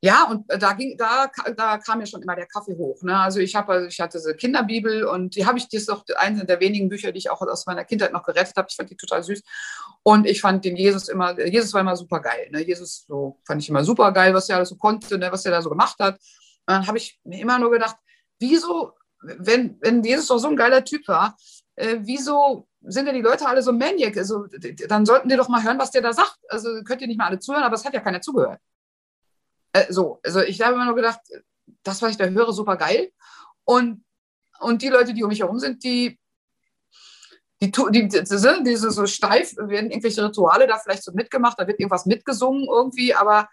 ja, 0.03 0.25
und 0.25 0.51
äh, 0.51 0.59
da, 0.59 0.73
ging, 0.73 0.97
da, 0.97 1.31
da 1.55 1.77
kam 1.77 1.99
mir 1.99 2.05
schon 2.05 2.21
immer 2.21 2.35
der 2.35 2.45
Kaffee 2.45 2.75
hoch. 2.75 3.01
Ne? 3.03 3.17
Also 3.17 3.39
ich 3.39 3.55
habe, 3.55 3.71
also 3.71 3.87
ich 3.87 4.01
hatte 4.01 4.17
diese 4.17 4.35
Kinderbibel 4.35 5.05
und 5.05 5.37
die 5.37 5.45
habe 5.45 5.57
ich, 5.57 5.69
das 5.69 5.83
ist 5.83 5.89
doch 5.89 6.03
eines 6.17 6.45
der 6.45 6.59
wenigen 6.59 6.89
Bücher, 6.89 7.13
die 7.13 7.19
ich 7.19 7.29
auch 7.29 7.41
aus 7.41 7.65
meiner 7.67 7.85
Kindheit 7.85 8.11
noch 8.11 8.23
gerettet 8.23 8.57
habe. 8.57 8.67
Ich 8.69 8.75
fand 8.75 8.89
die 8.89 8.97
total 8.97 9.23
süß. 9.23 9.41
Und 10.03 10.27
ich 10.27 10.41
fand 10.41 10.65
den 10.65 10.75
Jesus 10.75 11.07
immer, 11.07 11.39
Jesus 11.39 11.73
war 11.73 11.79
immer 11.79 11.95
super 11.95 12.19
geil. 12.19 12.49
Ne? 12.51 12.65
Jesus 12.65 13.05
so, 13.07 13.39
fand 13.47 13.63
ich 13.63 13.69
immer 13.69 13.85
super 13.85 14.11
geil, 14.11 14.33
was 14.33 14.49
er 14.49 14.57
alles 14.57 14.69
so 14.69 14.75
konnte, 14.75 15.17
ne? 15.17 15.31
was 15.31 15.45
er 15.45 15.51
da 15.51 15.61
so 15.61 15.69
gemacht 15.69 15.95
hat. 15.99 16.15
Und 16.15 16.73
dann 16.73 16.87
habe 16.87 16.97
ich 16.97 17.21
mir 17.23 17.39
immer 17.39 17.57
nur 17.57 17.71
gedacht, 17.71 17.95
wieso, 18.41 18.91
wenn, 19.21 19.77
wenn 19.79 20.03
Jesus 20.03 20.27
doch 20.27 20.37
so 20.37 20.49
ein 20.49 20.57
geiler 20.57 20.83
Typ 20.83 21.07
war, 21.07 21.37
äh, 21.77 21.99
wieso 22.01 22.67
sind 22.81 23.05
denn 23.05 23.15
die 23.15 23.21
Leute 23.21 23.47
alle 23.47 23.61
so 23.61 23.71
maniac? 23.71 24.17
Also, 24.17 24.47
dann 24.89 25.05
sollten 25.05 25.29
die 25.29 25.37
doch 25.37 25.47
mal 25.47 25.63
hören, 25.63 25.79
was 25.79 25.91
der 25.91 26.01
da 26.01 26.11
sagt. 26.11 26.39
Also 26.49 26.83
könnt 26.83 26.99
ihr 26.99 27.07
nicht 27.07 27.17
mal 27.17 27.27
alle 27.27 27.39
zuhören, 27.39 27.63
aber 27.63 27.75
es 27.75 27.85
hat 27.85 27.93
ja 27.93 28.01
keiner 28.01 28.19
zugehört. 28.19 28.59
Äh, 29.73 29.91
so, 29.91 30.19
also 30.23 30.41
ich 30.41 30.61
habe 30.61 30.75
immer 30.75 30.85
nur 30.85 30.95
gedacht, 30.95 31.19
das, 31.83 32.01
was 32.01 32.11
ich 32.11 32.17
da 32.17 32.25
höre, 32.25 32.53
super 32.53 32.77
geil. 32.77 33.11
Und, 33.65 34.03
und 34.59 34.81
die 34.81 34.89
Leute, 34.89 35.13
die 35.13 35.23
um 35.23 35.29
mich 35.29 35.41
herum 35.41 35.59
sind, 35.59 35.83
die, 35.83 36.19
die, 37.61 37.71
die, 37.71 38.07
die, 38.07 38.23
diese 38.63 38.91
so 38.91 39.05
steif, 39.05 39.55
werden 39.57 39.91
irgendwelche 39.91 40.23
Rituale 40.23 40.67
da 40.67 40.77
vielleicht 40.77 41.03
so 41.03 41.11
mitgemacht, 41.13 41.59
da 41.59 41.67
wird 41.67 41.79
irgendwas 41.79 42.05
mitgesungen 42.05 42.67
irgendwie, 42.69 43.13
aber 43.13 43.49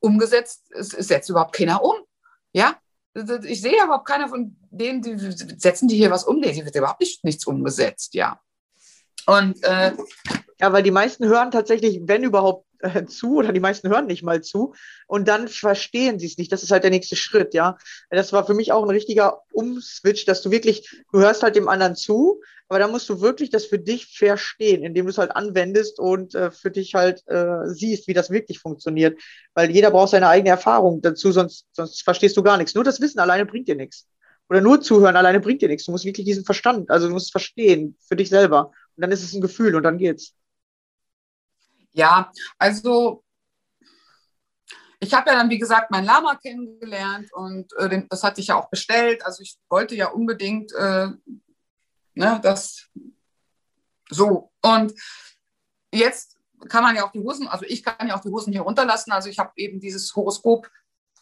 umgesetzt 0.00 0.70
ist 0.72 0.90
setzt 0.90 1.30
überhaupt 1.30 1.54
keiner 1.54 1.82
um. 1.82 1.94
Ja, 2.52 2.76
ich 3.44 3.60
sehe 3.60 3.82
überhaupt 3.84 4.06
keiner 4.06 4.28
von 4.28 4.56
denen, 4.70 5.02
die 5.02 5.16
setzen 5.16 5.88
die 5.88 5.96
hier 5.96 6.10
was 6.10 6.24
um. 6.24 6.40
Nee, 6.40 6.52
hier 6.52 6.64
wird 6.64 6.74
überhaupt 6.74 7.00
nicht, 7.00 7.24
nichts 7.24 7.46
umgesetzt, 7.46 8.14
ja. 8.14 8.40
Und 9.26 9.62
äh, 9.62 9.92
ja, 10.60 10.72
weil 10.72 10.82
die 10.82 10.90
meisten 10.90 11.26
hören 11.26 11.50
tatsächlich, 11.50 12.00
wenn 12.04 12.24
überhaupt, 12.24 12.66
äh, 12.82 13.06
zu 13.06 13.36
oder 13.36 13.52
die 13.52 13.60
meisten 13.60 13.88
hören 13.88 14.06
nicht 14.06 14.22
mal 14.22 14.42
zu 14.42 14.74
und 15.06 15.28
dann 15.28 15.48
verstehen 15.48 16.18
sie 16.18 16.26
es 16.26 16.38
nicht. 16.38 16.52
Das 16.52 16.62
ist 16.62 16.70
halt 16.70 16.84
der 16.84 16.90
nächste 16.90 17.16
Schritt, 17.16 17.54
ja. 17.54 17.78
Das 18.10 18.32
war 18.32 18.46
für 18.46 18.54
mich 18.54 18.72
auch 18.72 18.82
ein 18.82 18.90
richtiger 18.90 19.40
Umswitch, 19.52 20.24
dass 20.24 20.42
du 20.42 20.50
wirklich, 20.50 21.04
du 21.12 21.20
hörst 21.20 21.42
halt 21.42 21.56
dem 21.56 21.68
anderen 21.68 21.96
zu, 21.96 22.40
aber 22.68 22.78
da 22.78 22.88
musst 22.88 23.08
du 23.08 23.20
wirklich 23.20 23.50
das 23.50 23.66
für 23.66 23.78
dich 23.78 24.16
verstehen, 24.16 24.82
indem 24.82 25.04
du 25.04 25.10
es 25.10 25.18
halt 25.18 25.36
anwendest 25.36 25.98
und 25.98 26.34
äh, 26.34 26.50
für 26.50 26.70
dich 26.70 26.94
halt 26.94 27.22
äh, 27.28 27.66
siehst, 27.66 28.08
wie 28.08 28.14
das 28.14 28.30
wirklich 28.30 28.60
funktioniert. 28.60 29.20
Weil 29.54 29.70
jeder 29.70 29.90
braucht 29.90 30.10
seine 30.10 30.28
eigene 30.28 30.50
Erfahrung 30.50 31.02
dazu, 31.02 31.32
sonst, 31.32 31.66
sonst 31.72 32.02
verstehst 32.02 32.36
du 32.36 32.42
gar 32.42 32.56
nichts. 32.56 32.74
Nur 32.74 32.84
das 32.84 33.00
Wissen 33.00 33.18
alleine 33.18 33.44
bringt 33.44 33.68
dir 33.68 33.76
nichts. 33.76 34.08
Oder 34.48 34.62
nur 34.62 34.80
zuhören 34.80 35.16
alleine 35.16 35.40
bringt 35.40 35.62
dir 35.62 35.68
nichts. 35.68 35.84
Du 35.84 35.92
musst 35.92 36.04
wirklich 36.04 36.24
diesen 36.24 36.44
Verstand, 36.44 36.90
also 36.90 37.08
du 37.08 37.12
musst 37.12 37.30
verstehen 37.30 37.96
für 38.06 38.16
dich 38.16 38.30
selber. 38.30 38.72
Und 38.96 39.02
dann 39.02 39.12
ist 39.12 39.22
es 39.22 39.34
ein 39.34 39.40
Gefühl 39.40 39.74
und 39.74 39.82
dann 39.82 39.98
geht's. 39.98 40.34
Ja, 41.92 42.32
also 42.58 43.24
ich 45.00 45.12
habe 45.14 45.30
ja 45.30 45.36
dann, 45.36 45.50
wie 45.50 45.58
gesagt, 45.58 45.90
mein 45.90 46.04
Lama 46.04 46.36
kennengelernt 46.36 47.32
und 47.32 47.72
äh, 47.76 47.88
den, 47.88 48.08
das 48.08 48.22
hatte 48.22 48.40
ich 48.40 48.48
ja 48.48 48.56
auch 48.56 48.70
bestellt. 48.70 49.26
Also 49.26 49.42
ich 49.42 49.58
wollte 49.68 49.96
ja 49.96 50.08
unbedingt 50.08 50.72
äh, 50.72 51.08
ne, 52.14 52.40
das 52.42 52.88
so. 54.08 54.52
Und 54.62 54.92
jetzt 55.92 56.38
kann 56.68 56.84
man 56.84 56.94
ja 56.94 57.04
auch 57.04 57.12
die 57.12 57.20
Hosen, 57.20 57.48
also 57.48 57.64
ich 57.66 57.82
kann 57.82 58.08
ja 58.08 58.16
auch 58.16 58.22
die 58.22 58.30
Hosen 58.30 58.52
hier 58.52 58.62
runterlassen. 58.62 59.12
Also 59.12 59.28
ich 59.28 59.38
habe 59.38 59.50
eben 59.56 59.80
dieses 59.80 60.14
Horoskop 60.14 60.70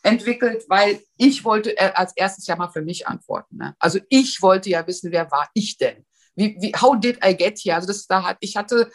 entwickelt, 0.03 0.65
weil 0.69 1.03
ich 1.17 1.45
wollte 1.45 1.77
äh, 1.79 1.93
als 1.95 2.13
erstes 2.17 2.47
ja 2.47 2.57
mal 2.57 2.69
für 2.69 2.83
mich 2.83 3.07
antworten. 3.07 3.57
Ne? 3.57 3.75
Also 3.79 3.99
ich 4.09 4.43
wollte 4.43 4.71
ja 4.71 4.87
wissen, 4.87 5.11
wer 5.13 5.31
war 5.31 5.49
ich 5.55 5.77
denn? 5.79 6.05
Wie, 6.35 6.57
wie, 6.61 6.73
how 6.73 6.99
did 6.99 7.19
I 7.25 7.37
get 7.37 7.59
here? 7.59 7.77
Also 7.77 7.89
das 7.89 8.07
da 8.07 8.23
hat, 8.25 8.39
ich 8.41 8.57
hatte 8.57 8.91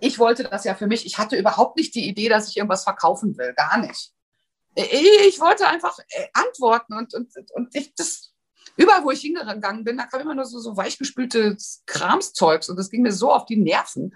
ich 0.00 0.18
wollte 0.18 0.44
das 0.44 0.64
ja 0.64 0.74
für 0.74 0.86
mich. 0.86 1.06
Ich 1.06 1.18
hatte 1.18 1.36
überhaupt 1.36 1.76
nicht 1.76 1.94
die 1.94 2.08
Idee, 2.08 2.28
dass 2.28 2.48
ich 2.48 2.56
irgendwas 2.56 2.84
verkaufen 2.84 3.36
will. 3.36 3.54
Gar 3.54 3.78
nicht. 3.78 4.12
Ich 4.74 5.40
wollte 5.40 5.66
einfach 5.66 5.98
äh, 5.98 6.26
antworten 6.34 6.94
und, 6.94 7.14
und, 7.14 7.32
und 7.52 7.74
ich 7.74 7.94
das 7.94 8.32
überall, 8.76 9.04
wo 9.04 9.10
ich 9.10 9.20
hingegangen 9.20 9.84
bin, 9.84 9.96
da 9.96 10.06
kam 10.06 10.20
immer 10.20 10.34
nur 10.34 10.44
so, 10.44 10.60
so 10.60 10.76
weichgespültes 10.76 11.82
Kramszeugs 11.86 12.68
und 12.68 12.76
das 12.76 12.90
ging 12.90 13.02
mir 13.02 13.12
so 13.12 13.32
auf 13.32 13.44
die 13.44 13.56
Nerven. 13.56 14.14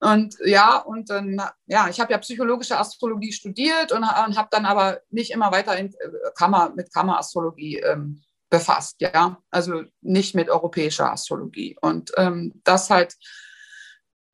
Und 0.00 0.36
ja, 0.44 0.78
und 0.78 1.10
dann, 1.10 1.40
ja, 1.66 1.88
ich 1.88 2.00
habe 2.00 2.12
ja 2.12 2.18
psychologische 2.18 2.76
Astrologie 2.76 3.32
studiert 3.32 3.92
und, 3.92 3.98
und 3.98 4.36
habe 4.36 4.48
dann 4.50 4.66
aber 4.66 5.00
nicht 5.10 5.30
immer 5.30 5.52
weiter 5.52 5.76
in, 5.76 5.94
äh, 5.94 6.30
Kammer, 6.34 6.72
mit 6.74 6.92
Kammerastrologie 6.92 7.78
ähm, 7.78 8.20
befasst, 8.50 8.96
ja, 9.00 9.38
also 9.50 9.84
nicht 10.00 10.34
mit 10.34 10.50
europäischer 10.50 11.12
Astrologie. 11.12 11.76
Und 11.80 12.10
ähm, 12.16 12.60
das 12.64 12.90
halt 12.90 13.16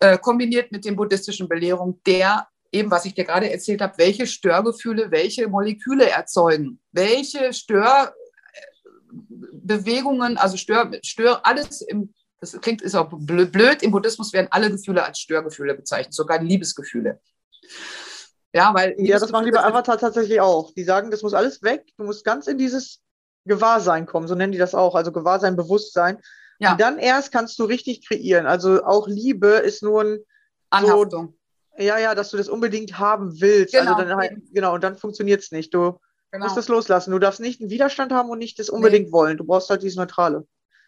äh, 0.01 0.19
kombiniert 0.19 0.73
mit 0.73 0.85
den 0.85 0.97
buddhistischen 0.97 1.49
Belehrungen, 1.49 2.01
der 2.07 2.49
eben, 2.73 2.91
was 2.91 3.05
ich 3.05 3.15
dir 3.15 3.25
gerade 3.25 3.49
erzählt 3.51 3.81
habe, 3.81 3.97
welche 3.99 4.27
Störgefühle, 4.27 5.11
welche 5.11 5.49
Moleküle 5.49 6.11
erzeugen, 6.11 6.81
welche 6.93 7.53
Störbewegungen, 7.53 10.37
also 10.37 10.57
Stör, 10.57 10.91
Stör, 11.03 11.47
alles 11.47 11.83
im, 11.83 12.13
das 12.41 12.53
klingt, 12.61 12.83
ist 12.83 12.95
auch 12.95 13.09
blöd, 13.11 13.83
im 13.83 13.91
Buddhismus 13.91 14.33
werden 14.33 14.47
alle 14.51 14.71
Gefühle 14.71 15.05
als 15.05 15.19
Störgefühle 15.19 15.75
bezeichnet, 15.75 16.15
sogar 16.15 16.41
Liebesgefühle. 16.41 17.21
Ja, 18.53 18.73
weil. 18.75 18.95
Ja, 18.99 19.19
das 19.19 19.31
machen 19.31 19.47
die 19.47 19.51
bei 19.51 19.63
Avatar 19.63 19.99
tatsächlich 19.99 20.41
auch. 20.41 20.73
Die 20.73 20.85
sagen, 20.85 21.11
das 21.11 21.23
muss 21.23 21.35
alles 21.35 21.63
weg, 21.63 21.85
du 21.97 22.05
musst 22.05 22.25
ganz 22.25 22.47
in 22.47 22.59
dieses 22.59 23.01
Gewahrsein 23.45 24.07
kommen, 24.07 24.29
so 24.29 24.35
nennen 24.35 24.53
die 24.53 24.59
das 24.59 24.75
auch, 24.75 24.95
also 24.95 25.13
Gewahrsein, 25.13 25.57
Bewusstsein. 25.57 26.19
Ja. 26.59 26.73
Und 26.73 26.81
dann 26.81 26.99
erst 26.99 27.33
kannst 27.33 27.59
du 27.59 27.65
richtig 27.65 28.07
kreieren. 28.07 28.47
Also 28.47 28.85
auch 28.85 29.07
Liebe 29.07 29.49
ist 29.49 29.83
nur 29.83 30.03
ein 30.03 30.19
Anhaftung. 30.71 31.37
So, 31.77 31.85
ja, 31.85 31.99
ja, 31.99 32.15
dass 32.15 32.31
du 32.31 32.37
das 32.37 32.49
unbedingt 32.49 32.99
haben 32.99 33.41
willst. 33.41 33.75
Also 33.75 33.87
genau, 33.87 33.97
also 33.97 34.09
dann, 34.09 34.19
halt, 34.19 34.43
genau 34.53 34.75
und 34.75 34.83
dann 34.83 34.97
funktioniert 34.97 35.43
es 35.43 35.53
nicht. 35.53 35.73
Du 35.73 35.99
genau. 36.33 36.45
musst 36.45 36.59
es 36.59 36.69
loslassen. 36.69 37.13
Du 37.13 37.19
darfst 37.19 37.41
nicht 37.41 37.61
einen 37.61 37.71
Widerstand 37.71 38.13
haben 38.13 38.29
und 38.31 38.39
nicht 38.39 38.59
das 38.59 38.69
unbedingt 38.69 39.07
nee. 39.07 39.13
wollen. 39.13 39.37
Du 39.37 39.45
brauchst 39.45 39.71
halt 39.71 39.83
dieses 39.83 39.97
Neutrale. 39.97 40.47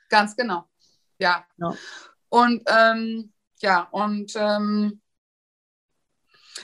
Ganz 0.09 0.37
genau. 0.37 0.65
Ja. 1.19 1.45
ja. 1.59 1.75
Und 2.29 2.63
ähm, 2.67 3.33
ja, 3.61 3.89
und 3.93 4.33
ähm, 4.37 5.01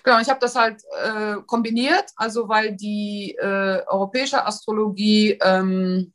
Genau, 0.02 0.20
ich 0.20 0.28
habe 0.28 0.40
das 0.40 0.54
halt 0.54 0.82
äh, 1.02 1.36
kombiniert, 1.46 2.10
also 2.16 2.48
weil 2.48 2.76
die 2.76 3.36
äh, 3.40 3.82
europäische 3.86 4.44
Astrologie 4.44 5.38
ähm, 5.42 6.12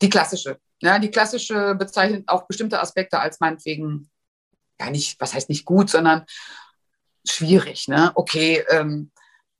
die 0.00 0.08
klassische, 0.08 0.58
ja, 0.82 0.98
die 0.98 1.10
klassische 1.10 1.74
bezeichnet 1.74 2.24
auch 2.28 2.46
bestimmte 2.46 2.80
Aspekte 2.80 3.18
als 3.18 3.40
meinetwegen, 3.40 4.10
ja 4.80 4.90
nicht, 4.90 5.20
was 5.20 5.34
heißt 5.34 5.48
nicht 5.48 5.64
gut, 5.64 5.90
sondern 5.90 6.24
schwierig. 7.28 7.88
Ne? 7.88 8.12
Okay, 8.14 8.64
ähm, 8.70 9.10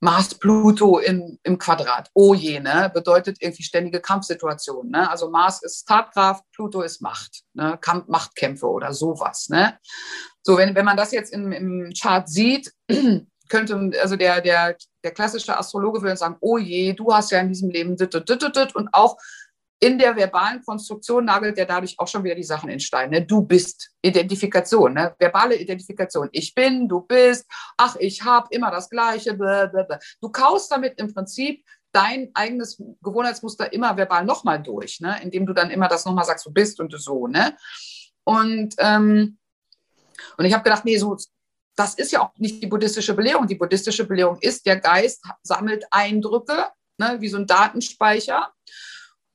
Mars 0.03 0.33
Pluto 0.33 0.97
in, 0.97 1.37
im 1.43 1.59
Quadrat. 1.59 2.09
Oh 2.15 2.33
je, 2.33 2.59
ne? 2.59 2.89
bedeutet 2.91 3.37
irgendwie 3.39 3.61
ständige 3.61 4.01
Kampfsituationen. 4.01 4.91
Ne? 4.91 5.09
Also 5.09 5.29
Mars 5.29 5.61
ist 5.61 5.87
Tatkraft, 5.87 6.43
Pluto 6.53 6.81
ist 6.81 7.01
Macht, 7.01 7.43
ne? 7.53 7.77
Kampf, 7.79 8.07
Machtkämpfe 8.07 8.65
oder 8.65 8.93
sowas. 8.93 9.49
Ne? 9.49 9.77
So, 10.41 10.57
wenn, 10.57 10.73
wenn 10.73 10.85
man 10.85 10.97
das 10.97 11.11
jetzt 11.11 11.31
im, 11.31 11.51
im 11.51 11.93
Chart 11.93 12.27
sieht, 12.27 12.73
könnte, 13.49 13.91
also 14.01 14.15
der, 14.15 14.41
der, 14.41 14.75
der 15.03 15.11
klassische 15.11 15.55
Astrologe 15.55 16.01
würde 16.01 16.17
sagen, 16.17 16.37
oh 16.39 16.57
je, 16.57 16.93
du 16.93 17.13
hast 17.13 17.29
ja 17.29 17.39
in 17.39 17.49
diesem 17.49 17.69
Leben 17.69 17.95
dit, 17.95 18.11
dit, 18.11 18.27
dit, 18.27 18.55
dit, 18.55 18.75
und 18.75 18.89
auch 18.93 19.17
in 19.83 19.97
der 19.97 20.15
verbalen 20.15 20.63
Konstruktion 20.63 21.25
nagelt 21.25 21.57
er 21.57 21.65
dadurch 21.65 21.99
auch 21.99 22.07
schon 22.07 22.23
wieder 22.23 22.35
die 22.35 22.43
Sachen 22.43 22.69
in 22.69 22.79
Stein. 22.79 23.09
Ne? 23.09 23.25
Du 23.25 23.41
bist 23.41 23.89
Identifikation, 24.03 24.93
ne? 24.93 25.15
verbale 25.17 25.55
Identifikation. 25.55 26.29
Ich 26.31 26.53
bin, 26.53 26.87
du 26.87 27.01
bist, 27.01 27.47
ach, 27.77 27.95
ich 27.95 28.23
habe 28.23 28.47
immer 28.51 28.69
das 28.69 28.89
Gleiche. 28.91 29.33
Blablabla. 29.33 29.99
Du 30.21 30.29
kaust 30.29 30.71
damit 30.71 30.99
im 30.99 31.11
Prinzip 31.11 31.65
dein 31.91 32.29
eigenes 32.35 32.81
Gewohnheitsmuster 33.01 33.73
immer 33.73 33.97
verbal 33.97 34.23
nochmal 34.23 34.61
durch, 34.61 34.99
ne? 34.99 35.19
indem 35.23 35.47
du 35.47 35.53
dann 35.53 35.71
immer 35.71 35.87
das 35.87 36.05
nochmal 36.05 36.25
sagst, 36.25 36.45
du 36.45 36.51
bist 36.51 36.79
und 36.79 36.93
du 36.93 36.97
so. 36.97 37.25
Ne? 37.25 37.57
Und, 38.23 38.75
ähm, 38.77 39.39
und 40.37 40.45
ich 40.45 40.53
habe 40.53 40.63
gedacht, 40.63 40.85
nee, 40.85 40.97
so, 40.97 41.17
das 41.75 41.95
ist 41.95 42.11
ja 42.11 42.21
auch 42.21 42.37
nicht 42.37 42.61
die 42.61 42.67
buddhistische 42.67 43.15
Belehrung. 43.15 43.47
Die 43.47 43.55
buddhistische 43.55 44.05
Belehrung 44.05 44.37
ist, 44.41 44.63
der 44.67 44.79
Geist 44.79 45.25
sammelt 45.41 45.85
Eindrücke, 45.89 46.67
ne, 46.99 47.17
wie 47.19 47.29
so 47.29 47.37
ein 47.37 47.47
Datenspeicher. 47.47 48.53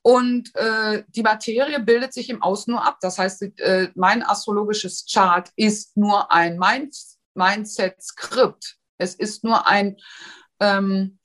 Und 0.07 0.55
äh, 0.55 1.03
die 1.09 1.25
Materie 1.25 1.81
bildet 1.81 2.15
sich 2.15 2.31
im 2.31 2.41
Außen 2.41 2.73
nur 2.73 2.87
ab. 2.87 2.99
Das 3.01 3.19
heißt, 3.19 3.43
äh, 3.59 3.91
mein 3.97 4.23
astrologisches 4.23 5.05
Chart 5.13 5.51
ist 5.57 5.97
nur 5.97 6.31
ein 6.31 6.61
Mind 6.61 6.97
Mindset-Skript. 7.35 8.77
Es 8.99 9.17
ist 9.17 9.43
nur 9.43 9.67
ein, 9.67 9.97
ähm, 10.61 11.19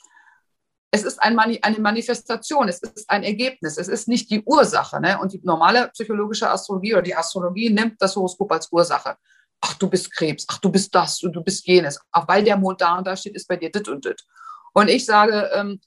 es 0.90 1.04
ist 1.04 1.22
ein 1.22 1.36
Mani 1.36 1.60
eine 1.62 1.78
Manifestation, 1.78 2.70
es 2.70 2.80
ist 2.80 3.08
ein 3.08 3.22
Ergebnis, 3.22 3.78
es 3.78 3.88
ist 3.88 4.08
nicht 4.08 4.32
die 4.32 4.42
Ursache. 4.42 5.00
Ne? 5.00 5.20
Und 5.20 5.34
die 5.34 5.42
normale 5.44 5.90
psychologische 5.90 6.50
Astrologie 6.50 6.94
oder 6.94 7.04
die 7.04 7.16
Astrologie 7.16 7.70
nimmt 7.70 8.02
das 8.02 8.16
Horoskop 8.16 8.52
als 8.52 8.72
Ursache. 8.72 9.16
Ach, 9.62 9.76
du 9.76 9.92
bist 9.92 10.12
Krebs, 10.12 10.48
ach, 10.50 10.58
du 10.58 10.72
bist 10.72 10.96
das 10.96 11.22
und 11.22 11.34
du 11.34 11.44
bist 11.44 11.68
jenes. 11.68 12.00
Ach, 12.12 12.28
weil 12.28 12.44
der 12.44 12.58
Mond 12.58 12.82
da 12.82 12.98
und 12.98 13.06
da 13.06 13.16
steht, 13.16 13.36
ist 13.36 13.48
bei 13.48 13.58
dir 13.58 13.72
dit 13.72 13.88
und 13.88 14.04
dit. 14.06 14.26
Und 14.74 14.90
ich 14.90 15.06
sage, 15.06 15.52
ähm, 15.54 15.80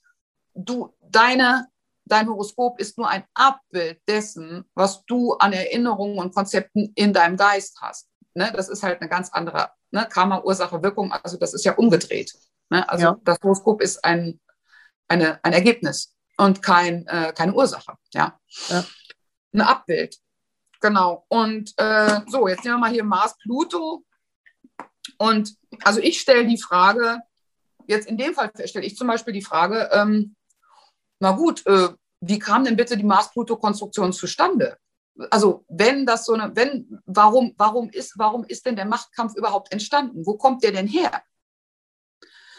du, 0.54 0.94
deine 1.00 1.73
dein 2.04 2.28
Horoskop 2.28 2.80
ist 2.80 2.98
nur 2.98 3.08
ein 3.08 3.24
Abbild 3.34 4.00
dessen, 4.08 4.64
was 4.74 5.04
du 5.06 5.34
an 5.34 5.52
Erinnerungen 5.52 6.18
und 6.18 6.34
Konzepten 6.34 6.92
in 6.94 7.12
deinem 7.12 7.36
Geist 7.36 7.78
hast. 7.80 8.08
Ne? 8.34 8.52
Das 8.54 8.68
ist 8.68 8.82
halt 8.82 9.00
eine 9.00 9.08
ganz 9.08 9.30
andere 9.30 9.70
ne? 9.94 10.06
Karma, 10.10 10.42
Ursache, 10.42 10.82
Wirkung. 10.82 11.12
Also 11.12 11.38
das 11.38 11.54
ist 11.54 11.64
ja 11.64 11.74
umgedreht. 11.74 12.34
Ne? 12.68 12.86
Also 12.88 13.04
ja. 13.04 13.16
das 13.24 13.38
Horoskop 13.42 13.80
ist 13.80 14.04
ein, 14.04 14.40
eine, 15.08 15.42
ein 15.42 15.52
Ergebnis 15.52 16.14
und 16.36 16.62
kein, 16.62 17.06
äh, 17.06 17.32
keine 17.34 17.54
Ursache. 17.54 17.94
Ja? 18.12 18.38
ja. 18.68 18.84
Ein 19.54 19.60
Abbild. 19.62 20.16
Genau. 20.80 21.24
Und 21.28 21.72
äh, 21.78 22.20
so, 22.26 22.48
jetzt 22.48 22.64
nehmen 22.64 22.76
wir 22.76 22.80
mal 22.80 22.90
hier 22.90 23.04
Mars, 23.04 23.36
Pluto. 23.38 24.04
Und 25.16 25.54
also 25.82 26.00
ich 26.00 26.20
stelle 26.20 26.46
die 26.46 26.60
Frage, 26.60 27.20
jetzt 27.86 28.08
in 28.08 28.18
dem 28.18 28.34
Fall 28.34 28.50
stelle 28.66 28.84
ich 28.84 28.96
zum 28.96 29.06
Beispiel 29.06 29.32
die 29.32 29.42
Frage, 29.42 29.88
ähm, 29.92 30.34
na 31.24 31.32
gut, 31.32 31.66
äh, 31.66 31.88
wie 32.20 32.38
kam 32.38 32.64
denn 32.64 32.76
bitte 32.76 32.98
die 32.98 33.02
Mars-Pluto-Konstruktion 33.02 34.12
zustande? 34.12 34.76
Also 35.30 35.64
wenn 35.68 36.04
das 36.04 36.26
so 36.26 36.34
eine, 36.34 36.54
wenn, 36.54 37.00
warum, 37.06 37.54
warum 37.56 37.88
ist, 37.88 38.18
warum 38.18 38.44
ist 38.44 38.66
denn 38.66 38.76
der 38.76 38.84
Machtkampf 38.84 39.34
überhaupt 39.34 39.72
entstanden? 39.72 40.26
Wo 40.26 40.36
kommt 40.36 40.62
der 40.62 40.72
denn 40.72 40.86
her? 40.86 41.22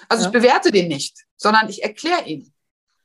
Also 0.09 0.24
ja. 0.24 0.30
ich 0.30 0.34
bewerte 0.34 0.72
den 0.72 0.88
nicht, 0.88 1.26
sondern 1.38 1.70
ich 1.70 1.84
erkläre 1.84 2.26
ihn. 2.26 2.51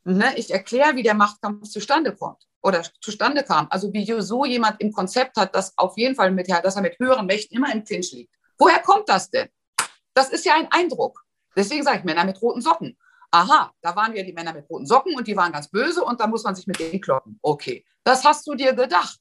Mhm. 0.04 0.16
Ne? 0.16 0.38
Ich 0.38 0.50
erkläre, 0.50 0.96
wie 0.96 1.02
der 1.02 1.14
Machtkampf 1.14 1.68
zustande 1.68 2.16
kommt 2.16 2.42
oder 2.62 2.82
zustande 3.02 3.42
kam. 3.42 3.66
Also 3.68 3.92
wie 3.92 4.22
so 4.22 4.46
jemand 4.46 4.80
im 4.80 4.92
Konzept 4.92 5.36
hat, 5.36 5.54
dass 5.54 5.76
auf 5.76 5.98
jeden 5.98 6.14
Fall 6.14 6.30
mit, 6.30 6.48
dass 6.48 6.76
er 6.76 6.82
mit 6.82 6.98
höheren 6.98 7.26
Mächten 7.26 7.54
immer 7.54 7.70
im 7.70 7.84
Clinch 7.84 8.12
liegt. 8.12 8.34
Woher 8.56 8.80
kommt 8.80 9.10
das 9.10 9.28
denn? 9.28 9.50
Das 10.14 10.30
ist 10.30 10.46
ja 10.46 10.54
ein 10.54 10.72
Eindruck. 10.72 11.22
Deswegen 11.54 11.82
sage 11.82 11.98
ich 11.98 12.04
Männer 12.04 12.24
mit 12.24 12.40
roten 12.40 12.62
Socken 12.62 12.96
aha, 13.30 13.72
da 13.80 13.96
waren 13.96 14.14
ja 14.14 14.22
die 14.22 14.32
Männer 14.32 14.52
mit 14.52 14.68
roten 14.68 14.86
Socken 14.86 15.14
und 15.16 15.26
die 15.26 15.36
waren 15.36 15.52
ganz 15.52 15.68
böse 15.68 16.04
und 16.04 16.20
da 16.20 16.26
muss 16.26 16.42
man 16.44 16.54
sich 16.54 16.66
mit 16.66 16.78
denen 16.78 17.00
kloppen. 17.00 17.38
Okay, 17.42 17.84
das 18.04 18.24
hast 18.24 18.46
du 18.46 18.54
dir 18.54 18.72
gedacht. 18.72 19.18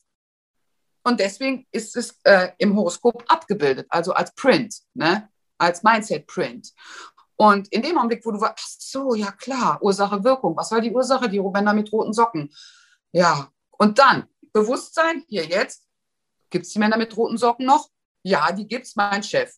Und 1.03 1.19
deswegen 1.19 1.65
ist 1.71 1.95
es 1.95 2.19
äh, 2.23 2.49
im 2.57 2.75
Horoskop 2.75 3.23
abgebildet, 3.27 3.87
also 3.89 4.13
als 4.13 4.33
Print, 4.35 4.75
ne? 4.93 5.29
als 5.57 5.83
Mindset-Print. 5.83 6.73
Und 7.35 7.69
in 7.69 7.81
dem 7.81 7.97
Augenblick, 7.97 8.25
wo 8.25 8.31
du 8.31 8.41
warst, 8.41 8.59
ach 8.59 8.67
so, 8.67 9.15
ja 9.15 9.31
klar, 9.31 9.81
Ursache, 9.81 10.23
Wirkung. 10.23 10.57
Was 10.57 10.71
war 10.71 10.81
die 10.81 10.91
Ursache? 10.91 11.29
Die 11.29 11.39
Männer 11.39 11.73
mit 11.73 11.91
roten 11.91 12.11
Socken. 12.11 12.53
Ja, 13.11 13.49
und 13.77 13.97
dann 13.97 14.27
Bewusstsein, 14.51 15.23
hier 15.27 15.45
jetzt, 15.45 15.87
gibt 16.49 16.65
es 16.65 16.73
die 16.73 16.79
Männer 16.79 16.97
mit 16.97 17.15
roten 17.15 17.37
Socken 17.37 17.65
noch? 17.65 17.89
Ja, 18.23 18.51
die 18.51 18.67
gibt 18.67 18.87
es, 18.87 18.95
mein 18.95 19.23
Chef. 19.23 19.53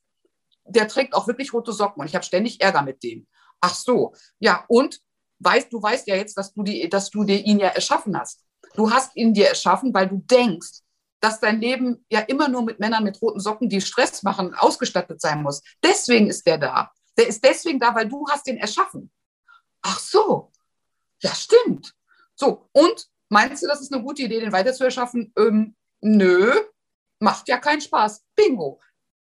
Der 0.66 0.88
trägt 0.88 1.16
auch 1.16 1.28
wirklich 1.28 1.54
rote 1.54 1.74
Socken 1.74 2.02
und 2.02 2.08
ich 2.08 2.14
habe 2.14 2.24
ständig 2.24 2.62
Ärger 2.62 2.84
mit 2.84 3.02
dem. 3.02 3.28
Ach 3.62 3.76
so, 3.76 4.14
ja, 4.40 4.66
und 4.68 5.00
weißt, 5.40 5.72
du 5.72 5.82
weißt 5.82 6.08
ja 6.08 6.16
jetzt, 6.16 6.38
dass 6.38 6.54
du, 6.54 6.64
die, 6.64 6.90
dass 6.90 7.10
du 7.10 7.24
dir 7.24 7.40
ihn 7.40 7.60
ja 7.60 7.70
erschaffen 7.70 8.18
hast. 8.18 8.44
Du 8.76 8.92
hast 8.92 9.16
ihn 9.16 9.34
dir 9.34 9.48
erschaffen, 9.48 9.94
weil 9.94 10.08
du 10.08 10.18
denkst, 10.18 10.82
dass 11.20 11.40
dein 11.40 11.62
Leben 11.62 12.06
ja 12.10 12.22
immer 12.22 12.48
nur 12.48 12.64
mit 12.64 12.80
Männern 12.80 13.04
mit 13.04 13.22
roten 13.22 13.40
Socken, 13.40 13.70
die 13.70 13.82
Stress 13.82 14.24
machen, 14.24 14.56
ausgestattet 14.56 15.22
sein 15.22 15.44
muss. 15.44 15.62
Deswegen 15.84 16.28
ist 16.28 16.46
der 16.48 16.58
da. 16.58 16.92
Der 17.18 17.28
ist 17.28 17.44
deswegen 17.44 17.80
da, 17.80 17.94
weil 17.94 18.10
du 18.10 18.26
hast 18.30 18.48
ihn 18.48 18.58
erschaffen. 18.58 19.12
Ach 19.84 20.00
so, 20.00 20.52
ja 21.22 21.34
stimmt. 21.36 21.94
So, 22.36 22.68
und 22.72 23.08
meinst 23.30 23.62
du, 23.62 23.68
das 23.68 23.82
ist 23.82 23.94
eine 23.94 24.04
gute 24.04 24.24
Idee, 24.24 24.40
den 24.40 24.52
weiter 24.52 24.74
zu 24.74 24.84
erschaffen? 24.84 25.32
Ähm, 25.38 25.76
nö, 26.02 26.54
macht 27.20 27.48
ja 27.48 27.58
keinen 27.58 27.82
Spaß. 27.82 28.24
Bingo. 28.36 28.80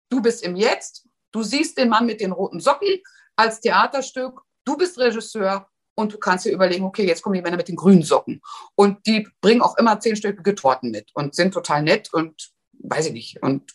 Du 0.09 0.21
bist 0.21 0.43
im 0.43 0.57
Jetzt, 0.57 1.07
du 1.33 1.43
siehst 1.43 1.79
den 1.79 1.89
Mann 1.89 2.07
mit 2.07 2.21
den 2.21 2.33
roten 2.33 2.61
Socken, 2.61 3.01
als 3.37 3.61
Theaterstück, 3.61 4.43
du 4.65 4.77
bist 4.77 4.99
Regisseur 4.99 5.69
und 5.95 6.13
du 6.13 6.19
kannst 6.19 6.45
dir 6.45 6.53
überlegen, 6.53 6.85
okay, 6.85 7.07
jetzt 7.07 7.23
kommen 7.23 7.35
die 7.35 7.43
Männer 7.43 7.57
mit 7.57 7.69
den 7.69 7.77
grünen 7.77 8.03
Socken. 8.03 8.43
Und 8.75 9.07
die 9.07 9.29
bringen 9.41 9.63
auch 9.63 9.77
immer 9.79 9.99
zehnstöckige 9.99 10.55
Torten 10.55 10.91
mit 10.91 11.11
und 11.15 11.35
sind 11.35 11.53
total 11.53 11.83
nett 11.83 12.13
und 12.13 12.51
weiß 12.73 13.07
ich 13.07 13.13
nicht. 13.13 13.43
Und, 13.43 13.73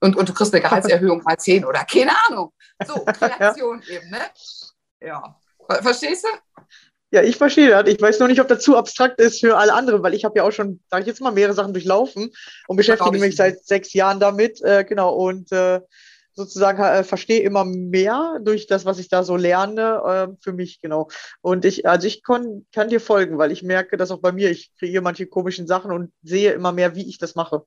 und, 0.00 0.16
und 0.16 0.28
du 0.28 0.32
kriegst 0.32 0.54
eine 0.54 0.62
Gehaltserhöhung 0.62 1.22
mal 1.22 1.36
zehn 1.36 1.64
oder 1.64 1.84
keine 1.84 2.12
Ahnung. 2.28 2.52
So, 2.86 3.04
Kreation 3.04 3.82
ja. 3.86 3.96
eben, 3.96 4.10
ne? 4.10 4.20
Ja. 5.00 5.38
Verstehst 5.82 6.24
du? 6.24 6.62
Ja, 7.10 7.22
ich 7.22 7.36
verstehe 7.36 7.70
das. 7.70 7.88
Ich 7.88 8.00
weiß 8.00 8.18
noch 8.18 8.28
nicht, 8.28 8.40
ob 8.40 8.48
das 8.48 8.62
zu 8.62 8.76
abstrakt 8.76 9.18
ist 9.18 9.40
für 9.40 9.56
alle 9.56 9.72
anderen, 9.72 10.02
weil 10.02 10.14
ich 10.14 10.24
habe 10.24 10.38
ja 10.38 10.44
auch 10.44 10.50
schon, 10.50 10.80
sage 10.90 11.02
ich 11.02 11.06
jetzt 11.08 11.20
mal, 11.20 11.32
mehrere 11.32 11.54
Sachen 11.54 11.72
durchlaufen 11.72 12.30
und 12.66 12.76
beschäftige 12.76 13.18
mich 13.18 13.36
seit 13.36 13.64
sechs 13.64 13.94
Jahren 13.94 14.20
damit. 14.20 14.62
Äh, 14.62 14.84
genau, 14.84 15.14
und 15.14 15.50
äh, 15.52 15.80
sozusagen 16.38 16.80
äh, 16.80 17.02
verstehe 17.02 17.40
immer 17.40 17.64
mehr 17.64 18.38
durch 18.40 18.68
das, 18.68 18.84
was 18.84 19.00
ich 19.00 19.08
da 19.08 19.24
so 19.24 19.36
lerne, 19.36 20.00
äh, 20.06 20.36
für 20.40 20.52
mich, 20.52 20.80
genau. 20.80 21.08
Und 21.40 21.64
ich, 21.64 21.86
also 21.86 22.06
ich 22.06 22.22
kon, 22.22 22.64
kann 22.72 22.88
dir 22.88 23.00
folgen, 23.00 23.38
weil 23.38 23.50
ich 23.50 23.64
merke, 23.64 23.96
dass 23.96 24.12
auch 24.12 24.20
bei 24.20 24.30
mir, 24.30 24.48
ich 24.48 24.72
kreiere 24.78 25.02
manche 25.02 25.26
komischen 25.26 25.66
Sachen 25.66 25.90
und 25.90 26.12
sehe 26.22 26.52
immer 26.52 26.70
mehr, 26.70 26.94
wie 26.94 27.08
ich 27.08 27.18
das 27.18 27.34
mache. 27.34 27.66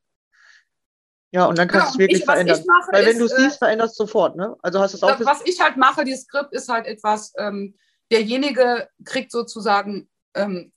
Ja, 1.32 1.46
und 1.46 1.58
dann 1.58 1.68
kannst 1.68 1.88
du 1.88 1.92
es 1.92 2.00
wirklich 2.00 2.20
ich, 2.22 2.26
verändern. 2.26 2.64
Weil 2.92 3.06
wenn 3.06 3.20
du 3.20 3.26
es 3.26 3.36
siehst, 3.36 3.56
äh, 3.56 3.60
veränderst 3.66 4.00
du 4.00 4.04
sofort, 4.06 4.38
ne? 4.38 4.56
Also 4.62 4.80
hast 4.80 4.94
du 4.94 4.98
es 4.98 5.04
auch. 5.04 5.20
Was 5.20 5.42
ich 5.46 5.60
halt 5.60 5.76
mache, 5.76 6.06
dieses 6.06 6.24
Skript 6.24 6.54
ist 6.54 6.70
halt 6.70 6.88
etwas, 6.88 7.34
ähm, 7.38 7.76
derjenige 8.10 8.88
kriegt 9.04 9.32
sozusagen 9.32 10.10
ähm, 10.34 10.72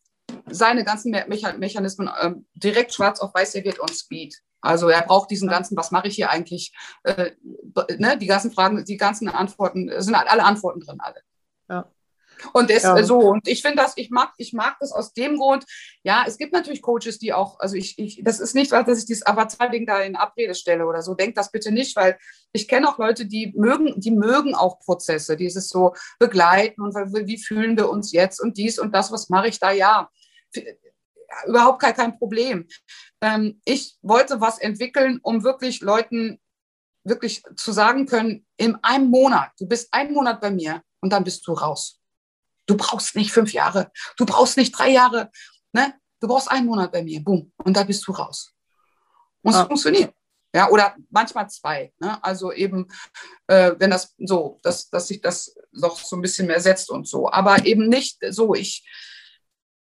seine 0.51 0.85
ganzen 0.85 1.13
Me 1.13 1.25
Mechanismen 1.29 2.11
ähm, 2.21 2.47
direkt 2.55 2.93
schwarz 2.93 3.21
auf 3.21 3.33
weiß 3.35 3.53
serviert 3.53 3.79
und 3.79 3.91
Speed. 3.91 4.37
Also 4.65 4.89
er 4.89 5.03
braucht 5.03 5.31
diesen 5.31 5.49
ganzen, 5.49 5.77
was 5.77 5.91
mache 5.91 6.09
ich 6.09 6.15
hier 6.15 6.31
eigentlich? 6.31 6.73
Äh, 7.03 7.33
ne, 7.99 8.19
die 8.19 8.27
ganzen 8.27 8.51
Fragen, 8.51 8.85
die 8.85 8.97
ganzen 8.97 9.29
Antworten, 9.29 9.91
sind 10.01 10.17
halt 10.17 10.31
alle 10.31 10.45
Antworten 10.45 10.81
drin, 10.81 10.99
alle. 11.01 11.21
Ja. 11.69 11.91
Und 12.53 12.71
das, 12.71 12.83
ja. 12.83 13.03
so, 13.05 13.19
und 13.19 13.47
ich 13.49 13.63
finde 13.63 13.77
das, 13.77 13.95
ich 13.97 14.11
mag, 14.11 14.33
ich 14.39 14.53
mag 14.53 14.77
das 14.81 14.93
aus 14.93 15.13
dem 15.13 15.37
Grund, 15.39 15.65
ja, 16.03 16.25
es 16.27 16.37
gibt 16.37 16.53
natürlich 16.53 16.83
Coaches, 16.83 17.19
die 17.19 17.33
auch, 17.33 17.61
also 17.61 17.77
ich, 17.77 17.99
ich 17.99 18.23
das 18.25 18.41
ist 18.41 18.55
nicht, 18.55 18.73
dass 18.73 18.99
ich 18.99 19.07
dieses 19.07 19.27
Avatar-Ding 19.27 19.87
da 19.87 20.01
in 20.01 20.17
Abrede 20.17 20.55
stelle 20.55 20.87
oder 20.87 21.03
so, 21.03 21.15
denkt 21.15 21.39
das 21.39 21.51
bitte 21.51 21.73
nicht, 21.73 21.97
weil 21.97 22.19
ich 22.53 22.69
kenne 22.69 22.89
auch 22.89 22.99
Leute, 22.99 23.27
die 23.27 23.53
mögen, 23.57 24.01
die 24.01 24.11
mögen 24.11 24.55
auch 24.55 24.81
Prozesse, 24.81 25.37
dieses 25.37 25.69
so 25.69 25.95
begleiten 26.19 26.83
und 26.83 26.95
wie 26.95 27.39
fühlen 27.39 27.77
wir 27.77 27.89
uns 27.89 28.13
jetzt 28.13 28.41
und 28.41 28.59
dies 28.59 28.79
und 28.79 28.95
das, 28.95 29.13
was 29.13 29.29
mache 29.29 29.49
ich 29.49 29.59
da, 29.59 29.71
ja 29.71 30.11
überhaupt 31.47 31.81
kein, 31.81 31.95
kein 31.95 32.19
Problem. 32.19 32.67
Ähm, 33.21 33.61
ich 33.65 33.97
wollte 34.03 34.41
was 34.41 34.59
entwickeln, 34.59 35.21
um 35.23 35.45
wirklich 35.45 35.81
Leuten 35.81 36.41
wirklich 37.05 37.43
zu 37.57 37.73
sagen 37.73 38.07
können, 38.07 38.47
in 38.57 38.77
einem 38.83 39.09
Monat, 39.09 39.53
du 39.59 39.67
bist 39.67 39.93
einen 39.93 40.15
Monat 40.15 40.41
bei 40.41 40.51
mir 40.51 40.83
und 41.01 41.13
dann 41.13 41.25
bist 41.25 41.47
du 41.47 41.53
raus. 41.53 42.01
Du 42.67 42.77
brauchst 42.77 43.15
nicht 43.15 43.31
fünf 43.31 43.53
Jahre, 43.53 43.91
du 44.17 44.25
brauchst 44.25 44.57
nicht 44.57 44.73
drei 44.73 44.91
Jahre, 44.91 45.31
ne? 45.73 45.95
du 46.21 46.29
brauchst 46.29 46.51
einen 46.51 46.67
Monat 46.67 46.93
bei 46.93 47.03
mir, 47.03 47.23
boom, 47.23 47.53
und 47.59 47.77
da 47.77 47.85
bist 47.85 48.07
du 48.07 48.13
raus. 48.13 48.53
Und 49.43 49.53
es 49.53 49.59
ja. 49.59 49.67
funktioniert. 49.67 50.15
Ja, 50.55 50.71
oder 50.71 50.95
manchmal 51.11 51.51
zwei. 51.51 51.93
Ne? 51.99 52.23
Also 52.23 52.53
eben, 52.53 52.87
äh, 53.49 53.73
wenn 53.77 53.91
das 53.91 54.15
so, 54.19 54.61
dass, 54.63 54.89
dass 54.89 55.09
sich 55.09 55.21
das 55.21 55.55
doch 55.73 55.99
so 55.99 56.17
ein 56.17 56.23
bisschen 56.23 56.47
mehr 56.47 56.61
setzt 56.61 56.91
und 56.91 57.09
so. 57.09 57.29
Aber 57.29 57.67
eben 57.67 57.89
nicht 57.89 58.19
so, 58.31 58.55
ich, 58.55 58.87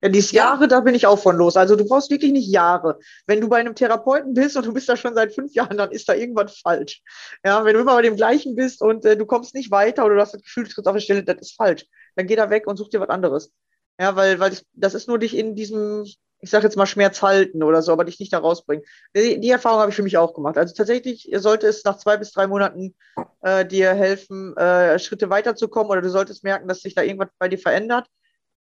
ja, 0.04 0.10
dieses 0.10 0.34
Jahre, 0.34 0.68
da 0.68 0.82
bin 0.82 0.96
ich 0.96 1.08
auch 1.08 1.18
von 1.18 1.38
los. 1.38 1.56
Also 1.56 1.78
du 1.78 1.88
brauchst 1.88 2.12
wirklich 2.12 2.34
nicht 2.34 2.50
Jahre. 2.50 3.00
Wenn 3.26 3.40
du 3.40 3.48
bei 3.48 3.58
einem 3.58 3.74
Therapeuten 3.74 4.34
bist 4.34 4.58
und 4.58 4.66
du 4.66 4.74
bist 4.74 4.90
da 4.90 4.98
schon 4.98 5.16
seit 5.16 5.34
fünf 5.34 5.54
Jahren, 5.54 5.78
dann 5.78 5.92
ist 5.92 6.10
da 6.10 6.14
irgendwas 6.14 6.60
falsch. 6.60 7.02
Ja, 7.46 7.64
wenn 7.64 7.74
du 7.74 7.80
immer 7.80 7.96
bei 7.96 8.02
dem 8.02 8.18
gleichen 8.18 8.54
bist 8.54 8.82
und 8.82 9.06
äh, 9.06 9.16
du 9.16 9.26
kommst 9.26 9.56
nicht 9.56 9.72
weiter 9.72 10.06
oder 10.06 10.16
du 10.16 10.22
hast 10.22 10.34
das 10.34 10.44
Gefühl, 10.44 10.66
du 10.66 10.72
trittst 10.72 10.88
auf 10.90 10.94
der 10.94 11.00
Stelle, 11.00 11.24
das 11.24 11.38
ist 11.40 11.56
falsch. 11.56 11.86
Dann 12.18 12.28
geh 12.28 12.36
da 12.36 12.50
weg 12.50 12.68
und 12.68 12.76
such 12.76 12.90
dir 12.90 13.00
was 13.00 13.08
anderes. 13.08 13.54
Ja, 13.98 14.18
weil, 14.18 14.42
weil 14.42 14.50
das, 14.50 14.66
das 14.74 14.94
ist 14.94 15.08
nur 15.08 15.20
dich 15.20 15.38
in 15.38 15.56
diesem, 15.56 16.04
ich 16.42 16.50
sage 16.50 16.66
jetzt 16.66 16.76
mal, 16.76 16.86
Schmerz 16.86 17.22
halten 17.22 17.64
oder 17.64 17.82
so, 17.82 17.94
aber 17.94 18.04
dich 18.04 18.20
nicht 18.20 18.34
da 18.34 18.40
rausbringen. 18.40 18.84
Die, 19.16 19.40
die 19.40 19.52
Erfahrung 19.52 19.80
habe 19.80 19.92
ich 19.92 19.96
für 19.96 20.04
mich 20.04 20.18
auch 20.18 20.34
gemacht. 20.34 20.58
Also 20.58 20.74
tatsächlich 20.76 21.30
sollte 21.36 21.68
es 21.68 21.86
nach 21.86 21.98
zwei 21.98 22.18
bis 22.18 22.34
drei 22.34 22.48
Monaten 22.48 22.94
äh, 23.42 23.66
dir 23.66 23.94
helfen, 23.94 24.54
äh, 24.58 25.00
Schritte 25.00 25.30
weiterzukommen 25.30 25.92
oder 25.92 26.02
du 26.02 26.10
solltest 26.10 26.44
merken, 26.44 26.68
dass 26.68 26.82
sich 26.82 26.94
da 26.94 27.04
irgendwas 27.04 27.30
bei 27.40 27.48
dir 27.48 27.60
verändert 27.60 28.06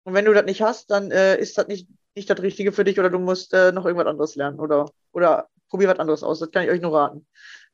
und 0.05 0.15
wenn 0.15 0.25
du 0.25 0.33
das 0.33 0.45
nicht 0.45 0.63
hast, 0.63 0.91
dann 0.91 1.11
äh, 1.11 1.39
ist 1.39 1.59
das 1.59 1.67
nicht, 1.67 1.89
nicht 2.15 2.31
das 2.31 2.41
Richtige 2.41 2.73
für 2.73 2.85
dich 2.85 2.99
oder 2.99 3.11
du 3.11 3.19
musst 3.19 3.53
äh, 3.55 3.73
noch 3.73 3.87
irgendwas 3.87 4.07
anderes 4.07 4.37
lernen 4.37 4.61
oder, 4.61 4.91
oder 5.13 5.49
probier 5.69 5.89
was 5.89 5.99
anderes 5.99 6.23
aus. 6.23 6.39
Das 6.39 6.51
kann 6.51 6.65
ich 6.65 6.71
euch 6.71 6.81
nur 6.81 6.95
raten. 6.95 7.27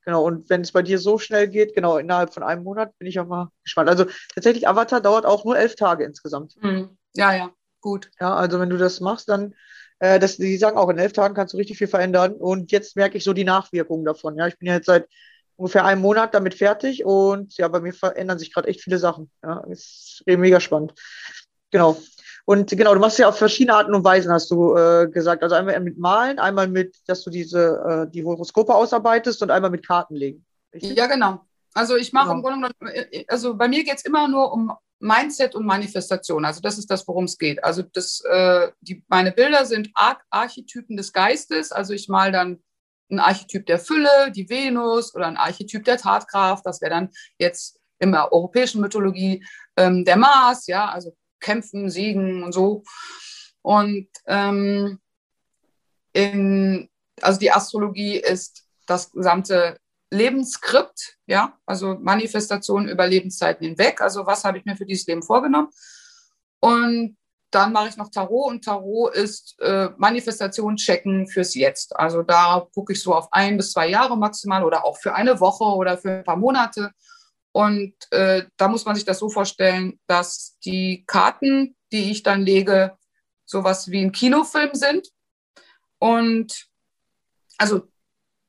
Genau, 0.05 0.24
und 0.24 0.49
wenn 0.49 0.62
es 0.62 0.72
bei 0.72 0.83
dir 0.83 0.99
so 0.99 1.18
schnell 1.18 1.49
geht, 1.49 1.74
genau, 1.74 1.99
innerhalb 1.99 2.33
von 2.33 2.43
einem 2.43 2.62
Monat, 2.62 2.97
bin 2.99 3.07
ich 3.07 3.20
auch 3.20 3.26
mal 3.26 3.51
gespannt. 3.64 3.91
Also 3.91 4.07
tatsächlich, 4.35 4.66
Avatar 4.66 5.01
dauert 5.01 5.26
auch 5.26 5.45
nur 5.45 5.59
elf 5.59 5.74
Tage 5.76 6.05
insgesamt. 6.05 6.55
Mhm. 6.62 6.97
Ja, 7.14 7.35
ja, 7.35 7.51
gut. 7.81 8.11
Ja, 8.18 8.35
also 8.35 8.59
wenn 8.61 8.70
du 8.70 8.78
das 8.78 9.01
machst, 9.01 9.28
dann, 9.28 9.55
äh, 9.99 10.18
das, 10.18 10.37
die 10.39 10.57
sagen 10.57 10.78
auch, 10.78 10.89
in 10.89 10.99
elf 10.99 11.12
Tagen 11.12 11.35
kannst 11.35 11.53
du 11.53 11.59
richtig 11.59 11.76
viel 11.76 11.89
verändern. 11.89 12.33
Und 12.35 12.72
jetzt 12.72 12.97
merke 12.97 13.18
ich 13.18 13.24
so 13.24 13.35
die 13.35 13.45
Nachwirkungen 13.45 14.07
davon. 14.07 14.37
Ja, 14.37 14.47
ich 14.47 14.57
bin 14.59 14.68
ja 14.68 14.74
jetzt 14.74 14.87
seit 14.87 15.07
ungefähr 15.57 15.85
einem 15.85 16.01
Monat 16.01 16.33
damit 16.33 16.55
fertig 16.55 17.05
und 17.05 17.55
ja, 17.59 17.68
bei 17.68 17.81
mir 17.81 17.93
verändern 17.93 18.39
sich 18.39 18.55
gerade 18.55 18.68
echt 18.68 18.81
viele 18.81 18.97
Sachen. 18.99 19.31
Ja, 19.43 19.61
ist 19.68 20.22
mega 20.24 20.61
spannend. 20.61 20.95
Genau. 21.70 22.01
Und 22.51 22.68
genau, 22.68 22.94
du 22.94 22.98
machst 22.98 23.16
ja 23.20 23.28
auf 23.28 23.38
verschiedene 23.38 23.76
Arten 23.76 23.94
und 23.94 24.03
Weisen, 24.03 24.32
hast 24.32 24.51
du 24.51 24.74
äh, 24.74 25.07
gesagt. 25.09 25.44
Also 25.44 25.55
einmal 25.55 25.78
mit 25.78 25.98
Malen, 25.98 26.40
einmal 26.40 26.66
mit, 26.66 26.96
dass 27.07 27.22
du 27.22 27.30
diese 27.30 28.09
äh, 28.09 28.11
die 28.11 28.24
Horoskope 28.24 28.74
ausarbeitest 28.74 29.40
und 29.44 29.53
einmal 29.53 29.70
mit 29.70 29.86
Karten 29.86 30.16
legen. 30.16 30.44
Richtig? 30.74 30.98
Ja, 30.98 31.07
genau. 31.07 31.46
Also 31.74 31.94
ich 31.94 32.12
mache 32.12 32.30
genau. 32.30 32.38
im 32.38 32.42
Grunde 32.42 32.57
genommen, 32.57 32.92
äh, 32.92 33.20
äh, 33.20 33.24
also 33.28 33.55
bei 33.55 33.68
mir 33.68 33.84
geht 33.84 33.98
es 33.98 34.05
immer 34.05 34.26
nur 34.26 34.53
um 34.53 34.72
Mindset 34.98 35.55
und 35.55 35.64
Manifestation. 35.64 36.44
Also 36.44 36.61
das 36.61 36.76
ist 36.76 36.90
das, 36.90 37.07
worum 37.07 37.26
es 37.26 37.38
geht. 37.38 37.62
Also 37.62 37.82
das, 37.82 38.20
äh, 38.28 38.72
die, 38.80 39.05
meine 39.07 39.30
Bilder 39.30 39.64
sind 39.64 39.88
Ar 39.94 40.18
Archetypen 40.30 40.96
des 40.96 41.12
Geistes. 41.12 41.70
Also 41.70 41.92
ich 41.92 42.09
mal 42.09 42.32
dann 42.32 42.61
ein 43.12 43.20
Archetyp 43.20 43.64
der 43.66 43.78
Fülle, 43.78 44.32
die 44.34 44.48
Venus 44.48 45.14
oder 45.14 45.28
ein 45.28 45.36
Archetyp 45.36 45.84
der 45.84 45.98
Tatkraft. 45.98 46.66
Das 46.66 46.80
wäre 46.80 46.90
dann 46.90 47.11
jetzt 47.38 47.78
in 48.01 48.11
der 48.11 48.32
europäischen 48.32 48.80
Mythologie 48.80 49.46
ähm, 49.76 50.05
der 50.05 50.16
Mars, 50.16 50.66
ja, 50.66 50.88
also 50.88 51.14
kämpfen, 51.41 51.91
siegen 51.91 52.43
und 52.43 52.53
so. 52.53 52.82
Und 53.62 54.09
ähm, 54.26 54.99
in, 56.12 56.88
also 57.20 57.38
die 57.38 57.53
Astrologie 57.53 58.16
ist 58.16 58.64
das 58.86 59.12
gesamte 59.12 59.78
Lebensskript, 60.11 61.18
ja, 61.26 61.57
also 61.66 61.97
Manifestation 62.01 62.88
über 62.88 63.07
Lebenszeiten 63.07 63.66
hinweg. 63.66 64.01
Also 64.01 64.26
was 64.26 64.45
habe 64.45 64.59
ich 64.59 64.64
mir 64.64 64.76
für 64.76 64.86
dieses 64.86 65.07
Leben 65.07 65.22
vorgenommen? 65.22 65.68
Und 66.59 67.16
dann 67.51 67.72
mache 67.72 67.88
ich 67.88 67.97
noch 67.97 68.11
Tarot 68.11 68.51
und 68.51 68.64
Tarot 68.64 69.14
ist 69.14 69.61
äh, 69.61 69.91
Manifestation 69.97 70.76
checken 70.76 71.26
fürs 71.26 71.55
Jetzt. 71.55 71.97
Also 71.97 72.22
da 72.22 72.66
gucke 72.74 72.93
ich 72.93 73.03
so 73.03 73.14
auf 73.14 73.32
ein 73.32 73.57
bis 73.57 73.72
zwei 73.72 73.88
Jahre 73.88 74.16
maximal 74.16 74.64
oder 74.64 74.84
auch 74.84 74.99
für 74.99 75.14
eine 75.14 75.41
Woche 75.41 75.64
oder 75.64 75.99
für 75.99 76.18
ein 76.18 76.24
paar 76.24 76.36
Monate 76.36 76.93
und 77.53 77.94
äh, 78.12 78.44
da 78.57 78.68
muss 78.68 78.84
man 78.84 78.94
sich 78.94 79.05
das 79.05 79.18
so 79.18 79.28
vorstellen, 79.28 79.98
dass 80.07 80.57
die 80.64 81.05
Karten, 81.07 81.76
die 81.92 82.11
ich 82.11 82.22
dann 82.22 82.42
lege, 82.42 82.96
sowas 83.44 83.90
wie 83.90 84.05
ein 84.05 84.12
Kinofilm 84.12 84.74
sind. 84.74 85.09
Und 85.98 86.66
also 87.59 87.88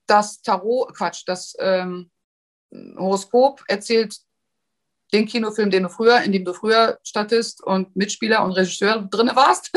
das 0.05 0.41
Tarot, 0.41 0.93
Quatsch, 0.95 1.23
das 1.25 1.55
ähm, 1.59 2.11
Horoskop 2.71 3.63
erzählt 3.67 4.15
den 5.13 5.25
Kinofilm, 5.25 5.69
den 5.69 5.83
du 5.83 5.89
früher, 5.89 6.21
in 6.21 6.31
dem 6.31 6.45
du 6.45 6.53
früher 6.53 6.99
stattest 7.03 7.63
und 7.63 7.95
Mitspieler 7.95 8.43
und 8.43 8.51
Regisseur 8.51 9.01
drin 9.09 9.31
warst. 9.33 9.71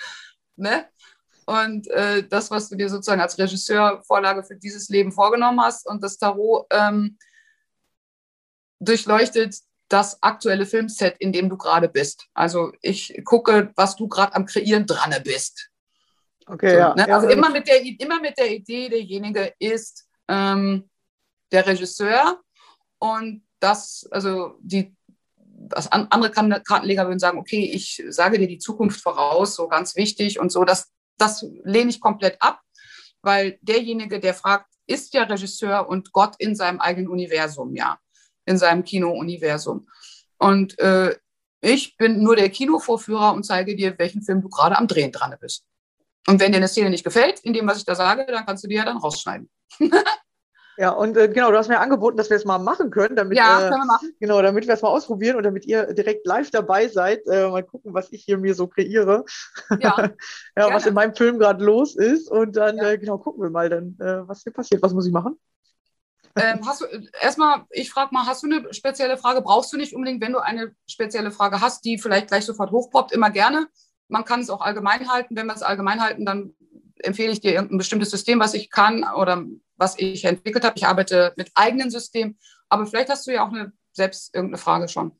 ne? 0.56 0.86
Und 1.46 1.88
äh, 1.88 2.28
das, 2.28 2.50
was 2.50 2.68
du 2.68 2.76
dir 2.76 2.90
sozusagen 2.90 3.22
als 3.22 3.38
Regisseur 3.38 4.02
Vorlage 4.06 4.44
für 4.44 4.56
dieses 4.56 4.90
Leben 4.90 5.10
vorgenommen 5.10 5.60
hast. 5.62 5.88
Und 5.88 6.02
das 6.04 6.18
Tarot 6.18 6.66
ähm, 6.70 7.16
durchleuchtet 8.80 9.56
das 9.88 10.22
aktuelle 10.22 10.66
Filmset, 10.66 11.16
in 11.18 11.32
dem 11.32 11.48
du 11.48 11.56
gerade 11.56 11.88
bist. 11.88 12.26
Also 12.34 12.72
ich 12.82 13.22
gucke, 13.24 13.72
was 13.74 13.96
du 13.96 14.06
gerade 14.08 14.34
am 14.34 14.44
Kreieren 14.44 14.86
dran 14.86 15.14
bist. 15.24 15.70
Okay, 16.46 16.72
so, 16.72 16.78
ja. 16.78 16.94
Ne? 16.94 17.12
Also 17.12 17.28
ja, 17.28 17.34
immer, 17.34 17.50
mit 17.50 17.66
der, 17.66 17.82
immer 17.82 18.20
mit 18.20 18.38
der 18.38 18.50
Idee, 18.50 18.88
derjenige 18.88 19.54
ist 19.58 20.06
ähm, 20.28 20.88
der 21.52 21.66
Regisseur 21.66 22.40
und 22.98 23.44
das, 23.60 24.06
also 24.10 24.58
die 24.60 24.94
das 25.60 25.90
andere 25.90 26.30
Kartenleger 26.30 27.08
würden 27.08 27.18
sagen, 27.18 27.36
okay, 27.36 27.68
ich 27.72 28.02
sage 28.08 28.38
dir 28.38 28.46
die 28.46 28.58
Zukunft 28.58 29.00
voraus, 29.00 29.56
so 29.56 29.66
ganz 29.66 29.96
wichtig 29.96 30.38
und 30.38 30.52
so. 30.52 30.64
Das, 30.64 30.92
das 31.18 31.44
lehne 31.64 31.90
ich 31.90 32.00
komplett 32.00 32.40
ab, 32.40 32.60
weil 33.22 33.58
derjenige, 33.60 34.20
der 34.20 34.34
fragt, 34.34 34.72
ist 34.86 35.14
ja 35.14 35.24
Regisseur 35.24 35.88
und 35.88 36.12
Gott 36.12 36.36
in 36.38 36.54
seinem 36.54 36.80
eigenen 36.80 37.08
Universum, 37.08 37.74
ja 37.74 37.98
in 38.48 38.58
seinem 38.58 38.84
Kino-Universum. 38.84 39.88
Und 40.38 40.78
äh, 40.78 41.14
ich 41.60 41.96
bin 41.96 42.22
nur 42.22 42.36
der 42.36 42.48
Kinovorführer 42.48 43.32
und 43.34 43.44
zeige 43.44 43.76
dir, 43.76 43.98
welchen 43.98 44.22
Film 44.22 44.42
du 44.42 44.48
gerade 44.48 44.78
am 44.78 44.86
Drehen 44.86 45.12
dran 45.12 45.34
bist. 45.40 45.64
Und 46.26 46.40
wenn 46.40 46.52
dir 46.52 46.58
eine 46.58 46.68
Szene 46.68 46.90
nicht 46.90 47.04
gefällt, 47.04 47.40
in 47.40 47.52
dem, 47.52 47.66
was 47.66 47.78
ich 47.78 47.84
da 47.84 47.94
sage, 47.94 48.26
dann 48.26 48.46
kannst 48.46 48.64
du 48.64 48.68
die 48.68 48.76
ja 48.76 48.84
dann 48.84 48.98
rausschneiden. 48.98 49.50
Ja, 50.80 50.90
und 50.90 51.16
äh, 51.16 51.28
genau, 51.28 51.50
du 51.50 51.58
hast 51.58 51.66
mir 51.66 51.80
angeboten, 51.80 52.16
dass 52.16 52.30
wir 52.30 52.36
es 52.36 52.44
mal 52.44 52.58
machen 52.58 52.92
können, 52.92 53.16
damit, 53.16 53.36
ja, 53.36 53.58
äh, 53.58 53.68
können 53.68 53.80
wir 53.80 53.86
machen. 53.86 54.14
Genau, 54.20 54.40
damit 54.40 54.68
wir 54.68 54.74
es 54.74 54.80
mal 54.80 54.90
ausprobieren 54.90 55.36
und 55.36 55.42
damit 55.42 55.66
ihr 55.66 55.92
direkt 55.92 56.24
live 56.24 56.52
dabei 56.52 56.86
seid. 56.86 57.26
Äh, 57.26 57.48
mal 57.48 57.64
gucken, 57.64 57.94
was 57.94 58.12
ich 58.12 58.22
hier 58.22 58.38
mir 58.38 58.54
so 58.54 58.68
kreiere. 58.68 59.24
Ja, 59.80 60.10
ja 60.56 60.72
was 60.72 60.86
in 60.86 60.94
meinem 60.94 61.16
Film 61.16 61.40
gerade 61.40 61.64
los 61.64 61.96
ist. 61.96 62.30
Und 62.30 62.54
dann, 62.54 62.76
ja. 62.76 62.90
Äh, 62.90 62.98
genau, 62.98 63.18
gucken 63.18 63.42
wir 63.42 63.50
mal 63.50 63.68
dann, 63.68 63.96
äh, 63.98 64.28
was 64.28 64.44
hier 64.44 64.52
passiert. 64.52 64.80
Was 64.80 64.94
muss 64.94 65.08
ich 65.08 65.12
machen? 65.12 65.36
Ähm, 66.38 66.60
hast 66.66 66.80
du 66.80 66.86
erstmal, 67.20 67.64
ich 67.70 67.90
frage 67.90 68.10
mal, 68.12 68.26
hast 68.26 68.42
du 68.42 68.46
eine 68.46 68.72
spezielle 68.72 69.16
Frage? 69.16 69.42
Brauchst 69.42 69.72
du 69.72 69.76
nicht 69.76 69.94
unbedingt, 69.94 70.20
wenn 70.22 70.32
du 70.32 70.38
eine 70.38 70.74
spezielle 70.86 71.30
Frage 71.30 71.60
hast, 71.60 71.84
die 71.84 71.98
vielleicht 71.98 72.28
gleich 72.28 72.44
sofort 72.44 72.70
hochpoppt, 72.70 73.12
immer 73.12 73.30
gerne. 73.30 73.68
Man 74.08 74.24
kann 74.24 74.40
es 74.40 74.50
auch 74.50 74.60
allgemein 74.60 75.10
halten. 75.10 75.36
Wenn 75.36 75.46
wir 75.46 75.54
es 75.54 75.62
allgemein 75.62 76.00
halten, 76.00 76.24
dann 76.24 76.54
empfehle 77.00 77.32
ich 77.32 77.40
dir 77.40 77.52
irgendein 77.52 77.78
bestimmtes 77.78 78.10
System, 78.10 78.40
was 78.40 78.54
ich 78.54 78.70
kann 78.70 79.04
oder 79.04 79.44
was 79.76 79.98
ich 79.98 80.24
entwickelt 80.24 80.64
habe. 80.64 80.76
Ich 80.76 80.86
arbeite 80.86 81.32
mit 81.36 81.50
eigenen 81.54 81.90
Systemen, 81.90 82.38
aber 82.68 82.86
vielleicht 82.86 83.10
hast 83.10 83.26
du 83.26 83.32
ja 83.32 83.46
auch 83.46 83.52
eine, 83.52 83.72
selbst 83.92 84.34
irgendeine 84.34 84.58
Frage 84.58 84.88
schon. 84.88 85.12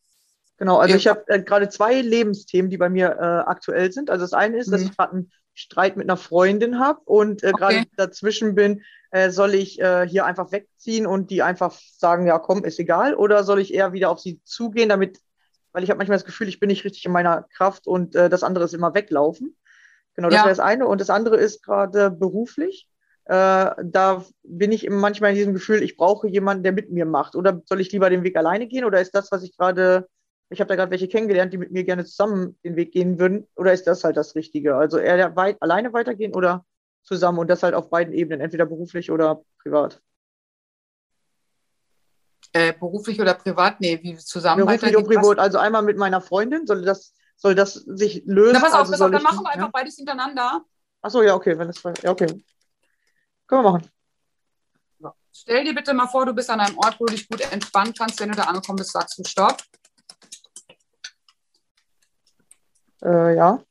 Genau, 0.58 0.78
also 0.78 0.96
ich 0.96 1.06
habe 1.06 1.22
äh, 1.28 1.40
gerade 1.40 1.68
zwei 1.68 2.00
Lebensthemen, 2.00 2.68
die 2.68 2.78
bei 2.78 2.88
mir 2.88 3.10
äh, 3.10 3.48
aktuell 3.48 3.92
sind. 3.92 4.10
Also 4.10 4.24
das 4.24 4.32
eine 4.32 4.58
ist, 4.58 4.66
mhm. 4.66 4.72
dass 4.72 4.82
ich 4.82 4.96
gerade 4.96 5.12
einen 5.12 5.32
Streit 5.54 5.96
mit 5.96 6.08
einer 6.08 6.16
Freundin 6.16 6.80
habe 6.80 7.00
und 7.04 7.42
äh, 7.42 7.48
okay. 7.48 7.58
gerade 7.58 7.86
dazwischen 7.96 8.54
bin, 8.56 8.82
äh, 9.10 9.30
soll 9.30 9.54
ich 9.54 9.80
äh, 9.80 10.06
hier 10.08 10.26
einfach 10.26 10.52
wegziehen 10.52 11.06
und 11.06 11.30
die 11.30 11.42
einfach 11.42 11.72
sagen, 11.72 12.26
ja 12.26 12.38
komm, 12.38 12.64
ist 12.64 12.78
egal, 12.78 13.14
oder 13.14 13.44
soll 13.44 13.60
ich 13.60 13.72
eher 13.72 13.92
wieder 13.92 14.10
auf 14.10 14.20
sie 14.20 14.42
zugehen, 14.44 14.88
damit, 14.88 15.20
weil 15.72 15.84
ich 15.84 15.90
habe 15.90 15.98
manchmal 15.98 16.18
das 16.18 16.26
Gefühl, 16.26 16.48
ich 16.48 16.60
bin 16.60 16.68
nicht 16.68 16.84
richtig 16.84 17.04
in 17.04 17.12
meiner 17.12 17.46
Kraft 17.54 17.86
und 17.86 18.14
äh, 18.14 18.28
das 18.28 18.42
andere 18.42 18.64
ist 18.64 18.74
immer 18.74 18.94
weglaufen. 18.94 19.56
Genau, 20.14 20.28
das 20.28 20.36
ja. 20.36 20.44
wäre 20.44 20.50
das 20.50 20.60
eine. 20.60 20.86
Und 20.86 21.00
das 21.00 21.10
andere 21.10 21.36
ist 21.36 21.62
gerade 21.62 22.10
beruflich. 22.10 22.88
Äh, 23.26 23.70
da 23.84 24.24
bin 24.42 24.72
ich 24.72 24.90
manchmal 24.90 25.30
in 25.30 25.36
diesem 25.36 25.52
Gefühl, 25.54 25.82
ich 25.82 25.96
brauche 25.96 26.26
jemanden, 26.26 26.64
der 26.64 26.72
mit 26.72 26.90
mir 26.90 27.06
macht. 27.06 27.36
Oder 27.36 27.62
soll 27.66 27.80
ich 27.80 27.92
lieber 27.92 28.10
den 28.10 28.24
Weg 28.24 28.36
alleine 28.36 28.66
gehen? 28.66 28.84
Oder 28.84 29.00
ist 29.00 29.14
das, 29.14 29.30
was 29.30 29.44
ich 29.44 29.56
gerade 29.56 30.08
ich 30.50 30.60
habe 30.60 30.68
da 30.68 30.76
gerade 30.76 30.90
welche 30.90 31.08
kennengelernt, 31.08 31.52
die 31.52 31.58
mit 31.58 31.70
mir 31.70 31.84
gerne 31.84 32.04
zusammen 32.04 32.58
den 32.64 32.76
Weg 32.76 32.92
gehen 32.92 33.18
würden. 33.18 33.46
Oder 33.54 33.72
ist 33.72 33.86
das 33.86 34.04
halt 34.04 34.16
das 34.16 34.34
Richtige? 34.34 34.76
Also 34.76 34.98
eher 34.98 35.36
weit, 35.36 35.60
alleine 35.60 35.92
weitergehen 35.92 36.34
oder 36.34 36.64
zusammen 37.02 37.38
und 37.38 37.48
das 37.48 37.62
halt 37.62 37.74
auf 37.74 37.90
beiden 37.90 38.12
Ebenen, 38.12 38.40
entweder 38.40 38.66
beruflich 38.66 39.10
oder 39.10 39.42
privat. 39.62 40.00
Äh, 42.52 42.72
beruflich 42.72 43.20
oder 43.20 43.34
privat? 43.34 43.80
Nee, 43.80 44.00
wie 44.02 44.16
zusammen 44.16 44.64
Beruflich 44.64 44.96
und 44.96 45.06
privat. 45.06 45.38
Also 45.38 45.58
einmal 45.58 45.82
mit 45.82 45.98
meiner 45.98 46.20
Freundin, 46.20 46.66
soll 46.66 46.82
das, 46.82 47.14
soll 47.36 47.54
das 47.54 47.74
sich 47.74 48.22
lösen? 48.24 48.54
Na, 48.54 48.60
pass 48.60 48.72
auf, 48.72 48.80
also 48.80 48.92
pass 48.92 49.00
auf 49.02 49.10
dann 49.10 49.22
machen 49.22 49.42
wir 49.42 49.50
einfach 49.50 49.66
ja? 49.66 49.70
beides 49.72 49.96
hintereinander. 49.96 50.64
Achso, 51.02 51.22
ja, 51.22 51.34
okay. 51.34 51.58
Wenn 51.58 51.68
das, 51.68 51.82
ja, 52.02 52.10
okay. 52.10 52.26
Können 53.46 53.64
wir 53.64 53.70
machen. 53.72 53.90
Stell 55.40 55.64
dir 55.64 55.74
bitte 55.74 55.94
mal 55.94 56.08
vor, 56.08 56.26
du 56.26 56.32
bist 56.32 56.50
an 56.50 56.58
einem 56.58 56.76
Ort, 56.78 56.98
wo 56.98 57.06
du 57.06 57.14
dich 57.14 57.28
gut 57.28 57.40
entspannen 57.52 57.94
kannst. 57.94 58.18
Wenn 58.18 58.30
du 58.30 58.36
da 58.36 58.44
angekommen 58.44 58.78
bist, 58.78 58.92
sagst 58.92 59.18
du 59.18 59.24
Stopp. 59.24 59.62
Äh, 63.02 63.36
ja. 63.36 63.62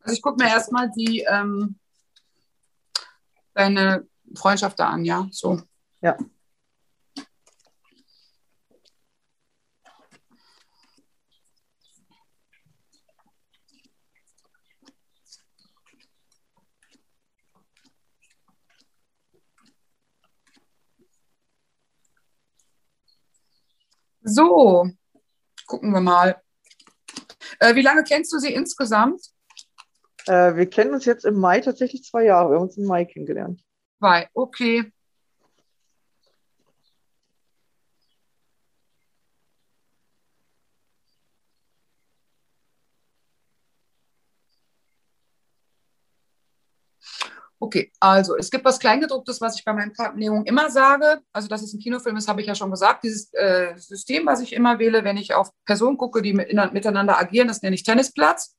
Also 0.00 0.14
ich 0.14 0.22
gucke 0.22 0.42
mir 0.42 0.50
erstmal 0.50 0.90
die 0.90 1.20
ähm, 1.20 1.78
deine 3.54 4.06
Freundschaft 4.34 4.78
da 4.78 4.88
an, 4.88 5.04
ja. 5.04 5.28
So. 5.30 5.60
Ja. 6.00 6.16
So, 24.22 24.86
gucken 25.66 25.92
wir 25.92 26.00
mal. 26.00 26.40
Äh, 27.58 27.74
wie 27.74 27.82
lange 27.82 28.04
kennst 28.04 28.32
du 28.32 28.38
sie 28.38 28.52
insgesamt? 28.52 29.20
Äh, 30.26 30.56
wir 30.56 30.66
kennen 30.68 30.94
uns 30.94 31.04
jetzt 31.04 31.24
im 31.24 31.38
Mai 31.38 31.60
tatsächlich 31.60 32.04
zwei 32.04 32.24
Jahre. 32.24 32.50
Wir 32.50 32.56
haben 32.56 32.64
uns 32.64 32.76
im 32.76 32.86
Mai 32.86 33.04
kennengelernt. 33.04 33.62
Zwei, 33.98 34.28
okay. 34.34 34.92
Okay, 47.62 47.92
also 48.00 48.38
es 48.38 48.50
gibt 48.50 48.64
was 48.64 48.78
Kleingedrucktes, 48.78 49.38
was 49.42 49.58
ich 49.58 49.64
bei 49.66 49.74
meinen 49.74 49.92
Kartenlegungen 49.92 50.46
immer 50.46 50.70
sage. 50.70 51.20
Also, 51.30 51.46
dass 51.46 51.62
es 51.62 51.74
ein 51.74 51.78
Kinofilm 51.78 52.16
ist, 52.16 52.26
habe 52.26 52.40
ich 52.40 52.46
ja 52.46 52.54
schon 52.54 52.70
gesagt. 52.70 53.04
Dieses 53.04 53.30
äh, 53.34 53.74
System, 53.76 54.24
was 54.24 54.40
ich 54.40 54.54
immer 54.54 54.78
wähle, 54.78 55.04
wenn 55.04 55.18
ich 55.18 55.34
auf 55.34 55.50
Personen 55.66 55.98
gucke, 55.98 56.22
die 56.22 56.32
mit, 56.32 56.54
miteinander 56.72 57.18
agieren, 57.18 57.48
das 57.48 57.60
nenne 57.60 57.74
ich 57.74 57.82
Tennisplatz. 57.82 58.56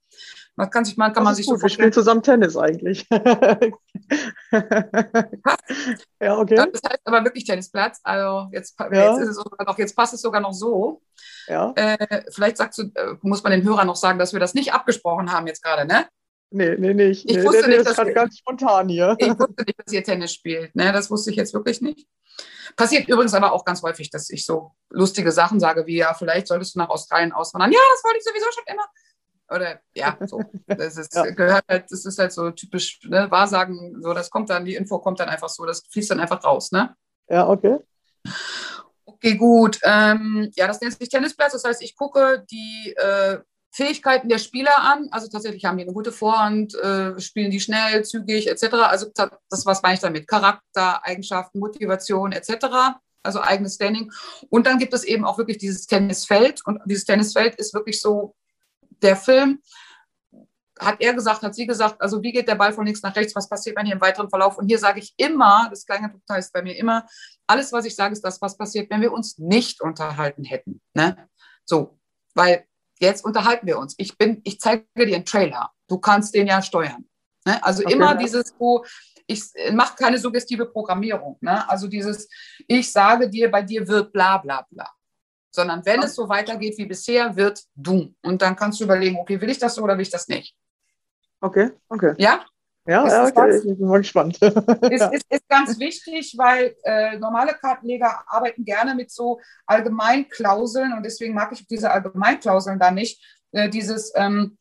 Man 0.56 0.69
kann 0.69 0.84
sich, 0.86 0.98
man, 0.98 1.14
kann 1.14 1.23
man 1.23 1.34
sich 1.34 1.45
gut. 1.45 1.56
so 1.56 1.60
vorstellen. 1.61 1.88
Wir 1.88 1.94
spielen 1.94 2.03
zusammen 2.03 2.23
Tennis 2.23 2.57
eigentlich. 2.57 3.07
ja, 6.22 6.38
okay. 6.38 6.56
Das 6.56 6.82
heißt 6.88 7.02
aber 7.06 7.23
wirklich 7.23 7.45
Tennisplatz. 7.45 7.99
Also 8.03 8.49
jetzt, 8.52 8.78
ja. 8.80 9.18
jetzt, 9.18 9.40
noch, 9.65 9.78
jetzt 9.78 9.95
passt 9.95 10.14
es 10.14 10.22
sogar 10.22 10.41
noch 10.41 10.53
so. 10.53 11.02
Ja. 11.48 11.72
Äh, 11.76 12.23
vielleicht 12.32 12.57
sagst 12.57 12.80
du, 12.80 12.91
äh, 12.94 13.15
muss 13.22 13.44
man 13.44 13.53
den 13.53 13.64
Hörern 13.64 13.88
noch 13.88 13.95
sagen, 13.95 14.19
dass 14.19 14.34
wir 14.34 14.40
das 14.40 14.53
nicht 14.53 14.73
abgesprochen 14.73 15.32
haben 15.32 15.48
jetzt 15.48 15.64
gerade, 15.64 15.86
ne? 15.86 16.06
Nee, 16.53 16.76
nee, 16.78 16.94
nicht. 16.94 17.30
Ich 17.30 17.38
nee, 17.38 17.44
wusste 17.45 17.69
nee, 17.69 17.78
nicht, 17.78 17.88
das 17.88 17.95
gerade 17.95 18.11
ganz 18.11 18.38
spontan 18.38 18.90
hier. 18.90 19.15
Ich 19.19 19.30
wusste 19.30 19.64
nicht, 19.65 19.80
dass 19.80 19.94
ihr 19.94 20.03
Tennis 20.03 20.34
spielt. 20.34 20.76
Ne, 20.76 20.91
das 20.91 21.10
wusste 21.10 21.32
ich 21.32 21.38
jetzt 21.38 21.53
wirklich 21.53 21.80
nicht. 21.80 22.06
Passiert 22.76 23.07
übrigens 23.07 23.34
aber 23.34 23.53
auch 23.53 23.64
ganz 23.64 23.82
häufig, 23.84 24.10
dass 24.10 24.30
ich 24.30 24.45
so 24.45 24.72
lustige 24.90 25.32
Sachen 25.32 25.61
sage, 25.61 25.86
wie 25.86 25.98
ja, 25.98 26.14
vielleicht 26.14 26.48
solltest 26.48 26.76
du 26.76 26.80
nach 26.80 26.90
Australien 26.90 27.32
auswandern. 27.32 27.72
Ja, 27.72 27.80
das 27.94 28.03
wollte 28.03 28.18
ich 28.18 28.26
sowieso 28.26 28.52
schon 28.53 28.64
immer. 28.68 28.86
Oder 29.53 29.82
ja, 29.94 30.18
so. 30.26 30.41
Das 30.65 30.98
ist, 30.98 31.14
ja. 31.15 31.30
gehört 31.32 31.65
halt, 31.68 31.91
das 31.91 32.06
ist 32.06 32.18
halt 32.18 32.32
so 32.32 32.52
typisch, 32.52 32.99
ne, 33.03 33.30
Wahrsagen, 33.30 34.02
so, 34.02 34.14
das 34.14 34.30
kommt 34.30 34.49
dann, 34.49 34.65
die 34.65 34.76
Info 34.76 34.99
kommt 34.99 35.19
dann 35.19 35.30
einfach 35.30 35.49
so, 35.49 35.65
das 35.65 35.84
fließt 35.91 36.11
dann 36.11 36.19
einfach 36.19 36.44
raus, 36.44 36.72
ne? 36.72 36.95
Ja, 37.30 37.48
okay. 37.48 37.80
Okay, 39.06 39.36
gut. 39.36 39.80
Ähm, 39.84 40.52
ja, 40.56 40.68
das 40.68 40.82
nennt 40.82 40.98
sich 40.98 41.10
Tennisplatz. 41.10 41.53
Das 41.53 41.64
heißt, 41.64 41.82
ich 41.82 41.95
gucke 41.95 42.44
die 42.49 42.95
äh, 42.98 43.40
Fähigkeiten 43.72 44.30
der 44.30 44.38
Spieler 44.38 44.78
an. 44.80 45.10
Also 45.11 45.28
tatsächlich 45.28 45.65
haben 45.65 45.78
die 45.78 45.84
eine 45.84 45.94
gute 45.94 46.11
Vorhand, 46.11 46.76
äh, 46.76 47.19
spielen 47.19 47.52
die 47.52 47.60
schnell, 47.60 48.03
zügig 48.03 48.49
etc. 48.49 48.73
Also 48.84 49.07
das, 49.15 49.65
was 49.65 49.82
meine 49.82 49.95
ich 49.95 50.02
damit? 50.02 50.28
Charakter, 50.28 51.06
Eigenschaften, 51.06 51.60
Motivation 51.60 52.32
etc. 52.32 52.98
Also 53.23 53.41
eigenes 53.41 53.76
Standing. 53.76 54.11
Und 54.49 54.65
dann 54.65 54.80
gibt 54.80 54.94
es 54.94 55.03
eben 55.03 55.23
auch 55.23 55.38
wirklich 55.38 55.57
dieses 55.57 55.86
Tennisfeld. 55.86 56.61
Und 56.65 56.82
dieses 56.86 57.06
Tennisfeld 57.06 57.56
ist 57.56 57.73
wirklich 57.73 58.02
so 58.02 58.34
der 59.02 59.15
Film. 59.15 59.61
Hat 60.80 60.95
er 60.99 61.14
gesagt, 61.14 61.44
hat 61.44 61.53
sie 61.53 61.68
gesagt, 61.68 62.02
also 62.02 62.23
wie 62.23 62.32
geht 62.32 62.48
der 62.48 62.56
Ball 62.56 62.73
von 62.73 62.86
links 62.86 63.03
nach 63.03 63.15
rechts, 63.15 63.36
was 63.36 63.48
passiert 63.48 63.78
wenn 63.78 63.86
hier 63.86 63.95
im 63.95 64.02
weiteren 64.02 64.30
Verlauf? 64.30 64.57
Und 64.57 64.68
hier 64.68 64.80
sage 64.80 64.99
ich 64.99 65.14
immer, 65.18 65.68
das 65.69 65.86
kleine 65.86 66.10
Detail 66.10 66.40
ist 66.40 66.52
bei 66.52 66.64
mir 66.64 66.76
immer, 66.76 67.06
alles, 67.45 67.72
was 67.72 67.86
ich 67.86 67.95
sage, 67.95 68.14
ist 68.14 68.23
das, 68.23 68.41
was 68.41 68.57
passiert, 68.57 68.90
wenn 68.90 69.02
wir 69.02 69.11
uns 69.11 69.38
nicht 69.38 69.80
unterhalten 69.82 70.44
hätten. 70.44 70.82
Ne? 70.95 71.30
So, 71.65 71.99
weil 72.34 72.65
Jetzt 73.02 73.26
unterhalten 73.26 73.65
wir 73.65 73.80
uns. 73.80 73.95
Ich 73.98 74.15
bin, 74.15 74.41
ich 74.44 74.60
zeige 74.60 74.86
dir 74.95 75.15
einen 75.15 75.26
Trailer. 75.26 75.72
Du 75.88 75.98
kannst 75.98 76.36
den 76.36 76.45
ja 76.45 76.61
steuern. 76.61 77.03
Ne? 77.45 77.61
Also 77.64 77.84
okay. 77.84 77.94
immer 77.94 78.14
dieses, 78.15 78.53
wo 78.60 78.86
ich 79.26 79.44
mache 79.73 79.95
keine 79.95 80.19
suggestive 80.19 80.68
Programmierung. 80.68 81.38
Ne? 81.41 81.68
Also 81.68 81.88
dieses, 81.88 82.30
ich 82.68 82.91
sage 82.91 83.28
dir, 83.28 83.49
bei 83.49 83.64
dir 83.64 83.88
wird 83.88 84.14
bla 84.14 84.38
bla 84.38 84.68
bla. 84.69 84.88
Sondern 85.52 85.86
wenn 85.86 86.02
es 86.02 86.15
so 86.15 86.30
weitergeht 86.30 86.78
wie 86.78 86.86
bisher, 86.86 87.36
wird 87.36 87.61
du. 87.76 88.14
Und 88.23 88.41
dann 88.41 88.56
kannst 88.56 88.80
du 88.80 88.86
überlegen, 88.86 89.18
okay, 89.19 89.40
will 89.41 89.49
ich 89.49 89.60
das 89.60 89.76
so 89.76 89.84
oder 89.84 89.95
will 89.98 90.03
ich 90.03 90.10
das 90.10 90.28
nicht? 90.28 90.56
Okay, 91.41 91.72
okay. 91.90 92.14
Ja? 92.18 92.45
Ja, 92.88 93.07
ja 93.07 93.28
okay, 93.28 93.57
ich 93.57 93.64
bin 93.78 93.88
mal 93.88 93.99
gespannt. 93.99 94.38
Ist, 94.41 94.52
ist, 95.11 95.26
ist 95.30 95.48
ganz 95.48 95.78
wichtig, 95.80 96.36
weil 96.38 96.76
äh, 96.84 97.18
normale 97.19 97.53
Kartenleger 97.53 98.23
arbeiten 98.28 98.65
gerne 98.65 98.95
mit 98.95 99.11
so 99.11 99.40
Allgemeinklauseln 99.65 100.94
und 100.94 101.03
deswegen 101.03 101.34
mag 101.34 101.52
ich 101.52 101.68
diese 101.68 101.91
Allgemeinklauseln 101.91 102.80
da 102.80 102.90
nicht. 102.90 103.22
Äh, 103.52 103.69
dieses, 103.69 104.11
ähm, 104.15 104.57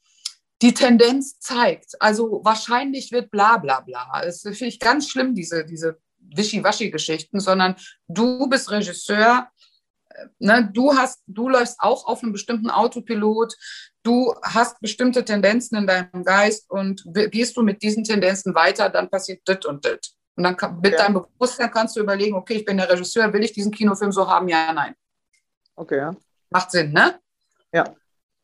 die 0.61 0.75
Tendenz 0.75 1.39
zeigt, 1.39 1.95
also 2.01 2.43
wahrscheinlich 2.45 3.12
wird 3.12 3.31
bla 3.31 3.57
bla 3.57 3.81
bla. 3.81 4.23
Das 4.23 4.43
finde 4.43 4.67
ich 4.67 4.79
ganz 4.79 5.09
schlimm, 5.09 5.35
diese, 5.35 5.65
diese 5.65 5.99
Wischiwaschi-Geschichten, 6.19 7.41
sondern 7.41 7.77
du 8.09 8.49
bist 8.49 8.71
Regisseur, 8.71 9.49
Ne, 10.39 10.71
du 10.73 10.95
hast, 10.97 11.23
du 11.27 11.49
läufst 11.49 11.81
auch 11.81 12.07
auf 12.07 12.23
einem 12.23 12.33
bestimmten 12.33 12.71
Autopilot 12.71 13.55
du 14.03 14.35
hast 14.43 14.81
bestimmte 14.81 15.25
Tendenzen 15.25 15.77
in 15.79 15.87
deinem 15.87 16.25
Geist 16.25 16.71
und 16.71 17.03
gehst 17.31 17.57
du 17.57 17.63
mit 17.63 17.83
diesen 17.83 18.05
Tendenzen 18.05 18.55
weiter, 18.55 18.89
dann 18.89 19.11
passiert 19.11 19.47
dit 19.47 19.67
und 19.67 19.85
dit. 19.85 20.11
Und 20.37 20.45
dann 20.45 20.57
kann, 20.57 20.81
mit 20.81 20.93
ja. 20.93 20.99
deinem 20.99 21.23
Bewusstsein 21.23 21.71
kannst 21.71 21.97
du 21.97 22.01
überlegen, 22.01 22.35
okay, 22.35 22.55
ich 22.55 22.65
bin 22.65 22.77
der 22.77 22.89
Regisseur, 22.89 23.33
will 23.33 23.43
ich 23.43 23.53
diesen 23.53 23.73
Kinofilm 23.73 24.13
so 24.13 24.29
haben? 24.29 24.49
Ja, 24.49 24.73
nein. 24.73 24.95
Okay, 25.77 25.99
ja. 25.99 26.17
Macht 26.51 26.71
Sinn, 26.71 26.93
ne? 26.93 27.19
Ja. 27.73 27.85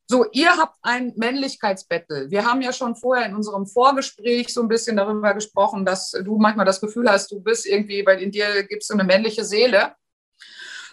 So, 0.09 0.25
ihr 0.31 0.57
habt 0.57 0.77
ein 0.83 1.13
Männlichkeitsbattle. 1.17 2.31
Wir 2.31 2.45
haben 2.45 2.63
ja 2.63 2.73
schon 2.73 2.95
vorher 2.95 3.27
in 3.27 3.35
unserem 3.35 3.67
Vorgespräch 3.67 4.53
so 4.53 4.63
ein 4.63 4.69
bisschen 4.69 4.97
darüber 4.97 5.35
gesprochen, 5.35 5.85
dass 5.85 6.13
du 6.13 6.39
manchmal 6.39 6.67
das 6.67 6.81
Gefühl 6.81 7.11
hast, 7.11 7.33
du 7.33 7.41
bist 7.41 7.67
irgendwie, 7.67 8.07
weil 8.07 8.23
in 8.23 8.31
dir 8.31 8.63
gibt 8.65 8.83
es 8.83 8.89
so 8.89 8.95
eine 8.95 9.03
männliche 9.03 9.45
Seele. 9.45 9.95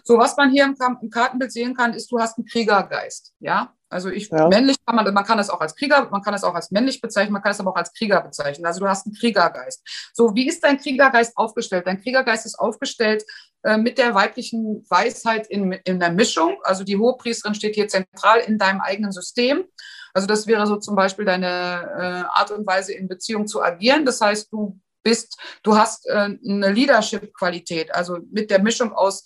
So, 0.04 0.18
was 0.18 0.36
man 0.36 0.52
hier 0.52 0.66
im, 0.66 0.76
im 1.02 1.10
Kartenbild 1.10 1.52
sehen 1.52 1.76
kann, 1.76 1.94
ist, 1.94 2.12
du 2.12 2.20
hast 2.20 2.38
einen 2.38 2.46
Kriegergeist. 2.46 3.34
Ja, 3.40 3.74
also 3.90 4.10
ich, 4.10 4.30
ja. 4.30 4.48
männlich 4.48 4.76
kann 4.86 4.96
man, 4.96 5.14
man 5.14 5.24
kann 5.24 5.38
das 5.38 5.50
auch 5.50 5.62
als 5.62 5.76
Krieger, 5.76 6.10
man 6.10 6.22
kann 6.22 6.34
es 6.34 6.44
auch 6.44 6.56
als 6.56 6.72
männlich 6.72 7.00
bezeichnen, 7.00 7.32
man 7.32 7.42
kann 7.42 7.52
es 7.52 7.60
aber 7.60 7.72
auch 7.72 7.76
als 7.76 7.94
Krieger 7.94 8.22
bezeichnen. 8.22 8.66
Also 8.66 8.82
du 8.82 8.88
hast 8.88 9.06
einen 9.06 9.16
Kriegergeist. 9.16 9.82
So, 10.14 10.36
wie 10.36 10.48
ist 10.48 10.64
dein 10.64 10.80
Kriegergeist 10.80 11.38
aufgestellt? 11.38 11.88
Dein 11.88 12.02
Kriegergeist 12.02 12.46
ist 12.46 12.60
aufgestellt 12.60 13.24
äh, 13.62 13.78
mit 13.78 13.98
der 13.98 14.16
weiblichen 14.16 14.84
Weisheit 14.90 15.48
in, 15.48 15.72
in 15.72 16.00
der 16.00 16.12
Mischung. 16.12 16.58
Also 16.64 16.84
die 16.84 16.98
Hohepriesterin 16.98 17.56
steht 17.56 17.76
hier 17.76 17.88
zentral 17.88 18.40
in 18.40 18.58
deinem 18.58 18.82
eigenen 18.82 19.12
System. 19.12 19.66
Also 20.14 20.28
das 20.28 20.48
wäre 20.48 20.68
so 20.68 20.78
zum 20.78 20.96
Beispiel 20.96 21.26
deine 21.26 21.48
äh, 21.48 22.38
Art 22.38 22.52
und 22.52 22.68
Weise 22.68 22.94
in 22.94 23.08
Beziehung 23.08 23.48
zu 23.48 23.64
agieren. 23.64 24.06
Das 24.06 24.20
heißt, 24.20 24.52
du 24.52 24.80
bist, 25.04 25.38
du 25.62 25.78
hast 25.78 26.08
äh, 26.08 26.14
eine 26.14 26.72
Leadership-Qualität, 26.72 27.94
also 27.94 28.20
mit 28.32 28.50
der 28.50 28.62
Mischung 28.62 28.94
aus 28.94 29.24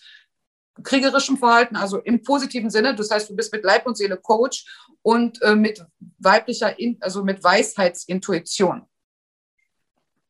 kriegerischem 0.84 1.38
Verhalten, 1.38 1.76
also 1.76 2.00
im 2.00 2.24
positiven 2.24 2.70
Sinne. 2.70 2.96
Das 2.96 3.10
heißt, 3.12 3.30
du 3.30 3.36
bist 3.36 3.52
mit 3.54 3.64
Leib 3.64 3.86
und 3.86 3.98
Seele 3.98 4.18
Coach 4.18 4.66
und 5.02 5.42
äh, 5.42 5.56
mit 5.56 5.86
weiblicher, 6.20 6.76
also 7.00 7.24
mit 7.24 7.44
Weisheitsintuition. 7.44 8.84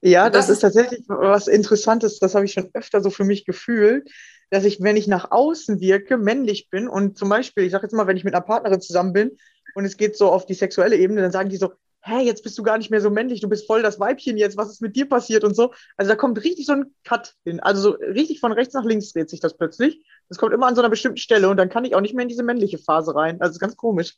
Ja, 0.01 0.29
das, 0.29 0.47
das 0.47 0.55
ist 0.55 0.59
tatsächlich 0.59 1.03
was 1.07 1.47
Interessantes. 1.47 2.19
Das 2.19 2.35
habe 2.35 2.45
ich 2.45 2.53
schon 2.53 2.69
öfter 2.73 3.01
so 3.01 3.09
für 3.09 3.23
mich 3.23 3.45
gefühlt, 3.45 4.09
dass 4.49 4.63
ich, 4.63 4.81
wenn 4.81 4.95
ich 4.95 5.07
nach 5.07 5.31
außen 5.31 5.79
wirke, 5.79 6.17
männlich 6.17 6.69
bin 6.69 6.87
und 6.87 7.17
zum 7.17 7.29
Beispiel, 7.29 7.63
ich 7.63 7.71
sage 7.71 7.85
jetzt 7.85 7.93
mal, 7.93 8.07
wenn 8.07 8.17
ich 8.17 8.23
mit 8.23 8.33
einer 8.33 8.45
Partnerin 8.45 8.81
zusammen 8.81 9.13
bin 9.13 9.37
und 9.75 9.85
es 9.85 9.97
geht 9.97 10.15
so 10.15 10.31
auf 10.31 10.45
die 10.45 10.53
sexuelle 10.53 10.95
Ebene, 10.95 11.21
dann 11.21 11.31
sagen 11.31 11.49
die 11.49 11.57
so, 11.57 11.73
hä, 12.01 12.21
jetzt 12.21 12.43
bist 12.43 12.57
du 12.57 12.63
gar 12.63 12.77
nicht 12.77 12.89
mehr 12.89 13.01
so 13.01 13.09
männlich, 13.09 13.41
du 13.41 13.49
bist 13.49 13.67
voll 13.67 13.81
das 13.81 13.99
Weibchen 13.99 14.37
jetzt, 14.37 14.57
was 14.57 14.69
ist 14.69 14.81
mit 14.81 14.95
dir 14.95 15.07
passiert 15.09 15.43
und 15.43 15.55
so. 15.55 15.73
Also 15.97 16.09
da 16.09 16.15
kommt 16.15 16.43
richtig 16.43 16.65
so 16.65 16.73
ein 16.73 16.95
Cut 17.03 17.35
hin. 17.43 17.59
Also 17.59 17.81
so 17.81 17.89
richtig 17.91 18.39
von 18.39 18.51
rechts 18.51 18.73
nach 18.73 18.85
links 18.85 19.11
dreht 19.11 19.29
sich 19.29 19.39
das 19.39 19.57
plötzlich. 19.57 20.05
Das 20.29 20.37
kommt 20.37 20.53
immer 20.53 20.67
an 20.67 20.75
so 20.75 20.81
einer 20.81 20.89
bestimmten 20.89 21.17
Stelle 21.17 21.49
und 21.49 21.57
dann 21.57 21.69
kann 21.69 21.85
ich 21.85 21.95
auch 21.95 22.01
nicht 22.01 22.13
mehr 22.13 22.23
in 22.23 22.29
diese 22.29 22.43
männliche 22.43 22.77
Phase 22.77 23.15
rein. 23.15 23.41
Also 23.41 23.59
ganz 23.59 23.75
komisch. 23.75 24.15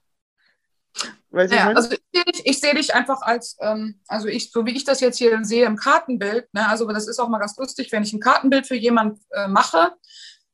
Weißt 1.31 1.53
ja, 1.53 1.67
also 1.67 1.91
ich 1.91 2.01
sehe 2.11 2.25
dich, 2.25 2.45
ich 2.45 2.59
seh 2.59 2.73
dich 2.73 2.95
einfach 2.95 3.21
als, 3.21 3.55
ähm, 3.61 3.99
also 4.07 4.27
ich, 4.27 4.51
so 4.51 4.65
wie 4.65 4.75
ich 4.75 4.83
das 4.83 4.99
jetzt 4.99 5.17
hier 5.17 5.43
sehe 5.43 5.65
im 5.65 5.75
Kartenbild, 5.75 6.51
ne, 6.53 6.67
also 6.67 6.87
das 6.87 7.07
ist 7.07 7.19
auch 7.19 7.29
mal 7.29 7.37
ganz 7.37 7.55
lustig, 7.57 7.91
wenn 7.91 8.01
ich 8.01 8.13
ein 8.13 8.19
Kartenbild 8.19 8.65
für 8.65 8.75
jemanden 8.75 9.21
äh, 9.31 9.47
mache, 9.47 9.91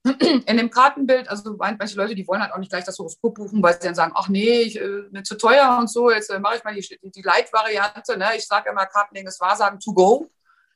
in 0.45 0.57
dem 0.57 0.69
Kartenbild, 0.69 1.27
also 1.29 1.55
manche 1.57 1.97
Leute, 1.97 2.13
die 2.13 2.27
wollen 2.27 2.41
halt 2.41 2.53
auch 2.53 2.59
nicht 2.59 2.69
gleich 2.69 2.83
das 2.83 2.99
Horoskop 2.99 3.35
buchen, 3.35 3.63
weil 3.63 3.73
sie 3.73 3.87
dann 3.87 3.95
sagen, 3.95 4.13
ach 4.15 4.29
nee, 4.29 4.61
ich, 4.61 4.79
äh, 4.79 5.03
mir 5.11 5.23
zu 5.23 5.35
teuer 5.35 5.77
und 5.79 5.89
so, 5.89 6.11
jetzt 6.11 6.29
äh, 6.29 6.39
mache 6.39 6.57
ich 6.57 6.63
mal 6.63 6.75
die, 6.75 6.99
die, 7.01 7.21
Light-Variante. 7.21 8.17
Ne? 8.17 8.29
Ich 8.35 8.45
sage 8.45 8.69
immer, 8.69 8.85
Kartenlegen 8.85 9.27
ist 9.27 9.41
Wahrsagen 9.41 9.79
to 9.79 9.93
go. 9.93 10.29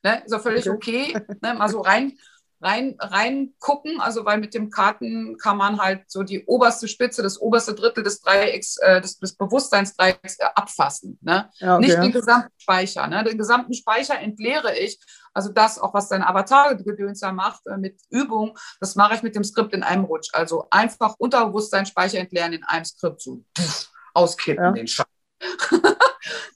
Ne? 0.04 0.24
Ist 0.26 0.34
auch 0.34 0.42
völlig 0.42 0.68
okay, 0.70 1.14
okay 1.16 1.38
ne? 1.42 1.54
mal 1.54 1.70
so 1.70 1.82
rein 1.82 2.18
rein, 2.62 2.96
reingucken, 3.00 4.00
also 4.02 4.26
weil 4.26 4.40
mit 4.40 4.54
dem 4.54 4.70
Karten 4.70 5.38
kann 5.38 5.58
man 5.58 5.80
halt 5.80 6.04
so 6.08 6.24
die 6.24 6.46
oberste 6.46 6.88
Spitze, 6.88 7.24
das 7.24 7.40
oberste 7.40 7.74
Drittel 7.74 8.04
des 8.04 8.22
Dreiecks, 8.22 8.78
äh, 8.78 9.02
des, 9.02 9.18
des 9.20 9.36
Bewusstseinsdreiecks 9.36 10.40
äh, 10.40 10.46
abfassen. 10.56 11.18
Ne? 11.22 11.50
Ja, 11.60 11.78
okay, 11.78 11.86
Nicht 11.86 11.98
den 11.98 12.12
gesamten 12.12 12.54
Speicher. 12.58 13.08
Ne? 13.08 13.24
Den 13.24 13.38
gesamten 13.38 13.74
Speicher 13.74 14.20
entleere 14.20 14.78
ich. 14.78 15.00
Also 15.34 15.52
das, 15.52 15.80
auch 15.80 15.94
was 15.94 16.10
dein 16.10 16.24
Avatar-Gedöns 16.24 17.20
da 17.20 17.32
macht 17.32 17.66
äh, 17.68 17.78
mit 17.78 18.00
Übung, 18.10 18.58
das 18.80 18.96
mache 18.96 19.16
ich 19.16 19.24
mit 19.24 19.36
dem 19.36 19.44
Skript 19.44 19.74
in 19.74 19.84
einem 19.84 20.06
Rutsch. 20.06 20.30
Also 20.34 20.68
einfach 20.70 21.16
Unterbewusstseinsspeicher 21.18 22.20
entleeren 22.20 22.54
in 22.54 22.64
einem 22.64 22.86
Skript, 22.86 23.22
so 23.22 23.44
pff, 23.58 23.90
auskippen 24.14 24.64
ja. 24.64 24.72
den 24.72 24.88
Scheiß. 24.88 25.06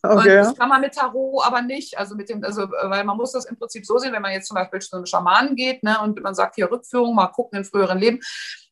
Okay. 0.05 0.35
das 0.35 0.55
kann 0.55 0.67
man 0.67 0.81
mit 0.81 0.93
Tarot 0.93 1.45
aber 1.45 1.61
nicht. 1.61 1.97
Also 1.97 2.15
mit 2.15 2.29
dem, 2.29 2.43
also, 2.43 2.69
weil 2.69 3.05
man 3.05 3.15
muss 3.15 3.31
das 3.31 3.45
im 3.45 3.57
Prinzip 3.57 3.85
so 3.85 3.97
sehen, 3.97 4.11
wenn 4.11 4.21
man 4.21 4.33
jetzt 4.33 4.47
zum 4.47 4.55
Beispiel 4.55 4.81
zu 4.81 4.97
einem 4.97 5.05
Schamanen 5.05 5.55
geht 5.55 5.81
ne, 5.81 5.99
und 6.01 6.21
man 6.21 6.35
sagt 6.35 6.55
hier 6.55 6.69
Rückführung, 6.69 7.15
mal 7.15 7.27
gucken 7.27 7.59
in 7.59 7.65
früheren 7.65 7.97
Leben, 7.97 8.19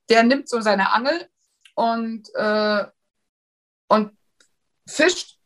der 0.10 0.24
nimmt 0.24 0.50
so 0.50 0.60
seine 0.60 0.92
Angel 0.92 1.30
und, 1.76 2.28
äh, 2.36 2.86
und 3.88 4.12
fischt 4.86 5.38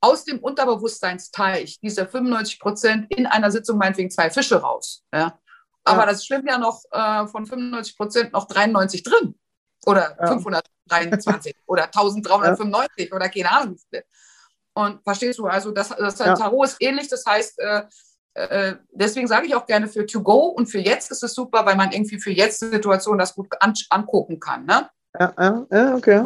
aus 0.00 0.24
dem 0.24 0.40
Unterbewusstseinsteich 0.40 1.78
diese 1.80 2.06
95 2.06 2.58
Prozent 2.58 3.14
in 3.14 3.26
einer 3.26 3.52
Sitzung 3.52 3.78
meinetwegen 3.78 4.10
zwei 4.10 4.30
Fische 4.30 4.60
raus. 4.60 5.04
Ja? 5.14 5.38
Aber 5.84 6.00
ja. 6.00 6.06
das 6.06 6.26
schwimmen 6.26 6.48
ja 6.48 6.58
noch 6.58 6.82
äh, 6.90 7.26
von 7.28 7.46
95 7.46 7.96
Prozent 7.96 8.32
noch 8.32 8.46
93 8.46 9.04
drin. 9.04 9.38
Oder 9.86 10.16
ja. 10.20 10.26
523 10.26 11.54
oder 11.66 11.84
1395 11.84 13.10
ja. 13.10 13.16
oder 13.16 13.28
keine 13.28 13.50
Ahnung. 13.50 13.78
Und 14.74 15.02
verstehst 15.02 15.38
du, 15.38 15.46
also 15.46 15.72
das, 15.72 15.88
das 15.88 16.18
ja. 16.18 16.34
Tarot 16.34 16.66
ist 16.66 16.76
ähnlich, 16.80 17.08
das 17.08 17.24
heißt, 17.26 17.58
äh, 17.58 17.82
äh, 18.34 18.76
deswegen 18.92 19.26
sage 19.26 19.46
ich 19.46 19.54
auch 19.54 19.66
gerne 19.66 19.88
für 19.88 20.06
To 20.06 20.22
Go 20.22 20.46
und 20.46 20.66
für 20.66 20.78
jetzt 20.78 21.10
ist 21.10 21.22
es 21.22 21.34
super, 21.34 21.66
weil 21.66 21.76
man 21.76 21.92
irgendwie 21.92 22.20
für 22.20 22.30
jetzt 22.30 22.60
Situation 22.60 23.18
das 23.18 23.34
gut 23.34 23.48
an, 23.60 23.74
angucken 23.90 24.38
kann. 24.38 24.66
Ne? 24.66 24.88
Ja, 25.18 25.34
ja, 25.36 25.66
ja, 25.72 25.94
okay. 25.96 26.22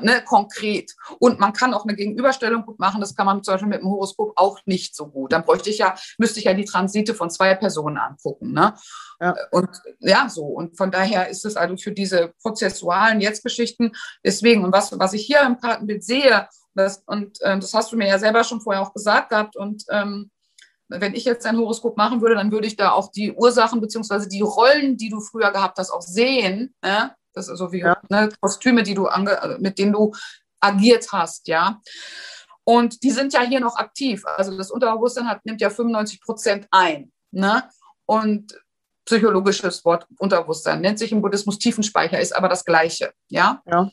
Ne, 0.00 0.22
konkret. 0.24 0.94
Und 1.18 1.40
man 1.40 1.52
kann 1.52 1.74
auch 1.74 1.84
eine 1.84 1.96
Gegenüberstellung 1.96 2.64
gut 2.64 2.78
machen. 2.78 3.00
Das 3.00 3.16
kann 3.16 3.26
man 3.26 3.42
zum 3.42 3.54
Beispiel 3.54 3.68
mit 3.68 3.80
dem 3.80 3.90
Horoskop 3.90 4.32
auch 4.36 4.60
nicht 4.64 4.94
so 4.94 5.08
gut. 5.08 5.32
Dann 5.32 5.44
bräuchte 5.44 5.70
ich 5.70 5.78
ja, 5.78 5.96
müsste 6.16 6.38
ich 6.38 6.44
ja 6.44 6.54
die 6.54 6.64
Transite 6.64 7.14
von 7.14 7.30
zwei 7.30 7.54
Personen 7.56 7.98
angucken. 7.98 8.52
Ne? 8.52 8.74
Ja. 9.20 9.34
Und 9.50 9.70
ja, 9.98 10.28
so. 10.28 10.44
Und 10.44 10.76
von 10.76 10.92
daher 10.92 11.28
ist 11.28 11.44
es 11.44 11.56
also 11.56 11.76
für 11.76 11.90
diese 11.90 12.32
prozessualen 12.42 13.20
Jetzt-Geschichten 13.20 13.90
deswegen. 14.24 14.64
Und 14.64 14.72
was, 14.72 14.96
was 14.96 15.12
ich 15.12 15.26
hier 15.26 15.40
im 15.40 15.58
Kartenbild 15.58 16.04
sehe, 16.04 16.48
das, 16.74 17.02
und 17.06 17.38
ähm, 17.42 17.58
das 17.60 17.74
hast 17.74 17.90
du 17.90 17.96
mir 17.96 18.06
ja 18.06 18.18
selber 18.20 18.44
schon 18.44 18.60
vorher 18.60 18.82
auch 18.82 18.92
gesagt 18.92 19.30
gehabt. 19.30 19.56
Und 19.56 19.84
ähm, 19.90 20.30
wenn 20.88 21.14
ich 21.14 21.24
jetzt 21.24 21.44
ein 21.44 21.56
Horoskop 21.56 21.96
machen 21.96 22.20
würde, 22.20 22.36
dann 22.36 22.52
würde 22.52 22.68
ich 22.68 22.76
da 22.76 22.92
auch 22.92 23.10
die 23.10 23.32
Ursachen 23.32 23.80
bzw. 23.80 24.28
die 24.28 24.42
Rollen, 24.42 24.96
die 24.96 25.08
du 25.08 25.20
früher 25.20 25.50
gehabt 25.50 25.78
hast, 25.78 25.90
auch 25.90 26.02
sehen. 26.02 26.72
Ja? 26.84 27.16
Das 27.36 27.48
ist 27.48 27.58
so 27.58 27.70
wie 27.70 27.80
ja. 27.80 28.00
ne, 28.08 28.30
Kostüme, 28.40 28.82
die 28.82 28.94
du 28.94 29.06
ange 29.06 29.58
mit 29.60 29.78
denen 29.78 29.92
du 29.92 30.12
agiert 30.60 31.12
hast, 31.12 31.46
ja. 31.48 31.80
Und 32.64 33.02
die 33.04 33.10
sind 33.10 33.32
ja 33.32 33.42
hier 33.42 33.60
noch 33.60 33.76
aktiv. 33.76 34.24
Also 34.24 34.56
das 34.56 34.70
Unterbewusstsein 34.70 35.28
hat, 35.28 35.44
nimmt 35.44 35.60
ja 35.60 35.70
95 35.70 36.20
Prozent 36.20 36.66
ein. 36.72 37.12
Ne? 37.30 37.68
Und 38.06 38.58
psychologisches 39.04 39.84
Wort 39.84 40.06
Unterbewusstsein 40.18 40.80
nennt 40.80 40.98
sich 40.98 41.12
im 41.12 41.22
Buddhismus 41.22 41.58
Tiefenspeicher, 41.58 42.18
ist 42.18 42.34
aber 42.34 42.48
das 42.48 42.64
Gleiche. 42.64 43.12
Ja. 43.28 43.62
ja. 43.66 43.88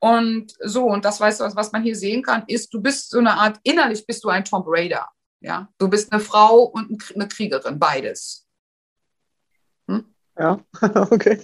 Und 0.00 0.52
so, 0.60 0.84
und 0.86 1.04
das 1.04 1.20
weißt 1.20 1.40
du, 1.40 1.44
was 1.56 1.72
man 1.72 1.82
hier 1.82 1.96
sehen 1.96 2.22
kann, 2.22 2.44
ist, 2.48 2.74
du 2.74 2.82
bist 2.82 3.10
so 3.10 3.18
eine 3.18 3.34
Art, 3.34 3.58
innerlich 3.62 4.04
bist 4.04 4.24
du 4.24 4.28
ein 4.28 4.44
Tomb 4.44 4.66
Raider. 4.68 5.08
Ja, 5.40 5.68
du 5.78 5.88
bist 5.88 6.12
eine 6.12 6.20
Frau 6.20 6.64
und 6.64 7.12
eine 7.14 7.28
Kriegerin, 7.28 7.78
beides. 7.78 8.46
Hm? 9.88 10.14
Ja, 10.38 10.60
okay. 11.10 11.42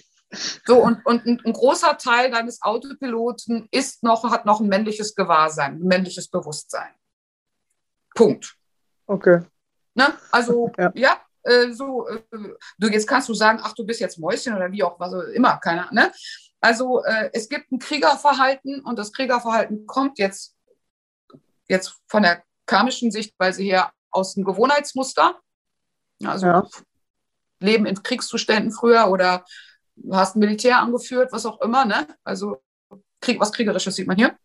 So, 0.67 0.83
und, 0.83 1.05
und 1.07 1.25
ein, 1.27 1.41
ein, 1.45 1.53
großer 1.55 1.97
Teil 1.97 2.31
deines 2.31 2.61
Autopiloten 2.61 3.67
ist 3.71 4.03
noch, 4.03 4.25
hat 4.31 4.45
noch 4.45 4.61
ein 4.61 4.69
männliches 4.69 5.15
Gewahrsein, 5.15 5.77
ein 5.77 5.87
männliches 5.87 6.29
Bewusstsein. 6.29 6.91
Punkt. 8.15 8.55
Okay. 9.07 9.41
Ne? 9.95 10.15
Also, 10.31 10.71
ja, 10.77 10.93
ja 10.95 11.21
äh, 11.45 11.73
so, 11.73 12.07
äh, 12.09 12.21
du, 12.79 12.89
jetzt 12.89 13.07
kannst 13.07 13.29
du 13.29 13.35
sagen, 13.35 13.61
ach, 13.63 13.73
du 13.73 13.87
bist 13.87 14.01
jetzt 14.01 14.19
Mäuschen 14.19 14.55
oder 14.55 14.71
wie 14.71 14.83
auch 14.83 15.01
was 15.01 15.13
immer, 15.35 15.57
keiner, 15.59 15.89
ne? 15.93 16.13
Also 16.61 17.05
äh, 17.05 17.31
es 17.33 17.49
gibt 17.49 17.71
ein 17.71 17.79
Kriegerverhalten 17.79 18.81
und 18.81 18.99
das 18.99 19.13
Kriegerverhalten 19.13 19.87
kommt 19.87 20.19
jetzt, 20.19 20.57
jetzt 21.69 22.01
von 22.09 22.23
der 22.23 22.43
karmischen 22.67 23.11
Sichtweise 23.11 23.63
her 23.63 23.93
aus 24.11 24.35
dem 24.35 24.45
Gewohnheitsmuster. 24.45 25.41
Also 26.25 26.47
ja. 26.47 26.67
Leben 27.61 27.87
in 27.87 28.03
Kriegszuständen 28.03 28.73
früher 28.73 29.09
oder 29.09 29.45
hast 30.11 30.37
ein 30.37 30.41
Militär 30.41 30.79
angeführt, 30.79 31.33
was 31.33 31.47
auch 31.47 31.61
immer. 31.61 31.85
Ne? 31.85 32.07
Also 32.25 32.63
Krieg, 33.21 33.41
was 33.41 33.53
Kriegerisches 33.53 33.95
sieht 33.95 34.07
man 34.07 34.17
hier. 34.17 34.37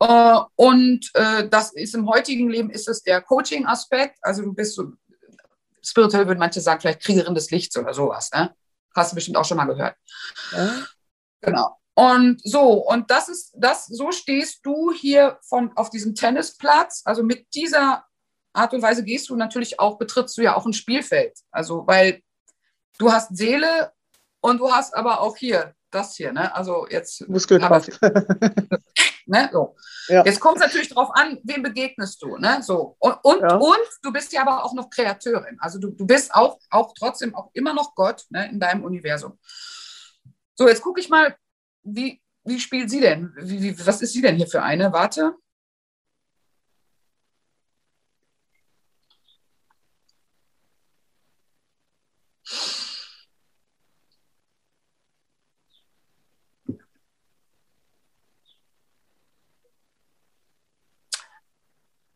Uh, 0.00 0.44
und 0.54 1.10
uh, 1.18 1.48
das 1.48 1.72
ist 1.72 1.94
im 1.94 2.08
heutigen 2.08 2.48
Leben 2.48 2.70
ist 2.70 2.86
es 2.86 3.02
der 3.02 3.20
Coaching-Aspekt. 3.20 4.18
Also 4.22 4.42
du 4.42 4.52
bist 4.52 4.76
so 4.76 4.92
spirituell, 5.82 6.26
würden 6.26 6.38
manche 6.38 6.60
sagen, 6.60 6.80
vielleicht 6.80 7.02
Kriegerin 7.02 7.34
des 7.34 7.50
Lichts 7.50 7.76
oder 7.76 7.92
sowas. 7.92 8.30
Ne? 8.32 8.54
Hast 8.94 9.12
du 9.12 9.16
bestimmt 9.16 9.36
auch 9.36 9.44
schon 9.44 9.56
mal 9.56 9.64
gehört. 9.64 9.96
Ja. 10.52 10.86
Genau. 11.40 11.76
Und 11.94 12.40
so, 12.44 12.74
und 12.88 13.10
das 13.10 13.28
ist 13.28 13.52
das, 13.56 13.86
so 13.86 14.12
stehst 14.12 14.64
du 14.64 14.92
hier 14.92 15.38
von, 15.42 15.76
auf 15.76 15.90
diesem 15.90 16.14
Tennisplatz. 16.14 17.02
Also 17.04 17.24
mit 17.24 17.52
dieser 17.54 18.04
Art 18.52 18.72
und 18.72 18.82
Weise 18.82 19.02
gehst 19.02 19.28
du 19.30 19.36
natürlich 19.36 19.80
auch, 19.80 19.98
betrittst 19.98 20.38
du 20.38 20.42
ja 20.42 20.56
auch 20.56 20.64
ein 20.64 20.72
Spielfeld. 20.72 21.36
Also, 21.50 21.86
weil 21.88 22.22
du 22.98 23.10
hast 23.10 23.36
Seele 23.36 23.92
und 24.40 24.58
du 24.58 24.70
hast 24.70 24.94
aber 24.94 25.20
auch 25.20 25.36
hier 25.36 25.74
das 25.90 26.16
hier, 26.16 26.32
ne? 26.32 26.54
Also 26.54 26.86
jetzt. 26.88 27.28
Muskelkraft. 27.28 27.98
ne? 29.26 29.48
so. 29.52 29.76
Ja. 30.08 30.24
Jetzt 30.24 30.40
kommt 30.40 30.56
es 30.56 30.62
natürlich 30.62 30.88
darauf 30.88 31.10
an, 31.14 31.38
wem 31.44 31.62
begegnest 31.62 32.22
du, 32.22 32.36
ne? 32.36 32.62
So. 32.62 32.96
Und, 32.98 33.16
und, 33.22 33.40
ja. 33.40 33.56
und 33.56 33.88
du 34.02 34.12
bist 34.12 34.32
ja 34.32 34.42
aber 34.42 34.64
auch 34.64 34.74
noch 34.74 34.90
Kreateurin. 34.90 35.56
Also 35.60 35.78
du, 35.78 35.90
du 35.90 36.06
bist 36.06 36.34
auch, 36.34 36.58
auch 36.70 36.92
trotzdem 36.98 37.34
auch 37.34 37.50
immer 37.54 37.74
noch 37.74 37.94
Gott 37.94 38.24
ne, 38.30 38.48
in 38.50 38.60
deinem 38.60 38.84
Universum. 38.84 39.38
So, 40.54 40.68
jetzt 40.68 40.82
gucke 40.82 41.00
ich 41.00 41.08
mal, 41.08 41.36
wie, 41.82 42.20
wie 42.44 42.60
spielt 42.60 42.90
sie 42.90 43.00
denn? 43.00 43.32
Wie, 43.38 43.62
wie, 43.62 43.86
was 43.86 44.02
ist 44.02 44.12
sie 44.12 44.22
denn 44.22 44.36
hier 44.36 44.48
für 44.48 44.62
eine? 44.62 44.92
Warte. 44.92 45.34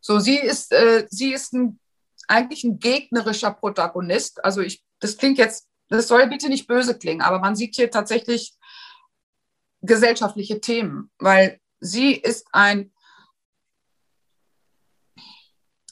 So, 0.05 0.19
sie 0.19 0.37
ist, 0.37 0.73
äh, 0.73 1.07
sie 1.09 1.31
ist 1.31 1.53
ein, 1.53 1.79
eigentlich 2.27 2.65
ein 2.65 2.77
gegnerischer 2.77 3.51
Protagonist. 3.53 4.43
Also 4.43 4.59
ich, 4.59 4.83
das 4.99 5.15
klingt 5.15 5.37
jetzt, 5.37 5.69
das 5.87 6.09
soll 6.09 6.27
bitte 6.27 6.49
nicht 6.49 6.67
böse 6.67 6.97
klingen, 6.97 7.21
aber 7.21 7.39
man 7.39 7.55
sieht 7.55 7.75
hier 7.75 7.89
tatsächlich 7.89 8.53
gesellschaftliche 9.81 10.59
Themen, 10.59 11.09
weil 11.19 11.61
sie 11.79 12.15
ist 12.15 12.45
ein, 12.51 12.91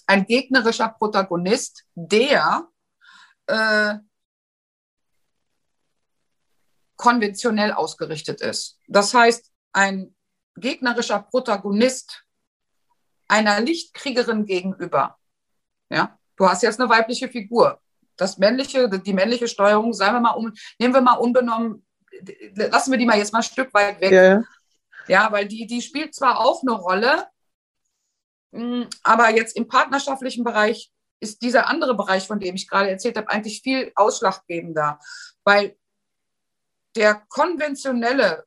ein 0.08 0.26
gegnerischer 0.26 0.90
Protagonist, 0.90 1.86
der 1.96 2.68
äh, 3.48 3.96
konventionell 6.98 7.72
ausgerichtet 7.72 8.42
ist. 8.42 8.78
Das 8.90 9.14
heißt, 9.14 9.54
ein 9.72 10.14
gegnerischer 10.58 11.22
Protagonist 11.22 12.26
einer 13.32 13.62
Lichtkriegerin 13.62 14.45
gegenüber. 14.45 15.18
Ja, 15.90 16.20
du 16.36 16.48
hast 16.48 16.64
jetzt 16.64 16.80
eine 16.80 16.90
weibliche 16.90 17.30
Figur. 17.30 17.80
Das 18.18 18.38
männliche, 18.38 18.90
die 18.90 19.14
männliche 19.14 19.48
Steuerung, 19.48 19.94
sagen 19.94 20.18
wir 20.18 20.20
mal, 20.20 20.32
um, 20.32 20.53
nehmen 20.78 20.94
wir 20.94 21.02
mal 21.02 21.14
unbenommen, 21.14 21.86
lassen 22.56 22.91
wir 22.91 22.98
die 22.99 23.06
mal 23.06 23.18
jetzt 23.18 23.32
mal 23.32 23.40
ein 23.40 23.44
Stück 23.44 23.74
weit 23.74 24.02
weg. 24.02 24.12
Ja, 24.12 24.44
ja 25.08 25.32
weil 25.32 25.48
die, 25.48 25.66
die 25.66 25.82
spielt 25.82 26.14
zwar 26.14 26.41
auch 26.41 26.62
eine 26.62 26.74
Rolle, 26.74 27.28
hm, 28.53 28.88
aber 29.03 29.30
jetzt 29.30 29.56
im 29.56 29.68
partnerschaftlichen 29.68 30.44
Bereich 30.44 30.91
ist 31.22 31.41
dieser 31.41 31.70
andere 31.70 31.95
Bereich, 31.95 32.28
von 32.28 32.40
dem 32.40 32.56
ich 32.56 32.68
gerade 32.68 32.90
erzählt 32.90 33.16
habe, 33.16 33.30
eigentlich 33.30 33.62
viel 33.62 33.91
ausschlaggebender, 33.95 34.99
weil 35.45 35.78
der 36.95 37.16
konventionelle 37.30 38.45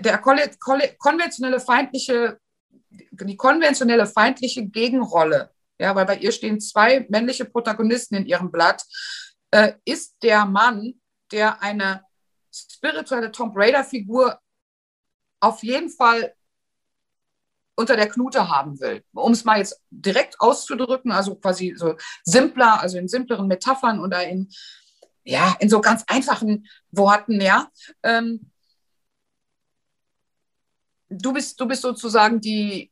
der 0.00 0.18
konventionelle 0.18 1.60
feindliche, 1.60 2.38
die 2.90 3.36
konventionelle 3.36 4.06
feindliche 4.06 4.66
Gegenrolle, 4.66 5.50
ja, 5.78 5.94
weil 5.94 6.06
bei 6.06 6.16
ihr 6.16 6.32
stehen 6.32 6.60
zwei 6.60 7.06
männliche 7.08 7.44
Protagonisten 7.44 8.16
in 8.16 8.26
ihrem 8.26 8.50
Blatt, 8.50 8.84
äh, 9.50 9.74
ist 9.84 10.16
der 10.22 10.44
Mann, 10.44 10.94
der 11.32 11.62
eine 11.62 12.02
spirituelle 12.52 13.30
Tomb 13.30 13.54
Raider-Figur 13.56 14.38
auf 15.40 15.62
jeden 15.62 15.90
Fall 15.90 16.34
unter 17.76 17.96
der 17.96 18.08
Knute 18.08 18.48
haben 18.48 18.80
will. 18.80 19.04
Um 19.12 19.32
es 19.32 19.44
mal 19.44 19.58
jetzt 19.58 19.80
direkt 19.90 20.40
auszudrücken, 20.40 21.12
also 21.12 21.36
quasi 21.36 21.74
so 21.76 21.94
simpler, 22.24 22.80
also 22.80 22.98
in 22.98 23.06
simpleren 23.06 23.46
Metaphern 23.46 24.00
oder 24.00 24.26
in, 24.26 24.50
ja, 25.22 25.56
in 25.60 25.68
so 25.68 25.80
ganz 25.80 26.02
einfachen 26.08 26.66
Worten, 26.90 27.40
ja. 27.40 27.68
Ähm, 28.02 28.50
du, 31.08 31.32
bist, 31.32 31.60
du 31.60 31.66
bist 31.66 31.82
sozusagen 31.82 32.40
die 32.40 32.90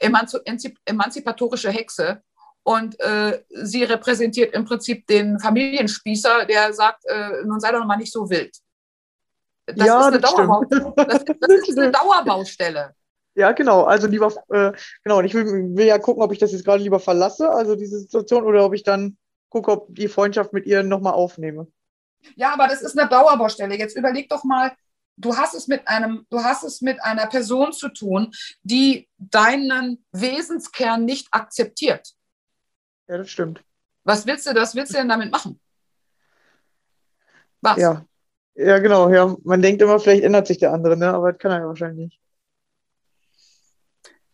emanzipatorische 0.00 1.70
Hexe 1.70 2.22
und 2.62 2.98
äh, 3.00 3.42
sie 3.48 3.84
repräsentiert 3.84 4.54
im 4.54 4.64
Prinzip 4.64 5.06
den 5.06 5.38
Familienspießer, 5.40 6.44
der 6.46 6.72
sagt, 6.72 7.04
äh, 7.06 7.42
nun 7.44 7.60
sei 7.60 7.72
doch 7.72 7.84
mal 7.84 7.96
nicht 7.96 8.12
so 8.12 8.28
wild. 8.28 8.56
Das, 9.66 9.86
ja, 9.86 10.00
ist, 10.00 10.06
eine 10.06 10.20
das, 10.20 10.34
das, 10.96 11.24
das 11.24 11.68
ist 11.68 11.78
eine 11.78 11.90
Dauerbaustelle. 11.90 12.94
Ja, 13.34 13.52
genau. 13.52 13.84
Also 13.84 14.06
lieber, 14.06 14.32
äh, 14.50 14.72
genau. 15.04 15.18
Und 15.18 15.24
ich 15.24 15.34
will, 15.34 15.46
will, 15.76 15.86
ja 15.86 15.98
gucken, 15.98 16.22
ob 16.22 16.32
ich 16.32 16.38
das 16.38 16.52
jetzt 16.52 16.64
gerade 16.64 16.82
lieber 16.82 17.00
verlasse, 17.00 17.50
also 17.50 17.76
diese 17.76 17.98
Situation, 18.00 18.44
oder 18.44 18.64
ob 18.64 18.74
ich 18.74 18.82
dann 18.82 19.16
gucke, 19.48 19.70
ob 19.70 19.94
die 19.94 20.08
Freundschaft 20.08 20.52
mit 20.52 20.66
ihr 20.66 20.82
nochmal 20.82 21.12
aufnehme. 21.12 21.68
Ja, 22.34 22.52
aber 22.52 22.66
das 22.66 22.82
ist 22.82 22.98
eine 22.98 23.08
Dauerbaustelle. 23.08 23.76
Jetzt 23.76 23.96
überleg 23.96 24.28
doch 24.28 24.42
mal, 24.44 24.72
du 25.18 25.36
hast 25.36 25.54
es 25.54 25.68
mit 25.68 25.86
einem, 25.86 26.26
du 26.30 26.42
hast 26.42 26.64
es 26.64 26.80
mit 26.80 27.02
einer 27.02 27.26
Person 27.26 27.72
zu 27.72 27.88
tun, 27.88 28.32
die 28.62 29.08
deinen 29.18 30.04
Wesenskern 30.12 31.04
nicht 31.04 31.28
akzeptiert. 31.30 32.14
Ja, 33.08 33.18
das 33.18 33.30
stimmt. 33.30 33.62
Was 34.04 34.26
willst 34.26 34.46
du, 34.46 34.54
was 34.54 34.74
willst 34.74 34.92
du 34.92 34.98
denn 34.98 35.08
damit 35.08 35.30
machen? 35.30 35.60
Was? 37.60 37.78
Ja. 37.78 38.04
Ja, 38.54 38.78
genau. 38.80 39.08
Ja, 39.08 39.36
man 39.44 39.62
denkt 39.62 39.82
immer, 39.82 40.00
vielleicht 40.00 40.24
ändert 40.24 40.48
sich 40.48 40.58
der 40.58 40.72
andere, 40.72 40.96
ne? 40.96 41.12
aber 41.12 41.32
das 41.32 41.38
kann 41.38 41.52
er 41.52 41.60
ja 41.60 41.66
wahrscheinlich 41.66 42.06
nicht. 42.06 42.20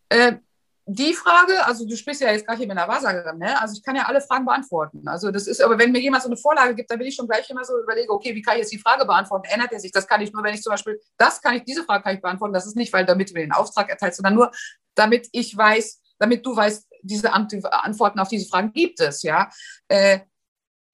Äh, 0.09 0.39
die 0.87 1.15
Frage, 1.15 1.67
also 1.67 1.87
du 1.87 1.97
sprichst 1.97 2.21
ja 2.21 2.31
jetzt 2.31 2.47
gerade 2.47 2.59
hier 2.59 2.67
mit 2.67 2.77
einer 2.77 2.89
Wahrsagerin, 2.89 3.39
ne? 3.39 3.59
Also 3.61 3.75
ich 3.75 3.83
kann 3.83 3.97
ja 3.97 4.03
alle 4.03 4.21
Fragen 4.21 4.45
beantworten. 4.45 5.09
Also 5.09 5.31
das 5.31 5.47
ist, 5.47 5.63
aber 5.63 5.79
wenn 5.79 5.93
mir 5.93 6.01
jemand 6.01 6.23
so 6.23 6.29
eine 6.29 6.37
Vorlage 6.37 6.75
gibt, 6.75 6.91
dann 6.91 6.99
will 6.99 7.07
ich 7.07 7.15
schon 7.15 7.27
gleich 7.27 7.49
immer 7.49 7.65
so 7.65 7.81
überlegen, 7.81 8.11
okay, 8.11 8.35
wie 8.35 8.43
kann 8.43 8.55
ich 8.57 8.61
jetzt 8.61 8.73
die 8.73 8.79
Frage 8.79 9.07
beantworten? 9.07 9.49
Ändert 9.51 9.73
er 9.73 9.81
sich? 9.81 9.93
Das 9.93 10.07
kann 10.07 10.21
ich 10.21 10.33
nur, 10.33 10.45
wenn 10.45 10.55
ich 10.55 10.63
zum 10.63 10.73
Beispiel, 10.73 11.01
das 11.17 11.41
kann 11.41 11.55
ich, 11.55 11.65
diese 11.65 11.85
Frage 11.85 12.03
kann 12.03 12.15
ich 12.15 12.21
beantworten. 12.21 12.53
Das 12.53 12.67
ist 12.67 12.77
nicht, 12.77 12.93
weil 12.93 13.07
damit 13.07 13.31
du 13.31 13.35
mir 13.35 13.41
den 13.41 13.53
Auftrag 13.53 13.89
erteilst, 13.89 14.19
sondern 14.19 14.35
nur, 14.35 14.51
damit 14.95 15.29
ich 15.33 15.57
weiß, 15.57 16.03
damit 16.19 16.45
du 16.45 16.55
weißt, 16.55 16.87
diese 17.03 17.33
Antworten 17.33 18.19
auf 18.19 18.29
diese 18.29 18.49
Fragen 18.49 18.73
gibt 18.73 19.01
es, 19.01 19.23
ja. 19.23 19.49
Äh, 19.89 20.21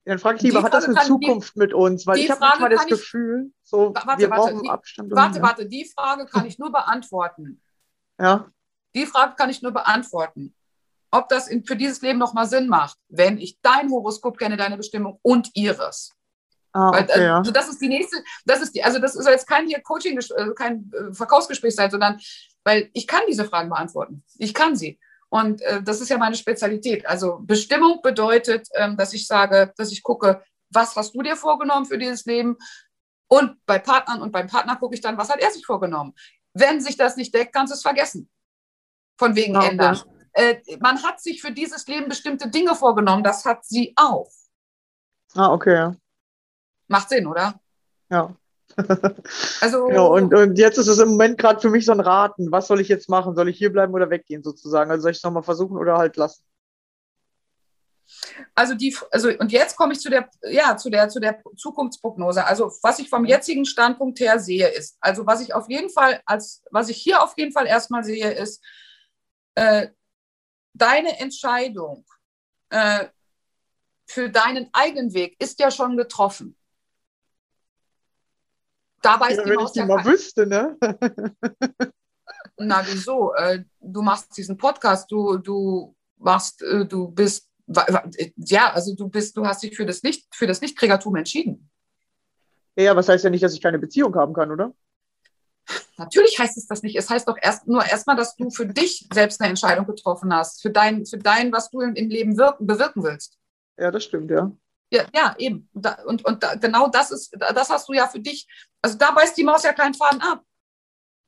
dann 0.05 0.19
frage 0.19 0.37
ich 0.37 0.43
lieber, 0.43 0.63
hat 0.63 0.73
das 0.73 0.85
eine 0.85 0.95
Zukunft 0.95 1.55
die, 1.55 1.59
mit 1.59 1.73
uns? 1.73 2.07
Weil 2.07 2.17
ich 2.17 2.31
habe 2.31 2.39
manchmal 2.39 2.69
das 2.69 2.83
ich, 2.83 2.89
Gefühl, 2.89 3.51
so, 3.61 3.93
warte, 3.93 4.19
wir 4.19 4.29
warte, 4.29 4.41
brauchen 4.41 4.63
die, 4.63 4.69
Abstand. 4.69 5.11
Warte, 5.11 5.41
warte, 5.41 5.65
die 5.67 5.85
Frage 5.85 6.25
kann 6.25 6.45
ich 6.45 6.57
nur 6.57 6.71
beantworten. 6.71 7.61
Ja. 8.19 8.51
Die 8.95 9.05
Frage 9.05 9.35
kann 9.35 9.49
ich 9.49 9.61
nur 9.61 9.71
beantworten. 9.71 10.55
Ob 11.11 11.27
das 11.29 11.47
in, 11.47 11.65
für 11.65 11.75
dieses 11.75 12.01
Leben 12.01 12.19
nochmal 12.19 12.47
Sinn 12.47 12.67
macht, 12.67 12.97
wenn 13.09 13.37
ich 13.37 13.59
dein 13.61 13.91
Horoskop 13.91 14.37
kenne, 14.37 14.55
deine 14.55 14.77
Bestimmung 14.77 15.19
und 15.21 15.49
ihres. 15.55 16.13
Ah, 16.73 16.91
Weil, 16.93 17.03
okay, 17.03 17.27
also 17.27 17.51
das 17.51 17.67
ist 17.67 17.81
die 17.81 17.89
nächste, 17.89 18.23
das 18.45 18.61
ist 18.61 18.73
die, 18.73 18.83
also 18.83 18.97
das 18.99 19.15
ist 19.15 19.27
jetzt 19.27 19.47
kein 19.47 19.67
hier 19.67 19.81
Coaching, 19.81 20.17
äh, 20.17 20.53
kein 20.55 20.89
äh, 20.93 21.13
Verkaufsgespräch 21.13 21.75
sein, 21.75 21.91
sondern 21.91 22.17
weil 22.63 22.89
ich 22.93 23.07
kann 23.07 23.21
diese 23.27 23.43
Fragen 23.43 23.69
beantworten. 23.69 24.23
Ich 24.37 24.53
kann 24.53 24.77
sie. 24.77 24.97
Und 25.27 25.61
äh, 25.63 25.83
das 25.83 25.99
ist 25.99 26.09
ja 26.09 26.17
meine 26.17 26.35
Spezialität. 26.35 27.05
Also 27.05 27.39
Bestimmung 27.41 28.01
bedeutet, 28.01 28.69
ähm, 28.75 28.95
dass 28.95 29.13
ich 29.13 29.27
sage, 29.27 29.73
dass 29.75 29.91
ich 29.91 30.03
gucke, 30.03 30.41
was 30.69 30.95
hast 30.95 31.13
du 31.13 31.21
dir 31.21 31.35
vorgenommen 31.35 31.85
für 31.85 31.97
dieses 31.97 32.25
Leben? 32.25 32.57
Und 33.27 33.57
bei 33.65 33.79
Partnern 33.79 34.21
und 34.21 34.31
beim 34.31 34.47
Partner 34.47 34.77
gucke 34.77 34.95
ich 34.95 35.01
dann, 35.01 35.17
was 35.17 35.29
hat 35.29 35.41
er 35.41 35.51
sich 35.51 35.65
vorgenommen? 35.65 36.13
Wenn 36.53 36.79
sich 36.79 36.95
das 36.95 37.17
nicht 37.17 37.33
deckt, 37.33 37.53
kannst 37.53 37.71
du 37.71 37.75
es 37.75 37.81
vergessen 37.81 38.29
von 39.21 39.35
wegen 39.35 39.55
okay. 39.55 39.69
ändern. 39.69 40.01
Äh, 40.33 40.55
man 40.79 41.03
hat 41.03 41.21
sich 41.21 41.41
für 41.41 41.51
dieses 41.51 41.85
Leben 41.85 42.09
bestimmte 42.09 42.49
Dinge 42.49 42.73
vorgenommen, 42.73 43.23
das 43.23 43.45
hat 43.45 43.63
sie 43.63 43.93
auch. 43.95 44.31
Ah, 45.35 45.53
okay. 45.53 45.91
Macht 46.87 47.09
Sinn, 47.09 47.27
oder? 47.27 47.53
Ja. 48.09 48.35
also, 49.61 49.85
genau, 49.85 50.15
und, 50.15 50.33
und 50.33 50.57
jetzt 50.57 50.79
ist 50.79 50.87
es 50.87 50.97
im 50.97 51.09
Moment 51.09 51.37
gerade 51.37 51.59
für 51.59 51.69
mich 51.69 51.85
so 51.85 51.91
ein 51.91 51.99
Raten. 51.99 52.51
Was 52.51 52.67
soll 52.67 52.81
ich 52.81 52.87
jetzt 52.87 53.09
machen? 53.09 53.35
Soll 53.35 53.49
ich 53.49 53.57
hier 53.57 53.71
bleiben 53.71 53.93
oder 53.93 54.09
weggehen 54.09 54.41
sozusagen? 54.41 54.89
Also 54.89 55.03
soll 55.03 55.11
ich 55.11 55.17
es 55.17 55.23
nochmal 55.23 55.43
versuchen 55.43 55.77
oder 55.77 55.97
halt 55.97 56.17
lassen? 56.17 56.43
Also 58.55 58.73
die, 58.73 58.95
also 59.11 59.29
und 59.29 59.51
jetzt 59.51 59.75
komme 59.75 59.93
ich 59.93 59.99
zu 59.99 60.09
der, 60.09 60.29
ja, 60.49 60.75
zu 60.77 60.89
der, 60.89 61.09
zu 61.09 61.19
der 61.19 61.41
Zukunftsprognose. 61.55 62.43
Also 62.45 62.71
was 62.81 62.97
ich 62.97 63.09
vom 63.09 63.25
jetzigen 63.25 63.65
Standpunkt 63.65 64.19
her 64.19 64.39
sehe, 64.39 64.67
ist, 64.67 64.97
also 64.99 65.27
was 65.27 65.41
ich 65.41 65.53
auf 65.53 65.69
jeden 65.69 65.89
Fall 65.89 66.21
als, 66.25 66.63
was 66.71 66.89
ich 66.89 66.97
hier 66.97 67.21
auf 67.21 67.33
jeden 67.37 67.51
Fall 67.51 67.67
erstmal 67.67 68.03
sehe, 68.03 68.31
ist, 68.31 68.63
äh, 69.55 69.89
deine 70.73 71.19
Entscheidung 71.19 72.05
äh, 72.69 73.07
für 74.05 74.29
deinen 74.29 74.69
eigenen 74.73 75.13
Weg 75.13 75.35
ist 75.41 75.59
ja 75.59 75.71
schon 75.71 75.97
getroffen. 75.97 76.55
Da 79.01 79.19
weiß 79.19 79.37
ja, 79.37 79.43
die 79.43 79.49
wenn 79.49 79.55
Maus 79.55 79.69
ich 79.69 79.73
die 79.73 79.79
ja 79.79 79.85
mal 79.85 80.05
wüsste, 80.05 80.45
ne? 80.45 80.77
Na, 82.57 82.85
wieso? 82.85 83.33
Äh, 83.33 83.63
du 83.79 84.01
machst 84.01 84.35
diesen 84.37 84.57
Podcast, 84.57 85.11
du, 85.11 85.37
du 85.37 85.95
machst, 86.17 86.61
äh, 86.61 86.85
du 86.85 87.09
bist, 87.09 87.49
ja, 88.35 88.71
also 88.73 88.95
du 88.95 89.09
bist, 89.09 89.35
du 89.35 89.45
hast 89.45 89.63
dich 89.63 89.75
für 89.75 89.85
das 89.85 90.03
Nicht, 90.03 90.27
für 90.35 90.45
das 90.45 90.61
Nichtkriegertum 90.61 91.15
entschieden. 91.15 91.69
Ja, 92.75 92.95
was 92.95 93.09
heißt 93.09 93.23
ja 93.23 93.29
nicht, 93.29 93.43
dass 93.43 93.53
ich 93.53 93.61
keine 93.61 93.79
Beziehung 93.79 94.15
haben 94.15 94.33
kann, 94.33 94.51
oder? 94.51 94.73
Natürlich 95.97 96.37
heißt 96.39 96.57
es 96.57 96.67
das 96.67 96.83
nicht. 96.83 96.95
Es 96.95 97.09
heißt 97.09 97.27
doch 97.27 97.37
erst 97.41 97.67
nur 97.67 97.85
erstmal, 97.85 98.15
dass 98.15 98.35
du 98.35 98.49
für 98.49 98.65
dich 98.65 99.07
selbst 99.13 99.39
eine 99.41 99.49
Entscheidung 99.49 99.85
getroffen 99.85 100.33
hast, 100.33 100.61
für 100.61 100.69
dein, 100.69 101.05
für 101.05 101.17
dein 101.17 101.51
was 101.51 101.69
du 101.69 101.81
im, 101.81 101.93
Leben 101.93 102.37
wirken, 102.37 102.65
bewirken 102.65 103.03
willst. 103.03 103.37
Ja, 103.77 103.91
das 103.91 104.03
stimmt, 104.03 104.31
ja. 104.31 104.51
Ja, 104.91 105.05
ja 105.13 105.35
eben. 105.37 105.69
Und, 106.05 106.25
und 106.25 106.43
da, 106.43 106.55
genau 106.55 106.89
das 106.89 107.11
ist, 107.11 107.35
das 107.39 107.69
hast 107.69 107.87
du 107.87 107.93
ja 107.93 108.07
für 108.07 108.19
dich. 108.19 108.47
Also 108.81 108.97
da 108.97 109.11
beißt 109.11 109.37
die 109.37 109.43
Maus 109.43 109.63
ja 109.63 109.73
keinen 109.73 109.93
Faden 109.93 110.21
ab. 110.21 110.43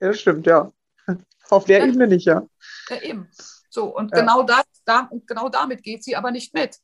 Ja, 0.01 0.09
das 0.09 0.19
stimmt, 0.19 0.45
ja. 0.47 0.71
Auf 1.49 1.65
der 1.65 1.79
ja. 1.79 1.85
Ebene 1.85 2.07
nicht, 2.07 2.25
ja. 2.25 2.43
Ja, 2.89 3.01
eben. 3.01 3.29
So, 3.69 3.95
und 3.95 4.11
ja. 4.11 4.19
genau 4.19 4.43
das, 4.43 4.65
da, 4.85 5.09
genau 5.25 5.49
damit 5.49 5.81
geht 5.83 6.03
sie 6.03 6.15
aber 6.15 6.31
nicht 6.31 6.53
mit. 6.53 6.77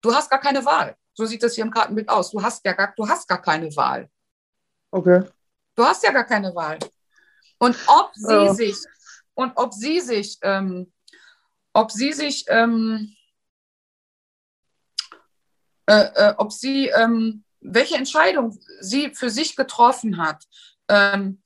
Du 0.00 0.14
hast 0.14 0.30
gar 0.30 0.40
keine 0.40 0.64
Wahl. 0.64 0.96
So 1.14 1.24
sieht 1.24 1.42
das 1.42 1.56
hier 1.56 1.64
im 1.64 1.72
Kartenbild 1.72 2.08
aus. 2.08 2.30
Du 2.30 2.40
hast 2.40 2.64
ja 2.64 2.72
gar, 2.72 2.94
du 2.96 3.08
hast 3.08 3.26
gar 3.26 3.42
keine 3.42 3.74
Wahl. 3.74 4.08
Okay. 4.92 5.24
Du 5.78 5.84
hast 5.84 6.02
ja 6.02 6.10
gar 6.10 6.24
keine 6.24 6.52
Wahl. 6.56 6.80
Und 7.58 7.78
ob 7.86 8.10
sie 8.12 8.32
ja. 8.32 8.52
sich, 8.52 8.76
und 9.34 9.52
ob 9.54 9.72
sie 9.72 10.00
sich, 10.00 10.36
ähm, 10.42 10.92
ob 11.72 11.92
sie 11.92 12.12
sich, 12.12 12.46
ähm, 12.48 13.14
äh, 15.86 16.08
äh, 16.16 16.34
ob 16.36 16.50
sie, 16.50 16.88
ähm, 16.88 17.44
welche 17.60 17.94
Entscheidung 17.94 18.58
sie 18.80 19.14
für 19.14 19.30
sich 19.30 19.54
getroffen 19.54 20.18
hat, 20.18 20.42
ähm, 20.88 21.40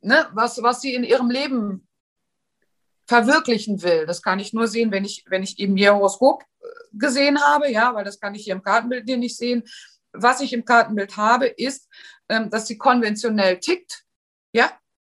ne, 0.00 0.26
was, 0.32 0.62
was 0.62 0.80
sie 0.80 0.94
in 0.94 1.04
ihrem 1.04 1.28
Leben 1.28 1.86
verwirklichen 3.06 3.82
will. 3.82 4.06
Das 4.06 4.22
kann 4.22 4.40
ich 4.40 4.54
nur 4.54 4.66
sehen, 4.66 4.92
wenn 4.92 5.04
ich, 5.04 5.26
wenn 5.28 5.42
ich 5.42 5.58
eben 5.58 5.76
ihr 5.76 5.94
Horoskop 5.94 6.42
äh, 6.42 6.66
gesehen 6.94 7.38
habe, 7.38 7.70
ja, 7.70 7.94
weil 7.94 8.04
das 8.04 8.18
kann 8.18 8.34
ich 8.34 8.44
hier 8.44 8.54
im 8.54 8.62
Kartenbild 8.62 9.04
nicht 9.18 9.36
sehen. 9.36 9.62
Was 10.14 10.40
ich 10.40 10.54
im 10.54 10.64
Kartenbild 10.64 11.18
habe, 11.18 11.48
ist, 11.48 11.90
ähm, 12.28 12.50
dass 12.50 12.66
sie 12.66 12.78
konventionell 12.78 13.58
tickt. 13.58 14.04
Ja? 14.52 14.70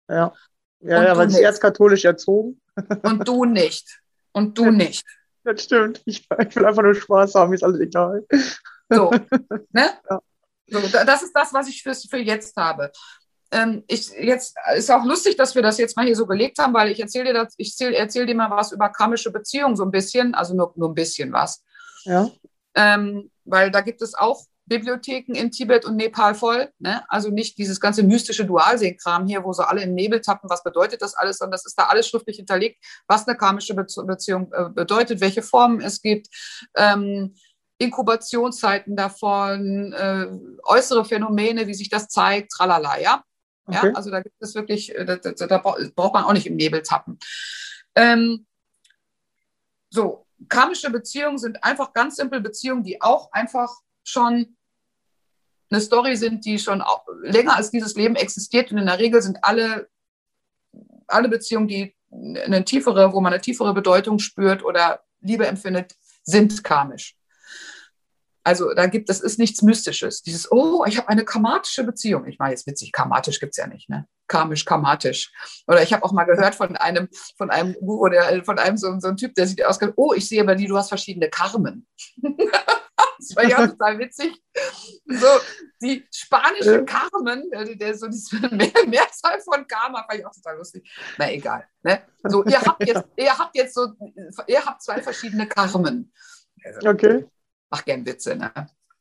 Ja, 0.09 0.33
ja, 0.79 1.03
ja 1.03 1.17
weil 1.17 1.29
sie 1.29 1.37
ist 1.37 1.43
erzkatholisch 1.43 2.05
erzogen. 2.05 2.61
Und 3.03 3.27
du 3.27 3.45
nicht. 3.45 4.01
Und 4.31 4.57
du 4.57 4.71
nicht. 4.71 5.05
Das 5.43 5.63
stimmt. 5.63 6.01
Ich, 6.05 6.27
ich, 6.39 6.55
will 6.55 6.65
einfach 6.65 6.83
nur 6.83 6.95
Spaß 6.95 7.35
haben, 7.35 7.53
ist 7.53 7.63
alles 7.63 7.79
egal. 7.79 8.25
So, 8.89 9.11
ne? 9.71 9.89
Ja. 10.09 10.19
So, 10.67 10.79
das 11.05 11.23
ist 11.23 11.33
das, 11.33 11.53
was 11.53 11.67
ich 11.67 11.83
für, 11.83 11.93
für 11.93 12.17
jetzt 12.17 12.55
habe. 12.55 12.91
Ähm, 13.51 13.83
ich, 13.87 14.09
jetzt 14.11 14.55
ist 14.75 14.89
auch 14.89 15.03
lustig, 15.03 15.35
dass 15.35 15.55
wir 15.55 15.61
das 15.61 15.77
jetzt 15.77 15.97
mal 15.97 16.05
hier 16.05 16.15
so 16.15 16.25
gelegt 16.25 16.57
haben, 16.59 16.73
weil 16.73 16.89
ich 16.89 16.99
erzähle 16.99 17.25
dir, 17.25 17.33
das, 17.33 17.53
ich 17.57 17.71
erzähle 17.71 17.97
erzähl 17.97 18.25
dir 18.25 18.35
mal 18.35 18.49
was 18.49 18.71
über 18.71 18.89
karmische 18.89 19.31
Beziehungen, 19.31 19.75
so 19.75 19.83
ein 19.83 19.91
bisschen, 19.91 20.33
also 20.33 20.55
nur, 20.55 20.71
nur 20.77 20.89
ein 20.89 20.95
bisschen 20.95 21.33
was. 21.33 21.63
Ja. 22.03 22.29
Ähm, 22.75 23.29
weil 23.43 23.69
da 23.69 23.81
gibt 23.81 24.01
es 24.01 24.13
auch 24.13 24.45
Bibliotheken 24.71 25.33
in 25.35 25.51
Tibet 25.51 25.83
und 25.83 25.97
Nepal 25.97 26.33
voll. 26.33 26.69
Ne? 26.79 27.03
Also 27.09 27.29
nicht 27.29 27.57
dieses 27.57 27.81
ganze 27.81 28.03
mystische 28.03 28.45
Dualsehkram 28.45 29.27
hier, 29.27 29.43
wo 29.43 29.51
so 29.51 29.63
alle 29.63 29.83
im 29.83 29.93
Nebel 29.93 30.21
tappen, 30.21 30.49
was 30.49 30.63
bedeutet 30.63 31.01
das 31.01 31.13
alles, 31.13 31.39
sondern 31.39 31.51
das 31.51 31.65
ist 31.65 31.77
da 31.77 31.87
alles 31.87 32.07
schriftlich 32.07 32.37
hinterlegt, 32.37 32.81
was 33.05 33.27
eine 33.27 33.35
karmische 33.35 33.75
Beziehung 33.75 34.49
äh, 34.53 34.69
bedeutet, 34.69 35.19
welche 35.19 35.41
Formen 35.41 35.81
es 35.81 36.01
gibt. 36.01 36.27
Ähm, 36.77 37.35
Inkubationszeiten 37.79 38.95
davon, 38.95 39.91
äh, 39.91 40.27
äußere 40.63 41.03
Phänomene, 41.03 41.67
wie 41.67 41.73
sich 41.73 41.89
das 41.89 42.07
zeigt, 42.07 42.53
tralala, 42.53 42.97
ja. 42.97 43.23
Okay. 43.65 43.87
ja 43.87 43.93
also 43.93 44.09
da 44.09 44.21
gibt 44.21 44.35
es 44.39 44.55
wirklich, 44.55 44.95
äh, 44.95 45.03
da, 45.03 45.17
da, 45.17 45.47
da, 45.47 45.57
braucht 45.57 46.13
man 46.13 46.23
auch 46.23 46.33
nicht 46.33 46.47
im 46.47 46.55
Nebel 46.55 46.81
tappen. 46.81 47.19
Ähm, 47.95 48.45
so, 49.89 50.25
karmische 50.47 50.91
Beziehungen 50.91 51.39
sind 51.39 51.61
einfach 51.61 51.91
ganz 51.91 52.15
simpel 52.15 52.39
Beziehungen, 52.39 52.83
die 52.83 53.01
auch 53.01 53.33
einfach 53.33 53.69
schon 54.05 54.55
eine 55.71 55.81
Story 55.81 56.15
sind, 56.15 56.45
die 56.45 56.59
schon 56.59 56.83
länger 57.23 57.55
als 57.55 57.71
dieses 57.71 57.95
Leben 57.95 58.15
existiert. 58.15 58.71
Und 58.71 58.77
in 58.77 58.85
der 58.85 58.99
Regel 58.99 59.21
sind 59.21 59.43
alle, 59.43 59.89
alle 61.07 61.29
Beziehungen, 61.29 61.67
die 61.67 61.95
eine 62.11 62.65
tiefere, 62.65 63.13
wo 63.13 63.21
man 63.21 63.33
eine 63.33 63.41
tiefere 63.41 63.73
Bedeutung 63.73 64.19
spürt 64.19 64.63
oder 64.63 65.01
Liebe 65.21 65.47
empfindet, 65.47 65.95
sind 66.23 66.63
karmisch. 66.63 67.15
Also 68.43 68.73
da 68.73 68.87
gibt 68.87 69.09
es 69.09 69.21
ist 69.21 69.37
nichts 69.37 69.61
Mystisches. 69.61 70.23
Dieses, 70.23 70.51
oh, 70.51 70.83
ich 70.87 70.97
habe 70.97 71.09
eine 71.09 71.23
karmatische 71.23 71.83
Beziehung. 71.83 72.25
Ich 72.25 72.39
meine, 72.39 72.51
jetzt 72.51 72.65
witzig, 72.65 72.91
karmatisch 72.91 73.39
gibt 73.39 73.51
es 73.51 73.57
ja 73.57 73.67
nicht, 73.67 73.87
ne? 73.87 74.07
Karmisch, 74.27 74.65
karmatisch. 74.65 75.31
Oder 75.67 75.83
ich 75.83 75.93
habe 75.93 76.03
auch 76.03 76.11
mal 76.11 76.23
gehört 76.23 76.55
von 76.55 76.75
einem, 76.75 77.07
von 77.37 77.51
einem 77.51 77.75
Guru, 77.79 78.09
der, 78.09 78.43
von 78.43 78.57
einem 78.57 78.77
so, 78.77 78.99
so 78.99 79.09
ein 79.09 79.17
Typ, 79.17 79.35
der 79.35 79.45
sieht 79.45 79.63
aus, 79.63 79.77
oh, 79.95 80.13
ich 80.13 80.27
sehe 80.27 80.43
bei 80.43 80.55
dir, 80.55 80.67
du 80.67 80.77
hast 80.77 80.89
verschiedene 80.89 81.29
Karmen. 81.29 81.85
das 83.21 83.35
war 83.35 83.45
ja 83.45 83.67
total 83.67 83.99
witzig. 83.99 84.41
So, 85.05 85.27
die 85.81 86.07
spanische 86.11 86.83
Carmen, 86.85 87.49
der, 87.51 87.75
der 87.75 87.95
so 87.95 88.07
diese 88.07 88.35
Mehr, 88.55 88.71
Mehrzahl 88.87 89.39
von 89.41 89.65
Karma, 89.67 90.03
fand 90.07 90.19
ich 90.19 90.25
auch 90.25 90.33
total 90.33 90.57
lustig. 90.57 90.91
Na 91.17 91.31
egal. 91.31 91.67
Ne? 91.83 92.01
So, 92.23 92.43
ihr 92.45 92.59
habt 92.59 92.85
jetzt, 92.85 93.03
ihr 93.15 93.37
habt 93.37 93.55
jetzt 93.55 93.75
so, 93.75 93.93
ihr 94.47 94.65
habt 94.65 94.81
zwei 94.81 95.01
verschiedene 95.01 95.47
Karmen. 95.47 96.11
Also, 96.63 96.89
okay. 96.89 97.27
Mach 97.69 97.85
gern 97.85 98.05
Witze, 98.05 98.35
ne? 98.35 98.51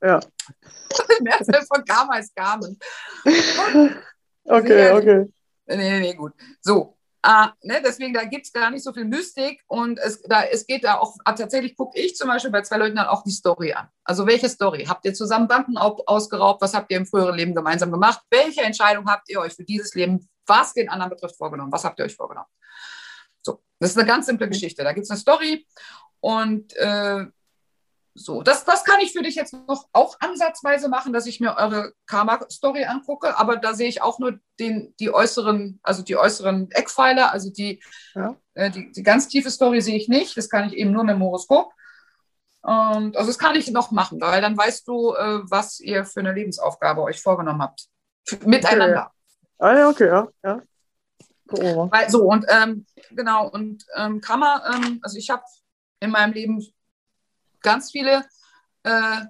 Ja. 0.03 0.21
Mehrzahl 1.23 1.65
von 1.67 1.85
Karma 1.85 2.19
ist 2.19 2.35
Carmen. 2.37 2.79
Okay, 4.45 4.91
okay. 4.93 5.33
Nee, 5.67 5.77
nee, 5.77 6.01
nee, 6.01 6.15
gut. 6.15 6.33
So, 6.61 6.99
äh, 7.23 7.47
ne, 7.63 7.83
deswegen, 7.85 8.15
da 8.15 8.25
gibt 8.25 8.47
es 8.47 8.53
gar 8.53 8.71
nicht 8.71 8.83
so 8.83 8.93
viel 8.93 9.05
Mystik 9.05 9.63
und 9.67 9.99
es, 9.99 10.23
da, 10.23 10.43
es 10.45 10.67
geht 10.67 10.85
da 10.85 10.99
auch, 10.99 11.17
ah, 11.25 11.33
tatsächlich 11.33 11.77
gucke 11.77 11.99
ich 11.99 12.17
zum 12.17 12.29
Beispiel 12.29 12.51
bei 12.51 12.63
zwei 12.63 12.79
Leuten 12.79 12.97
dann 12.97 13.09
auch 13.09 13.23
die 13.23 13.31
Story 13.31 13.75
an. 13.75 13.89
Also 14.05 14.27
welche 14.27 14.49
Story? 14.49 14.87
Habt 14.89 15.05
ihr 15.05 15.13
zusammen 15.13 15.47
Banken 15.47 15.77
ausgeraubt? 15.77 16.63
Was 16.63 16.73
habt 16.73 16.91
ihr 16.91 16.97
im 16.97 17.07
früheren 17.07 17.37
Leben 17.37 17.55
gemeinsam 17.55 17.91
gemacht? 17.93 18.21
Welche 18.31 18.63
Entscheidung 18.63 19.07
habt 19.07 19.29
ihr 19.29 19.41
euch 19.41 19.53
für 19.53 19.65
dieses 19.65 19.95
Leben, 19.95 20.29
was 20.47 20.73
den 20.73 20.89
anderen 20.89 21.11
betrifft, 21.11 21.37
vorgenommen? 21.37 21.73
Was 21.73 21.85
habt 21.85 21.99
ihr 21.99 22.07
euch 22.07 22.17
vorgenommen? 22.17 22.49
So, 23.43 23.63
das 23.79 23.91
ist 23.91 23.99
eine 23.99 24.07
ganz 24.07 24.27
simple 24.27 24.49
Geschichte. 24.49 24.83
Da 24.83 24.93
gibt 24.93 25.05
es 25.05 25.11
eine 25.11 25.21
Story 25.21 25.67
und 26.21 26.75
äh, 26.77 27.27
so, 28.15 28.43
das, 28.43 28.65
das 28.65 28.85
kann 28.85 29.01
ich 29.01 29.13
für 29.13 29.23
dich 29.23 29.37
jetzt 29.37 29.53
noch 29.53 29.87
auch 29.93 30.17
ansatzweise 30.21 30.89
machen, 30.89 31.13
dass 31.13 31.27
ich 31.27 31.41
mir 31.41 31.57
eure 31.57 31.93
Karma-Story 32.07 32.85
angucke, 32.85 33.39
aber 33.39 33.57
da 33.57 33.75
sehe 33.75 33.89
ich 33.89 34.03
auch 34.03 34.19
nur 34.19 34.39
den, 34.59 34.95
die 34.99 35.13
äußeren, 35.13 35.81
also 35.83 36.03
die 36.03 36.17
äußeren 36.17 36.71
Eckpfeiler, 36.73 37.33
also 37.33 37.51
die, 37.51 37.83
ja. 38.15 38.37
äh, 38.55 38.71
die, 38.71 38.91
die, 38.91 39.03
ganz 39.03 39.29
tiefe 39.29 39.51
Story 39.51 39.81
sehe 39.81 39.97
ich 39.97 40.09
nicht. 40.09 40.37
Das 40.37 40.49
kann 40.49 40.69
ich 40.69 40.77
eben 40.77 40.91
nur 40.91 41.05
mit 41.05 41.15
dem 41.15 41.23
Horoskop. 41.23 41.73
Und 42.63 43.17
also 43.17 43.29
das 43.29 43.39
kann 43.39 43.57
ich 43.57 43.71
noch 43.71 43.91
machen, 43.91 44.21
weil 44.21 44.43
dann 44.43 44.57
weißt 44.57 44.87
du, 44.87 45.15
äh, 45.15 45.41
was 45.45 45.81
ihr 45.81 46.05
für 46.05 46.21
eine 46.21 46.33
Lebensaufgabe 46.33 47.03
euch 47.03 47.23
vorgenommen 47.23 47.63
habt. 47.63 47.87
Miteinander. 48.45 49.07
Okay. 49.07 49.15
Ah 49.59 49.79
ja, 49.79 49.89
okay, 49.89 50.07
ja. 50.07 50.29
ja. 50.45 50.63
Weil, 51.47 52.11
so, 52.11 52.25
und 52.25 52.47
ähm, 52.49 52.87
genau, 53.11 53.49
und 53.49 53.85
ähm, 53.97 54.21
Karma, 54.21 54.63
ähm, 54.73 55.01
also 55.03 55.19
ich 55.19 55.31
habe 55.31 55.43
in 56.01 56.11
meinem 56.11 56.33
Leben 56.33 56.65
ganz 57.61 57.91
viele, 57.91 58.25
äh, 58.83 59.23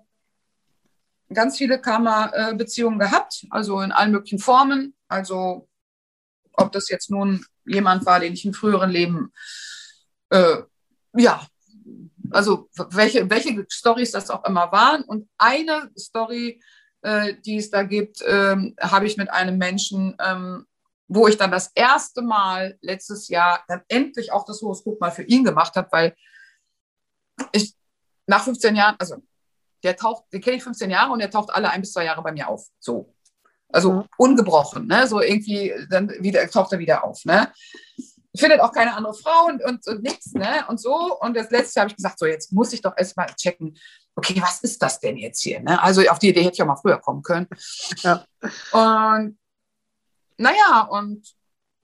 ganz 1.33 1.59
viele 1.59 1.81
Karma-Beziehungen 1.81 2.99
gehabt, 2.99 3.47
also 3.51 3.81
in 3.81 3.93
allen 3.93 4.13
möglichen 4.13 4.39
Formen. 4.39 4.95
Also 5.09 5.69
ob 6.55 6.73
das 6.73 6.89
jetzt 6.89 7.11
nun 7.11 7.45
jemand 7.65 8.07
war, 8.07 8.21
den 8.21 8.33
ich 8.33 8.45
in 8.45 8.55
früheren 8.55 8.91
Leben, 8.91 9.33
äh, 10.31 10.59
ja, 11.15 11.47
also 12.31 12.69
welche, 12.91 13.29
welche 13.29 13.67
Stories 13.69 14.13
das 14.13 14.31
auch 14.31 14.45
immer 14.45 14.71
waren. 14.73 15.03
Und 15.03 15.29
eine 15.39 15.91
Story, 15.99 16.63
äh, 17.03 17.35
die 17.45 17.57
es 17.57 17.71
da 17.71 17.83
gibt, 17.83 18.23
ähm, 18.27 18.75
habe 18.81 19.07
ich 19.07 19.17
mit 19.17 19.31
einem 19.31 19.59
Menschen, 19.59 20.17
ähm, 20.21 20.67
wo 21.09 21.27
ich 21.27 21.37
dann 21.37 21.51
das 21.51 21.73
erste 21.75 22.23
Mal 22.23 22.79
letztes 22.83 23.29
Jahr 23.29 23.65
dann 23.67 23.83
endlich 23.89 24.33
auch 24.33 24.45
das 24.45 24.63
Horoskop 24.63 25.01
mal 25.01 25.11
für 25.11 25.25
ihn 25.25 25.45
gemacht 25.45 25.75
habe, 25.75 25.89
weil 25.91 26.17
ich 27.53 27.75
nach 28.27 28.45
15 28.45 28.77
Jahren, 28.77 28.97
also 28.99 29.17
der 29.83 29.97
taucht, 29.97 30.25
den 30.33 30.41
kenne 30.41 30.57
ich 30.57 30.63
15 30.63 30.91
Jahre 30.91 31.13
und 31.13 31.21
der 31.21 31.31
taucht 31.31 31.51
alle 31.51 31.71
ein 31.71 31.81
bis 31.81 31.93
zwei 31.93 32.05
Jahre 32.05 32.23
bei 32.23 32.33
mir 32.33 32.49
auf. 32.49 32.67
So. 32.79 33.15
Also 33.73 33.93
mhm. 33.93 34.05
ungebrochen, 34.19 34.87
ne? 34.87 35.07
So 35.07 35.21
irgendwie, 35.21 35.73
dann 35.89 36.11
wieder, 36.21 36.49
taucht 36.51 36.73
er 36.73 36.79
wieder 36.79 37.05
auf, 37.05 37.25
ne? 37.25 37.53
Findet 38.37 38.61
auch 38.61 38.73
keine 38.73 38.95
andere 38.95 39.15
Frau 39.15 39.47
und, 39.47 39.63
und, 39.65 39.87
und 39.87 40.03
nichts, 40.03 40.33
ne? 40.33 40.65
Und 40.69 40.81
so. 40.81 41.19
Und 41.21 41.37
das 41.37 41.51
letzte 41.51 41.81
habe 41.81 41.91
ich 41.91 41.97
gesagt, 41.97 42.19
so, 42.19 42.27
jetzt 42.27 42.53
muss 42.53 42.73
ich 42.73 42.83
doch 42.83 42.97
erstmal 42.97 43.27
checken, 43.27 43.77
okay, 44.15 44.41
was 44.41 44.61
ist 44.61 44.83
das 44.83 45.01
denn 45.01 45.17
jetzt 45.17 45.41
hier? 45.41 45.61
Ne? 45.61 45.81
Also 45.83 46.03
auf 46.09 46.19
die 46.19 46.29
Idee 46.29 46.43
hätte 46.43 46.55
ich 46.55 46.63
auch 46.63 46.67
mal 46.67 46.77
früher 46.77 46.99
kommen 46.99 47.23
können. 47.23 47.49
Ja. 48.03 48.25
Und 48.73 49.39
naja, 50.37 50.89
und 50.91 51.35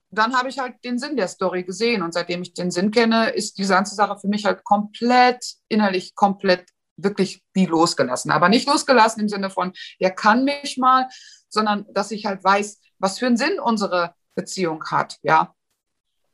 dann 0.09 0.35
habe 0.35 0.49
ich 0.49 0.59
halt 0.59 0.83
den 0.83 0.99
Sinn 0.99 1.17
der 1.17 1.27
Story 1.27 1.63
gesehen. 1.63 2.01
Und 2.01 2.13
seitdem 2.13 2.41
ich 2.41 2.53
den 2.53 2.71
Sinn 2.71 2.91
kenne, 2.91 3.29
ist 3.29 3.57
diese 3.57 3.73
ganze 3.73 3.95
Sache 3.95 4.17
für 4.19 4.27
mich 4.27 4.45
halt 4.45 4.63
komplett, 4.63 5.43
innerlich 5.67 6.15
komplett 6.15 6.69
wirklich 6.95 7.43
wie 7.53 7.65
losgelassen. 7.65 8.31
Aber 8.31 8.49
nicht 8.49 8.67
losgelassen 8.67 9.21
im 9.21 9.29
Sinne 9.29 9.49
von, 9.49 9.73
der 9.99 10.11
kann 10.11 10.43
mich 10.43 10.77
mal, 10.77 11.07
sondern 11.49 11.85
dass 11.93 12.11
ich 12.11 12.25
halt 12.25 12.43
weiß, 12.43 12.79
was 12.99 13.19
für 13.19 13.27
einen 13.27 13.37
Sinn 13.37 13.59
unsere 13.59 14.15
Beziehung 14.35 14.83
hat. 14.85 15.17
Ja. 15.23 15.53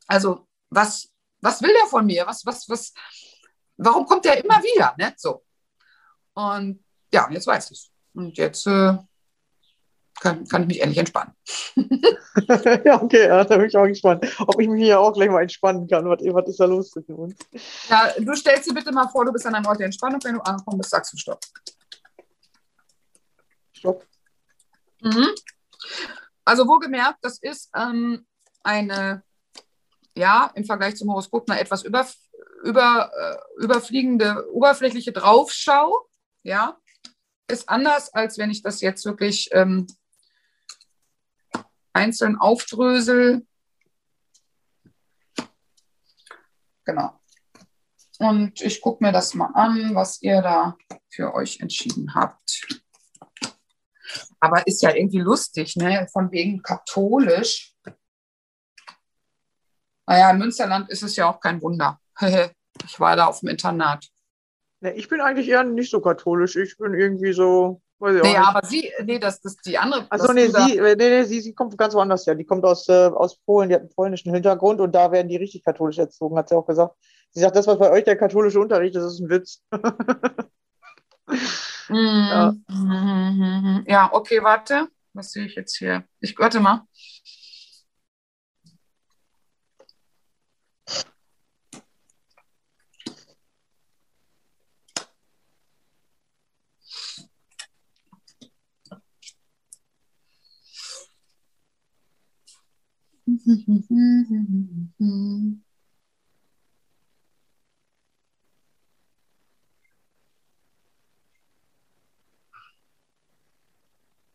Also, 0.08 0.48
was, 0.70 1.10
was 1.42 1.62
will 1.62 1.74
der 1.74 1.88
von 1.88 2.06
mir? 2.06 2.26
Was, 2.28 2.46
was, 2.46 2.70
was, 2.70 2.94
warum 3.78 4.06
kommt 4.06 4.26
der 4.26 4.44
immer 4.44 4.62
wieder? 4.62 4.94
Ne? 4.98 5.14
So. 5.18 5.44
Und 6.34 6.84
ja, 7.14 7.30
jetzt 7.30 7.48
weiß 7.48 7.72
ich 7.72 7.78
es. 7.78 7.92
Und 8.14 8.38
jetzt 8.38 8.68
äh, 8.68 8.98
kann, 10.24 10.48
kann 10.48 10.62
ich 10.64 10.68
mich 10.70 10.82
endlich 10.82 11.00
entspannen. 11.00 11.34
ja, 12.86 13.02
okay, 13.02 13.28
ja, 13.28 13.44
da 13.44 13.58
bin 13.58 13.68
ich 13.68 13.76
auch 13.76 13.86
gespannt, 13.86 14.26
ob 14.40 14.60
ich 14.60 14.70
mich 14.70 14.82
hier 14.82 15.00
auch 15.00 15.12
gleich 15.12 15.30
mal 15.30 15.42
entspannen 15.42 15.86
kann. 15.88 16.06
Was, 16.06 16.20
was 16.22 16.50
ist 16.50 16.60
da 16.60 16.66
los 16.66 16.92
zwischen 16.92 17.16
uns? 17.16 17.36
Ja, 17.90 18.10
du 18.18 18.34
stellst 18.34 18.70
dir 18.70 18.74
bitte 18.74 18.94
mal 18.94 19.10
vor, 19.10 19.26
du 19.26 19.34
bist 19.34 19.46
an 19.46 19.56
einem 19.56 19.66
Ort 19.66 19.80
der 19.80 19.88
Entspannung. 19.88 20.24
Wenn 20.24 20.36
du 20.36 20.42
angekommen 20.42 20.78
bist, 20.78 20.92
sagst 20.92 21.12
du 21.12 21.18
Stopp. 21.18 21.42
Stopp. 23.74 24.06
Mhm. 25.02 25.28
Also, 26.46 26.68
wohlgemerkt, 26.68 27.20
das 27.22 27.40
ist 27.40 27.70
ähm, 27.76 28.26
eine, 28.64 29.24
ja, 30.16 30.52
im 30.56 30.64
Vergleich 30.64 30.96
zum 30.96 31.10
Horoskop 31.10 31.50
eine 31.50 31.60
etwas 31.60 31.84
über, 31.84 32.08
über, 32.64 33.12
äh, 33.14 33.64
überfliegende, 33.64 34.50
oberflächliche 34.54 35.12
Draufschau. 35.12 36.08
Ja, 36.44 36.78
ist 37.50 37.68
anders, 37.68 38.14
als 38.14 38.38
wenn 38.38 38.52
ich 38.52 38.62
das 38.62 38.80
jetzt 38.80 39.06
wirklich 39.06 39.50
ähm, 39.52 39.86
einzeln 41.94 42.38
aufdrösel. 42.38 43.46
Genau. 46.86 47.20
Und 48.20 48.62
ich 48.62 48.82
gucke 48.82 49.04
mir 49.04 49.12
das 49.12 49.34
mal 49.34 49.52
an, 49.54 49.96
was 49.96 50.22
ihr 50.22 50.42
da 50.42 50.78
für 51.10 51.34
euch 51.34 51.60
entschieden 51.60 52.14
habt. 52.14 52.68
Aber 54.40 54.66
ist 54.68 54.82
ja 54.82 54.94
irgendwie 54.94 55.20
lustig, 55.20 55.76
ne? 55.76 56.08
Von 56.12 56.32
wegen 56.32 56.62
katholisch. 56.62 57.74
Naja, 60.06 60.32
im 60.32 60.38
Münsterland 60.38 60.90
ist 60.90 61.04
es 61.04 61.16
ja 61.16 61.30
auch 61.30 61.40
kein 61.40 61.62
Wunder. 61.62 62.00
ich 62.20 63.00
war 63.00 63.16
da 63.16 63.28
auf 63.28 63.40
dem 63.40 63.50
Internat. 63.50 64.10
Ich 64.96 65.08
bin 65.08 65.22
eigentlich 65.22 65.48
eher 65.48 65.64
nicht 65.64 65.90
so 65.90 66.02
katholisch. 66.02 66.58
Ich 66.58 66.78
bin 66.78 66.94
irgendwie 66.94 67.32
so, 67.32 67.82
Weiß 68.04 68.22
nee, 68.22 68.36
aber 68.36 68.66
sie, 68.66 68.92
nee, 69.06 69.18
das, 69.18 69.40
das 69.40 69.56
die 69.58 69.78
andere. 69.78 70.06
Also 70.10 70.34
nee, 70.34 70.48
sie, 70.48 70.82
nee, 70.82 70.96
nee, 70.96 71.24
sie, 71.24 71.40
sie 71.40 71.54
kommt 71.54 71.78
ganz 71.78 71.94
woanders 71.94 72.28
her. 72.28 72.36
Die 72.36 72.44
kommt 72.44 72.66
aus, 72.66 72.90
äh, 72.90 73.08
aus 73.08 73.38
Polen, 73.46 73.70
die 73.70 73.76
hat 73.76 73.82
einen 73.84 73.94
polnischen 73.96 74.34
Hintergrund 74.34 74.82
und 74.82 74.94
da 74.94 75.10
werden 75.14 75.30
die 75.30 75.38
richtig 75.38 75.64
katholisch 75.64 76.00
erzogen, 76.00 76.38
hat 76.38 76.50
sie 76.50 76.56
auch 76.56 76.66
gesagt. 76.66 76.96
Sie 77.32 77.40
sagt, 77.40 77.56
das, 77.56 77.66
was 77.66 77.80
bei 77.80 77.90
euch 77.90 78.04
der 78.04 78.18
katholische 78.18 78.60
Unterricht 78.60 78.94
ist, 78.98 79.06
ist 79.06 79.22
ein 79.22 79.30
Witz. 79.30 79.62
mm, 81.88 82.28
ja. 82.30 82.54
ja, 83.88 84.10
okay, 84.12 84.44
warte. 84.44 84.90
Was 85.14 85.32
sehe 85.32 85.46
ich 85.46 85.56
jetzt 85.56 85.78
hier? 85.78 86.04
Ich 86.20 86.38
warte 86.38 86.60
mal. 86.60 86.86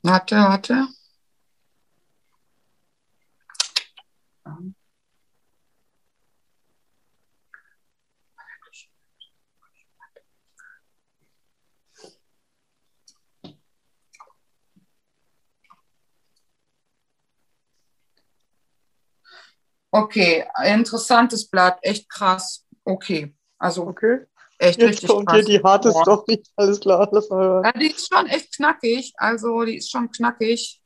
Warte, 0.03 0.37
warte. 0.37 0.89
Okay, 20.03 20.45
interessantes 20.65 21.49
Blatt, 21.49 21.79
echt 21.83 22.09
krass. 22.09 22.65
Okay, 22.85 23.35
also 23.59 23.87
Okay. 23.89 24.27
echt 24.59 24.79
Jetzt 24.81 24.89
richtig 24.91 25.09
kommt 25.11 25.29
krass. 25.29 25.45
hier 25.47 25.59
die 25.59 25.63
harte 25.65 25.91
Boah. 25.91 26.03
Story. 26.03 26.43
Alles 26.57 26.81
klar, 26.81 27.09
lass 27.13 27.29
mal 27.31 27.45
hören. 27.45 27.65
Ja, 27.65 27.73
die 27.73 27.91
ist 27.91 28.09
schon 28.13 28.27
echt 28.27 28.55
knackig. 28.57 29.13
Also, 29.17 29.63
die 29.65 29.77
ist 29.77 29.91
schon 29.91 30.11
knackig. 30.11 30.81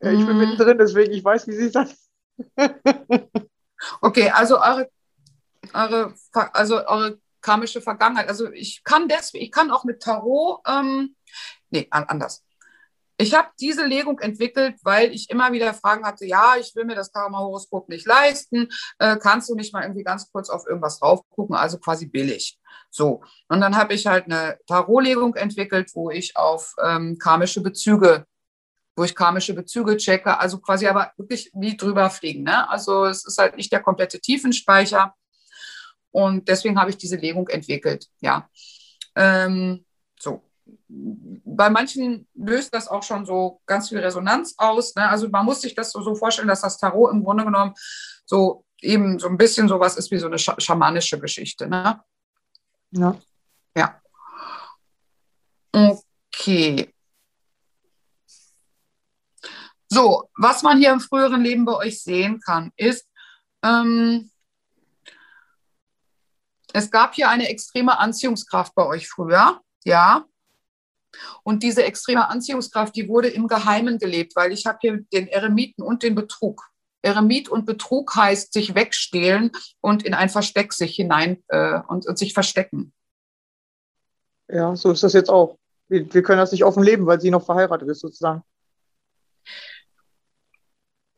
Ja, 0.00 0.12
ich 0.12 0.24
bin 0.24 0.36
Mm. 0.36 0.40
mittendrin, 0.40 0.78
deswegen 0.78 1.12
ich 1.12 1.24
weiß, 1.24 1.46
wie 1.48 1.54
sie 1.56 1.68
sagt. 1.68 1.94
Okay, 4.00 4.28
also 4.30 4.58
eure, 4.60 4.88
eure, 5.72 6.14
also 6.52 6.84
eure 6.86 7.18
karmische 7.40 7.80
Vergangenheit. 7.80 8.28
Also 8.28 8.50
ich 8.52 8.82
kann 8.84 9.06
deswegen, 9.08 9.44
ich 9.44 9.52
kann 9.52 9.70
auch 9.70 9.84
mit 9.84 10.02
Tarot, 10.02 10.60
ähm, 10.66 11.14
nee, 11.70 11.86
an- 11.90 12.04
anders. 12.08 12.44
Ich 13.20 13.34
habe 13.34 13.48
diese 13.58 13.84
Legung 13.84 14.20
entwickelt, 14.20 14.76
weil 14.84 15.12
ich 15.12 15.28
immer 15.28 15.52
wieder 15.52 15.74
Fragen 15.74 16.06
hatte, 16.06 16.24
ja, 16.24 16.54
ich 16.58 16.74
will 16.76 16.84
mir 16.84 16.94
das 16.94 17.12
Karma-Horoskop 17.12 17.88
nicht 17.88 18.06
leisten, 18.06 18.68
äh, 19.00 19.16
kannst 19.16 19.50
du 19.50 19.56
nicht 19.56 19.72
mal 19.72 19.82
irgendwie 19.82 20.04
ganz 20.04 20.30
kurz 20.30 20.48
auf 20.48 20.66
irgendwas 20.68 21.00
drauf 21.00 21.20
gucken, 21.30 21.56
also 21.56 21.78
quasi 21.78 22.06
billig. 22.06 22.60
So, 22.90 23.22
und 23.48 23.60
dann 23.60 23.76
habe 23.76 23.92
ich 23.94 24.06
halt 24.06 24.26
eine 24.26 24.58
Tarotlegung 24.68 25.34
entwickelt, 25.34 25.90
wo 25.94 26.10
ich 26.10 26.36
auf 26.36 26.74
ähm, 26.80 27.18
karmische 27.18 27.60
Bezüge, 27.60 28.24
wo 28.96 29.02
ich 29.02 29.16
karmische 29.16 29.52
Bezüge 29.52 29.96
checke, 29.96 30.38
also 30.38 30.58
quasi 30.60 30.86
aber 30.86 31.12
wirklich 31.16 31.50
wie 31.54 31.76
drüber 31.76 32.10
fliegen. 32.10 32.44
Ne? 32.44 32.70
Also 32.70 33.04
es 33.04 33.26
ist 33.26 33.38
halt 33.38 33.56
nicht 33.56 33.72
der 33.72 33.82
komplette 33.82 34.20
Tiefenspeicher. 34.20 35.14
Und 36.12 36.48
deswegen 36.48 36.80
habe 36.80 36.90
ich 36.90 36.96
diese 36.96 37.16
Legung 37.16 37.48
entwickelt. 37.48 38.06
Ja. 38.20 38.48
Ähm. 39.16 39.84
Bei 40.88 41.70
manchen 41.70 42.26
löst 42.34 42.74
das 42.74 42.88
auch 42.88 43.02
schon 43.02 43.26
so 43.26 43.60
ganz 43.66 43.88
viel 43.88 43.98
Resonanz 43.98 44.54
aus. 44.58 44.94
Ne? 44.94 45.08
Also 45.08 45.28
man 45.28 45.44
muss 45.44 45.60
sich 45.60 45.74
das 45.74 45.92
so, 45.92 46.02
so 46.02 46.14
vorstellen, 46.14 46.48
dass 46.48 46.62
das 46.62 46.78
Tarot 46.78 47.12
im 47.12 47.24
Grunde 47.24 47.44
genommen 47.44 47.74
so 48.24 48.64
eben 48.80 49.18
so 49.18 49.28
ein 49.28 49.36
bisschen 49.36 49.68
sowas 49.68 49.96
ist 49.96 50.10
wie 50.10 50.18
so 50.18 50.26
eine 50.26 50.38
scha 50.38 50.58
schamanische 50.58 51.18
Geschichte. 51.18 51.68
Ne? 51.68 52.00
Ja. 53.76 54.00
Okay. 55.72 56.92
So, 59.90 60.28
was 60.36 60.62
man 60.62 60.78
hier 60.78 60.92
im 60.92 61.00
früheren 61.00 61.42
Leben 61.42 61.64
bei 61.64 61.74
euch 61.74 62.02
sehen 62.02 62.40
kann, 62.40 62.72
ist, 62.76 63.08
ähm, 63.62 64.30
es 66.72 66.90
gab 66.90 67.14
hier 67.14 67.30
eine 67.30 67.48
extreme 67.48 67.98
Anziehungskraft 67.98 68.74
bei 68.74 68.86
euch 68.86 69.08
früher, 69.08 69.60
ja. 69.84 70.26
Und 71.42 71.62
diese 71.62 71.84
extreme 71.84 72.28
Anziehungskraft, 72.28 72.94
die 72.94 73.08
wurde 73.08 73.28
im 73.28 73.48
Geheimen 73.48 73.98
gelebt, 73.98 74.36
weil 74.36 74.52
ich 74.52 74.66
habe 74.66 74.78
hier 74.80 75.00
den 75.12 75.28
Eremiten 75.28 75.82
und 75.82 76.02
den 76.02 76.14
Betrug. 76.14 76.68
Eremit 77.02 77.48
und 77.48 77.64
Betrug 77.64 78.14
heißt 78.14 78.52
sich 78.52 78.74
wegstehlen 78.74 79.52
und 79.80 80.02
in 80.02 80.14
ein 80.14 80.28
Versteck 80.28 80.72
sich 80.72 80.96
hinein 80.96 81.42
äh, 81.48 81.80
und, 81.88 82.06
und 82.06 82.18
sich 82.18 82.34
verstecken. 82.34 82.92
Ja, 84.48 84.74
so 84.74 84.90
ist 84.90 85.02
das 85.02 85.12
jetzt 85.12 85.30
auch. 85.30 85.58
Wir, 85.88 86.12
wir 86.12 86.22
können 86.22 86.38
das 86.38 86.52
nicht 86.52 86.64
offen 86.64 86.82
leben, 86.82 87.06
weil 87.06 87.20
sie 87.20 87.30
noch 87.30 87.44
verheiratet 87.44 87.88
ist, 87.88 88.00
sozusagen. 88.00 88.42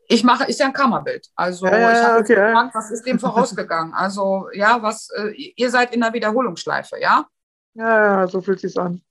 Ich 0.06 0.24
mache, 0.24 0.44
ist 0.44 0.58
ja 0.58 0.66
ein 0.66 0.72
Kammerbild. 0.72 1.28
Also 1.36 1.66
Ja, 1.66 1.78
ja, 1.78 1.92
ich 1.92 2.04
habe 2.04 2.18
okay, 2.20 2.34
gefragt, 2.34 2.74
was 2.74 2.90
ist 2.90 3.06
dem 3.06 3.18
vorausgegangen? 3.18 3.94
Also 3.94 4.48
ja, 4.52 4.82
was, 4.82 5.08
äh, 5.10 5.30
ihr 5.56 5.70
seid 5.70 5.94
in 5.94 6.00
der 6.00 6.12
Wiederholungsschleife, 6.12 7.00
ja? 7.00 7.26
Ja, 7.74 8.20
ja, 8.20 8.28
so 8.28 8.40
fühlt 8.40 8.58
sich's 8.58 8.76
an. 8.76 9.02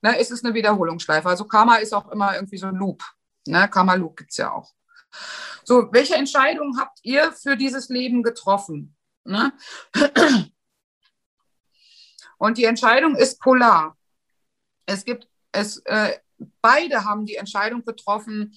Ne, 0.00 0.18
es 0.18 0.30
ist 0.30 0.44
eine 0.44 0.54
Wiederholungsschleife. 0.54 1.28
Also 1.28 1.44
Karma 1.44 1.76
ist 1.76 1.92
auch 1.92 2.10
immer 2.10 2.34
irgendwie 2.34 2.58
so 2.58 2.66
ein 2.66 2.76
Loop. 2.76 3.02
Ne? 3.46 3.68
Karma-Loop 3.68 4.16
gibt 4.16 4.30
es 4.30 4.36
ja 4.36 4.52
auch. 4.52 4.72
So, 5.64 5.88
welche 5.92 6.14
Entscheidungen 6.14 6.78
habt 6.78 6.98
ihr 7.02 7.32
für 7.32 7.56
dieses 7.56 7.88
Leben 7.88 8.22
getroffen? 8.22 8.96
Ne? 9.24 9.52
Und 12.38 12.58
die 12.58 12.64
Entscheidung 12.64 13.16
ist 13.16 13.40
polar. 13.40 13.96
Es 14.86 15.04
gibt, 15.04 15.28
es, 15.52 15.78
äh, 15.86 16.16
beide 16.62 17.04
haben 17.04 17.26
die 17.26 17.34
Entscheidung 17.34 17.84
getroffen, 17.84 18.54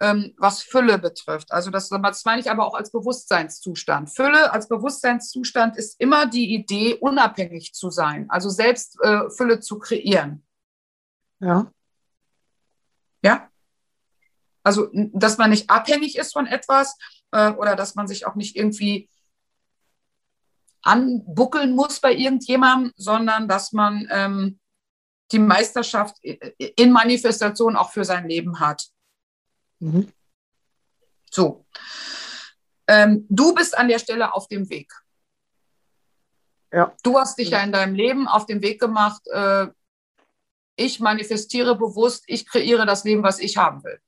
ähm, 0.00 0.34
was 0.38 0.62
Fülle 0.62 0.98
betrifft. 0.98 1.52
Also 1.52 1.70
das, 1.70 1.88
das 1.88 2.24
meine 2.24 2.40
ich 2.40 2.50
aber 2.50 2.66
auch 2.66 2.74
als 2.74 2.92
Bewusstseinszustand. 2.92 4.14
Fülle 4.14 4.52
als 4.52 4.68
Bewusstseinszustand 4.68 5.76
ist 5.76 6.00
immer 6.00 6.26
die 6.26 6.54
Idee, 6.54 6.94
unabhängig 6.94 7.74
zu 7.74 7.90
sein, 7.90 8.26
also 8.30 8.48
selbst 8.48 8.98
äh, 9.02 9.30
Fülle 9.30 9.60
zu 9.60 9.78
kreieren. 9.78 10.46
Ja. 11.44 11.70
Ja. 13.22 13.50
Also, 14.62 14.88
dass 15.12 15.36
man 15.36 15.50
nicht 15.50 15.68
abhängig 15.68 16.16
ist 16.16 16.32
von 16.32 16.46
etwas 16.46 16.96
äh, 17.32 17.50
oder 17.50 17.76
dass 17.76 17.94
man 17.94 18.08
sich 18.08 18.26
auch 18.26 18.34
nicht 18.34 18.56
irgendwie 18.56 19.10
anbuckeln 20.82 21.74
muss 21.74 22.00
bei 22.00 22.14
irgendjemandem, 22.14 22.92
sondern 22.96 23.46
dass 23.46 23.72
man 23.72 24.08
ähm, 24.10 24.58
die 25.32 25.38
Meisterschaft 25.38 26.16
in 26.22 26.92
Manifestation 26.92 27.76
auch 27.76 27.90
für 27.90 28.04
sein 28.04 28.28
Leben 28.28 28.60
hat. 28.60 28.86
Mhm. 29.80 30.12
So. 31.30 31.66
Ähm, 32.86 33.26
du 33.28 33.54
bist 33.54 33.76
an 33.76 33.88
der 33.88 33.98
Stelle 33.98 34.32
auf 34.32 34.48
dem 34.48 34.68
Weg. 34.70 34.92
Ja. 36.72 36.94
Du 37.02 37.18
hast 37.18 37.38
dich 37.38 37.50
ja 37.50 37.60
in 37.62 37.72
deinem 37.72 37.94
Leben 37.94 38.28
auf 38.28 38.46
den 38.46 38.62
Weg 38.62 38.80
gemacht. 38.80 39.26
Äh, 39.28 39.68
ich 40.76 41.00
manifestiere 41.00 41.76
bewusst, 41.76 42.24
ich 42.26 42.46
kreiere 42.46 42.86
das 42.86 43.04
Leben, 43.04 43.22
was 43.22 43.38
ich 43.38 43.56
haben 43.56 43.82
will. 43.84 43.98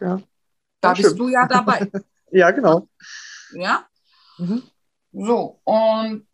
Ja. 0.00 0.20
Da 0.80 0.92
bist 0.92 1.10
stimmt. 1.10 1.20
du 1.20 1.28
ja 1.28 1.46
dabei. 1.46 1.90
Ja, 2.34 2.50
genau. 2.50 2.88
ja. 3.52 3.86
Mhm. 4.38 4.62
So, 5.12 5.60
und 5.64 6.26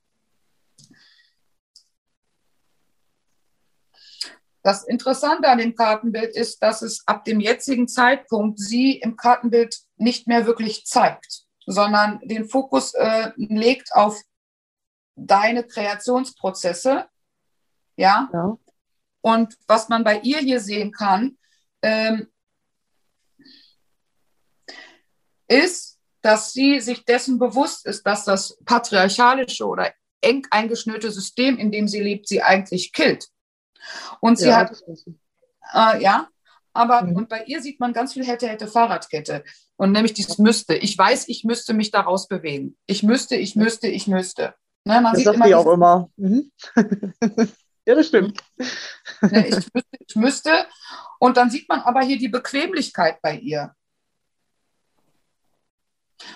das 4.62 4.85
Interessante 4.85 5.49
an 5.49 5.59
dem 5.59 5.75
Kartenbild 5.75 6.37
ist, 6.37 6.62
dass 6.62 6.83
es 6.83 7.03
ab 7.09 7.25
dem 7.25 7.41
jetzigen 7.41 7.89
Zeitpunkt 7.89 8.61
sie 8.61 8.93
im 8.99 9.16
Kartenbild 9.16 9.77
nicht 9.97 10.29
mehr 10.29 10.47
wirklich 10.47 10.87
zeigt, 10.87 11.47
sondern 11.66 12.20
den 12.20 12.49
Fokus 12.49 12.95
äh, 12.95 13.33
legt 13.35 13.93
auf 13.95 14.20
deine 15.16 15.65
Kreationsprozesse. 15.66 17.09
Ja, 17.97 18.29
Ja. 18.33 18.57
Und 19.20 19.55
was 19.66 19.89
man 19.89 20.05
bei 20.05 20.20
ihr 20.20 20.39
hier 20.39 20.61
sehen 20.61 20.93
kann, 20.93 21.39
ähm, 21.82 22.28
ist, 25.49 25.99
dass 26.23 26.53
sie 26.53 26.81
sich 26.81 27.05
dessen 27.05 27.39
bewusst 27.39 27.86
ist, 27.86 28.07
dass 28.07 28.24
das 28.24 28.59
patriarchalische 28.65 29.66
oder 29.66 29.93
eng 30.20 30.47
eingeschnürte 30.51 31.11
System, 31.11 31.59
in 31.59 31.70
dem 31.70 31.89
sie 31.89 32.01
lebt, 32.01 32.28
sie 32.28 32.43
eigentlich 32.43 32.93
killt. 32.93 33.28
Und 34.20 34.39
sie 34.39 34.49
ja, 34.49 34.57
hat, 34.57 34.82
äh, 35.74 36.03
ja, 36.03 36.28
aber 36.73 37.03
Mhm. 37.03 37.16
und 37.16 37.28
bei 37.28 37.45
ihr 37.45 37.62
sieht 37.62 37.81
man 37.81 37.93
ganz 37.93 38.12
viel 38.12 38.27
hätte, 38.27 38.49
hätte 38.49 38.66
Fahrradkette. 38.66 39.45
Und 39.77 39.93
nämlich 39.93 40.12
dieses 40.12 40.39
müsste. 40.39 40.74
Ich 40.74 40.99
weiß, 40.99 41.28
ich 41.28 41.45
müsste 41.45 41.73
mich 41.73 41.90
daraus 41.93 42.27
bewegen. 42.27 42.77
Ich 42.86 43.03
müsste, 43.03 43.36
ich 43.36 43.55
müsste, 43.55 43.86
ich 43.86 44.09
müsste. 44.09 44.55
Ne, 44.85 45.01
man 45.01 45.12
Das 45.12 45.19
sieht 45.19 45.24
sagt 45.27 45.36
immer 45.36 45.59
auch 45.59 45.73
immer. 45.73 46.11
Mhm. 46.16 46.51
ja, 47.89 47.94
das 47.94 48.06
stimmt. 48.09 48.39
Ne, 49.20 49.48
ich, 49.48 49.55
müsste, 49.74 49.97
ich 50.06 50.15
müsste. 50.15 50.66
Und 51.19 51.36
dann 51.36 51.51
sieht 51.51 51.69
man 51.69 51.81
aber 51.81 52.02
hier 52.02 52.19
die 52.19 52.28
Bequemlichkeit 52.28 53.20
bei 53.20 53.35
ihr. 53.35 53.74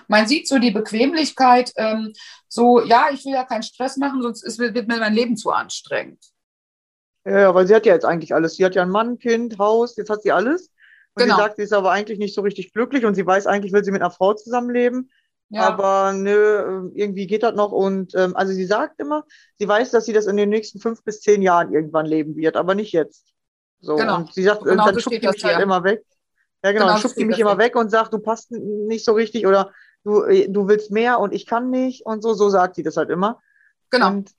Man 0.08 0.26
sieht 0.26 0.48
so 0.48 0.58
die 0.58 0.72
Bequemlichkeit, 0.72 1.72
ähm, 1.76 2.12
so, 2.48 2.82
ja, 2.82 3.10
ich 3.12 3.24
will 3.24 3.34
ja 3.34 3.44
keinen 3.44 3.62
Stress 3.62 3.98
machen, 3.98 4.20
sonst 4.20 4.42
ist, 4.42 4.58
wird 4.58 4.88
mir 4.88 4.98
mein 4.98 5.14
Leben 5.14 5.36
zu 5.36 5.52
anstrengend. 5.52 6.24
Ja, 7.24 7.54
weil 7.54 7.68
sie 7.68 7.74
hat 7.74 7.86
ja 7.86 7.94
jetzt 7.94 8.04
eigentlich 8.04 8.34
alles. 8.34 8.56
Sie 8.56 8.64
hat 8.64 8.74
ja 8.74 8.82
ein 8.82 8.90
Mann, 8.90 9.18
Kind, 9.18 9.58
Haus, 9.58 9.96
jetzt 9.96 10.10
hat 10.10 10.22
sie 10.22 10.32
alles. 10.32 10.72
Und 11.14 11.22
Genau. 11.22 11.36
sie 11.36 11.42
sagt, 11.42 11.56
sie 11.56 11.62
ist 11.62 11.72
aber 11.72 11.92
eigentlich 11.92 12.18
nicht 12.18 12.34
so 12.34 12.40
richtig 12.40 12.72
glücklich 12.72 13.04
und 13.04 13.14
sie 13.14 13.26
weiß, 13.26 13.46
eigentlich 13.46 13.72
will 13.72 13.84
sie 13.84 13.92
mit 13.92 14.02
einer 14.02 14.10
Frau 14.10 14.34
zusammenleben. 14.34 15.12
Ja, 15.52 15.68
Aber 15.68 16.12
nö, 16.14 16.32
äh, 16.32 16.98
irgendwie 16.98 17.26
geht 17.26 17.42
das 17.42 17.54
noch. 17.54 17.72
Und 17.72 18.14
ähm, 18.14 18.34
also 18.36 18.52
sie 18.52 18.64
sagt 18.64 18.98
immer, 19.00 19.24
sie 19.58 19.68
weiß, 19.68 19.90
dass 19.90 20.06
sie 20.06 20.12
das 20.12 20.26
in 20.26 20.36
den 20.36 20.48
nächsten 20.48 20.80
fünf 20.80 21.04
bis 21.04 21.20
zehn 21.20 21.42
Jahren 21.42 21.72
irgendwann 21.72 22.06
leben 22.06 22.36
wird, 22.36 22.56
aber 22.56 22.74
nicht 22.74 22.92
jetzt. 22.92 23.26
So, 23.80 23.96
Genau. 23.96 24.16
und 24.16 24.32
sie 24.32 24.44
sagt, 24.44 24.64
Genau 24.64 24.84
dann 24.84 24.94
so 24.94 25.00
schubst 25.00 25.22
die 25.22 25.26
mich 25.26 25.44
halt 25.44 25.60
immer 25.60 25.84
weg. 25.84 26.02
Ja, 26.64 26.72
genau, 26.72 26.86
Genau 26.86 26.98
schubst 26.98 27.18
die 27.18 27.24
mich 27.24 27.38
immer 27.38 27.58
weg 27.58 27.76
und 27.76 27.90
sagt, 27.90 28.12
du 28.14 28.18
passt 28.18 28.50
nicht 28.50 29.04
so 29.04 29.12
richtig 29.12 29.46
oder 29.46 29.72
du, 30.04 30.22
äh, 30.22 30.48
du 30.48 30.68
willst 30.68 30.90
mehr 30.90 31.18
und 31.20 31.34
ich 31.34 31.46
kann 31.46 31.70
nicht 31.70 32.06
und 32.06 32.22
so, 32.22 32.32
so 32.34 32.48
sagt 32.48 32.76
sie 32.76 32.82
das 32.82 32.96
halt 32.96 33.10
immer. 33.10 33.40
genau. 33.90 34.08
Und 34.08 34.30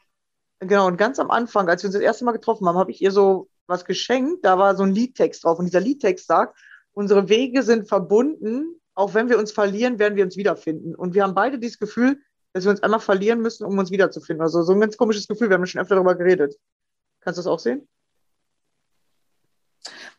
genau, 0.59 0.87
und 0.87 0.97
ganz 0.97 1.19
am 1.19 1.29
Anfang, 1.29 1.69
als 1.69 1.83
wir 1.83 1.89
uns 1.89 1.95
das 1.95 2.03
erste 2.03 2.25
Mal 2.25 2.31
getroffen 2.31 2.67
haben, 2.67 2.77
habe 2.77 2.91
ich 2.91 3.01
ihr 3.01 3.11
so 3.11 3.49
was 3.67 3.85
geschenkt. 3.85 4.43
Da 4.45 4.57
war 4.57 4.75
so 4.75 4.83
ein 4.83 4.95
Liedtext 4.95 5.43
drauf. 5.43 5.59
Und 5.59 5.65
dieser 5.65 5.79
Liedtext 5.79 6.25
sagt, 6.25 6.57
unsere 6.93 7.29
Wege 7.29 7.61
sind 7.63 7.87
verbunden, 7.87 8.79
auch 8.95 9.13
wenn 9.13 9.29
wir 9.29 9.39
uns 9.39 9.51
verlieren, 9.51 9.99
werden 9.99 10.15
wir 10.15 10.23
uns 10.23 10.37
wiederfinden. 10.37 10.95
Und 10.95 11.13
wir 11.13 11.23
haben 11.23 11.35
beide 11.35 11.59
dieses 11.59 11.79
Gefühl, 11.79 12.21
dass 12.53 12.63
wir 12.65 12.71
uns 12.71 12.83
einmal 12.83 12.99
verlieren 12.99 13.41
müssen, 13.41 13.65
um 13.65 13.77
uns 13.77 13.91
wiederzufinden. 13.91 14.41
Also 14.41 14.61
so 14.61 14.73
ein 14.73 14.79
ganz 14.79 14.97
komisches 14.97 15.27
Gefühl, 15.27 15.49
wir 15.49 15.55
haben 15.55 15.65
schon 15.65 15.81
öfter 15.81 15.95
darüber 15.95 16.15
geredet. 16.15 16.55
Kannst 17.21 17.37
du 17.37 17.41
das 17.41 17.47
auch 17.47 17.59
sehen? 17.59 17.87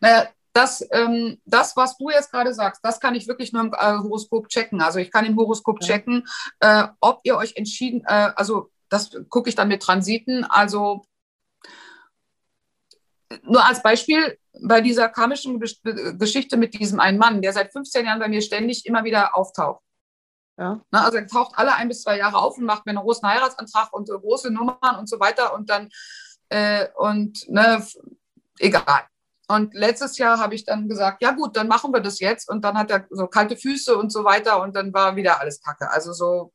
Naja, 0.01 0.29
das, 0.53 0.87
ähm, 0.93 1.41
das, 1.45 1.77
was 1.77 1.97
du 1.97 2.11
jetzt 2.11 2.31
gerade 2.31 2.55
sagst, 2.55 2.81
das 2.85 3.01
kann 3.01 3.15
ich 3.15 3.29
wirklich 3.29 3.53
nur 3.53 3.63
im 3.63 3.73
äh, 3.73 3.99
Horoskop 3.99 4.49
checken. 4.49 4.81
Also 4.81 4.99
ich 4.99 5.11
kann 5.11 5.27
im 5.27 5.37
Horoskop 5.37 5.81
ja. 5.83 5.89
checken, 5.89 6.27
äh, 6.61 6.87
ob 7.01 7.21
ihr 7.25 7.37
euch 7.37 7.57
entschieden, 7.57 8.03
äh, 8.07 8.31
also 8.37 8.71
das 8.89 9.11
gucke 9.29 9.49
ich 9.49 9.57
dann 9.57 9.69
mit 9.69 9.83
Transiten. 9.83 10.45
Also 10.45 11.05
nur 13.43 13.67
als 13.67 13.83
Beispiel 13.83 14.39
bei 14.63 14.81
dieser 14.81 15.09
karmischen 15.09 15.61
Geschichte 15.61 16.57
mit 16.57 16.75
diesem 16.75 17.01
einen 17.01 17.19
Mann, 17.19 17.43
der 17.43 17.53
seit 17.53 17.73
15 17.73 18.07
Jahren 18.07 18.21
bei 18.21 18.29
mir 18.29 18.41
ständig 18.41 18.87
immer 18.87 19.05
wieder 19.05 19.37
auftaucht. 19.37 19.83
Ja. 20.57 20.81
Na, 20.91 21.05
also 21.05 21.19
er 21.19 21.27
taucht 21.27 21.53
alle 21.57 21.75
ein 21.75 21.89
bis 21.89 22.03
zwei 22.03 22.17
Jahre 22.19 22.39
auf 22.39 22.59
und 22.59 22.65
macht 22.65 22.87
mir 22.87 22.91
einen 22.91 23.01
großen 23.01 23.29
Heiratsantrag 23.29 23.93
und 23.93 24.09
äh, 24.09 24.13
große 24.13 24.53
Nummern 24.53 24.97
und 24.99 25.09
so 25.09 25.19
weiter 25.19 25.53
und 25.55 25.69
dann 25.69 25.89
äh, 26.49 26.87
und 26.97 27.49
ne, 27.49 27.85
egal. 28.59 29.03
Und 29.49 29.75
letztes 29.75 30.17
Jahr 30.17 30.39
habe 30.39 30.55
ich 30.55 30.65
dann 30.65 30.89
gesagt, 30.89 31.23
ja 31.23 31.33
gut, 31.33 31.57
dann 31.57 31.69
machen 31.69 31.93
wir 31.93 32.01
das 32.01 32.19
jetzt. 32.19 32.49
Und 32.49 32.65
dann 32.65 32.79
hat 32.79 32.91
er 32.91 33.07
so 33.11 33.27
kalte 33.27 33.57
Füße 33.57 33.97
und 33.97 34.11
so 34.11 34.25
weiter 34.25 34.63
und 34.63 34.75
dann 34.75 34.95
war 34.95 35.17
wieder 35.17 35.41
alles 35.41 35.61
Kacke. 35.61 35.91
Also 35.91 36.13
so 36.13 36.53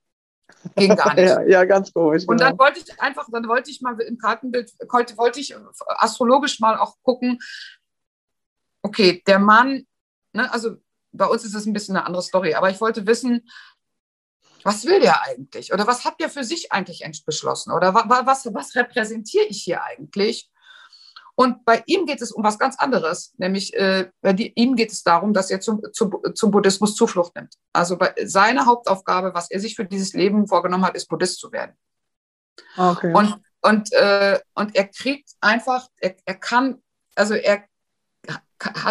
ging 0.76 0.96
gar 0.96 1.14
nicht. 1.16 1.28
ja, 1.28 1.42
ja, 1.42 1.66
ganz 1.66 1.94
komisch. 1.94 2.24
Und 2.28 2.38
genau. 2.38 2.50
dann 2.50 2.60
wollte 2.60 2.80
ich 2.80 3.02
einfach, 3.02 3.28
dann 3.32 3.48
wollte 3.48 3.72
ich 3.72 3.82
mal 3.82 4.00
im 4.02 4.18
Kartenbild, 4.18 4.72
wollte 4.90 5.40
ich 5.40 5.56
astrologisch 5.88 6.60
mal 6.60 6.78
auch 6.78 6.96
gucken, 7.04 7.40
okay, 8.82 9.22
der 9.26 9.40
Mann, 9.40 9.86
ne, 10.34 10.52
also 10.52 10.78
bei 11.12 11.26
uns 11.26 11.44
ist 11.44 11.56
es 11.56 11.66
ein 11.66 11.74
bisschen 11.74 11.96
eine 11.96 12.06
andere 12.06 12.22
Story, 12.22 12.54
aber 12.54 12.70
ich 12.70 12.82
wollte 12.82 13.08
wissen, 13.08 13.50
was 14.64 14.86
will 14.86 15.00
der 15.00 15.24
eigentlich? 15.24 15.74
Oder 15.74 15.88
was 15.88 16.06
hat 16.06 16.20
der 16.20 16.30
für 16.30 16.44
sich 16.44 16.72
eigentlich 16.72 17.04
beschlossen? 17.26 17.72
Oder 17.72 17.94
was, 17.94 18.54
was 18.54 18.76
repräsentiere 18.76 19.46
ich 19.46 19.64
hier 19.64 19.84
eigentlich? 19.84 20.50
Und 21.40 21.64
bei 21.64 21.82
ihm 21.86 22.06
geht 22.06 22.22
es 22.22 22.34
um 22.34 22.44
was 22.44 22.60
ganz 22.60 22.78
anderes, 22.78 23.34
nämlich 23.38 23.74
äh, 23.74 24.10
bei 24.20 24.34
die, 24.34 24.52
ihm 24.56 24.76
geht 24.76 24.91
es 24.91 25.03
darum, 25.03 25.32
dass 25.32 25.49
er 25.49 25.61
zum, 25.61 25.82
zum, 25.94 26.14
zum 26.36 26.52
Buddhismus 26.52 26.95
Zuflucht 26.95 27.34
nimmt. 27.34 27.53
Also 27.72 27.98
bei, 27.98 28.14
seine 28.26 28.66
Hauptaufgabe, 28.66 29.34
was 29.34 29.49
er 29.49 29.61
sich 29.61 29.78
für 29.78 29.86
dieses 29.86 30.11
Leben 30.11 30.49
vorgenommen 30.49 30.84
hat, 30.84 30.98
ist 30.98 31.07
Buddhist 31.07 31.40
zu 31.40 31.53
werden. 31.53 31.78
Okay. 32.76 33.14
Und, 33.14 33.40
und, 33.61 33.90
äh, 33.94 34.38
und 34.53 34.76
er 34.76 34.90
kriegt 34.90 35.30
einfach, 35.40 35.88
er, 36.02 36.18
er 36.26 36.36
kann, 36.36 36.82
also 37.16 37.36
er 37.36 37.64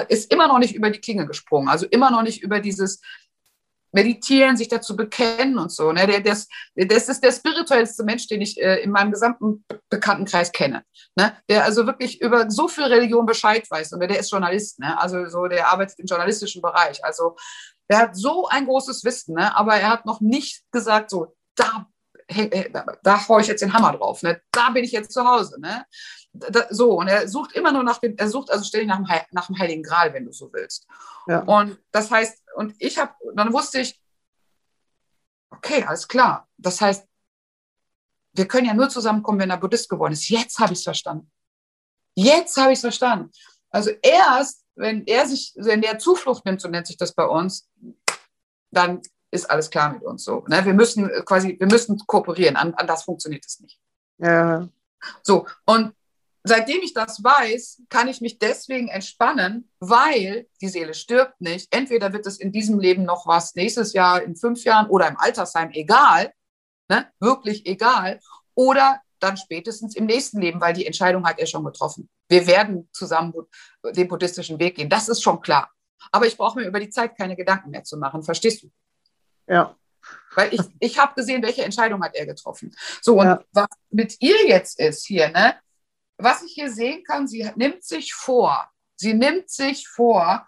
ist 0.08 0.32
immer 0.32 0.48
noch 0.48 0.58
nicht 0.58 0.74
über 0.74 0.88
die 0.88 1.02
Klinge 1.02 1.26
gesprungen, 1.26 1.68
also 1.68 1.84
immer 1.84 2.10
noch 2.10 2.22
nicht 2.22 2.42
über 2.42 2.60
dieses, 2.60 3.02
meditieren, 3.92 4.56
sich 4.56 4.68
dazu 4.68 4.96
bekennen 4.96 5.58
und 5.58 5.72
so. 5.72 5.92
Ne? 5.92 6.06
Der, 6.06 6.20
der, 6.20 6.36
das 6.86 7.08
ist 7.08 7.22
der 7.22 7.32
spirituellste 7.32 8.04
Mensch, 8.04 8.26
den 8.26 8.40
ich 8.40 8.60
äh, 8.60 8.82
in 8.82 8.90
meinem 8.90 9.12
gesamten 9.12 9.64
Bekanntenkreis 9.88 10.52
kenne. 10.52 10.84
Ne? 11.16 11.36
Der 11.48 11.64
also 11.64 11.86
wirklich 11.86 12.20
über 12.20 12.50
so 12.50 12.68
viel 12.68 12.84
Religion 12.84 13.26
Bescheid 13.26 13.68
weiß. 13.70 13.92
Und 13.92 14.00
der 14.00 14.18
ist 14.18 14.30
Journalist, 14.30 14.78
ne? 14.78 14.98
also 15.00 15.26
so, 15.28 15.46
der 15.46 15.68
arbeitet 15.68 15.98
im 15.98 16.06
journalistischen 16.06 16.62
Bereich. 16.62 17.04
Also 17.04 17.36
der 17.90 17.98
hat 17.98 18.16
so 18.16 18.46
ein 18.48 18.66
großes 18.66 19.04
Wissen, 19.04 19.34
ne? 19.34 19.56
aber 19.56 19.76
er 19.76 19.90
hat 19.90 20.04
noch 20.04 20.20
nicht 20.20 20.62
gesagt, 20.70 21.10
so, 21.10 21.34
da, 21.56 21.86
hey, 22.28 22.70
da, 22.72 22.84
da 23.02 23.28
haue 23.28 23.40
ich 23.40 23.46
jetzt 23.46 23.62
den 23.62 23.72
Hammer 23.72 23.92
drauf. 23.92 24.22
Ne? 24.22 24.40
Da 24.52 24.70
bin 24.70 24.84
ich 24.84 24.92
jetzt 24.92 25.12
zu 25.12 25.24
Hause. 25.24 25.60
Ne? 25.60 25.84
Da, 26.32 26.66
so, 26.70 26.92
und 26.92 27.08
er 27.08 27.26
sucht 27.28 27.52
immer 27.52 27.72
nur 27.72 27.82
nach 27.82 27.98
dem, 27.98 28.16
er 28.16 28.28
sucht 28.28 28.50
also 28.50 28.64
ständig 28.64 28.88
nach 28.88 28.98
dem, 28.98 29.06
nach 29.32 29.46
dem 29.46 29.58
Heiligen 29.58 29.82
Gral, 29.82 30.12
wenn 30.12 30.26
du 30.26 30.32
so 30.32 30.52
willst. 30.52 30.86
Ja. 31.26 31.40
Und 31.40 31.78
das 31.90 32.10
heißt, 32.10 32.42
und 32.54 32.74
ich 32.78 32.98
habe, 32.98 33.12
dann 33.34 33.52
wusste 33.52 33.80
ich, 33.80 34.00
okay, 35.50 35.84
alles 35.84 36.06
klar. 36.06 36.48
Das 36.58 36.80
heißt, 36.80 37.06
wir 38.34 38.46
können 38.46 38.66
ja 38.66 38.74
nur 38.74 38.88
zusammenkommen, 38.88 39.40
wenn 39.40 39.50
er 39.50 39.56
Buddhist 39.56 39.88
geworden 39.88 40.12
ist. 40.12 40.28
Jetzt 40.28 40.58
habe 40.58 40.72
ich 40.72 40.80
es 40.80 40.84
verstanden. 40.84 41.30
Jetzt 42.14 42.56
habe 42.56 42.72
ich 42.72 42.78
es 42.78 42.82
verstanden. 42.82 43.30
Also 43.70 43.90
erst, 44.02 44.64
wenn 44.76 45.04
er 45.06 45.26
sich, 45.26 45.54
wenn 45.56 45.82
der 45.82 45.98
Zuflucht 45.98 46.44
nimmt, 46.44 46.60
so 46.60 46.68
nennt 46.68 46.86
sich 46.86 46.96
das 46.96 47.14
bei 47.14 47.24
uns, 47.24 47.68
dann 48.70 49.02
ist 49.30 49.50
alles 49.50 49.70
klar 49.70 49.92
mit 49.92 50.02
uns 50.02 50.24
so. 50.24 50.44
Ne? 50.48 50.64
Wir 50.64 50.74
müssen 50.74 51.08
quasi, 51.24 51.56
wir 51.58 51.66
müssen 51.66 51.98
kooperieren, 52.06 52.56
an, 52.56 52.74
anders 52.74 53.04
funktioniert 53.04 53.44
es 53.44 53.60
nicht. 53.60 53.80
Ja. 54.18 54.68
So, 55.22 55.46
und 55.64 55.92
seitdem 56.44 56.80
ich 56.82 56.94
das 56.94 57.22
weiß, 57.22 57.82
kann 57.88 58.08
ich 58.08 58.20
mich 58.20 58.38
deswegen 58.38 58.88
entspannen, 58.88 59.70
weil 59.80 60.48
die 60.60 60.68
Seele 60.68 60.94
stirbt 60.94 61.40
nicht. 61.40 61.68
Entweder 61.70 62.12
wird 62.12 62.26
es 62.26 62.38
in 62.38 62.52
diesem 62.52 62.78
Leben 62.78 63.04
noch 63.04 63.26
was, 63.26 63.54
nächstes 63.54 63.92
Jahr, 63.92 64.22
in 64.22 64.36
fünf 64.36 64.64
Jahren 64.64 64.88
oder 64.88 65.08
im 65.08 65.18
Altersheim, 65.18 65.70
egal, 65.72 66.32
ne? 66.88 67.10
wirklich 67.20 67.66
egal, 67.66 68.20
oder 68.54 69.00
dann 69.20 69.36
spätestens 69.36 69.96
im 69.96 70.06
nächsten 70.06 70.40
Leben, 70.40 70.60
weil 70.60 70.74
die 70.74 70.86
Entscheidung 70.86 71.26
hat 71.26 71.38
er 71.38 71.46
schon 71.46 71.64
getroffen. 71.64 72.08
Wir 72.28 72.46
werden 72.46 72.88
zusammen 72.92 73.32
den 73.84 74.08
buddhistischen 74.08 74.58
Weg 74.58 74.76
gehen, 74.76 74.88
das 74.88 75.08
ist 75.08 75.22
schon 75.22 75.40
klar. 75.40 75.70
Aber 76.12 76.26
ich 76.26 76.36
brauche 76.36 76.58
mir 76.58 76.66
über 76.66 76.80
die 76.80 76.90
Zeit 76.90 77.16
keine 77.16 77.36
Gedanken 77.36 77.70
mehr 77.70 77.84
zu 77.84 77.96
machen, 77.96 78.22
verstehst 78.22 78.62
du? 78.62 78.70
Ja. 79.48 79.74
Weil 80.34 80.54
ich, 80.54 80.60
ich 80.78 80.98
habe 80.98 81.14
gesehen, 81.14 81.42
welche 81.42 81.64
Entscheidung 81.64 82.02
hat 82.02 82.14
er 82.14 82.26
getroffen. 82.26 82.74
So, 83.02 83.18
und 83.18 83.26
ja. 83.26 83.42
was 83.52 83.68
mit 83.90 84.16
ihr 84.20 84.46
jetzt 84.46 84.78
ist 84.78 85.06
hier, 85.06 85.28
ne? 85.30 85.56
was 86.18 86.42
ich 86.42 86.52
hier 86.52 86.70
sehen 86.70 87.04
kann, 87.04 87.26
sie 87.26 87.48
nimmt 87.56 87.84
sich 87.84 88.12
vor, 88.12 88.68
sie 88.96 89.14
nimmt 89.14 89.48
sich 89.48 89.88
vor, 89.88 90.46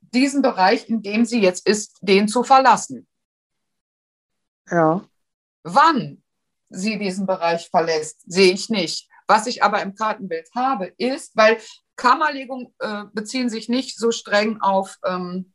diesen 0.00 0.42
Bereich, 0.42 0.88
in 0.88 1.02
dem 1.02 1.24
sie 1.24 1.40
jetzt 1.40 1.66
ist, 1.66 1.98
den 2.00 2.26
zu 2.26 2.42
verlassen. 2.42 3.06
Ja. 4.68 5.04
Wann 5.62 6.22
sie 6.68 6.98
diesen 6.98 7.26
Bereich 7.26 7.68
verlässt, 7.68 8.22
sehe 8.26 8.52
ich 8.52 8.70
nicht. 8.70 9.08
Was 9.26 9.46
ich 9.46 9.62
aber 9.62 9.82
im 9.82 9.94
Kartenbild 9.94 10.48
habe, 10.54 10.86
ist, 10.96 11.36
weil 11.36 11.60
Kammerlegungen 11.96 12.74
äh, 12.78 13.04
beziehen 13.12 13.50
sich 13.50 13.68
nicht 13.68 13.98
so 13.98 14.10
streng 14.10 14.60
auf 14.60 14.96
ähm, 15.04 15.52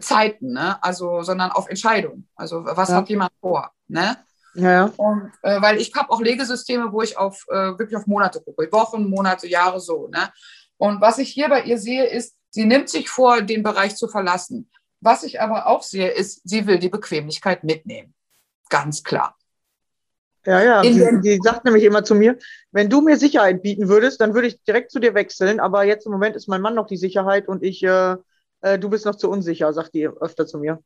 Zeiten, 0.00 0.52
ne? 0.52 0.82
also, 0.82 1.22
sondern 1.22 1.50
auf 1.52 1.68
Entscheidungen. 1.68 2.28
Also 2.34 2.64
was 2.64 2.88
ja. 2.88 2.96
hat 2.96 3.08
jemand 3.08 3.32
vor? 3.40 3.70
Ne? 3.88 4.16
Ja. 4.54 4.92
Und, 4.96 5.32
äh, 5.42 5.60
weil 5.60 5.78
ich 5.78 5.94
habe 5.94 6.10
auch 6.10 6.20
Legesysteme, 6.20 6.92
wo 6.92 7.02
ich 7.02 7.16
auf 7.18 7.44
äh, 7.48 7.78
wirklich 7.78 7.96
auf 7.96 8.06
Monate 8.06 8.40
gucke, 8.40 8.70
Wochen, 8.72 9.08
Monate, 9.08 9.46
Jahre 9.46 9.80
so. 9.80 10.08
Ne? 10.08 10.30
Und 10.78 11.00
was 11.00 11.18
ich 11.18 11.30
hier 11.30 11.48
bei 11.48 11.62
ihr 11.62 11.78
sehe, 11.78 12.06
ist, 12.06 12.36
sie 12.50 12.64
nimmt 12.64 12.88
sich 12.88 13.08
vor, 13.08 13.42
den 13.42 13.62
Bereich 13.62 13.96
zu 13.96 14.08
verlassen. 14.08 14.70
Was 15.00 15.22
ich 15.22 15.40
aber 15.40 15.66
auch 15.66 15.82
sehe, 15.82 16.08
ist, 16.08 16.48
sie 16.48 16.66
will 16.66 16.78
die 16.78 16.88
Bequemlichkeit 16.88 17.64
mitnehmen. 17.64 18.14
Ganz 18.68 19.02
klar. 19.02 19.36
Ja, 20.46 20.62
ja, 20.62 20.82
sie, 20.82 21.20
sie 21.22 21.40
sagt 21.42 21.64
nämlich 21.64 21.82
immer 21.82 22.04
zu 22.04 22.14
mir, 22.14 22.38
wenn 22.70 22.88
du 22.88 23.00
mir 23.00 23.16
Sicherheit 23.16 23.62
bieten 23.62 23.88
würdest, 23.88 24.20
dann 24.20 24.32
würde 24.32 24.46
ich 24.46 24.62
direkt 24.62 24.92
zu 24.92 25.00
dir 25.00 25.12
wechseln. 25.14 25.58
Aber 25.58 25.84
jetzt 25.84 26.06
im 26.06 26.12
Moment 26.12 26.36
ist 26.36 26.48
mein 26.48 26.60
Mann 26.60 26.76
noch 26.76 26.86
die 26.86 26.96
Sicherheit 26.96 27.48
und 27.48 27.64
ich, 27.64 27.82
äh, 27.82 28.16
äh, 28.60 28.78
du 28.78 28.88
bist 28.88 29.04
noch 29.04 29.16
zu 29.16 29.30
unsicher, 29.30 29.72
sagt 29.72 29.94
die 29.94 30.08
öfter 30.08 30.46
zu 30.46 30.58
mir. 30.58 30.82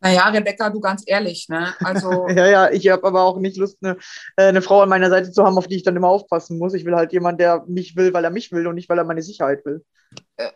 Naja, 0.00 0.28
Rebecca, 0.30 0.68
du 0.68 0.80
ganz 0.80 1.04
ehrlich, 1.06 1.48
ne? 1.48 1.74
Also. 1.78 2.26
ja, 2.28 2.46
ja, 2.48 2.70
ich 2.70 2.88
habe 2.88 3.06
aber 3.06 3.22
auch 3.22 3.38
nicht 3.38 3.56
Lust, 3.56 3.78
eine, 3.82 3.96
äh, 4.36 4.46
eine 4.46 4.60
Frau 4.60 4.80
an 4.80 4.88
meiner 4.88 5.08
Seite 5.10 5.30
zu 5.30 5.44
haben, 5.44 5.56
auf 5.56 5.68
die 5.68 5.76
ich 5.76 5.84
dann 5.84 5.94
immer 5.94 6.08
aufpassen 6.08 6.58
muss. 6.58 6.74
Ich 6.74 6.84
will 6.84 6.96
halt 6.96 7.12
jemanden, 7.12 7.38
der 7.38 7.64
mich 7.68 7.94
will, 7.94 8.12
weil 8.12 8.24
er 8.24 8.30
mich 8.30 8.50
will 8.50 8.66
und 8.66 8.74
nicht, 8.74 8.88
weil 8.88 8.98
er 8.98 9.04
meine 9.04 9.22
Sicherheit 9.22 9.64
will. 9.64 9.84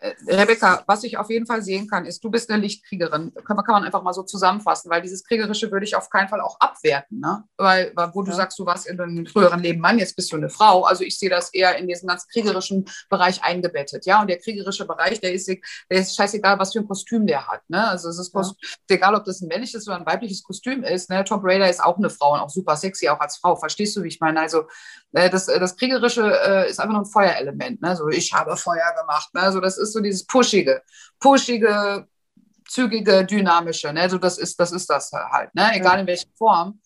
Äh, 0.00 0.14
äh, 0.26 0.34
Rebecca, 0.34 0.82
was 0.86 1.04
ich 1.04 1.18
auf 1.18 1.30
jeden 1.30 1.46
Fall 1.46 1.62
sehen 1.62 1.88
kann, 1.88 2.06
ist, 2.06 2.22
du 2.24 2.30
bist 2.30 2.50
eine 2.50 2.60
Lichtkriegerin. 2.62 3.32
Kann 3.44 3.56
man, 3.56 3.64
kann 3.64 3.74
man 3.74 3.84
einfach 3.84 4.02
mal 4.02 4.12
so 4.12 4.22
zusammenfassen, 4.22 4.90
weil 4.90 5.02
dieses 5.02 5.24
Kriegerische 5.24 5.70
würde 5.70 5.84
ich 5.84 5.96
auf 5.96 6.10
keinen 6.10 6.28
Fall 6.28 6.40
auch 6.40 6.58
abwerten. 6.60 7.20
Ne? 7.20 7.44
Weil, 7.56 7.92
weil 7.94 8.10
wo 8.14 8.22
du 8.22 8.30
ja. 8.30 8.36
sagst, 8.36 8.58
du 8.58 8.66
warst 8.66 8.86
in 8.86 9.00
einem 9.00 9.26
früheren 9.26 9.60
Leben 9.60 9.80
Mann, 9.80 9.98
jetzt 9.98 10.16
bist 10.16 10.32
du 10.32 10.36
eine 10.36 10.50
Frau. 10.50 10.84
Also 10.84 11.04
ich 11.04 11.18
sehe 11.18 11.30
das 11.30 11.52
eher 11.52 11.76
in 11.78 11.86
diesen 11.86 12.08
ganz 12.08 12.26
kriegerischen 12.28 12.86
Bereich 13.08 13.42
eingebettet. 13.42 14.06
Ja, 14.06 14.20
und 14.20 14.28
der 14.28 14.38
kriegerische 14.38 14.86
Bereich, 14.86 15.20
der 15.20 15.32
ist, 15.32 15.48
der 15.48 15.58
ist 15.90 16.16
scheißegal, 16.16 16.58
was 16.58 16.72
für 16.72 16.80
ein 16.80 16.88
Kostüm 16.88 17.26
der 17.26 17.46
hat. 17.46 17.62
Ne? 17.68 17.86
Also 17.88 18.08
es 18.08 18.18
ist 18.18 18.34
ja. 18.34 18.42
egal, 18.88 19.14
ob 19.14 19.24
das 19.24 19.40
ein 19.40 19.48
männliches 19.48 19.86
oder 19.86 19.96
ein 19.96 20.06
weibliches 20.06 20.42
Kostüm 20.42 20.82
ist. 20.82 21.10
Ne? 21.10 21.24
Tom 21.24 21.40
Raider 21.42 21.68
ist 21.68 21.82
auch 21.82 21.98
eine 21.98 22.10
Frau 22.10 22.34
und 22.34 22.40
auch 22.40 22.50
super 22.50 22.76
sexy, 22.76 23.08
auch 23.08 23.20
als 23.20 23.36
Frau. 23.36 23.56
Verstehst 23.56 23.96
du, 23.96 24.02
wie 24.02 24.08
ich 24.08 24.20
meine? 24.20 24.40
Also 24.40 24.64
äh, 25.12 25.30
das, 25.30 25.46
das 25.46 25.76
Kriegerische 25.76 26.26
ist 26.68 26.80
einfach 26.80 26.92
nur 26.94 27.02
ein 27.02 27.06
Feuerelement. 27.06 27.80
Ne? 27.82 27.96
So, 27.96 28.08
ich 28.08 28.32
habe 28.32 28.56
Feuer 28.56 28.94
gemacht. 29.00 29.32
Ne? 29.34 29.42
Also 29.42 29.60
das 29.60 29.75
ist 29.78 29.92
so 29.92 30.00
dieses 30.00 30.26
Pushige, 30.26 30.82
pushige, 31.18 32.06
zügige, 32.68 33.24
dynamische. 33.24 33.92
Ne? 33.92 34.08
So, 34.08 34.18
das, 34.18 34.38
ist, 34.38 34.58
das 34.58 34.72
ist 34.72 34.88
das 34.88 35.12
halt, 35.12 35.54
ne? 35.54 35.70
egal 35.74 36.00
in 36.00 36.06
welcher 36.06 36.28
Form. 36.36 36.80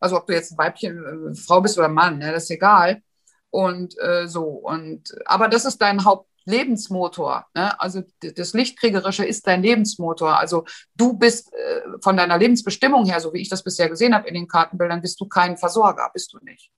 Also 0.00 0.16
ob 0.16 0.26
du 0.26 0.34
jetzt 0.34 0.52
ein 0.52 0.58
Weibchen, 0.58 1.32
äh, 1.32 1.34
Frau 1.34 1.60
bist 1.60 1.78
oder 1.78 1.88
Mann, 1.88 2.18
ne? 2.18 2.32
das 2.32 2.44
ist 2.44 2.50
egal. 2.50 3.02
Und 3.50 3.98
äh, 3.98 4.26
so, 4.28 4.44
und 4.44 5.14
aber 5.24 5.48
das 5.48 5.64
ist 5.64 5.78
dein 5.78 6.04
Hauptlebensmotor. 6.04 7.46
Ne? 7.54 7.80
Also 7.80 8.02
das 8.20 8.52
Lichtkriegerische 8.52 9.24
ist 9.24 9.46
dein 9.46 9.62
Lebensmotor. 9.62 10.38
Also 10.38 10.64
du 10.94 11.14
bist 11.14 11.52
äh, 11.54 11.80
von 12.02 12.16
deiner 12.16 12.38
Lebensbestimmung 12.38 13.06
her, 13.06 13.20
so 13.20 13.32
wie 13.32 13.40
ich 13.40 13.48
das 13.48 13.64
bisher 13.64 13.88
gesehen 13.88 14.14
habe 14.14 14.28
in 14.28 14.34
den 14.34 14.48
Kartenbildern, 14.48 15.00
bist 15.00 15.20
du 15.20 15.26
kein 15.26 15.56
Versorger, 15.56 16.10
bist 16.12 16.32
du 16.32 16.38
nicht. 16.42 16.70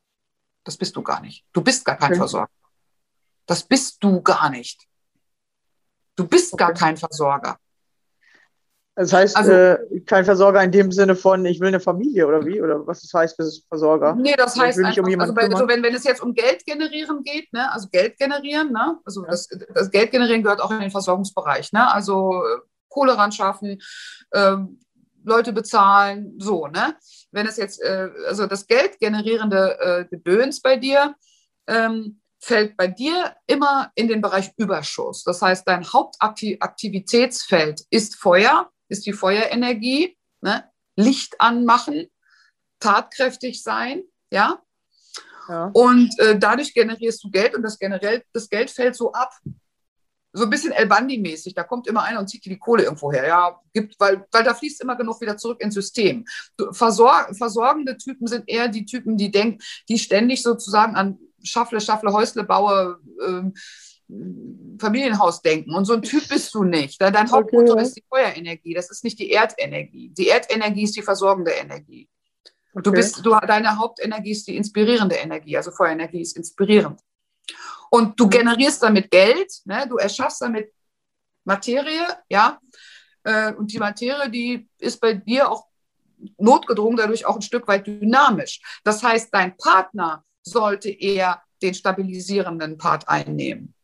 Das 0.65 0.77
bist 0.77 0.95
du 0.95 1.03
gar 1.03 1.21
nicht. 1.21 1.45
Du 1.53 1.63
bist 1.63 1.85
gar 1.85 1.97
kein 1.97 2.11
okay. 2.11 2.19
Versorger. 2.19 2.53
Das 3.47 3.65
bist 3.65 4.03
du 4.05 4.23
gar 4.23 4.49
nicht. 4.51 4.87
Du 6.21 6.29
bist 6.29 6.53
okay. 6.53 6.65
gar 6.65 6.75
kein 6.75 6.97
Versorger. 6.97 7.57
Das 8.95 9.13
heißt, 9.15 9.37
also, 9.37 9.51
äh, 9.51 10.01
kein 10.05 10.27
Versorger 10.27 10.63
in 10.63 10.73
dem 10.73 10.93
Sinne 10.93 11.17
von, 11.17 11.47
ich 11.47 11.59
will 11.59 11.69
eine 11.69 11.81
Familie 11.81 12.27
oder 12.27 12.45
wie? 12.45 12.61
Oder 12.61 12.87
was 12.87 13.01
das 13.01 13.15
heißt, 13.15 13.39
das 13.39 13.63
Versorger? 13.67 14.15
Nee, 14.15 14.35
das 14.37 14.59
heißt, 14.59 14.79
einfach, 14.79 15.03
um 15.03 15.21
also, 15.21 15.33
bei, 15.33 15.49
also 15.49 15.67
wenn, 15.67 15.83
wenn 15.83 15.95
es 15.95 16.05
jetzt 16.05 16.23
um 16.23 16.35
Geld 16.35 16.67
generieren 16.67 17.23
geht, 17.23 17.51
ne, 17.55 17.73
also 17.73 17.89
Geld 17.89 18.19
generieren, 18.19 18.73
ne, 18.73 18.99
also 19.05 19.25
das, 19.25 19.49
das 19.73 19.91
Geld 19.91 20.11
generieren 20.11 20.43
gehört 20.43 20.61
auch 20.61 20.71
in 20.71 20.81
den 20.81 20.91
Versorgungsbereich, 20.91 21.73
ne, 21.73 21.91
also 21.91 22.43
äh, 22.45 22.59
Kohle 22.91 23.17
ran 23.17 23.33
schaffen, 23.33 23.81
ähm, 24.35 24.81
Leute 25.25 25.55
bezahlen, 25.55 26.35
so, 26.39 26.67
ne? 26.67 26.95
Wenn 27.31 27.47
es 27.47 27.57
jetzt, 27.57 27.81
äh, 27.83 28.11
also 28.27 28.47
das 28.47 28.67
Geld 28.67 28.99
generierende 28.99 29.79
äh, 29.81 30.05
Gedöns 30.11 30.61
bei 30.61 30.77
dir, 30.77 31.15
ähm, 31.67 32.20
fällt 32.41 32.77
bei 32.77 32.89
dir 32.89 33.37
immer 33.47 33.93
in 33.95 34.09
den 34.09 34.21
Bereich 34.23 34.51
Überschuss. 34.57 35.23
Das 35.25 35.43
heißt, 35.43 35.69
dein 35.69 35.85
Hauptaktivitätsfeld 35.85 37.83
ist 37.91 38.17
Feuer, 38.17 38.71
ist 38.89 39.07
die 39.07 39.13
Feuerenergie, 39.13 40.17
ne? 40.41 40.65
Licht 40.97 41.41
anmachen, 41.41 42.09
tatkräftig 42.81 43.63
sein, 43.63 44.03
ja. 44.33 44.61
ja. 45.49 45.71
Und 45.73 46.19
äh, 46.19 46.39
dadurch 46.39 46.75
generierst 46.75 47.23
du 47.23 47.31
Geld 47.31 47.55
und 47.55 47.63
das, 47.63 47.79
generell, 47.79 48.25
das 48.33 48.49
Geld 48.49 48.71
fällt 48.71 48.97
so 48.97 49.13
ab. 49.13 49.33
So 50.33 50.45
ein 50.45 50.51
bisschen 50.51 50.73
El 50.73 50.87
Bandi-mäßig. 50.87 51.55
Da 51.55 51.65
kommt 51.65 51.89
immer 51.89 52.05
einer 52.05 52.21
und 52.21 52.29
zieht 52.29 52.45
dir 52.45 52.51
die 52.51 52.59
Kohle 52.59 52.85
irgendwo 52.85 53.13
her. 53.13 53.27
Ja, 53.27 53.61
gibt, 53.73 53.99
weil, 53.99 54.27
weil 54.31 54.45
da 54.45 54.55
fließt 54.55 54.81
immer 54.81 54.95
genug 54.97 55.21
wieder 55.21 55.37
zurück 55.37 55.61
ins 55.61 55.75
System. 55.75 56.25
Versor 56.71 57.35
versorgende 57.35 57.97
Typen 57.97 58.29
sind 58.29 58.49
eher 58.49 58.69
die 58.69 58.85
Typen, 58.85 59.17
die 59.17 59.33
denken, 59.33 59.59
die 59.89 59.99
ständig 59.99 60.43
sozusagen 60.43 60.95
an 60.95 61.19
Schaffle, 61.43 61.81
Schaffle, 61.81 62.13
Häusle, 62.13 62.45
Baue, 62.45 62.99
ähm, 63.27 63.55
Familienhaus 64.79 65.43
denken. 65.43 65.75
Und 65.75 65.85
so 65.85 65.95
ein 65.95 66.03
Typ 66.03 66.29
bist 66.29 66.55
du 66.55 66.65
nicht. 66.65 67.01
Dein 67.01 67.31
Hauptmotor 67.31 67.75
okay. 67.75 67.83
ist 67.83 67.97
die 67.97 68.05
Feuerenergie, 68.09 68.75
das 68.75 68.91
ist 68.91 69.05
nicht 69.05 69.19
die 69.19 69.31
Erdenergie. 69.31 70.11
Die 70.11 70.29
Erdenergie 70.29 70.85
ist 70.85 70.97
die 70.97 71.03
versorgende 71.03 71.53
Energie. 71.53 72.09
Okay. 72.73 72.83
Du 72.83 72.93
bist, 72.93 73.25
du, 73.25 73.37
deine 73.47 73.77
Hauptenergie 73.77 74.31
ist 74.33 74.47
die 74.47 74.57
inspirierende 74.57 75.17
Energie, 75.17 75.57
also 75.57 75.71
Feuerenergie 75.71 76.21
ist 76.21 76.37
inspirierend. 76.37 77.01
Und 77.91 78.19
du 78.19 78.29
generierst 78.29 78.83
damit 78.83 79.11
Geld, 79.11 79.53
ne? 79.65 79.87
du 79.89 79.97
erschaffst 79.97 80.41
damit 80.41 80.73
Materie, 81.45 82.07
ja. 82.29 82.61
Äh, 83.25 83.53
und 83.55 83.73
die 83.73 83.79
Materie, 83.79 84.31
die 84.31 84.69
ist 84.79 85.01
bei 85.01 85.15
dir 85.15 85.51
auch 85.51 85.67
notgedrungen, 86.39 86.97
dadurch 86.97 87.27
auch 87.27 87.37
ein 87.37 87.43
Stück 87.43 87.67
weit 87.67 87.87
dynamisch. 87.87 88.61
Das 88.85 89.03
heißt, 89.03 89.31
dein 89.33 89.57
Partner 89.57 90.25
sollte 90.43 90.91
eher 90.91 91.43
den 91.63 91.75
stabilisierenden 91.75 92.79
Part 92.79 93.09
einnehmen. 93.09 93.75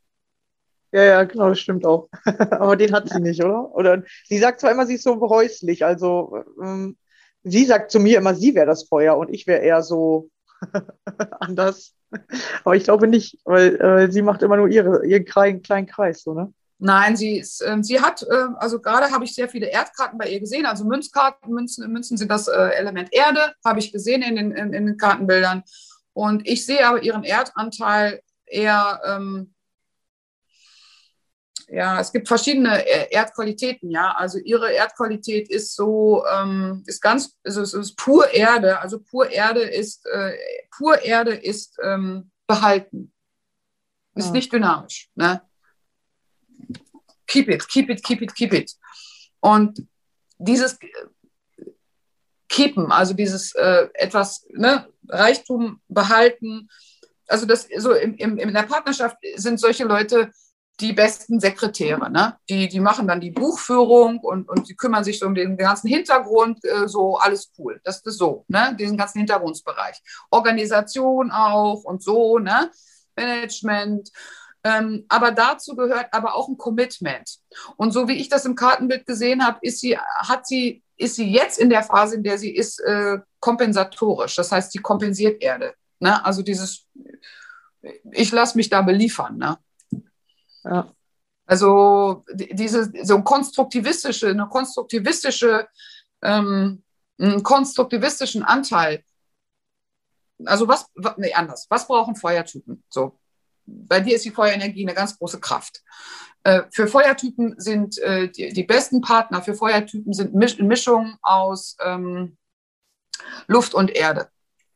Ja, 0.92 1.02
ja, 1.02 1.24
genau, 1.24 1.50
das 1.50 1.60
stimmt 1.60 1.84
auch. 1.84 2.08
Aber 2.24 2.76
den 2.76 2.92
hat 2.92 3.08
sie 3.08 3.20
nicht, 3.20 3.42
oder? 3.42 3.74
Oder 3.74 4.02
sie 4.24 4.38
sagt 4.38 4.60
zwar 4.60 4.70
immer, 4.70 4.86
sie 4.86 4.94
ist 4.94 5.02
so 5.02 5.20
häuslich, 5.20 5.84
also 5.84 6.44
ähm, 6.62 6.96
sie 7.42 7.64
sagt 7.64 7.90
zu 7.90 8.00
mir 8.00 8.18
immer, 8.18 8.34
sie 8.34 8.54
wäre 8.54 8.66
das 8.66 8.84
Feuer 8.84 9.16
und 9.16 9.28
ich 9.32 9.46
wäre 9.46 9.62
eher 9.62 9.82
so 9.82 10.30
anders. 11.40 11.94
Aber 12.64 12.76
ich 12.76 12.84
glaube 12.84 13.08
nicht, 13.08 13.38
weil 13.44 13.76
äh, 13.76 14.10
sie 14.10 14.22
macht 14.22 14.42
immer 14.42 14.56
nur 14.56 14.68
ihre, 14.68 15.04
ihren 15.06 15.24
kleinen, 15.24 15.62
kleinen 15.62 15.86
Kreis, 15.86 16.22
so, 16.22 16.34
ne? 16.34 16.52
Nein, 16.78 17.16
sie, 17.16 17.38
ist, 17.38 17.62
äh, 17.62 17.78
sie 17.80 18.00
hat, 18.00 18.22
äh, 18.22 18.48
also 18.56 18.80
gerade 18.80 19.10
habe 19.10 19.24
ich 19.24 19.34
sehr 19.34 19.48
viele 19.48 19.66
Erdkarten 19.66 20.18
bei 20.18 20.28
ihr 20.28 20.40
gesehen, 20.40 20.66
also 20.66 20.84
Münzkarten, 20.84 21.52
Münzen, 21.52 21.90
Münzen 21.90 22.18
sind 22.18 22.30
das 22.30 22.48
äh, 22.48 22.52
Element 22.52 23.08
Erde, 23.12 23.54
habe 23.64 23.78
ich 23.78 23.92
gesehen 23.92 24.22
in 24.22 24.36
den, 24.36 24.52
in, 24.52 24.72
in 24.74 24.86
den 24.86 24.96
Kartenbildern. 24.98 25.62
Und 26.16 26.48
ich 26.48 26.64
sehe 26.64 26.86
aber 26.86 27.02
ihren 27.02 27.24
Erdanteil 27.24 28.22
eher, 28.46 29.02
ähm, 29.04 29.54
ja, 31.68 32.00
es 32.00 32.10
gibt 32.10 32.26
verschiedene 32.26 32.86
Erdqualitäten, 33.12 33.90
ja. 33.90 34.12
Also 34.12 34.38
ihre 34.38 34.72
Erdqualität 34.72 35.50
ist 35.50 35.76
so, 35.76 36.24
ähm, 36.26 36.82
ist 36.86 37.02
ganz, 37.02 37.36
also 37.44 37.60
es 37.60 37.74
ist 37.74 37.96
pur 37.96 38.32
Erde. 38.32 38.80
Also 38.80 38.98
pur 38.98 39.28
Erde 39.28 39.60
ist, 39.60 40.06
äh, 40.06 40.32
pur 40.70 41.02
Erde 41.02 41.34
ist 41.34 41.76
ähm, 41.82 42.30
behalten. 42.46 43.12
Ist 44.14 44.28
ja. 44.28 44.32
nicht 44.32 44.50
dynamisch. 44.50 45.10
Ne? 45.16 45.42
Keep 47.26 47.50
it, 47.50 47.68
keep 47.68 47.90
it, 47.90 48.02
keep 48.02 48.22
it, 48.22 48.34
keep 48.34 48.54
it. 48.54 48.74
Und 49.40 49.86
dieses 50.38 50.78
Keepen, 52.48 52.92
also 52.92 53.14
dieses 53.14 53.54
äh, 53.54 53.88
etwas, 53.94 54.46
ne, 54.52 54.86
Reichtum 55.08 55.80
behalten. 55.88 56.68
Also 57.28 57.46
das 57.46 57.68
so 57.78 57.92
im, 57.92 58.16
im, 58.16 58.38
in 58.38 58.52
der 58.52 58.62
Partnerschaft 58.62 59.16
sind 59.36 59.58
solche 59.60 59.84
Leute 59.84 60.30
die 60.80 60.92
besten 60.92 61.40
Sekretäre. 61.40 62.10
Ne? 62.10 62.36
Die, 62.48 62.68
die 62.68 62.80
machen 62.80 63.08
dann 63.08 63.20
die 63.20 63.30
Buchführung 63.30 64.18
und, 64.20 64.48
und 64.48 64.68
die 64.68 64.76
kümmern 64.76 65.04
sich 65.04 65.22
um 65.24 65.34
den 65.34 65.56
ganzen 65.56 65.88
Hintergrund, 65.88 66.64
äh, 66.64 66.86
so 66.86 67.16
alles 67.16 67.50
cool. 67.58 67.80
Das 67.82 68.00
ist 68.02 68.18
so, 68.18 68.44
ne? 68.48 68.76
diesen 68.78 68.96
ganzen 68.96 69.18
Hintergrundsbereich. 69.18 70.02
Organisation 70.30 71.30
auch 71.30 71.84
und 71.84 72.02
so, 72.02 72.38
ne? 72.38 72.70
Management. 73.16 74.10
Ähm, 74.66 75.04
aber 75.08 75.30
dazu 75.30 75.76
gehört 75.76 76.08
aber 76.10 76.34
auch 76.34 76.48
ein 76.48 76.58
Commitment. 76.58 77.38
Und 77.76 77.92
so 77.92 78.08
wie 78.08 78.18
ich 78.18 78.28
das 78.28 78.44
im 78.46 78.56
Kartenbild 78.56 79.06
gesehen 79.06 79.46
habe, 79.46 79.60
ist 79.62 79.78
sie, 79.78 79.96
hat 79.96 80.44
sie 80.44 80.82
ist 80.96 81.14
sie 81.14 81.30
jetzt 81.30 81.58
in 81.58 81.70
der 81.70 81.84
Phase, 81.84 82.16
in 82.16 82.24
der 82.24 82.36
sie 82.36 82.50
ist, 82.50 82.80
äh, 82.80 83.18
kompensatorisch. 83.38 84.34
Das 84.34 84.50
heißt, 84.50 84.72
sie 84.72 84.78
kompensiert 84.78 85.40
Erde. 85.40 85.74
Ne? 86.00 86.24
Also 86.24 86.42
dieses, 86.42 86.88
ich 88.10 88.32
lasse 88.32 88.56
mich 88.56 88.68
da 88.68 88.82
beliefern. 88.82 89.36
Ne? 89.36 89.58
Ja. 90.64 90.92
Also 91.44 92.24
diese 92.34 92.90
so 93.04 93.22
konstruktivistische, 93.22 94.30
eine 94.30 94.48
konstruktivistische, 94.48 95.68
ähm, 96.22 96.82
einen 97.18 97.42
konstruktivistischen 97.44 98.42
Anteil. 98.42 99.04
Also 100.44 100.66
was, 100.66 100.86
nee, 101.18 101.32
anders. 101.34 101.66
Was 101.68 101.86
brauchen 101.86 102.16
Feuertypen? 102.16 102.82
So, 102.88 103.16
bei 103.66 104.00
dir 104.00 104.16
ist 104.16 104.24
die 104.24 104.30
Feuerenergie 104.30 104.86
eine 104.86 104.94
ganz 104.94 105.18
große 105.18 105.40
Kraft. 105.40 105.82
Äh, 106.44 106.62
für 106.70 106.86
Feuertypen 106.86 107.54
sind 107.58 107.98
äh, 107.98 108.28
die, 108.28 108.52
die, 108.52 108.62
besten 108.62 109.00
Partner 109.00 109.42
für 109.42 109.54
Feuertypen 109.54 110.12
sind 110.12 110.34
Misch 110.34 110.58
Mischungen 110.58 111.16
aus 111.22 111.76
ähm, 111.84 112.36
Luft 113.46 113.74
und 113.74 113.90
Erde. 113.90 114.28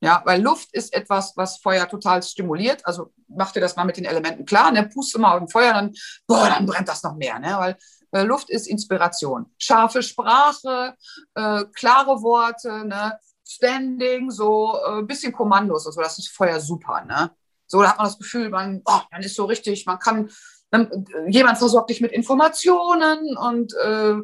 Ja, 0.02 0.22
weil 0.24 0.40
Luft 0.42 0.72
ist 0.72 0.94
etwas, 0.94 1.34
was 1.36 1.58
Feuer 1.58 1.86
total 1.86 2.22
stimuliert. 2.22 2.86
Also 2.86 3.12
mach 3.28 3.52
dir 3.52 3.60
das 3.60 3.76
mal 3.76 3.84
mit 3.84 3.98
den 3.98 4.06
Elementen 4.06 4.46
klar. 4.46 4.72
Ne? 4.72 4.88
Puste 4.88 5.18
mal 5.18 5.36
auf 5.36 5.42
ein 5.42 5.48
Feuer, 5.48 5.74
dann, 5.74 5.92
boah, 6.26 6.48
dann 6.48 6.64
brennt 6.64 6.88
das 6.88 7.02
noch 7.02 7.16
mehr. 7.16 7.38
Ne? 7.38 7.54
Weil 7.58 7.76
äh, 8.12 8.22
Luft 8.22 8.50
ist 8.50 8.66
Inspiration. 8.66 9.52
Scharfe 9.58 10.02
Sprache, 10.02 10.96
äh, 11.34 11.64
klare 11.74 12.22
Worte, 12.22 12.86
ne? 12.86 13.18
Standing, 13.46 14.30
so 14.30 14.80
ein 14.80 15.00
äh, 15.00 15.02
bisschen 15.02 15.32
Kommandos. 15.32 15.86
Also 15.86 16.00
das 16.00 16.18
ist 16.18 16.30
Feuer 16.30 16.60
super. 16.60 17.04
Ne? 17.04 17.30
So, 17.70 17.80
da 17.80 17.90
hat 17.90 17.98
man 17.98 18.06
das 18.06 18.18
Gefühl, 18.18 18.50
man, 18.50 18.82
oh, 18.84 19.00
man 19.12 19.22
ist 19.22 19.36
so 19.36 19.44
richtig, 19.44 19.86
man 19.86 20.00
kann 20.00 20.28
äh, 20.72 20.86
jemand 21.28 21.56
versorgt 21.56 21.90
dich 21.90 22.00
mit 22.00 22.10
Informationen 22.10 23.36
und 23.36 23.72
äh, 23.74 24.16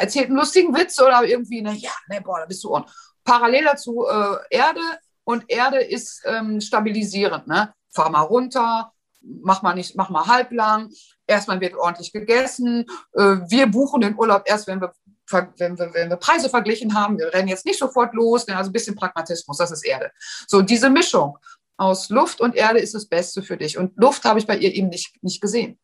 erzählt 0.00 0.28
einen 0.28 0.38
lustigen 0.38 0.74
Witz 0.74 0.98
oder 0.98 1.22
irgendwie, 1.22 1.60
ne, 1.60 1.74
ja, 1.74 1.90
ne, 2.08 2.22
boah, 2.22 2.40
da 2.40 2.46
bist 2.46 2.64
du 2.64 2.72
on. 2.72 2.86
Parallel 3.24 3.64
dazu 3.64 4.06
äh, 4.06 4.36
Erde 4.50 4.80
und 5.24 5.44
Erde 5.48 5.80
ist 5.80 6.22
ähm, 6.24 6.62
stabilisierend, 6.62 7.46
ne? 7.46 7.74
Fahr 7.90 8.08
mal 8.08 8.22
runter, 8.22 8.90
mach 9.20 9.60
mal 9.60 9.74
nicht, 9.74 9.94
mach 9.94 10.08
mal 10.08 10.26
halblang. 10.26 10.90
Erstmal 11.26 11.60
wird 11.60 11.74
ordentlich 11.74 12.10
gegessen. 12.10 12.86
Äh, 13.12 13.36
wir 13.48 13.66
buchen 13.66 14.00
den 14.00 14.18
Urlaub 14.18 14.44
erst, 14.46 14.66
wenn 14.66 14.80
wir, 14.80 14.92
wenn, 15.30 15.78
wir, 15.78 15.92
wenn 15.92 16.08
wir 16.08 16.16
Preise 16.16 16.48
verglichen 16.48 16.94
haben. 16.94 17.18
Wir 17.18 17.32
rennen 17.32 17.48
jetzt 17.48 17.66
nicht 17.66 17.78
sofort 17.78 18.14
los. 18.14 18.48
Also 18.48 18.70
ein 18.70 18.72
bisschen 18.72 18.96
Pragmatismus, 18.96 19.58
das 19.58 19.70
ist 19.70 19.84
Erde. 19.84 20.10
So, 20.48 20.62
diese 20.62 20.88
Mischung 20.90 21.38
aus 21.76 22.08
Luft 22.10 22.40
und 22.40 22.54
Erde 22.54 22.78
ist 22.78 22.94
das 22.94 23.06
Beste 23.06 23.42
für 23.42 23.56
dich. 23.56 23.78
Und 23.78 23.96
Luft 23.96 24.24
habe 24.24 24.38
ich 24.38 24.46
bei 24.46 24.56
ihr 24.56 24.74
eben 24.74 24.88
nicht, 24.88 25.22
nicht 25.22 25.40
gesehen. 25.40 25.78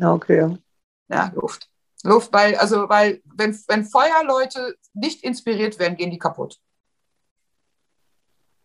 Okay. 0.00 0.58
Ja, 1.08 1.32
Luft. 1.34 1.70
Luft, 2.02 2.32
weil, 2.32 2.56
also, 2.56 2.88
weil, 2.88 3.22
wenn, 3.24 3.58
wenn 3.68 3.84
Feuerleute 3.86 4.76
nicht 4.92 5.24
inspiriert 5.24 5.78
werden, 5.78 5.96
gehen 5.96 6.10
die 6.10 6.18
kaputt. 6.18 6.58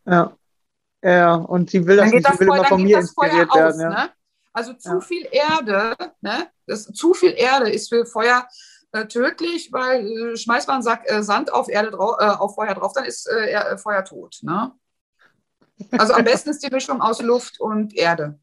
Ja. 0.06 0.36
Ja, 1.02 1.36
und 1.36 1.70
sie 1.70 1.86
will 1.88 1.96
das 1.96 2.12
nicht, 2.12 2.28
sie 2.28 2.40
will 2.40 2.48
Feuer, 2.48 2.58
immer 2.58 2.68
von 2.68 2.84
mir 2.84 3.00
inspiriert 3.00 3.50
aus, 3.50 3.58
werden. 3.58 3.80
Ja. 3.80 3.90
Ne? 3.90 4.10
Also 4.52 4.74
zu 4.74 4.90
ja. 4.90 5.00
viel 5.00 5.28
Erde, 5.32 5.96
ne? 6.20 6.50
das, 6.66 6.86
zu 6.88 7.14
viel 7.14 7.32
Erde 7.32 7.70
ist 7.70 7.88
für 7.88 8.06
Feuer 8.06 8.46
äh, 8.92 9.06
tödlich, 9.06 9.72
weil 9.72 10.06
äh, 10.06 10.36
schmeißt 10.36 10.68
man 10.68 10.82
Sack, 10.82 11.10
äh, 11.10 11.24
Sand 11.24 11.54
auf, 11.54 11.70
Erde 11.70 11.92
drauf, 11.92 12.18
äh, 12.20 12.26
auf 12.26 12.56
Feuer 12.56 12.74
drauf, 12.74 12.92
dann 12.94 13.06
ist 13.06 13.30
äh, 13.30 13.78
Feuer 13.78 14.04
tot. 14.04 14.40
Ne? 14.42 14.74
Also 15.92 16.14
am 16.14 16.24
besten 16.24 16.50
ist 16.50 16.64
die 16.64 16.72
Mischung 16.72 17.02
aus 17.02 17.22
Luft 17.22 17.60
und 17.60 17.96
Erde. 17.96 18.40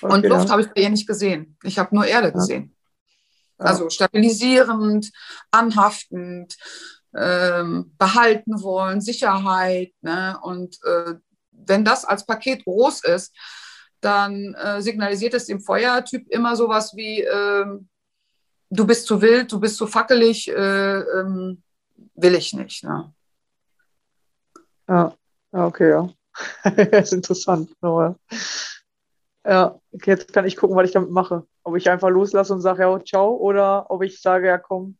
Okay, 0.00 0.12
und 0.12 0.26
Luft 0.26 0.50
habe 0.50 0.62
ich 0.62 0.68
bei 0.68 0.82
ihr 0.82 0.90
nicht 0.90 1.06
gesehen. 1.06 1.56
Ich 1.62 1.78
habe 1.78 1.94
nur 1.94 2.06
Erde 2.06 2.32
gesehen. 2.32 2.74
Ja. 3.58 3.66
Also 3.66 3.90
stabilisierend, 3.90 5.12
anhaftend, 5.50 6.56
ähm, 7.14 7.94
behalten 7.98 8.62
wollen, 8.62 9.00
Sicherheit. 9.00 9.92
Ne? 10.00 10.38
Und 10.42 10.78
äh, 10.84 11.14
wenn 11.52 11.84
das 11.84 12.04
als 12.04 12.26
Paket 12.26 12.64
groß 12.64 13.04
ist, 13.04 13.34
dann 14.00 14.54
äh, 14.54 14.82
signalisiert 14.82 15.34
es 15.34 15.46
dem 15.46 15.60
Feuertyp 15.60 16.26
immer 16.28 16.56
sowas 16.56 16.92
wie, 16.96 17.20
äh, 17.20 17.66
du 18.70 18.86
bist 18.86 19.06
zu 19.06 19.20
wild, 19.22 19.52
du 19.52 19.60
bist 19.60 19.76
zu 19.76 19.86
fackelig, 19.86 20.48
äh, 20.48 20.98
ähm, 21.00 21.62
will 22.14 22.34
ich 22.34 22.52
nicht. 22.52 22.82
Ne? 22.82 23.14
Ja, 24.88 25.14
okay, 25.52 25.90
ja. 25.90 26.08
Das 26.64 26.74
ist 27.08 27.12
interessant. 27.12 27.70
Aber, 27.80 28.16
ja, 29.44 29.78
jetzt 29.92 30.32
kann 30.32 30.46
ich 30.46 30.56
gucken, 30.56 30.76
was 30.76 30.86
ich 30.86 30.92
damit 30.92 31.10
mache. 31.10 31.46
Ob 31.64 31.76
ich 31.76 31.90
einfach 31.90 32.10
loslasse 32.10 32.52
und 32.52 32.60
sage, 32.60 32.82
ja, 32.82 33.04
ciao, 33.04 33.36
oder 33.36 33.90
ob 33.90 34.02
ich 34.02 34.20
sage, 34.20 34.48
ja, 34.48 34.58
komm. 34.58 34.96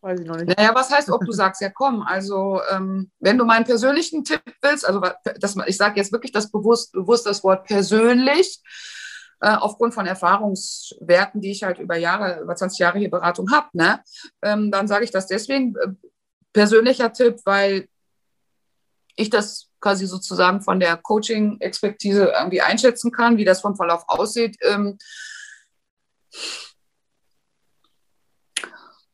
Weiß 0.00 0.20
ich 0.20 0.26
noch 0.26 0.36
nicht. 0.36 0.56
Naja, 0.56 0.74
was 0.74 0.90
heißt, 0.90 1.10
ob 1.10 1.24
du 1.24 1.32
sagst, 1.32 1.60
ja, 1.60 1.70
komm. 1.70 2.02
Also, 2.02 2.60
ähm, 2.70 3.10
wenn 3.18 3.36
du 3.36 3.44
meinen 3.44 3.64
persönlichen 3.64 4.24
Tipp 4.24 4.42
willst, 4.62 4.86
also 4.86 5.02
das, 5.40 5.56
ich 5.66 5.76
sage 5.76 5.96
jetzt 5.96 6.12
wirklich 6.12 6.32
das 6.32 6.50
bewusst, 6.50 6.92
bewusst 6.92 7.26
das 7.26 7.42
Wort 7.42 7.66
persönlich, 7.66 8.62
äh, 9.40 9.54
aufgrund 9.54 9.94
von 9.94 10.06
Erfahrungswerten, 10.06 11.40
die 11.40 11.50
ich 11.52 11.62
halt 11.62 11.78
über 11.78 11.96
Jahre, 11.96 12.40
über 12.42 12.54
20 12.54 12.78
Jahre 12.78 12.98
hier 12.98 13.10
Beratung 13.10 13.50
habe, 13.52 13.68
ne? 13.72 14.02
Ähm, 14.42 14.70
dann 14.70 14.88
sage 14.88 15.04
ich 15.04 15.10
das 15.10 15.26
deswegen 15.26 15.74
äh, 15.76 15.88
persönlicher 16.52 17.12
Tipp, 17.12 17.36
weil 17.44 17.88
ich 19.18 19.30
das 19.30 19.68
quasi 19.80 20.06
sozusagen 20.06 20.62
von 20.62 20.78
der 20.80 20.96
Coaching-Expertise 20.96 22.32
irgendwie 22.38 22.62
einschätzen 22.62 23.10
kann, 23.10 23.36
wie 23.36 23.44
das 23.44 23.60
vom 23.60 23.76
Verlauf 23.76 24.04
aussieht. 24.06 24.56
Ähm, 24.62 24.96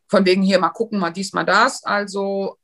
von 0.09 0.26
wegen 0.26 0.43
hier 0.43 0.59
mal 0.59 0.68
gucken, 0.68 0.98
mal 0.98 1.10
dies, 1.10 1.32
mal 1.32 1.44
das. 1.44 1.82
Also 1.85 2.59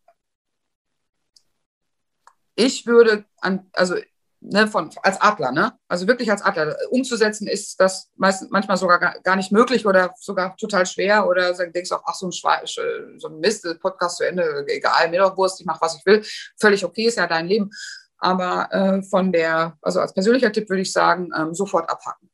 ich 2.55 2.87
würde 2.87 3.25
an, 3.39 3.71
also 3.73 3.97
ne, 4.41 4.67
von, 4.67 4.91
als 5.03 5.21
Adler, 5.21 5.53
ne? 5.53 5.73
Also 5.89 6.07
wirklich 6.07 6.31
als 6.31 6.43
Adler. 6.43 6.77
Umzusetzen 6.91 7.47
ist 7.47 7.79
das 7.81 8.11
meist, 8.17 8.51
manchmal 8.51 8.77
sogar 8.77 8.99
gar, 8.99 9.37
nicht 9.37 9.53
möglich 9.53 9.87
oder 9.87 10.15
sogar 10.19 10.57
total 10.57 10.87
schwer 10.87 11.27
oder 11.27 11.53
denkst 11.53 11.93
auch, 11.93 12.03
ach, 12.07 12.15
so 12.15 12.27
ein, 12.27 12.33
Schwe 12.33 13.19
so 13.19 13.29
ein 13.29 13.39
Mist, 13.39 13.67
Podcast 13.81 14.19
zu 14.19 14.27
Ende, 14.27 14.65
egal, 14.69 15.11
mir 15.11 15.21
doch 15.21 15.37
Wurst, 15.37 15.61
ich 15.61 15.67
mache, 15.67 15.81
was 15.81 15.97
ich 15.97 16.07
will. 16.07 16.25
Völlig 16.59 16.85
okay, 16.85 17.05
ist 17.05 17.19
ja 17.19 17.27
dein 17.27 17.47
Leben. 17.47 17.71
Aber 18.19 18.69
äh, 18.73 19.03
von 19.03 19.33
der, 19.33 19.79
also 19.81 20.01
als 20.01 20.13
persönlicher 20.13 20.53
Tipp 20.53 20.69
würde 20.69 20.83
ich 20.83 20.93
sagen, 20.93 21.31
ähm, 21.37 21.55
sofort 21.55 21.89
abhacken. 21.89 22.31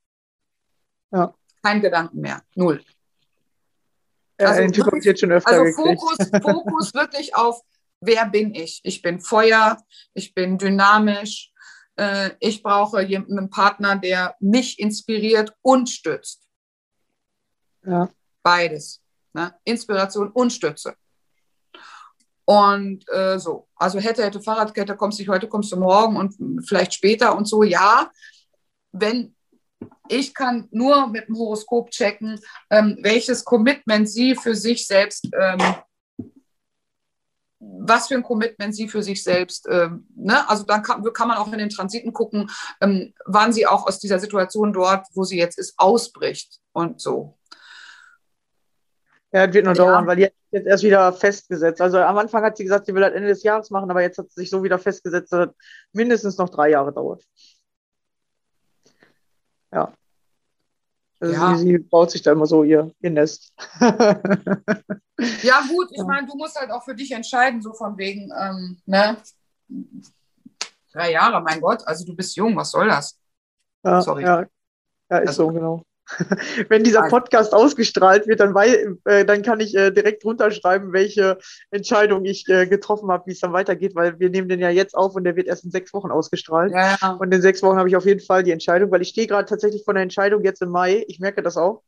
Ja. 1.13 1.35
Kein 1.63 1.81
Gedanken 1.81 2.21
mehr. 2.21 2.43
Null. 2.55 2.83
Ja, 4.41 4.49
also, 4.49 4.77
wirklich, 4.77 5.05
jetzt 5.05 5.21
schon 5.21 5.33
öfter 5.33 5.51
also 5.51 5.73
Fokus, 5.73 6.17
Fokus 6.43 6.95
wirklich 6.95 7.35
auf, 7.35 7.63
wer 8.01 8.27
bin 8.27 8.55
ich? 8.55 8.81
Ich 8.85 9.01
bin 9.01 9.21
Feuer, 9.21 9.79
ich 10.13 10.35
bin 10.35 10.59
dynamisch, 10.59 11.53
äh, 11.97 12.31
ich 12.41 12.63
brauche 12.63 12.99
einen 12.99 13.51
Partner, 13.51 13.97
der 13.97 14.37
mich 14.41 14.79
inspiriert 14.79 15.55
und 15.63 15.89
stützt. 15.89 16.47
Ja. 17.85 18.09
Beides. 18.43 19.03
Ne? 19.33 19.55
Inspiration 19.65 20.31
und 20.31 20.53
Stütze. 20.53 20.95
Und 22.45 23.05
äh, 23.11 23.39
so, 23.39 23.69
also 23.75 23.99
hätte, 23.99 24.25
hätte 24.25 24.41
Fahrradkette, 24.41 24.97
kommst 24.97 25.19
du 25.19 25.27
heute, 25.27 25.49
kommst 25.49 25.73
du 25.73 25.77
morgen 25.77 26.17
und 26.17 26.67
vielleicht 26.67 26.95
später 26.95 27.37
und 27.37 27.47
so, 27.47 27.63
ja. 27.63 28.11
Wenn 28.93 29.35
ich 30.09 30.33
kann 30.33 30.69
nur 30.71 31.09
mit 31.09 31.29
dem 31.29 31.37
Horoskop 31.37 31.91
checken, 31.91 32.41
ähm, 32.71 32.99
welches 33.03 33.45
Commitment 33.45 34.09
sie 34.09 34.37
für 34.37 34.55
sich 34.55 34.87
selbst 34.87 35.29
ähm, 35.39 35.59
was 37.81 38.09
für 38.09 38.15
ein 38.15 38.23
Commitment 38.23 38.75
sie 38.75 38.89
für 38.89 39.03
sich 39.03 39.23
selbst, 39.23 39.67
ähm, 39.71 40.07
ne? 40.15 40.49
also 40.49 40.65
dann 40.65 40.83
kann, 40.83 41.03
kann, 41.13 41.29
man 41.29 41.39
auch 41.39 41.53
in 41.53 41.59
den 41.59 41.69
Transiten 41.69 42.13
gucken, 42.13 42.51
ähm, 42.81 43.15
wann 43.25 43.53
sie 43.53 43.67
auch 43.67 43.87
aus 43.87 43.99
dieser 43.99 44.19
Situation 44.19 44.73
dort, 44.73 45.07
wo 45.15 45.25
sie 45.25 45.39
jetzt 45.39 45.59
ist, 45.59 45.75
ausbricht 45.79 46.61
und 46.73 47.01
so. 47.01 47.39
Ja, 49.33 49.47
das 49.47 49.55
wird 49.55 49.67
noch 49.67 49.77
ja. 49.77 49.85
dauern, 49.85 50.07
weil 50.07 50.17
die 50.17 50.25
hat 50.27 50.33
jetzt 50.51 50.67
erst 50.67 50.85
wieder 50.85 51.13
festgesetzt. 51.13 51.81
Also 51.81 51.99
am 51.99 52.17
Anfang 52.19 52.43
hat 52.45 52.57
sie 52.57 52.65
gesagt, 52.65 52.87
sie 52.87 52.95
will 52.95 53.03
das 53.03 53.13
Ende 53.13 53.29
des 53.29 53.43
Jahres 53.43 53.71
machen, 53.71 53.91
aber 53.91 54.03
jetzt 54.03 54.19
hat 54.19 54.31
sie 54.31 54.41
sich 54.41 54.51
so 54.51 54.63
wieder 54.63 54.79
festgesetzt, 54.79 55.33
dass 55.33 55.49
das 55.49 55.57
mindestens 55.93 56.39
noch 56.39 56.49
drei 56.49 56.71
Jahre 56.71 56.93
dauert. 56.93 57.25
Ja. 59.73 59.93
Also 61.19 61.35
ja. 61.35 61.57
sie, 61.57 61.79
baut 61.79 62.11
sich 62.11 62.23
da 62.23 62.33
immer 62.33 62.47
so 62.47 62.63
ihr, 62.63 62.93
ihr 63.01 63.11
Nest. 63.11 63.53
ja, 63.81 63.89
gut, 65.69 65.89
ich 65.91 66.03
meine, 66.05 66.27
du 66.27 66.37
musst 66.37 66.59
halt 66.61 66.71
auch 66.71 66.85
für 66.85 66.95
dich 66.95 67.11
entscheiden, 67.13 67.63
so 67.63 67.73
von 67.73 67.97
wegen, 67.97 68.31
ähm, 68.39 68.79
ne? 68.85 69.17
Drei 70.93 71.13
Jahre, 71.13 71.43
mein 71.43 71.61
Gott, 71.61 71.87
also 71.87 72.05
du 72.05 72.15
bist 72.15 72.37
jung, 72.37 72.55
was 72.57 72.71
soll 72.71 72.89
das? 72.89 73.19
Ja, 73.83 74.03
Sorry. 74.03 74.23
Ja, 74.23 74.41
ja 75.11 75.19
ist 75.19 75.29
also, 75.29 75.47
so, 75.47 75.53
genau. 75.53 75.83
Wenn 76.69 76.85
dieser 76.85 77.03
Podcast 77.09 77.53
ausgestrahlt 77.53 78.27
wird, 78.27 78.41
dann, 78.41 78.55
weil, 78.55 78.97
äh, 79.05 79.25
dann 79.25 79.43
kann 79.43 79.61
ich 79.61 79.75
äh, 79.75 79.91
direkt 79.91 80.25
runterschreiben, 80.25 80.93
welche 80.93 81.39
Entscheidung 81.71 82.25
ich 82.25 82.49
äh, 82.49 82.67
getroffen 82.67 83.11
habe, 83.11 83.25
wie 83.27 83.33
es 83.33 83.41
dann 83.41 83.53
weitergeht, 83.53 83.95
weil 83.95 84.19
wir 84.19 84.31
nehmen 84.31 84.49
den 84.49 84.61
ja 84.61 84.71
jetzt 84.71 84.95
auf 84.95 85.15
und 85.17 85.25
der 85.25 85.37
wird 85.37 85.49
erst 85.49 85.65
in 85.65 85.71
sechs 85.71 85.93
Wochen 85.93 86.11
ausgestrahlt. 86.11 86.73
Ja. 86.73 87.17
Und 87.19 87.35
in 87.35 87.43
sechs 87.43 87.63
Wochen 87.63 87.77
habe 87.77 87.89
ich 87.89 87.97
auf 87.97 88.07
jeden 88.07 88.21
Fall 88.21 88.45
die 88.45 88.53
Entscheidung, 88.53 88.91
weil 88.91 89.03
ich 89.03 89.09
stehe 89.09 89.27
gerade 89.27 89.49
tatsächlich 89.49 89.85
vor 89.85 89.95
der 89.95 90.05
Entscheidung 90.05 90.45
jetzt 90.45 90.63
im 90.63 90.71
Mai, 90.71 91.05
ich 91.09 91.19
merke 91.19 91.43
das 91.43 91.57
auch. 91.57 91.83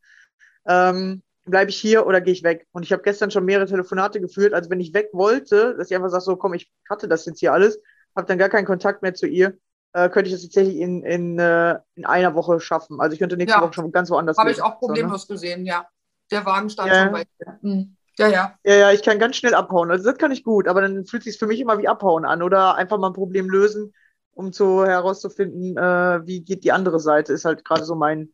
Ähm, 0.67 1.23
bleibe 1.45 1.71
ich 1.71 1.77
hier 1.77 2.07
oder 2.07 2.21
gehe 2.21 2.33
ich 2.33 2.43
weg? 2.43 2.67
Und 2.73 2.83
ich 2.83 2.93
habe 2.93 3.03
gestern 3.03 3.31
schon 3.31 3.45
mehrere 3.45 3.67
Telefonate 3.67 4.21
geführt, 4.21 4.53
also 4.53 4.69
wenn 4.69 4.81
ich 4.81 4.95
weg 4.95 5.11
wollte, 5.13 5.77
dass 5.77 5.91
ich 5.91 5.97
einfach 5.97 6.11
sage, 6.11 6.25
so 6.25 6.37
komm, 6.37 6.55
ich 6.55 6.71
hatte 6.91 7.09
das 7.09 7.25
jetzt 7.25 7.39
hier 7.41 7.53
alles, 7.53 7.81
habe 8.17 8.27
dann 8.27 8.39
gar 8.39 8.49
keinen 8.49 8.67
Kontakt 8.67 9.03
mehr 9.03 9.15
zu 9.15 9.27
ihr 9.27 9.57
äh, 9.93 10.09
könnte 10.09 10.29
ich 10.29 10.35
das 10.35 10.43
tatsächlich 10.43 10.77
in, 10.77 11.03
in, 11.03 11.39
äh, 11.39 11.79
in 11.95 12.05
einer 12.05 12.35
Woche 12.35 12.61
schaffen. 12.61 13.01
Also 13.01 13.15
ich 13.15 13.19
könnte 13.19 13.37
nächste 13.37 13.59
ja. 13.59 13.65
Woche 13.65 13.75
schon 13.75 13.93
ganz 13.93 14.11
woanders 14.11 14.37
Habe 14.39 14.51
ich 14.51 14.63
auch 14.63 14.79
problemlos 14.79 15.27
so, 15.27 15.33
ne? 15.33 15.37
gesehen, 15.37 15.67
ja. 15.67 15.87
Der 16.31 16.45
Wagen 16.45 16.69
stand 16.69 16.91
ja. 16.91 17.05
schon 17.05 17.13
bei 17.13 17.25
dir. 17.25 17.59
Mhm. 17.63 17.97
Ja, 18.19 18.29
ja. 18.29 18.59
Ja, 18.65 18.75
ja, 18.75 18.93
ich 18.93 19.03
kann 19.03 19.19
ganz 19.19 19.37
schnell 19.37 19.55
abhauen. 19.55 19.91
Also 19.91 20.05
das 20.05 20.19
kann 20.19 20.33
ich 20.33 20.43
gut, 20.45 20.69
aber 20.69 20.83
dann 20.83 21.07
fühlt 21.07 21.23
es 21.23 21.33
sich 21.33 21.39
für 21.39 21.47
mich 21.47 21.61
immer 21.61 21.79
wie 21.79 21.89
abhauen 21.89 22.25
an 22.25 22.43
oder 22.43 22.75
einfach 22.75 22.99
mal 22.99 23.09
ein 23.09 23.15
Problem 23.15 23.49
lösen, 23.49 23.95
um 24.33 24.53
zu 24.53 24.85
herauszufinden, 24.85 25.77
äh, 25.77 26.27
wie 26.27 26.43
geht 26.43 26.65
die 26.65 26.73
andere 26.73 27.01
Seite, 27.01 27.33
ist 27.33 27.45
halt 27.45 27.65
gerade 27.65 27.85
so 27.85 27.95
mein, 27.95 28.33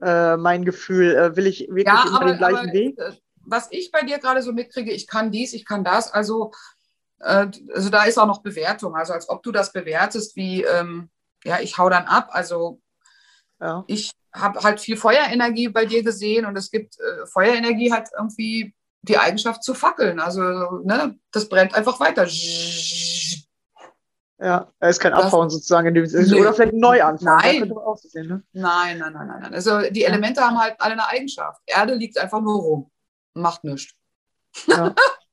äh, 0.00 0.36
mein 0.36 0.64
Gefühl. 0.64 1.14
Äh, 1.14 1.36
will 1.36 1.46
ich 1.46 1.60
wirklich 1.68 1.86
ja, 1.86 2.04
immer 2.06 2.20
aber, 2.20 2.30
den 2.30 2.38
gleichen 2.38 2.68
aber, 2.68 2.72
Weg? 2.72 2.98
Äh, 2.98 3.12
was 3.46 3.68
ich 3.70 3.90
bei 3.90 4.02
dir 4.02 4.18
gerade 4.18 4.42
so 4.42 4.52
mitkriege, 4.52 4.90
ich 4.92 5.06
kann 5.06 5.30
dies, 5.30 5.52
ich 5.52 5.64
kann 5.64 5.84
das, 5.84 6.12
also 6.12 6.52
äh, 7.24 7.50
also 7.74 7.90
da 7.90 8.04
ist 8.04 8.18
auch 8.18 8.26
noch 8.26 8.42
Bewertung, 8.42 8.94
also 8.94 9.12
als 9.12 9.28
ob 9.28 9.42
du 9.42 9.50
das 9.50 9.72
bewertest, 9.72 10.36
wie, 10.36 10.62
ähm, 10.62 11.10
ja, 11.44 11.60
ich 11.60 11.78
hau 11.78 11.88
dann 11.88 12.04
ab. 12.04 12.28
Also 12.30 12.80
ja. 13.60 13.84
ich 13.86 14.12
habe 14.32 14.60
halt 14.60 14.80
viel 14.80 14.96
Feuerenergie 14.96 15.68
bei 15.68 15.86
dir 15.86 16.02
gesehen 16.02 16.44
und 16.44 16.56
es 16.56 16.70
gibt, 16.70 16.98
äh, 17.00 17.26
Feuerenergie 17.26 17.92
hat 17.92 18.10
irgendwie 18.16 18.74
die 19.02 19.18
Eigenschaft 19.18 19.62
zu 19.62 19.74
fackeln. 19.74 20.20
Also 20.20 20.40
ne, 20.84 21.18
das 21.30 21.48
brennt 21.48 21.74
einfach 21.74 21.98
weiter. 22.00 22.26
Ja, 24.38 24.70
er 24.78 24.88
ist 24.90 25.00
kein 25.00 25.14
Abhauen 25.14 25.46
das, 25.46 25.54
sozusagen 25.54 25.88
in 25.88 25.94
dem 25.94 26.06
Sinne. 26.06 26.36
Oder 26.36 26.52
vielleicht 26.52 26.74
neu 26.74 27.02
anfangen. 27.02 27.68
Nein. 27.68 27.98
Sehen, 28.02 28.28
ne? 28.28 28.42
nein, 28.52 28.98
nein, 28.98 29.12
nein, 29.12 29.26
nein, 29.28 29.40
nein. 29.42 29.54
Also 29.54 29.80
die 29.90 30.04
Elemente 30.04 30.40
ja. 30.40 30.48
haben 30.48 30.58
halt 30.58 30.74
alle 30.78 30.94
eine 30.94 31.08
Eigenschaft. 31.08 31.62
Erde 31.66 31.94
liegt 31.94 32.18
einfach 32.18 32.40
nur 32.40 32.60
rum, 32.60 32.90
macht 33.34 33.64
nichts. 33.64 33.94
Ja. 34.66 34.94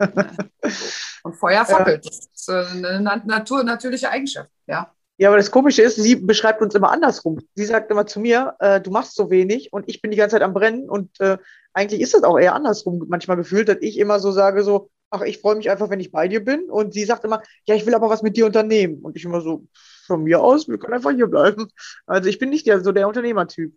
Und 1.22 1.34
Feuer 1.36 1.64
fackelt. 1.64 2.04
Ja. 2.04 2.10
Das 2.10 2.28
ist 2.32 2.48
äh, 2.48 2.86
eine 2.86 3.22
Natur, 3.26 3.62
natürliche 3.62 4.10
Eigenschaft, 4.10 4.50
ja. 4.66 4.92
Ja, 5.18 5.28
aber 5.28 5.36
das 5.36 5.50
Komische 5.50 5.82
ist, 5.82 5.96
sie 5.96 6.16
beschreibt 6.16 6.62
uns 6.62 6.74
immer 6.74 6.90
andersrum. 6.90 7.40
Sie 7.54 7.66
sagt 7.66 7.90
immer 7.90 8.06
zu 8.06 8.20
mir, 8.20 8.54
äh, 8.58 8.80
du 8.80 8.90
machst 8.90 9.14
so 9.14 9.30
wenig 9.30 9.70
und 9.70 9.86
ich 9.86 10.00
bin 10.00 10.10
die 10.10 10.16
ganze 10.16 10.36
Zeit 10.36 10.42
am 10.42 10.54
Brennen 10.54 10.88
und 10.88 11.20
äh, 11.20 11.36
eigentlich 11.74 12.00
ist 12.00 12.14
das 12.14 12.22
auch 12.22 12.38
eher 12.38 12.54
andersrum 12.54 13.04
manchmal 13.06 13.36
gefühlt, 13.36 13.68
dass 13.68 13.76
ich 13.82 13.98
immer 13.98 14.18
so 14.18 14.32
sage 14.32 14.64
so, 14.64 14.90
ach, 15.10 15.20
ich 15.20 15.38
freue 15.38 15.56
mich 15.56 15.70
einfach, 15.70 15.90
wenn 15.90 16.00
ich 16.00 16.10
bei 16.10 16.26
dir 16.26 16.42
bin 16.42 16.70
und 16.70 16.94
sie 16.94 17.04
sagt 17.04 17.24
immer, 17.24 17.42
ja, 17.66 17.74
ich 17.74 17.84
will 17.84 17.94
aber 17.94 18.08
was 18.08 18.22
mit 18.22 18.38
dir 18.38 18.46
unternehmen 18.46 19.00
und 19.02 19.14
ich 19.14 19.26
immer 19.26 19.42
so, 19.42 19.66
von 20.10 20.24
mir 20.24 20.42
aus, 20.42 20.68
wir 20.68 20.76
können 20.78 20.94
einfach 20.94 21.12
hier 21.12 21.28
bleiben. 21.28 21.68
Also 22.04 22.28
ich 22.28 22.40
bin 22.40 22.50
nicht 22.50 22.66
der, 22.66 22.80
so 22.80 22.90
der 22.90 23.06
Unternehmertyp. 23.06 23.72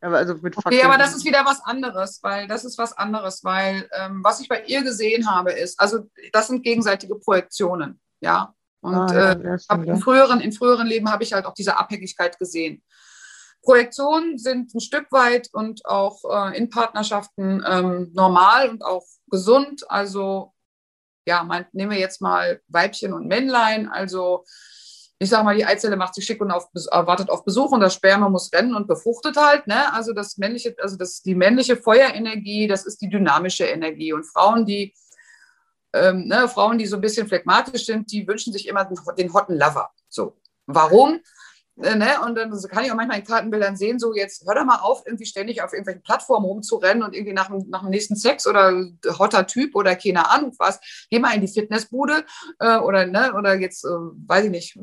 Also 0.00 0.34
mit 0.34 0.56
okay, 0.56 0.82
aber 0.84 0.96
das 0.96 1.16
ist 1.16 1.24
wieder 1.24 1.44
was 1.44 1.60
anderes, 1.64 2.20
weil 2.22 2.46
das 2.46 2.64
ist 2.64 2.78
was 2.78 2.96
anderes, 2.96 3.42
weil 3.42 3.88
ähm, 3.92 4.22
was 4.22 4.40
ich 4.40 4.48
bei 4.48 4.62
ihr 4.64 4.82
gesehen 4.82 5.28
habe, 5.28 5.52
ist, 5.52 5.80
also 5.80 6.08
das 6.32 6.46
sind 6.46 6.62
gegenseitige 6.62 7.16
Projektionen, 7.16 8.00
ja. 8.20 8.54
Und 8.80 8.94
ah, 8.94 9.12
ja, 9.12 9.32
äh, 9.32 9.90
in, 9.90 9.98
früheren, 9.98 10.40
in 10.40 10.52
früheren 10.52 10.86
Leben 10.86 11.10
habe 11.10 11.24
ich 11.24 11.32
halt 11.32 11.46
auch 11.46 11.54
diese 11.54 11.76
Abhängigkeit 11.76 12.38
gesehen. 12.38 12.82
Projektionen 13.62 14.38
sind 14.38 14.72
ein 14.72 14.80
Stück 14.80 15.10
weit 15.10 15.48
und 15.52 15.84
auch 15.84 16.22
äh, 16.24 16.56
in 16.56 16.70
Partnerschaften 16.70 17.64
ähm, 17.66 18.12
normal 18.14 18.70
und 18.70 18.84
auch 18.84 19.04
gesund. 19.26 19.84
Also 19.90 20.54
ja, 21.26 21.42
mein, 21.42 21.66
nehmen 21.72 21.90
wir 21.90 21.98
jetzt 21.98 22.20
mal 22.20 22.60
Weibchen 22.68 23.12
und 23.12 23.26
Männlein. 23.26 23.88
Also 23.88 24.44
ich 25.20 25.30
sage 25.30 25.44
mal, 25.44 25.56
die 25.56 25.64
Eizelle 25.64 25.96
macht 25.96 26.14
sich 26.14 26.24
schick 26.24 26.40
und 26.40 26.52
auf, 26.52 26.68
wartet 26.72 27.28
auf 27.28 27.44
Besuch 27.44 27.72
und 27.72 27.80
das 27.80 27.94
Sperma 27.94 28.28
muss 28.28 28.52
rennen 28.52 28.74
und 28.74 28.86
befruchtet 28.86 29.36
halt. 29.36 29.66
Ne? 29.66 29.92
Also 29.92 30.12
das 30.12 30.38
männliche, 30.38 30.76
also 30.80 30.96
das 30.96 31.22
die 31.22 31.34
männliche 31.34 31.76
Feuerenergie, 31.76 32.68
das 32.68 32.86
ist 32.86 33.00
die 33.00 33.08
dynamische 33.08 33.64
Energie. 33.64 34.12
Und 34.12 34.24
Frauen, 34.24 34.64
die 34.64 34.94
ähm, 35.92 36.26
ne, 36.28 36.48
Frauen, 36.48 36.78
die 36.78 36.86
so 36.86 36.96
ein 36.96 37.00
bisschen 37.00 37.26
phlegmatisch 37.26 37.86
sind, 37.86 38.12
die 38.12 38.28
wünschen 38.28 38.52
sich 38.52 38.68
immer 38.68 38.84
den, 38.84 38.98
den 39.16 39.32
hotten 39.32 39.58
Lover. 39.58 39.90
So, 40.08 40.36
warum? 40.66 41.20
Äh, 41.82 41.94
ne? 41.94 42.20
Und 42.24 42.34
dann 42.34 42.50
kann 42.68 42.84
ich 42.84 42.90
auch 42.90 42.96
manchmal 42.96 43.18
in 43.18 43.24
Kartenbildern 43.24 43.76
sehen, 43.76 43.98
so 43.98 44.14
jetzt 44.14 44.46
hör 44.46 44.54
doch 44.54 44.64
mal 44.64 44.78
auf, 44.80 45.02
irgendwie 45.06 45.26
ständig 45.26 45.62
auf 45.62 45.72
irgendwelchen 45.72 46.02
Plattformen 46.02 46.46
rumzurennen 46.46 47.02
und 47.02 47.14
irgendwie 47.14 47.32
nach, 47.32 47.50
nach 47.68 47.82
dem 47.82 47.90
nächsten 47.90 48.16
Sex 48.16 48.46
oder 48.46 48.72
hotter 49.18 49.46
Typ 49.46 49.74
oder 49.74 49.94
keine 49.96 50.28
Ahnung 50.30 50.54
was. 50.58 50.80
Geh 51.10 51.18
mal 51.18 51.34
in 51.34 51.40
die 51.40 51.48
Fitnessbude 51.48 52.24
äh, 52.58 52.78
oder, 52.78 53.06
ne? 53.06 53.32
oder 53.34 53.54
jetzt, 53.54 53.84
äh, 53.84 53.88
weiß 53.88 54.46
ich 54.46 54.50
nicht, 54.50 54.78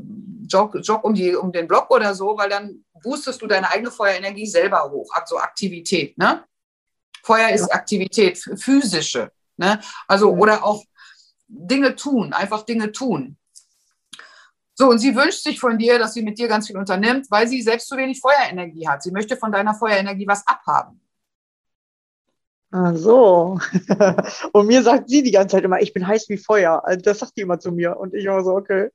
jog, 0.48 0.76
jog 0.82 1.04
um, 1.04 1.14
die, 1.14 1.36
um 1.36 1.52
den 1.52 1.68
Block 1.68 1.92
oder 1.92 2.16
so, 2.16 2.38
weil 2.38 2.50
dann 2.50 2.86
boostest 3.04 3.42
du 3.42 3.48
deine 3.48 3.70
eigene 3.70 3.92
Feuerenergie 3.92 4.48
selber 4.48 4.90
hoch, 4.90 5.10
also 5.14 5.38
Aktivität. 5.38 6.18
Ne? 6.18 6.44
Feuer 7.24 7.50
ist 7.50 7.74
Aktivität, 7.74 8.38
physische. 8.38 9.32
Ne? 9.58 9.80
Also, 10.08 10.32
oder 10.32 10.64
auch 10.64 10.84
Dinge 11.48 11.96
tun, 11.96 12.34
einfach 12.34 12.64
Dinge 12.64 12.92
tun. 12.92 13.38
So, 14.77 14.89
und 14.89 14.99
sie 14.99 15.15
wünscht 15.15 15.41
sich 15.41 15.57
von 15.57 15.77
dir, 15.77 15.97
dass 15.97 16.14
sie 16.14 16.22
mit 16.22 16.38
dir 16.38 16.49
ganz 16.49 16.68
viel 16.68 16.77
unternimmt, 16.77 17.27
weil 17.31 17.47
sie 17.47 17.61
selbst 17.61 17.88
zu 17.88 17.95
wenig 17.95 18.19
Feuerenergie 18.19 18.88
hat. 18.88 19.03
Sie 19.03 19.11
möchte 19.11 19.38
von 19.38 19.52
deiner 19.52 19.73
Feuerenergie 19.73 20.27
was 20.27 20.45
abhaben. 20.45 20.99
Ach 22.72 22.93
so. 22.93 23.57
und 24.52 24.68
mir 24.68 24.84
sagt 24.84 25.10
sie 25.10 25.23
die 25.23 25.31
ganze 25.31 25.56
Zeit 25.56 25.64
immer, 25.64 25.80
ich 25.80 25.93
bin 25.93 26.06
heiß 26.06 26.27
wie 26.27 26.38
Feuer. 26.38 26.84
Also 26.84 26.99
das 27.02 27.19
sagt 27.19 27.38
die 27.38 27.41
immer 27.41 27.57
zu 27.57 27.72
mir. 27.72 27.97
Und 27.97 28.14
ich 28.14 28.26
immer 28.26 28.43
so, 28.43 28.52
okay. 28.52 28.91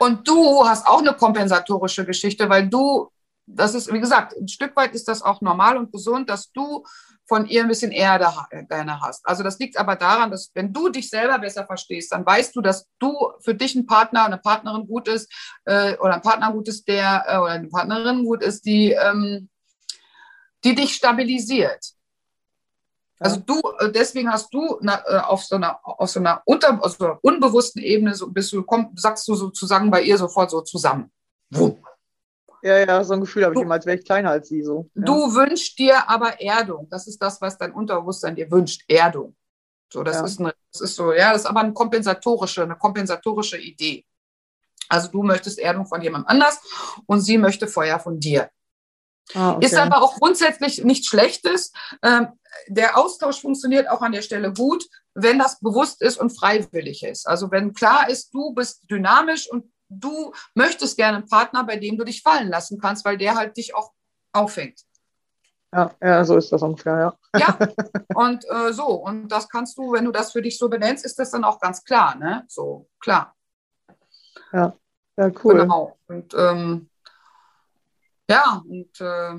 und 0.00 0.26
du 0.26 0.66
hast 0.66 0.88
auch 0.88 0.98
eine 0.98 1.14
kompensatorische 1.14 2.04
Geschichte, 2.04 2.48
weil 2.48 2.68
du, 2.68 3.12
das 3.46 3.76
ist, 3.76 3.92
wie 3.92 4.00
gesagt, 4.00 4.36
ein 4.36 4.48
Stück 4.48 4.74
weit 4.74 4.92
ist 4.96 5.06
das 5.06 5.22
auch 5.22 5.40
normal 5.40 5.76
und 5.76 5.92
gesund, 5.92 6.28
dass 6.28 6.50
du 6.50 6.84
von 7.26 7.46
ihr 7.46 7.62
ein 7.62 7.68
bisschen 7.68 7.92
Erde 7.92 8.28
gerne 8.68 9.00
hast. 9.00 9.26
Also 9.26 9.42
das 9.42 9.58
liegt 9.58 9.78
aber 9.78 9.96
daran, 9.96 10.30
dass 10.30 10.50
wenn 10.54 10.72
du 10.72 10.88
dich 10.88 11.08
selber 11.08 11.38
besser 11.38 11.64
verstehst, 11.64 12.12
dann 12.12 12.26
weißt 12.26 12.54
du, 12.54 12.60
dass 12.60 12.86
du 12.98 13.32
für 13.40 13.54
dich 13.54 13.74
ein 13.74 13.86
Partner, 13.86 14.24
eine 14.24 14.38
Partnerin 14.38 14.86
gut 14.86 15.08
ist 15.08 15.32
äh, 15.64 15.96
oder 15.98 16.14
ein 16.14 16.22
Partner 16.22 16.52
gut 16.52 16.68
ist, 16.68 16.86
der 16.86 17.24
äh, 17.26 17.38
oder 17.38 17.52
eine 17.52 17.68
Partnerin 17.68 18.24
gut 18.24 18.42
ist, 18.42 18.66
die, 18.66 18.92
ähm, 18.92 19.48
die 20.64 20.74
dich 20.74 20.94
stabilisiert. 20.94 21.94
Also 23.18 23.40
du, 23.40 23.60
äh, 23.78 23.90
deswegen 23.90 24.30
hast 24.30 24.52
du 24.52 24.78
äh, 24.82 25.18
auf 25.18 25.44
so 25.44 25.56
einer, 25.56 25.78
auf 25.82 26.10
so 26.10 26.20
einer 26.20 26.42
unter, 26.44 26.82
also 26.82 27.16
unbewussten 27.22 27.82
Ebene 27.82 28.14
so 28.14 28.30
bist 28.30 28.52
du, 28.52 28.62
komm, 28.62 28.92
sagst 28.96 29.26
du 29.28 29.34
sozusagen 29.34 29.90
bei 29.90 30.02
ihr 30.02 30.18
sofort 30.18 30.50
so 30.50 30.60
zusammen. 30.60 31.10
Wupp. 31.50 31.78
Ja, 32.64 32.78
ja, 32.78 33.04
so 33.04 33.12
ein 33.12 33.20
Gefühl 33.20 33.44
habe 33.44 33.54
ich 33.54 33.60
immer, 33.60 33.74
als 33.74 33.84
wäre 33.84 33.98
ich 33.98 34.06
kleiner 34.06 34.30
als 34.30 34.48
sie 34.48 34.62
so. 34.62 34.88
Ja. 34.94 35.02
Du 35.02 35.34
wünschst 35.34 35.78
dir 35.78 36.08
aber 36.08 36.40
Erdung. 36.40 36.88
Das 36.88 37.06
ist 37.06 37.20
das, 37.20 37.38
was 37.42 37.58
dein 37.58 37.72
Unterbewusstsein 37.72 38.34
dir 38.34 38.50
wünscht, 38.50 38.84
Erdung. 38.88 39.36
So, 39.92 40.02
das, 40.02 40.16
ja. 40.16 40.24
ist 40.24 40.40
eine, 40.40 40.54
das 40.72 40.80
ist 40.80 40.96
so, 40.96 41.12
ja, 41.12 41.32
das 41.32 41.42
ist 41.42 41.46
aber 41.46 41.60
eine 41.60 41.74
kompensatorische, 41.74 42.62
eine 42.62 42.76
kompensatorische 42.76 43.58
Idee. 43.58 44.06
Also 44.88 45.08
du 45.08 45.22
möchtest 45.22 45.58
Erdung 45.58 45.84
von 45.84 46.00
jemand 46.00 46.26
anders 46.26 46.58
und 47.04 47.20
sie 47.20 47.36
möchte 47.36 47.68
Feuer 47.68 48.00
von 48.00 48.18
dir. 48.18 48.48
Ah, 49.34 49.52
okay. 49.52 49.66
Ist 49.66 49.76
aber 49.76 50.02
auch 50.02 50.14
grundsätzlich 50.14 50.82
nichts 50.84 51.08
Schlechtes. 51.08 51.70
Ähm, 52.02 52.28
der 52.68 52.96
Austausch 52.96 53.42
funktioniert 53.42 53.90
auch 53.90 54.00
an 54.00 54.12
der 54.12 54.22
Stelle 54.22 54.54
gut, 54.54 54.86
wenn 55.12 55.38
das 55.38 55.60
bewusst 55.60 56.00
ist 56.00 56.16
und 56.16 56.30
freiwillig 56.30 57.02
ist. 57.02 57.28
Also 57.28 57.50
wenn 57.50 57.74
klar 57.74 58.08
ist, 58.08 58.32
du 58.32 58.54
bist 58.54 58.90
dynamisch 58.90 59.50
und 59.50 59.70
du 60.00 60.32
möchtest 60.54 60.96
gerne 60.96 61.18
einen 61.18 61.28
Partner, 61.28 61.64
bei 61.64 61.76
dem 61.76 61.96
du 61.96 62.04
dich 62.04 62.22
fallen 62.22 62.48
lassen 62.48 62.80
kannst, 62.80 63.04
weil 63.04 63.16
der 63.16 63.34
halt 63.34 63.56
dich 63.56 63.74
auch 63.74 63.92
auffängt. 64.32 64.80
Ja, 65.72 65.90
ja, 66.00 66.24
so 66.24 66.36
ist 66.36 66.52
das 66.52 66.62
ungefähr, 66.62 66.98
ja. 67.32 67.40
Ja, 67.40 67.58
und 68.14 68.44
äh, 68.48 68.72
so, 68.72 68.86
und 68.86 69.28
das 69.28 69.48
kannst 69.48 69.76
du, 69.76 69.92
wenn 69.92 70.04
du 70.04 70.12
das 70.12 70.30
für 70.32 70.40
dich 70.40 70.56
so 70.56 70.68
benennst, 70.68 71.04
ist 71.04 71.18
das 71.18 71.32
dann 71.32 71.42
auch 71.42 71.58
ganz 71.58 71.82
klar, 71.82 72.14
ne? 72.14 72.44
So, 72.48 72.88
klar. 73.00 73.34
Ja, 74.52 74.76
ja, 75.16 75.30
cool. 75.42 75.62
Genau. 75.62 75.98
Und 76.06 76.32
ähm, 76.34 76.88
ja, 78.30 78.62
und 78.68 79.00
äh, 79.00 79.38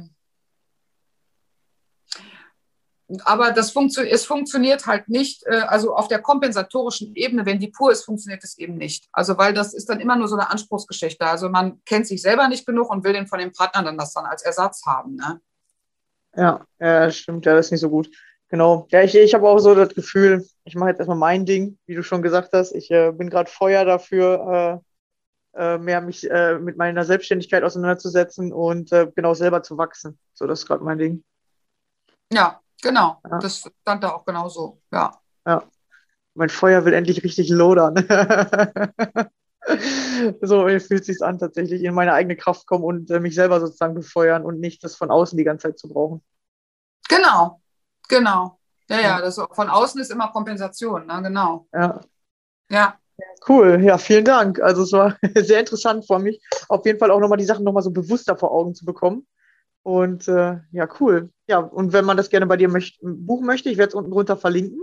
aber 3.24 3.52
das 3.52 3.72
funktio 3.72 4.04
es 4.04 4.26
funktioniert 4.26 4.88
halt 4.88 5.10
nicht, 5.10 5.46
äh, 5.46 5.58
also 5.58 5.96
auf 5.96 6.08
der 6.08 6.22
kompensatorischen 6.22 7.16
Ebene, 7.16 7.46
wenn 7.46 7.60
die 7.60 7.68
pur 7.68 7.92
ist, 7.92 8.04
funktioniert 8.04 8.44
es 8.44 8.58
eben 8.58 8.78
nicht. 8.78 9.08
Also 9.12 9.38
weil 9.38 9.54
das 9.54 9.74
ist 9.74 9.90
dann 9.90 10.00
immer 10.00 10.16
nur 10.16 10.28
so 10.28 10.36
eine 10.36 10.50
Anspruchsgeschichte. 10.50 11.26
Also 11.26 11.50
man 11.50 11.84
kennt 11.86 12.08
sich 12.08 12.22
selber 12.22 12.48
nicht 12.48 12.66
genug 12.66 12.90
und 12.90 13.04
will 13.04 13.14
den 13.14 13.28
von 13.28 13.40
dem 13.40 13.52
Partner 13.52 13.84
dann 13.84 13.98
das 13.98 14.14
dann 14.14 14.26
als 14.26 14.42
Ersatz 14.42 14.84
haben. 14.86 15.16
Ne? 15.16 15.40
Ja, 16.36 16.66
ja, 16.80 17.12
stimmt, 17.12 17.46
ja, 17.46 17.56
das 17.56 17.68
ist 17.68 17.72
nicht 17.74 17.82
so 17.82 17.90
gut. 17.90 18.10
Genau. 18.50 18.88
Ja, 18.90 19.02
ich, 19.02 19.16
ich 19.16 19.34
habe 19.34 19.48
auch 19.48 19.60
so 19.60 19.76
das 19.76 19.94
Gefühl, 19.94 20.46
ich 20.64 20.76
mache 20.76 20.90
jetzt 20.90 21.00
erstmal 21.00 21.18
mein 21.18 21.46
Ding, 21.46 21.78
wie 21.86 21.96
du 21.96 22.04
schon 22.04 22.22
gesagt 22.22 22.54
hast. 22.54 22.74
Ich 22.74 22.90
äh, 22.92 23.12
bin 23.12 23.30
gerade 23.30 23.50
Feuer 23.50 23.86
dafür, 23.86 24.82
äh, 25.56 25.76
äh, 25.76 25.78
mehr 25.78 26.02
mich 26.02 26.30
äh, 26.30 26.60
mit 26.60 26.78
meiner 26.78 27.06
Selbstständigkeit 27.06 27.64
auseinanderzusetzen 27.64 28.52
und 28.52 28.92
äh, 28.92 29.12
genau 29.16 29.34
selber 29.34 29.64
zu 29.64 29.78
wachsen. 29.78 30.20
So, 30.34 30.48
das 30.48 30.60
ist 30.60 30.68
gerade 30.68 30.84
mein 30.84 30.98
Ding. 30.98 31.24
Ja, 32.32 32.62
Genau, 32.86 33.20
ja. 33.28 33.40
das 33.40 33.68
stand 33.82 34.04
da 34.04 34.12
auch 34.12 34.26
genauso, 34.26 34.80
ja. 34.92 35.20
Ja, 35.48 35.64
mein 36.36 36.50
Feuer 36.50 36.86
will 36.86 36.94
endlich 36.94 37.24
richtig 37.24 37.50
lodern. 37.50 37.96
so 40.42 40.68
fühlt 40.68 41.04
sich 41.04 41.20
an, 41.24 41.40
tatsächlich 41.40 41.82
in 41.82 41.96
meine 41.96 42.14
eigene 42.14 42.36
Kraft 42.36 42.68
kommen 42.68 42.84
und 42.84 43.10
äh, 43.10 43.20
mich 43.20 43.34
selber 43.34 43.60
sozusagen 43.60 43.96
befeuern 43.96 44.46
und 44.46 44.60
nicht 44.60 44.84
das 44.84 44.96
von 44.96 45.10
außen 45.10 45.36
die 45.36 45.44
ganze 45.44 45.70
Zeit 45.70 45.80
zu 45.80 45.90
brauchen. 45.90 46.24
Genau, 47.10 47.60
genau. 48.08 48.60
Ja, 48.88 49.00
ja, 49.00 49.20
das 49.20 49.42
von 49.54 49.68
außen 49.68 50.00
ist 50.00 50.12
immer 50.12 50.28
Kompensation, 50.28 51.08
ne? 51.08 51.24
genau. 51.24 51.68
Ja. 51.74 52.00
Ja. 52.70 53.00
Cool, 53.48 53.82
ja, 53.84 53.98
vielen 53.98 54.26
Dank. 54.26 54.62
Also 54.62 54.84
es 54.84 54.92
war 54.92 55.18
sehr 55.34 55.60
interessant 55.60 56.06
für 56.06 56.20
mich, 56.20 56.40
auf 56.70 56.86
jeden 56.86 57.00
Fall 57.00 57.10
auch 57.10 57.20
nochmal 57.20 57.40
die 57.40 57.46
Sachen 57.46 57.64
nochmal 57.64 57.82
so 57.82 57.90
bewusster 57.90 58.38
vor 58.38 58.52
Augen 58.52 58.76
zu 58.76 58.86
bekommen. 58.86 59.26
Und 59.86 60.28
äh, 60.28 60.62
ja, 60.72 60.90
cool. 61.00 61.30
Ja, 61.48 61.60
und 61.60 61.94
wenn 61.94 62.06
man 62.06 62.18
das 62.18 62.32
gerne 62.32 62.48
bei 62.48 62.58
dir 62.58 62.70
möcht 62.70 62.98
buchen 63.04 63.46
möchte, 63.46 63.70
ich 63.70 63.78
werde 63.78 63.90
es 63.90 63.94
unten 63.94 64.10
drunter 64.10 64.36
verlinken. 64.36 64.82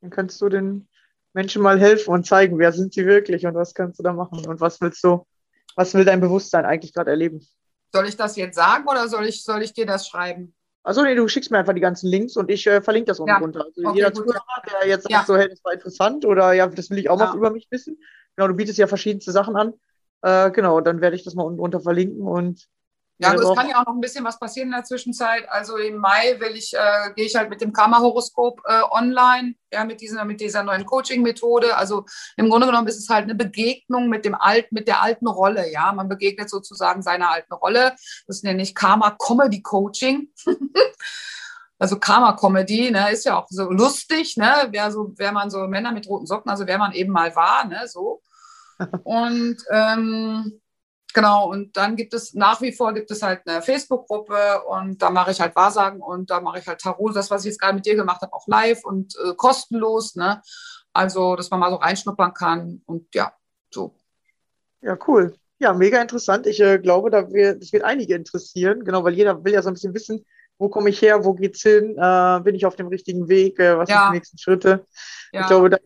Dann 0.00 0.08
kannst 0.08 0.40
du 0.40 0.48
den 0.48 0.88
Menschen 1.34 1.60
mal 1.60 1.78
helfen 1.78 2.14
und 2.14 2.24
zeigen, 2.24 2.58
wer 2.58 2.72
sind 2.72 2.94
sie 2.94 3.04
wirklich 3.04 3.44
und 3.44 3.54
was 3.54 3.74
kannst 3.74 3.98
du 3.98 4.02
da 4.02 4.14
machen 4.14 4.46
und 4.46 4.58
was 4.58 4.80
willst 4.80 5.04
du, 5.04 5.26
was 5.76 5.92
will 5.92 6.06
dein 6.06 6.22
Bewusstsein 6.22 6.64
eigentlich 6.64 6.94
gerade 6.94 7.10
erleben? 7.10 7.46
Soll 7.92 8.08
ich 8.08 8.16
das 8.16 8.36
jetzt 8.36 8.56
sagen 8.56 8.88
oder 8.88 9.06
soll 9.06 9.26
ich, 9.26 9.44
soll 9.44 9.60
ich 9.60 9.74
dir 9.74 9.84
das 9.84 10.08
schreiben? 10.08 10.54
Also 10.82 11.02
nee, 11.02 11.14
du 11.14 11.28
schickst 11.28 11.50
mir 11.50 11.58
einfach 11.58 11.74
die 11.74 11.80
ganzen 11.80 12.08
Links 12.08 12.34
und 12.38 12.50
ich 12.50 12.66
äh, 12.66 12.80
verlinke 12.80 13.08
das 13.08 13.20
unten 13.20 13.32
ja. 13.32 13.38
drunter. 13.38 13.66
Also 13.66 13.82
okay, 13.84 13.96
jeder 13.96 14.14
Zuhörer, 14.14 14.40
der 14.66 14.88
jetzt 14.88 15.10
ja. 15.10 15.18
sagt, 15.18 15.26
so, 15.26 15.36
hey, 15.36 15.50
das 15.50 15.62
war 15.62 15.74
interessant 15.74 16.24
oder 16.24 16.54
ja, 16.54 16.66
das 16.68 16.88
will 16.88 16.96
ich 16.96 17.10
auch 17.10 17.20
ja. 17.20 17.26
mal 17.26 17.36
über 17.36 17.50
mich 17.50 17.66
wissen. 17.70 17.98
Genau, 18.34 18.48
du 18.48 18.54
bietest 18.54 18.78
ja 18.78 18.86
verschiedenste 18.86 19.30
Sachen 19.30 19.56
an. 19.56 19.74
Äh, 20.22 20.50
genau, 20.52 20.80
dann 20.80 21.02
werde 21.02 21.16
ich 21.16 21.22
das 21.22 21.34
mal 21.34 21.42
unten 21.42 21.58
drunter 21.58 21.80
verlinken 21.80 22.22
und 22.22 22.66
ja, 23.22 23.34
es 23.34 23.56
kann 23.56 23.68
ja 23.68 23.80
auch 23.80 23.86
noch 23.86 23.94
ein 23.94 24.00
bisschen 24.00 24.24
was 24.24 24.38
passieren 24.38 24.68
in 24.68 24.74
der 24.74 24.84
Zwischenzeit. 24.84 25.48
Also 25.48 25.76
im 25.76 25.96
Mai 25.96 26.36
will 26.40 26.56
ich, 26.56 26.74
äh, 26.74 27.12
gehe 27.14 27.26
ich 27.26 27.34
halt 27.36 27.50
mit 27.50 27.60
dem 27.60 27.72
Karma-Horoskop 27.72 28.60
äh, 28.66 28.82
online, 28.90 29.54
ja, 29.72 29.84
mit 29.84 30.00
dieser, 30.00 30.24
mit 30.24 30.40
dieser 30.40 30.62
neuen 30.62 30.84
Coaching-Methode. 30.84 31.76
Also 31.76 32.04
im 32.36 32.50
Grunde 32.50 32.66
genommen 32.66 32.88
ist 32.88 32.98
es 32.98 33.08
halt 33.08 33.24
eine 33.24 33.34
Begegnung 33.34 34.08
mit 34.08 34.24
dem 34.24 34.34
Alt, 34.34 34.72
mit 34.72 34.88
der 34.88 35.02
alten 35.02 35.28
Rolle. 35.28 35.70
Ja, 35.70 35.92
man 35.92 36.08
begegnet 36.08 36.50
sozusagen 36.50 37.02
seiner 37.02 37.30
alten 37.30 37.52
Rolle. 37.54 37.94
Das 38.26 38.42
nenne 38.42 38.62
ich 38.62 38.74
Karma-Comedy-Coaching. 38.74 40.28
also 41.78 41.98
Karma-Comedy, 41.98 42.90
ne, 42.90 43.10
ist 43.12 43.24
ja 43.24 43.38
auch 43.38 43.46
so 43.48 43.70
lustig, 43.70 44.36
ne, 44.36 44.68
wer 44.70 44.90
so, 44.90 45.12
wer 45.16 45.32
man 45.32 45.50
so 45.50 45.66
Männer 45.66 45.92
mit 45.92 46.08
roten 46.08 46.26
Socken, 46.26 46.50
also 46.50 46.66
wer 46.66 46.78
man 46.78 46.92
eben 46.92 47.12
mal 47.12 47.34
war, 47.36 47.66
ne, 47.66 47.86
so. 47.88 48.22
Und 49.04 49.56
ähm, 49.70 50.61
Genau, 51.14 51.50
und 51.50 51.76
dann 51.76 51.96
gibt 51.96 52.14
es 52.14 52.34
nach 52.34 52.60
wie 52.62 52.72
vor 52.72 52.94
gibt 52.94 53.10
es 53.10 53.22
halt 53.22 53.40
eine 53.46 53.60
Facebook-Gruppe 53.62 54.62
und 54.66 55.02
da 55.02 55.10
mache 55.10 55.30
ich 55.30 55.40
halt 55.40 55.54
Wahrsagen 55.54 56.00
und 56.00 56.30
da 56.30 56.40
mache 56.40 56.58
ich 56.58 56.66
halt 56.66 56.80
Tarot, 56.80 57.14
das, 57.14 57.30
was 57.30 57.44
ich 57.44 57.50
jetzt 57.50 57.60
gerade 57.60 57.74
mit 57.74 57.84
dir 57.84 57.96
gemacht 57.96 58.22
habe, 58.22 58.32
auch 58.32 58.46
live 58.46 58.84
und 58.84 59.14
äh, 59.24 59.34
kostenlos, 59.34 60.14
ne? 60.16 60.40
Also, 60.92 61.36
dass 61.36 61.50
man 61.50 61.60
mal 61.60 61.70
so 61.70 61.76
reinschnuppern 61.76 62.34
kann 62.34 62.82
und 62.86 63.14
ja, 63.14 63.32
so. 63.70 63.94
Ja, 64.80 64.98
cool. 65.06 65.34
Ja, 65.58 65.72
mega 65.72 66.00
interessant. 66.00 66.46
Ich 66.46 66.60
äh, 66.60 66.78
glaube, 66.78 67.10
da 67.10 67.30
wird, 67.30 67.62
das 67.62 67.72
wird 67.72 67.84
einige 67.84 68.14
interessieren, 68.14 68.84
genau, 68.84 69.04
weil 69.04 69.14
jeder 69.14 69.44
will 69.44 69.52
ja 69.52 69.62
so 69.62 69.70
ein 69.70 69.74
bisschen 69.74 69.94
wissen, 69.94 70.24
wo 70.58 70.68
komme 70.68 70.90
ich 70.90 71.00
her, 71.02 71.24
wo 71.24 71.34
geht's 71.34 71.62
hin, 71.62 71.96
äh, 71.98 72.40
bin 72.42 72.54
ich 72.54 72.66
auf 72.66 72.76
dem 72.76 72.88
richtigen 72.88 73.28
Weg, 73.28 73.58
äh, 73.58 73.76
was 73.76 73.88
ja. 73.88 74.02
sind 74.02 74.12
die 74.12 74.18
nächsten 74.18 74.38
Schritte. 74.38 74.86
Ja. 75.32 75.42
Ich 75.42 75.46
glaube, 75.46 75.70
da 75.70 75.78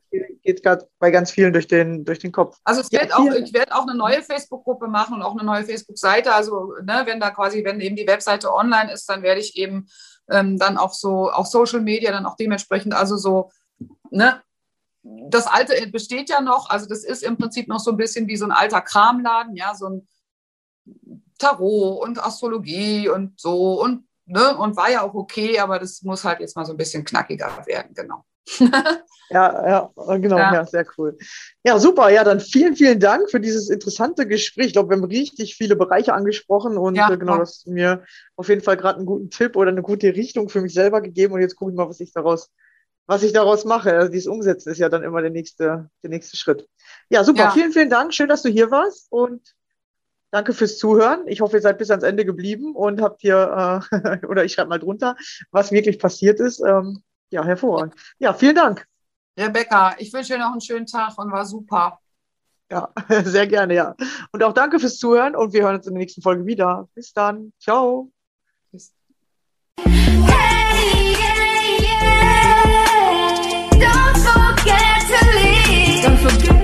geht 0.46 0.62
gerade 0.62 0.88
bei 0.98 1.10
ganz 1.10 1.30
vielen 1.30 1.52
durch 1.52 1.66
den, 1.66 2.04
durch 2.04 2.18
den 2.18 2.32
Kopf. 2.32 2.58
Also 2.64 2.82
wird 2.90 3.10
ja, 3.10 3.16
auch, 3.16 3.30
ich 3.32 3.52
werde 3.52 3.74
auch 3.74 3.86
eine 3.86 3.94
neue 3.96 4.22
Facebook-Gruppe 4.22 4.88
machen 4.88 5.14
und 5.14 5.22
auch 5.22 5.32
eine 5.32 5.44
neue 5.44 5.64
Facebook-Seite. 5.64 6.32
Also 6.32 6.74
ne, 6.82 7.02
wenn 7.04 7.20
da 7.20 7.30
quasi, 7.30 7.64
wenn 7.64 7.80
eben 7.80 7.96
die 7.96 8.06
Webseite 8.06 8.52
online 8.54 8.92
ist, 8.92 9.08
dann 9.08 9.22
werde 9.22 9.40
ich 9.40 9.56
eben 9.56 9.88
ähm, 10.30 10.58
dann 10.58 10.78
auch 10.78 10.94
so, 10.94 11.30
auch 11.30 11.46
Social 11.46 11.80
Media 11.80 12.10
dann 12.12 12.26
auch 12.26 12.36
dementsprechend, 12.36 12.94
also 12.94 13.16
so, 13.16 13.50
ne, 14.10 14.40
das 15.02 15.46
alte 15.46 15.86
besteht 15.88 16.30
ja 16.30 16.40
noch, 16.40 16.70
also 16.70 16.86
das 16.86 17.04
ist 17.04 17.22
im 17.22 17.36
Prinzip 17.36 17.68
noch 17.68 17.78
so 17.78 17.90
ein 17.90 17.96
bisschen 17.96 18.26
wie 18.26 18.36
so 18.36 18.44
ein 18.44 18.52
alter 18.52 18.80
Kramladen, 18.80 19.54
ja, 19.54 19.74
so 19.74 19.88
ein 19.88 20.08
Tarot 21.38 22.02
und 22.02 22.24
Astrologie 22.24 23.08
und 23.08 23.38
so 23.38 23.80
und 23.80 24.06
ne, 24.24 24.56
und 24.56 24.76
war 24.76 24.90
ja 24.90 25.02
auch 25.02 25.14
okay, 25.14 25.58
aber 25.60 25.78
das 25.78 26.02
muss 26.02 26.24
halt 26.24 26.40
jetzt 26.40 26.56
mal 26.56 26.64
so 26.64 26.72
ein 26.72 26.76
bisschen 26.76 27.04
knackiger 27.04 27.64
werden, 27.66 27.94
genau. 27.94 28.24
ja, 29.30 29.68
ja, 29.68 30.16
genau, 30.18 30.38
ja. 30.38 30.54
ja. 30.54 30.66
sehr 30.66 30.86
cool. 30.96 31.16
Ja, 31.64 31.78
super. 31.78 32.10
Ja, 32.10 32.24
dann 32.24 32.40
vielen, 32.40 32.76
vielen 32.76 33.00
Dank 33.00 33.30
für 33.30 33.40
dieses 33.40 33.68
interessante 33.68 34.26
Gespräch. 34.26 34.68
Ich 34.68 34.72
glaube, 34.72 34.90
wir 34.90 34.96
haben 34.96 35.04
richtig 35.04 35.56
viele 35.56 35.76
Bereiche 35.76 36.14
angesprochen 36.14 36.78
und 36.78 36.94
ja, 36.94 37.12
äh, 37.12 37.18
genau, 37.18 37.38
das 37.38 37.50
hast 37.50 37.66
mir 37.66 38.04
auf 38.36 38.48
jeden 38.48 38.62
Fall 38.62 38.76
gerade 38.76 38.98
einen 38.98 39.06
guten 39.06 39.30
Tipp 39.30 39.56
oder 39.56 39.70
eine 39.70 39.82
gute 39.82 40.14
Richtung 40.14 40.48
für 40.48 40.60
mich 40.60 40.74
selber 40.74 41.00
gegeben. 41.00 41.34
Und 41.34 41.40
jetzt 41.40 41.56
gucke 41.56 41.72
ich 41.72 41.76
mal, 41.76 41.88
was 41.88 42.00
ich 42.00 42.12
daraus, 42.12 42.50
was 43.06 43.22
ich 43.22 43.32
daraus 43.32 43.64
mache. 43.64 43.92
Also 43.92 44.10
dieses 44.10 44.28
Umsetzen 44.28 44.70
ist 44.70 44.78
ja 44.78 44.88
dann 44.88 45.02
immer 45.02 45.20
der 45.20 45.30
nächste, 45.30 45.90
der 46.02 46.10
nächste 46.10 46.36
Schritt. 46.36 46.68
Ja, 47.10 47.24
super. 47.24 47.44
Ja. 47.44 47.50
Vielen, 47.50 47.72
vielen 47.72 47.90
Dank. 47.90 48.14
Schön, 48.14 48.28
dass 48.28 48.42
du 48.42 48.48
hier 48.48 48.70
warst 48.70 49.08
und 49.10 49.54
Danke 50.32 50.52
fürs 50.52 50.76
Zuhören. 50.76 51.26
Ich 51.28 51.40
hoffe, 51.40 51.56
ihr 51.56 51.62
seid 51.62 51.78
bis 51.78 51.90
ans 51.90 52.04
Ende 52.04 52.24
geblieben 52.24 52.74
und 52.74 53.00
habt 53.00 53.22
hier, 53.22 53.80
äh, 53.90 54.26
oder 54.26 54.44
ich 54.44 54.52
schreibe 54.52 54.68
mal 54.68 54.78
drunter, 54.78 55.16
was 55.50 55.72
wirklich 55.72 55.98
passiert 55.98 56.40
ist. 56.40 56.60
Ähm, 56.60 57.02
ja, 57.30 57.44
hervorragend. 57.44 57.94
Ja, 58.18 58.34
vielen 58.34 58.54
Dank. 58.54 58.86
Rebecca, 59.38 59.94
ich 59.98 60.12
wünsche 60.12 60.34
dir 60.34 60.38
noch 60.38 60.52
einen 60.52 60.60
schönen 60.60 60.86
Tag 60.86 61.18
und 61.18 61.30
war 61.30 61.44
super. 61.44 61.98
Ja, 62.70 62.88
sehr 63.24 63.46
gerne, 63.46 63.74
ja. 63.74 63.94
Und 64.32 64.42
auch 64.42 64.52
danke 64.52 64.80
fürs 64.80 64.98
Zuhören 64.98 65.36
und 65.36 65.52
wir 65.52 65.62
hören 65.62 65.76
uns 65.76 65.86
in 65.86 65.94
der 65.94 66.00
nächsten 66.00 66.22
Folge 66.22 66.46
wieder. 66.46 66.88
Bis 66.94 67.12
dann. 67.12 67.52
Ciao. 67.60 68.10
Bis. 68.72 68.92
Hey, 69.78 71.12
yeah, 71.12 71.80
yeah. 71.80 72.46
Don't 73.72 74.16
forget 74.18 75.06
to 75.06 75.18
leave. 75.36 76.04
Don't 76.04 76.18
forget 76.18 76.55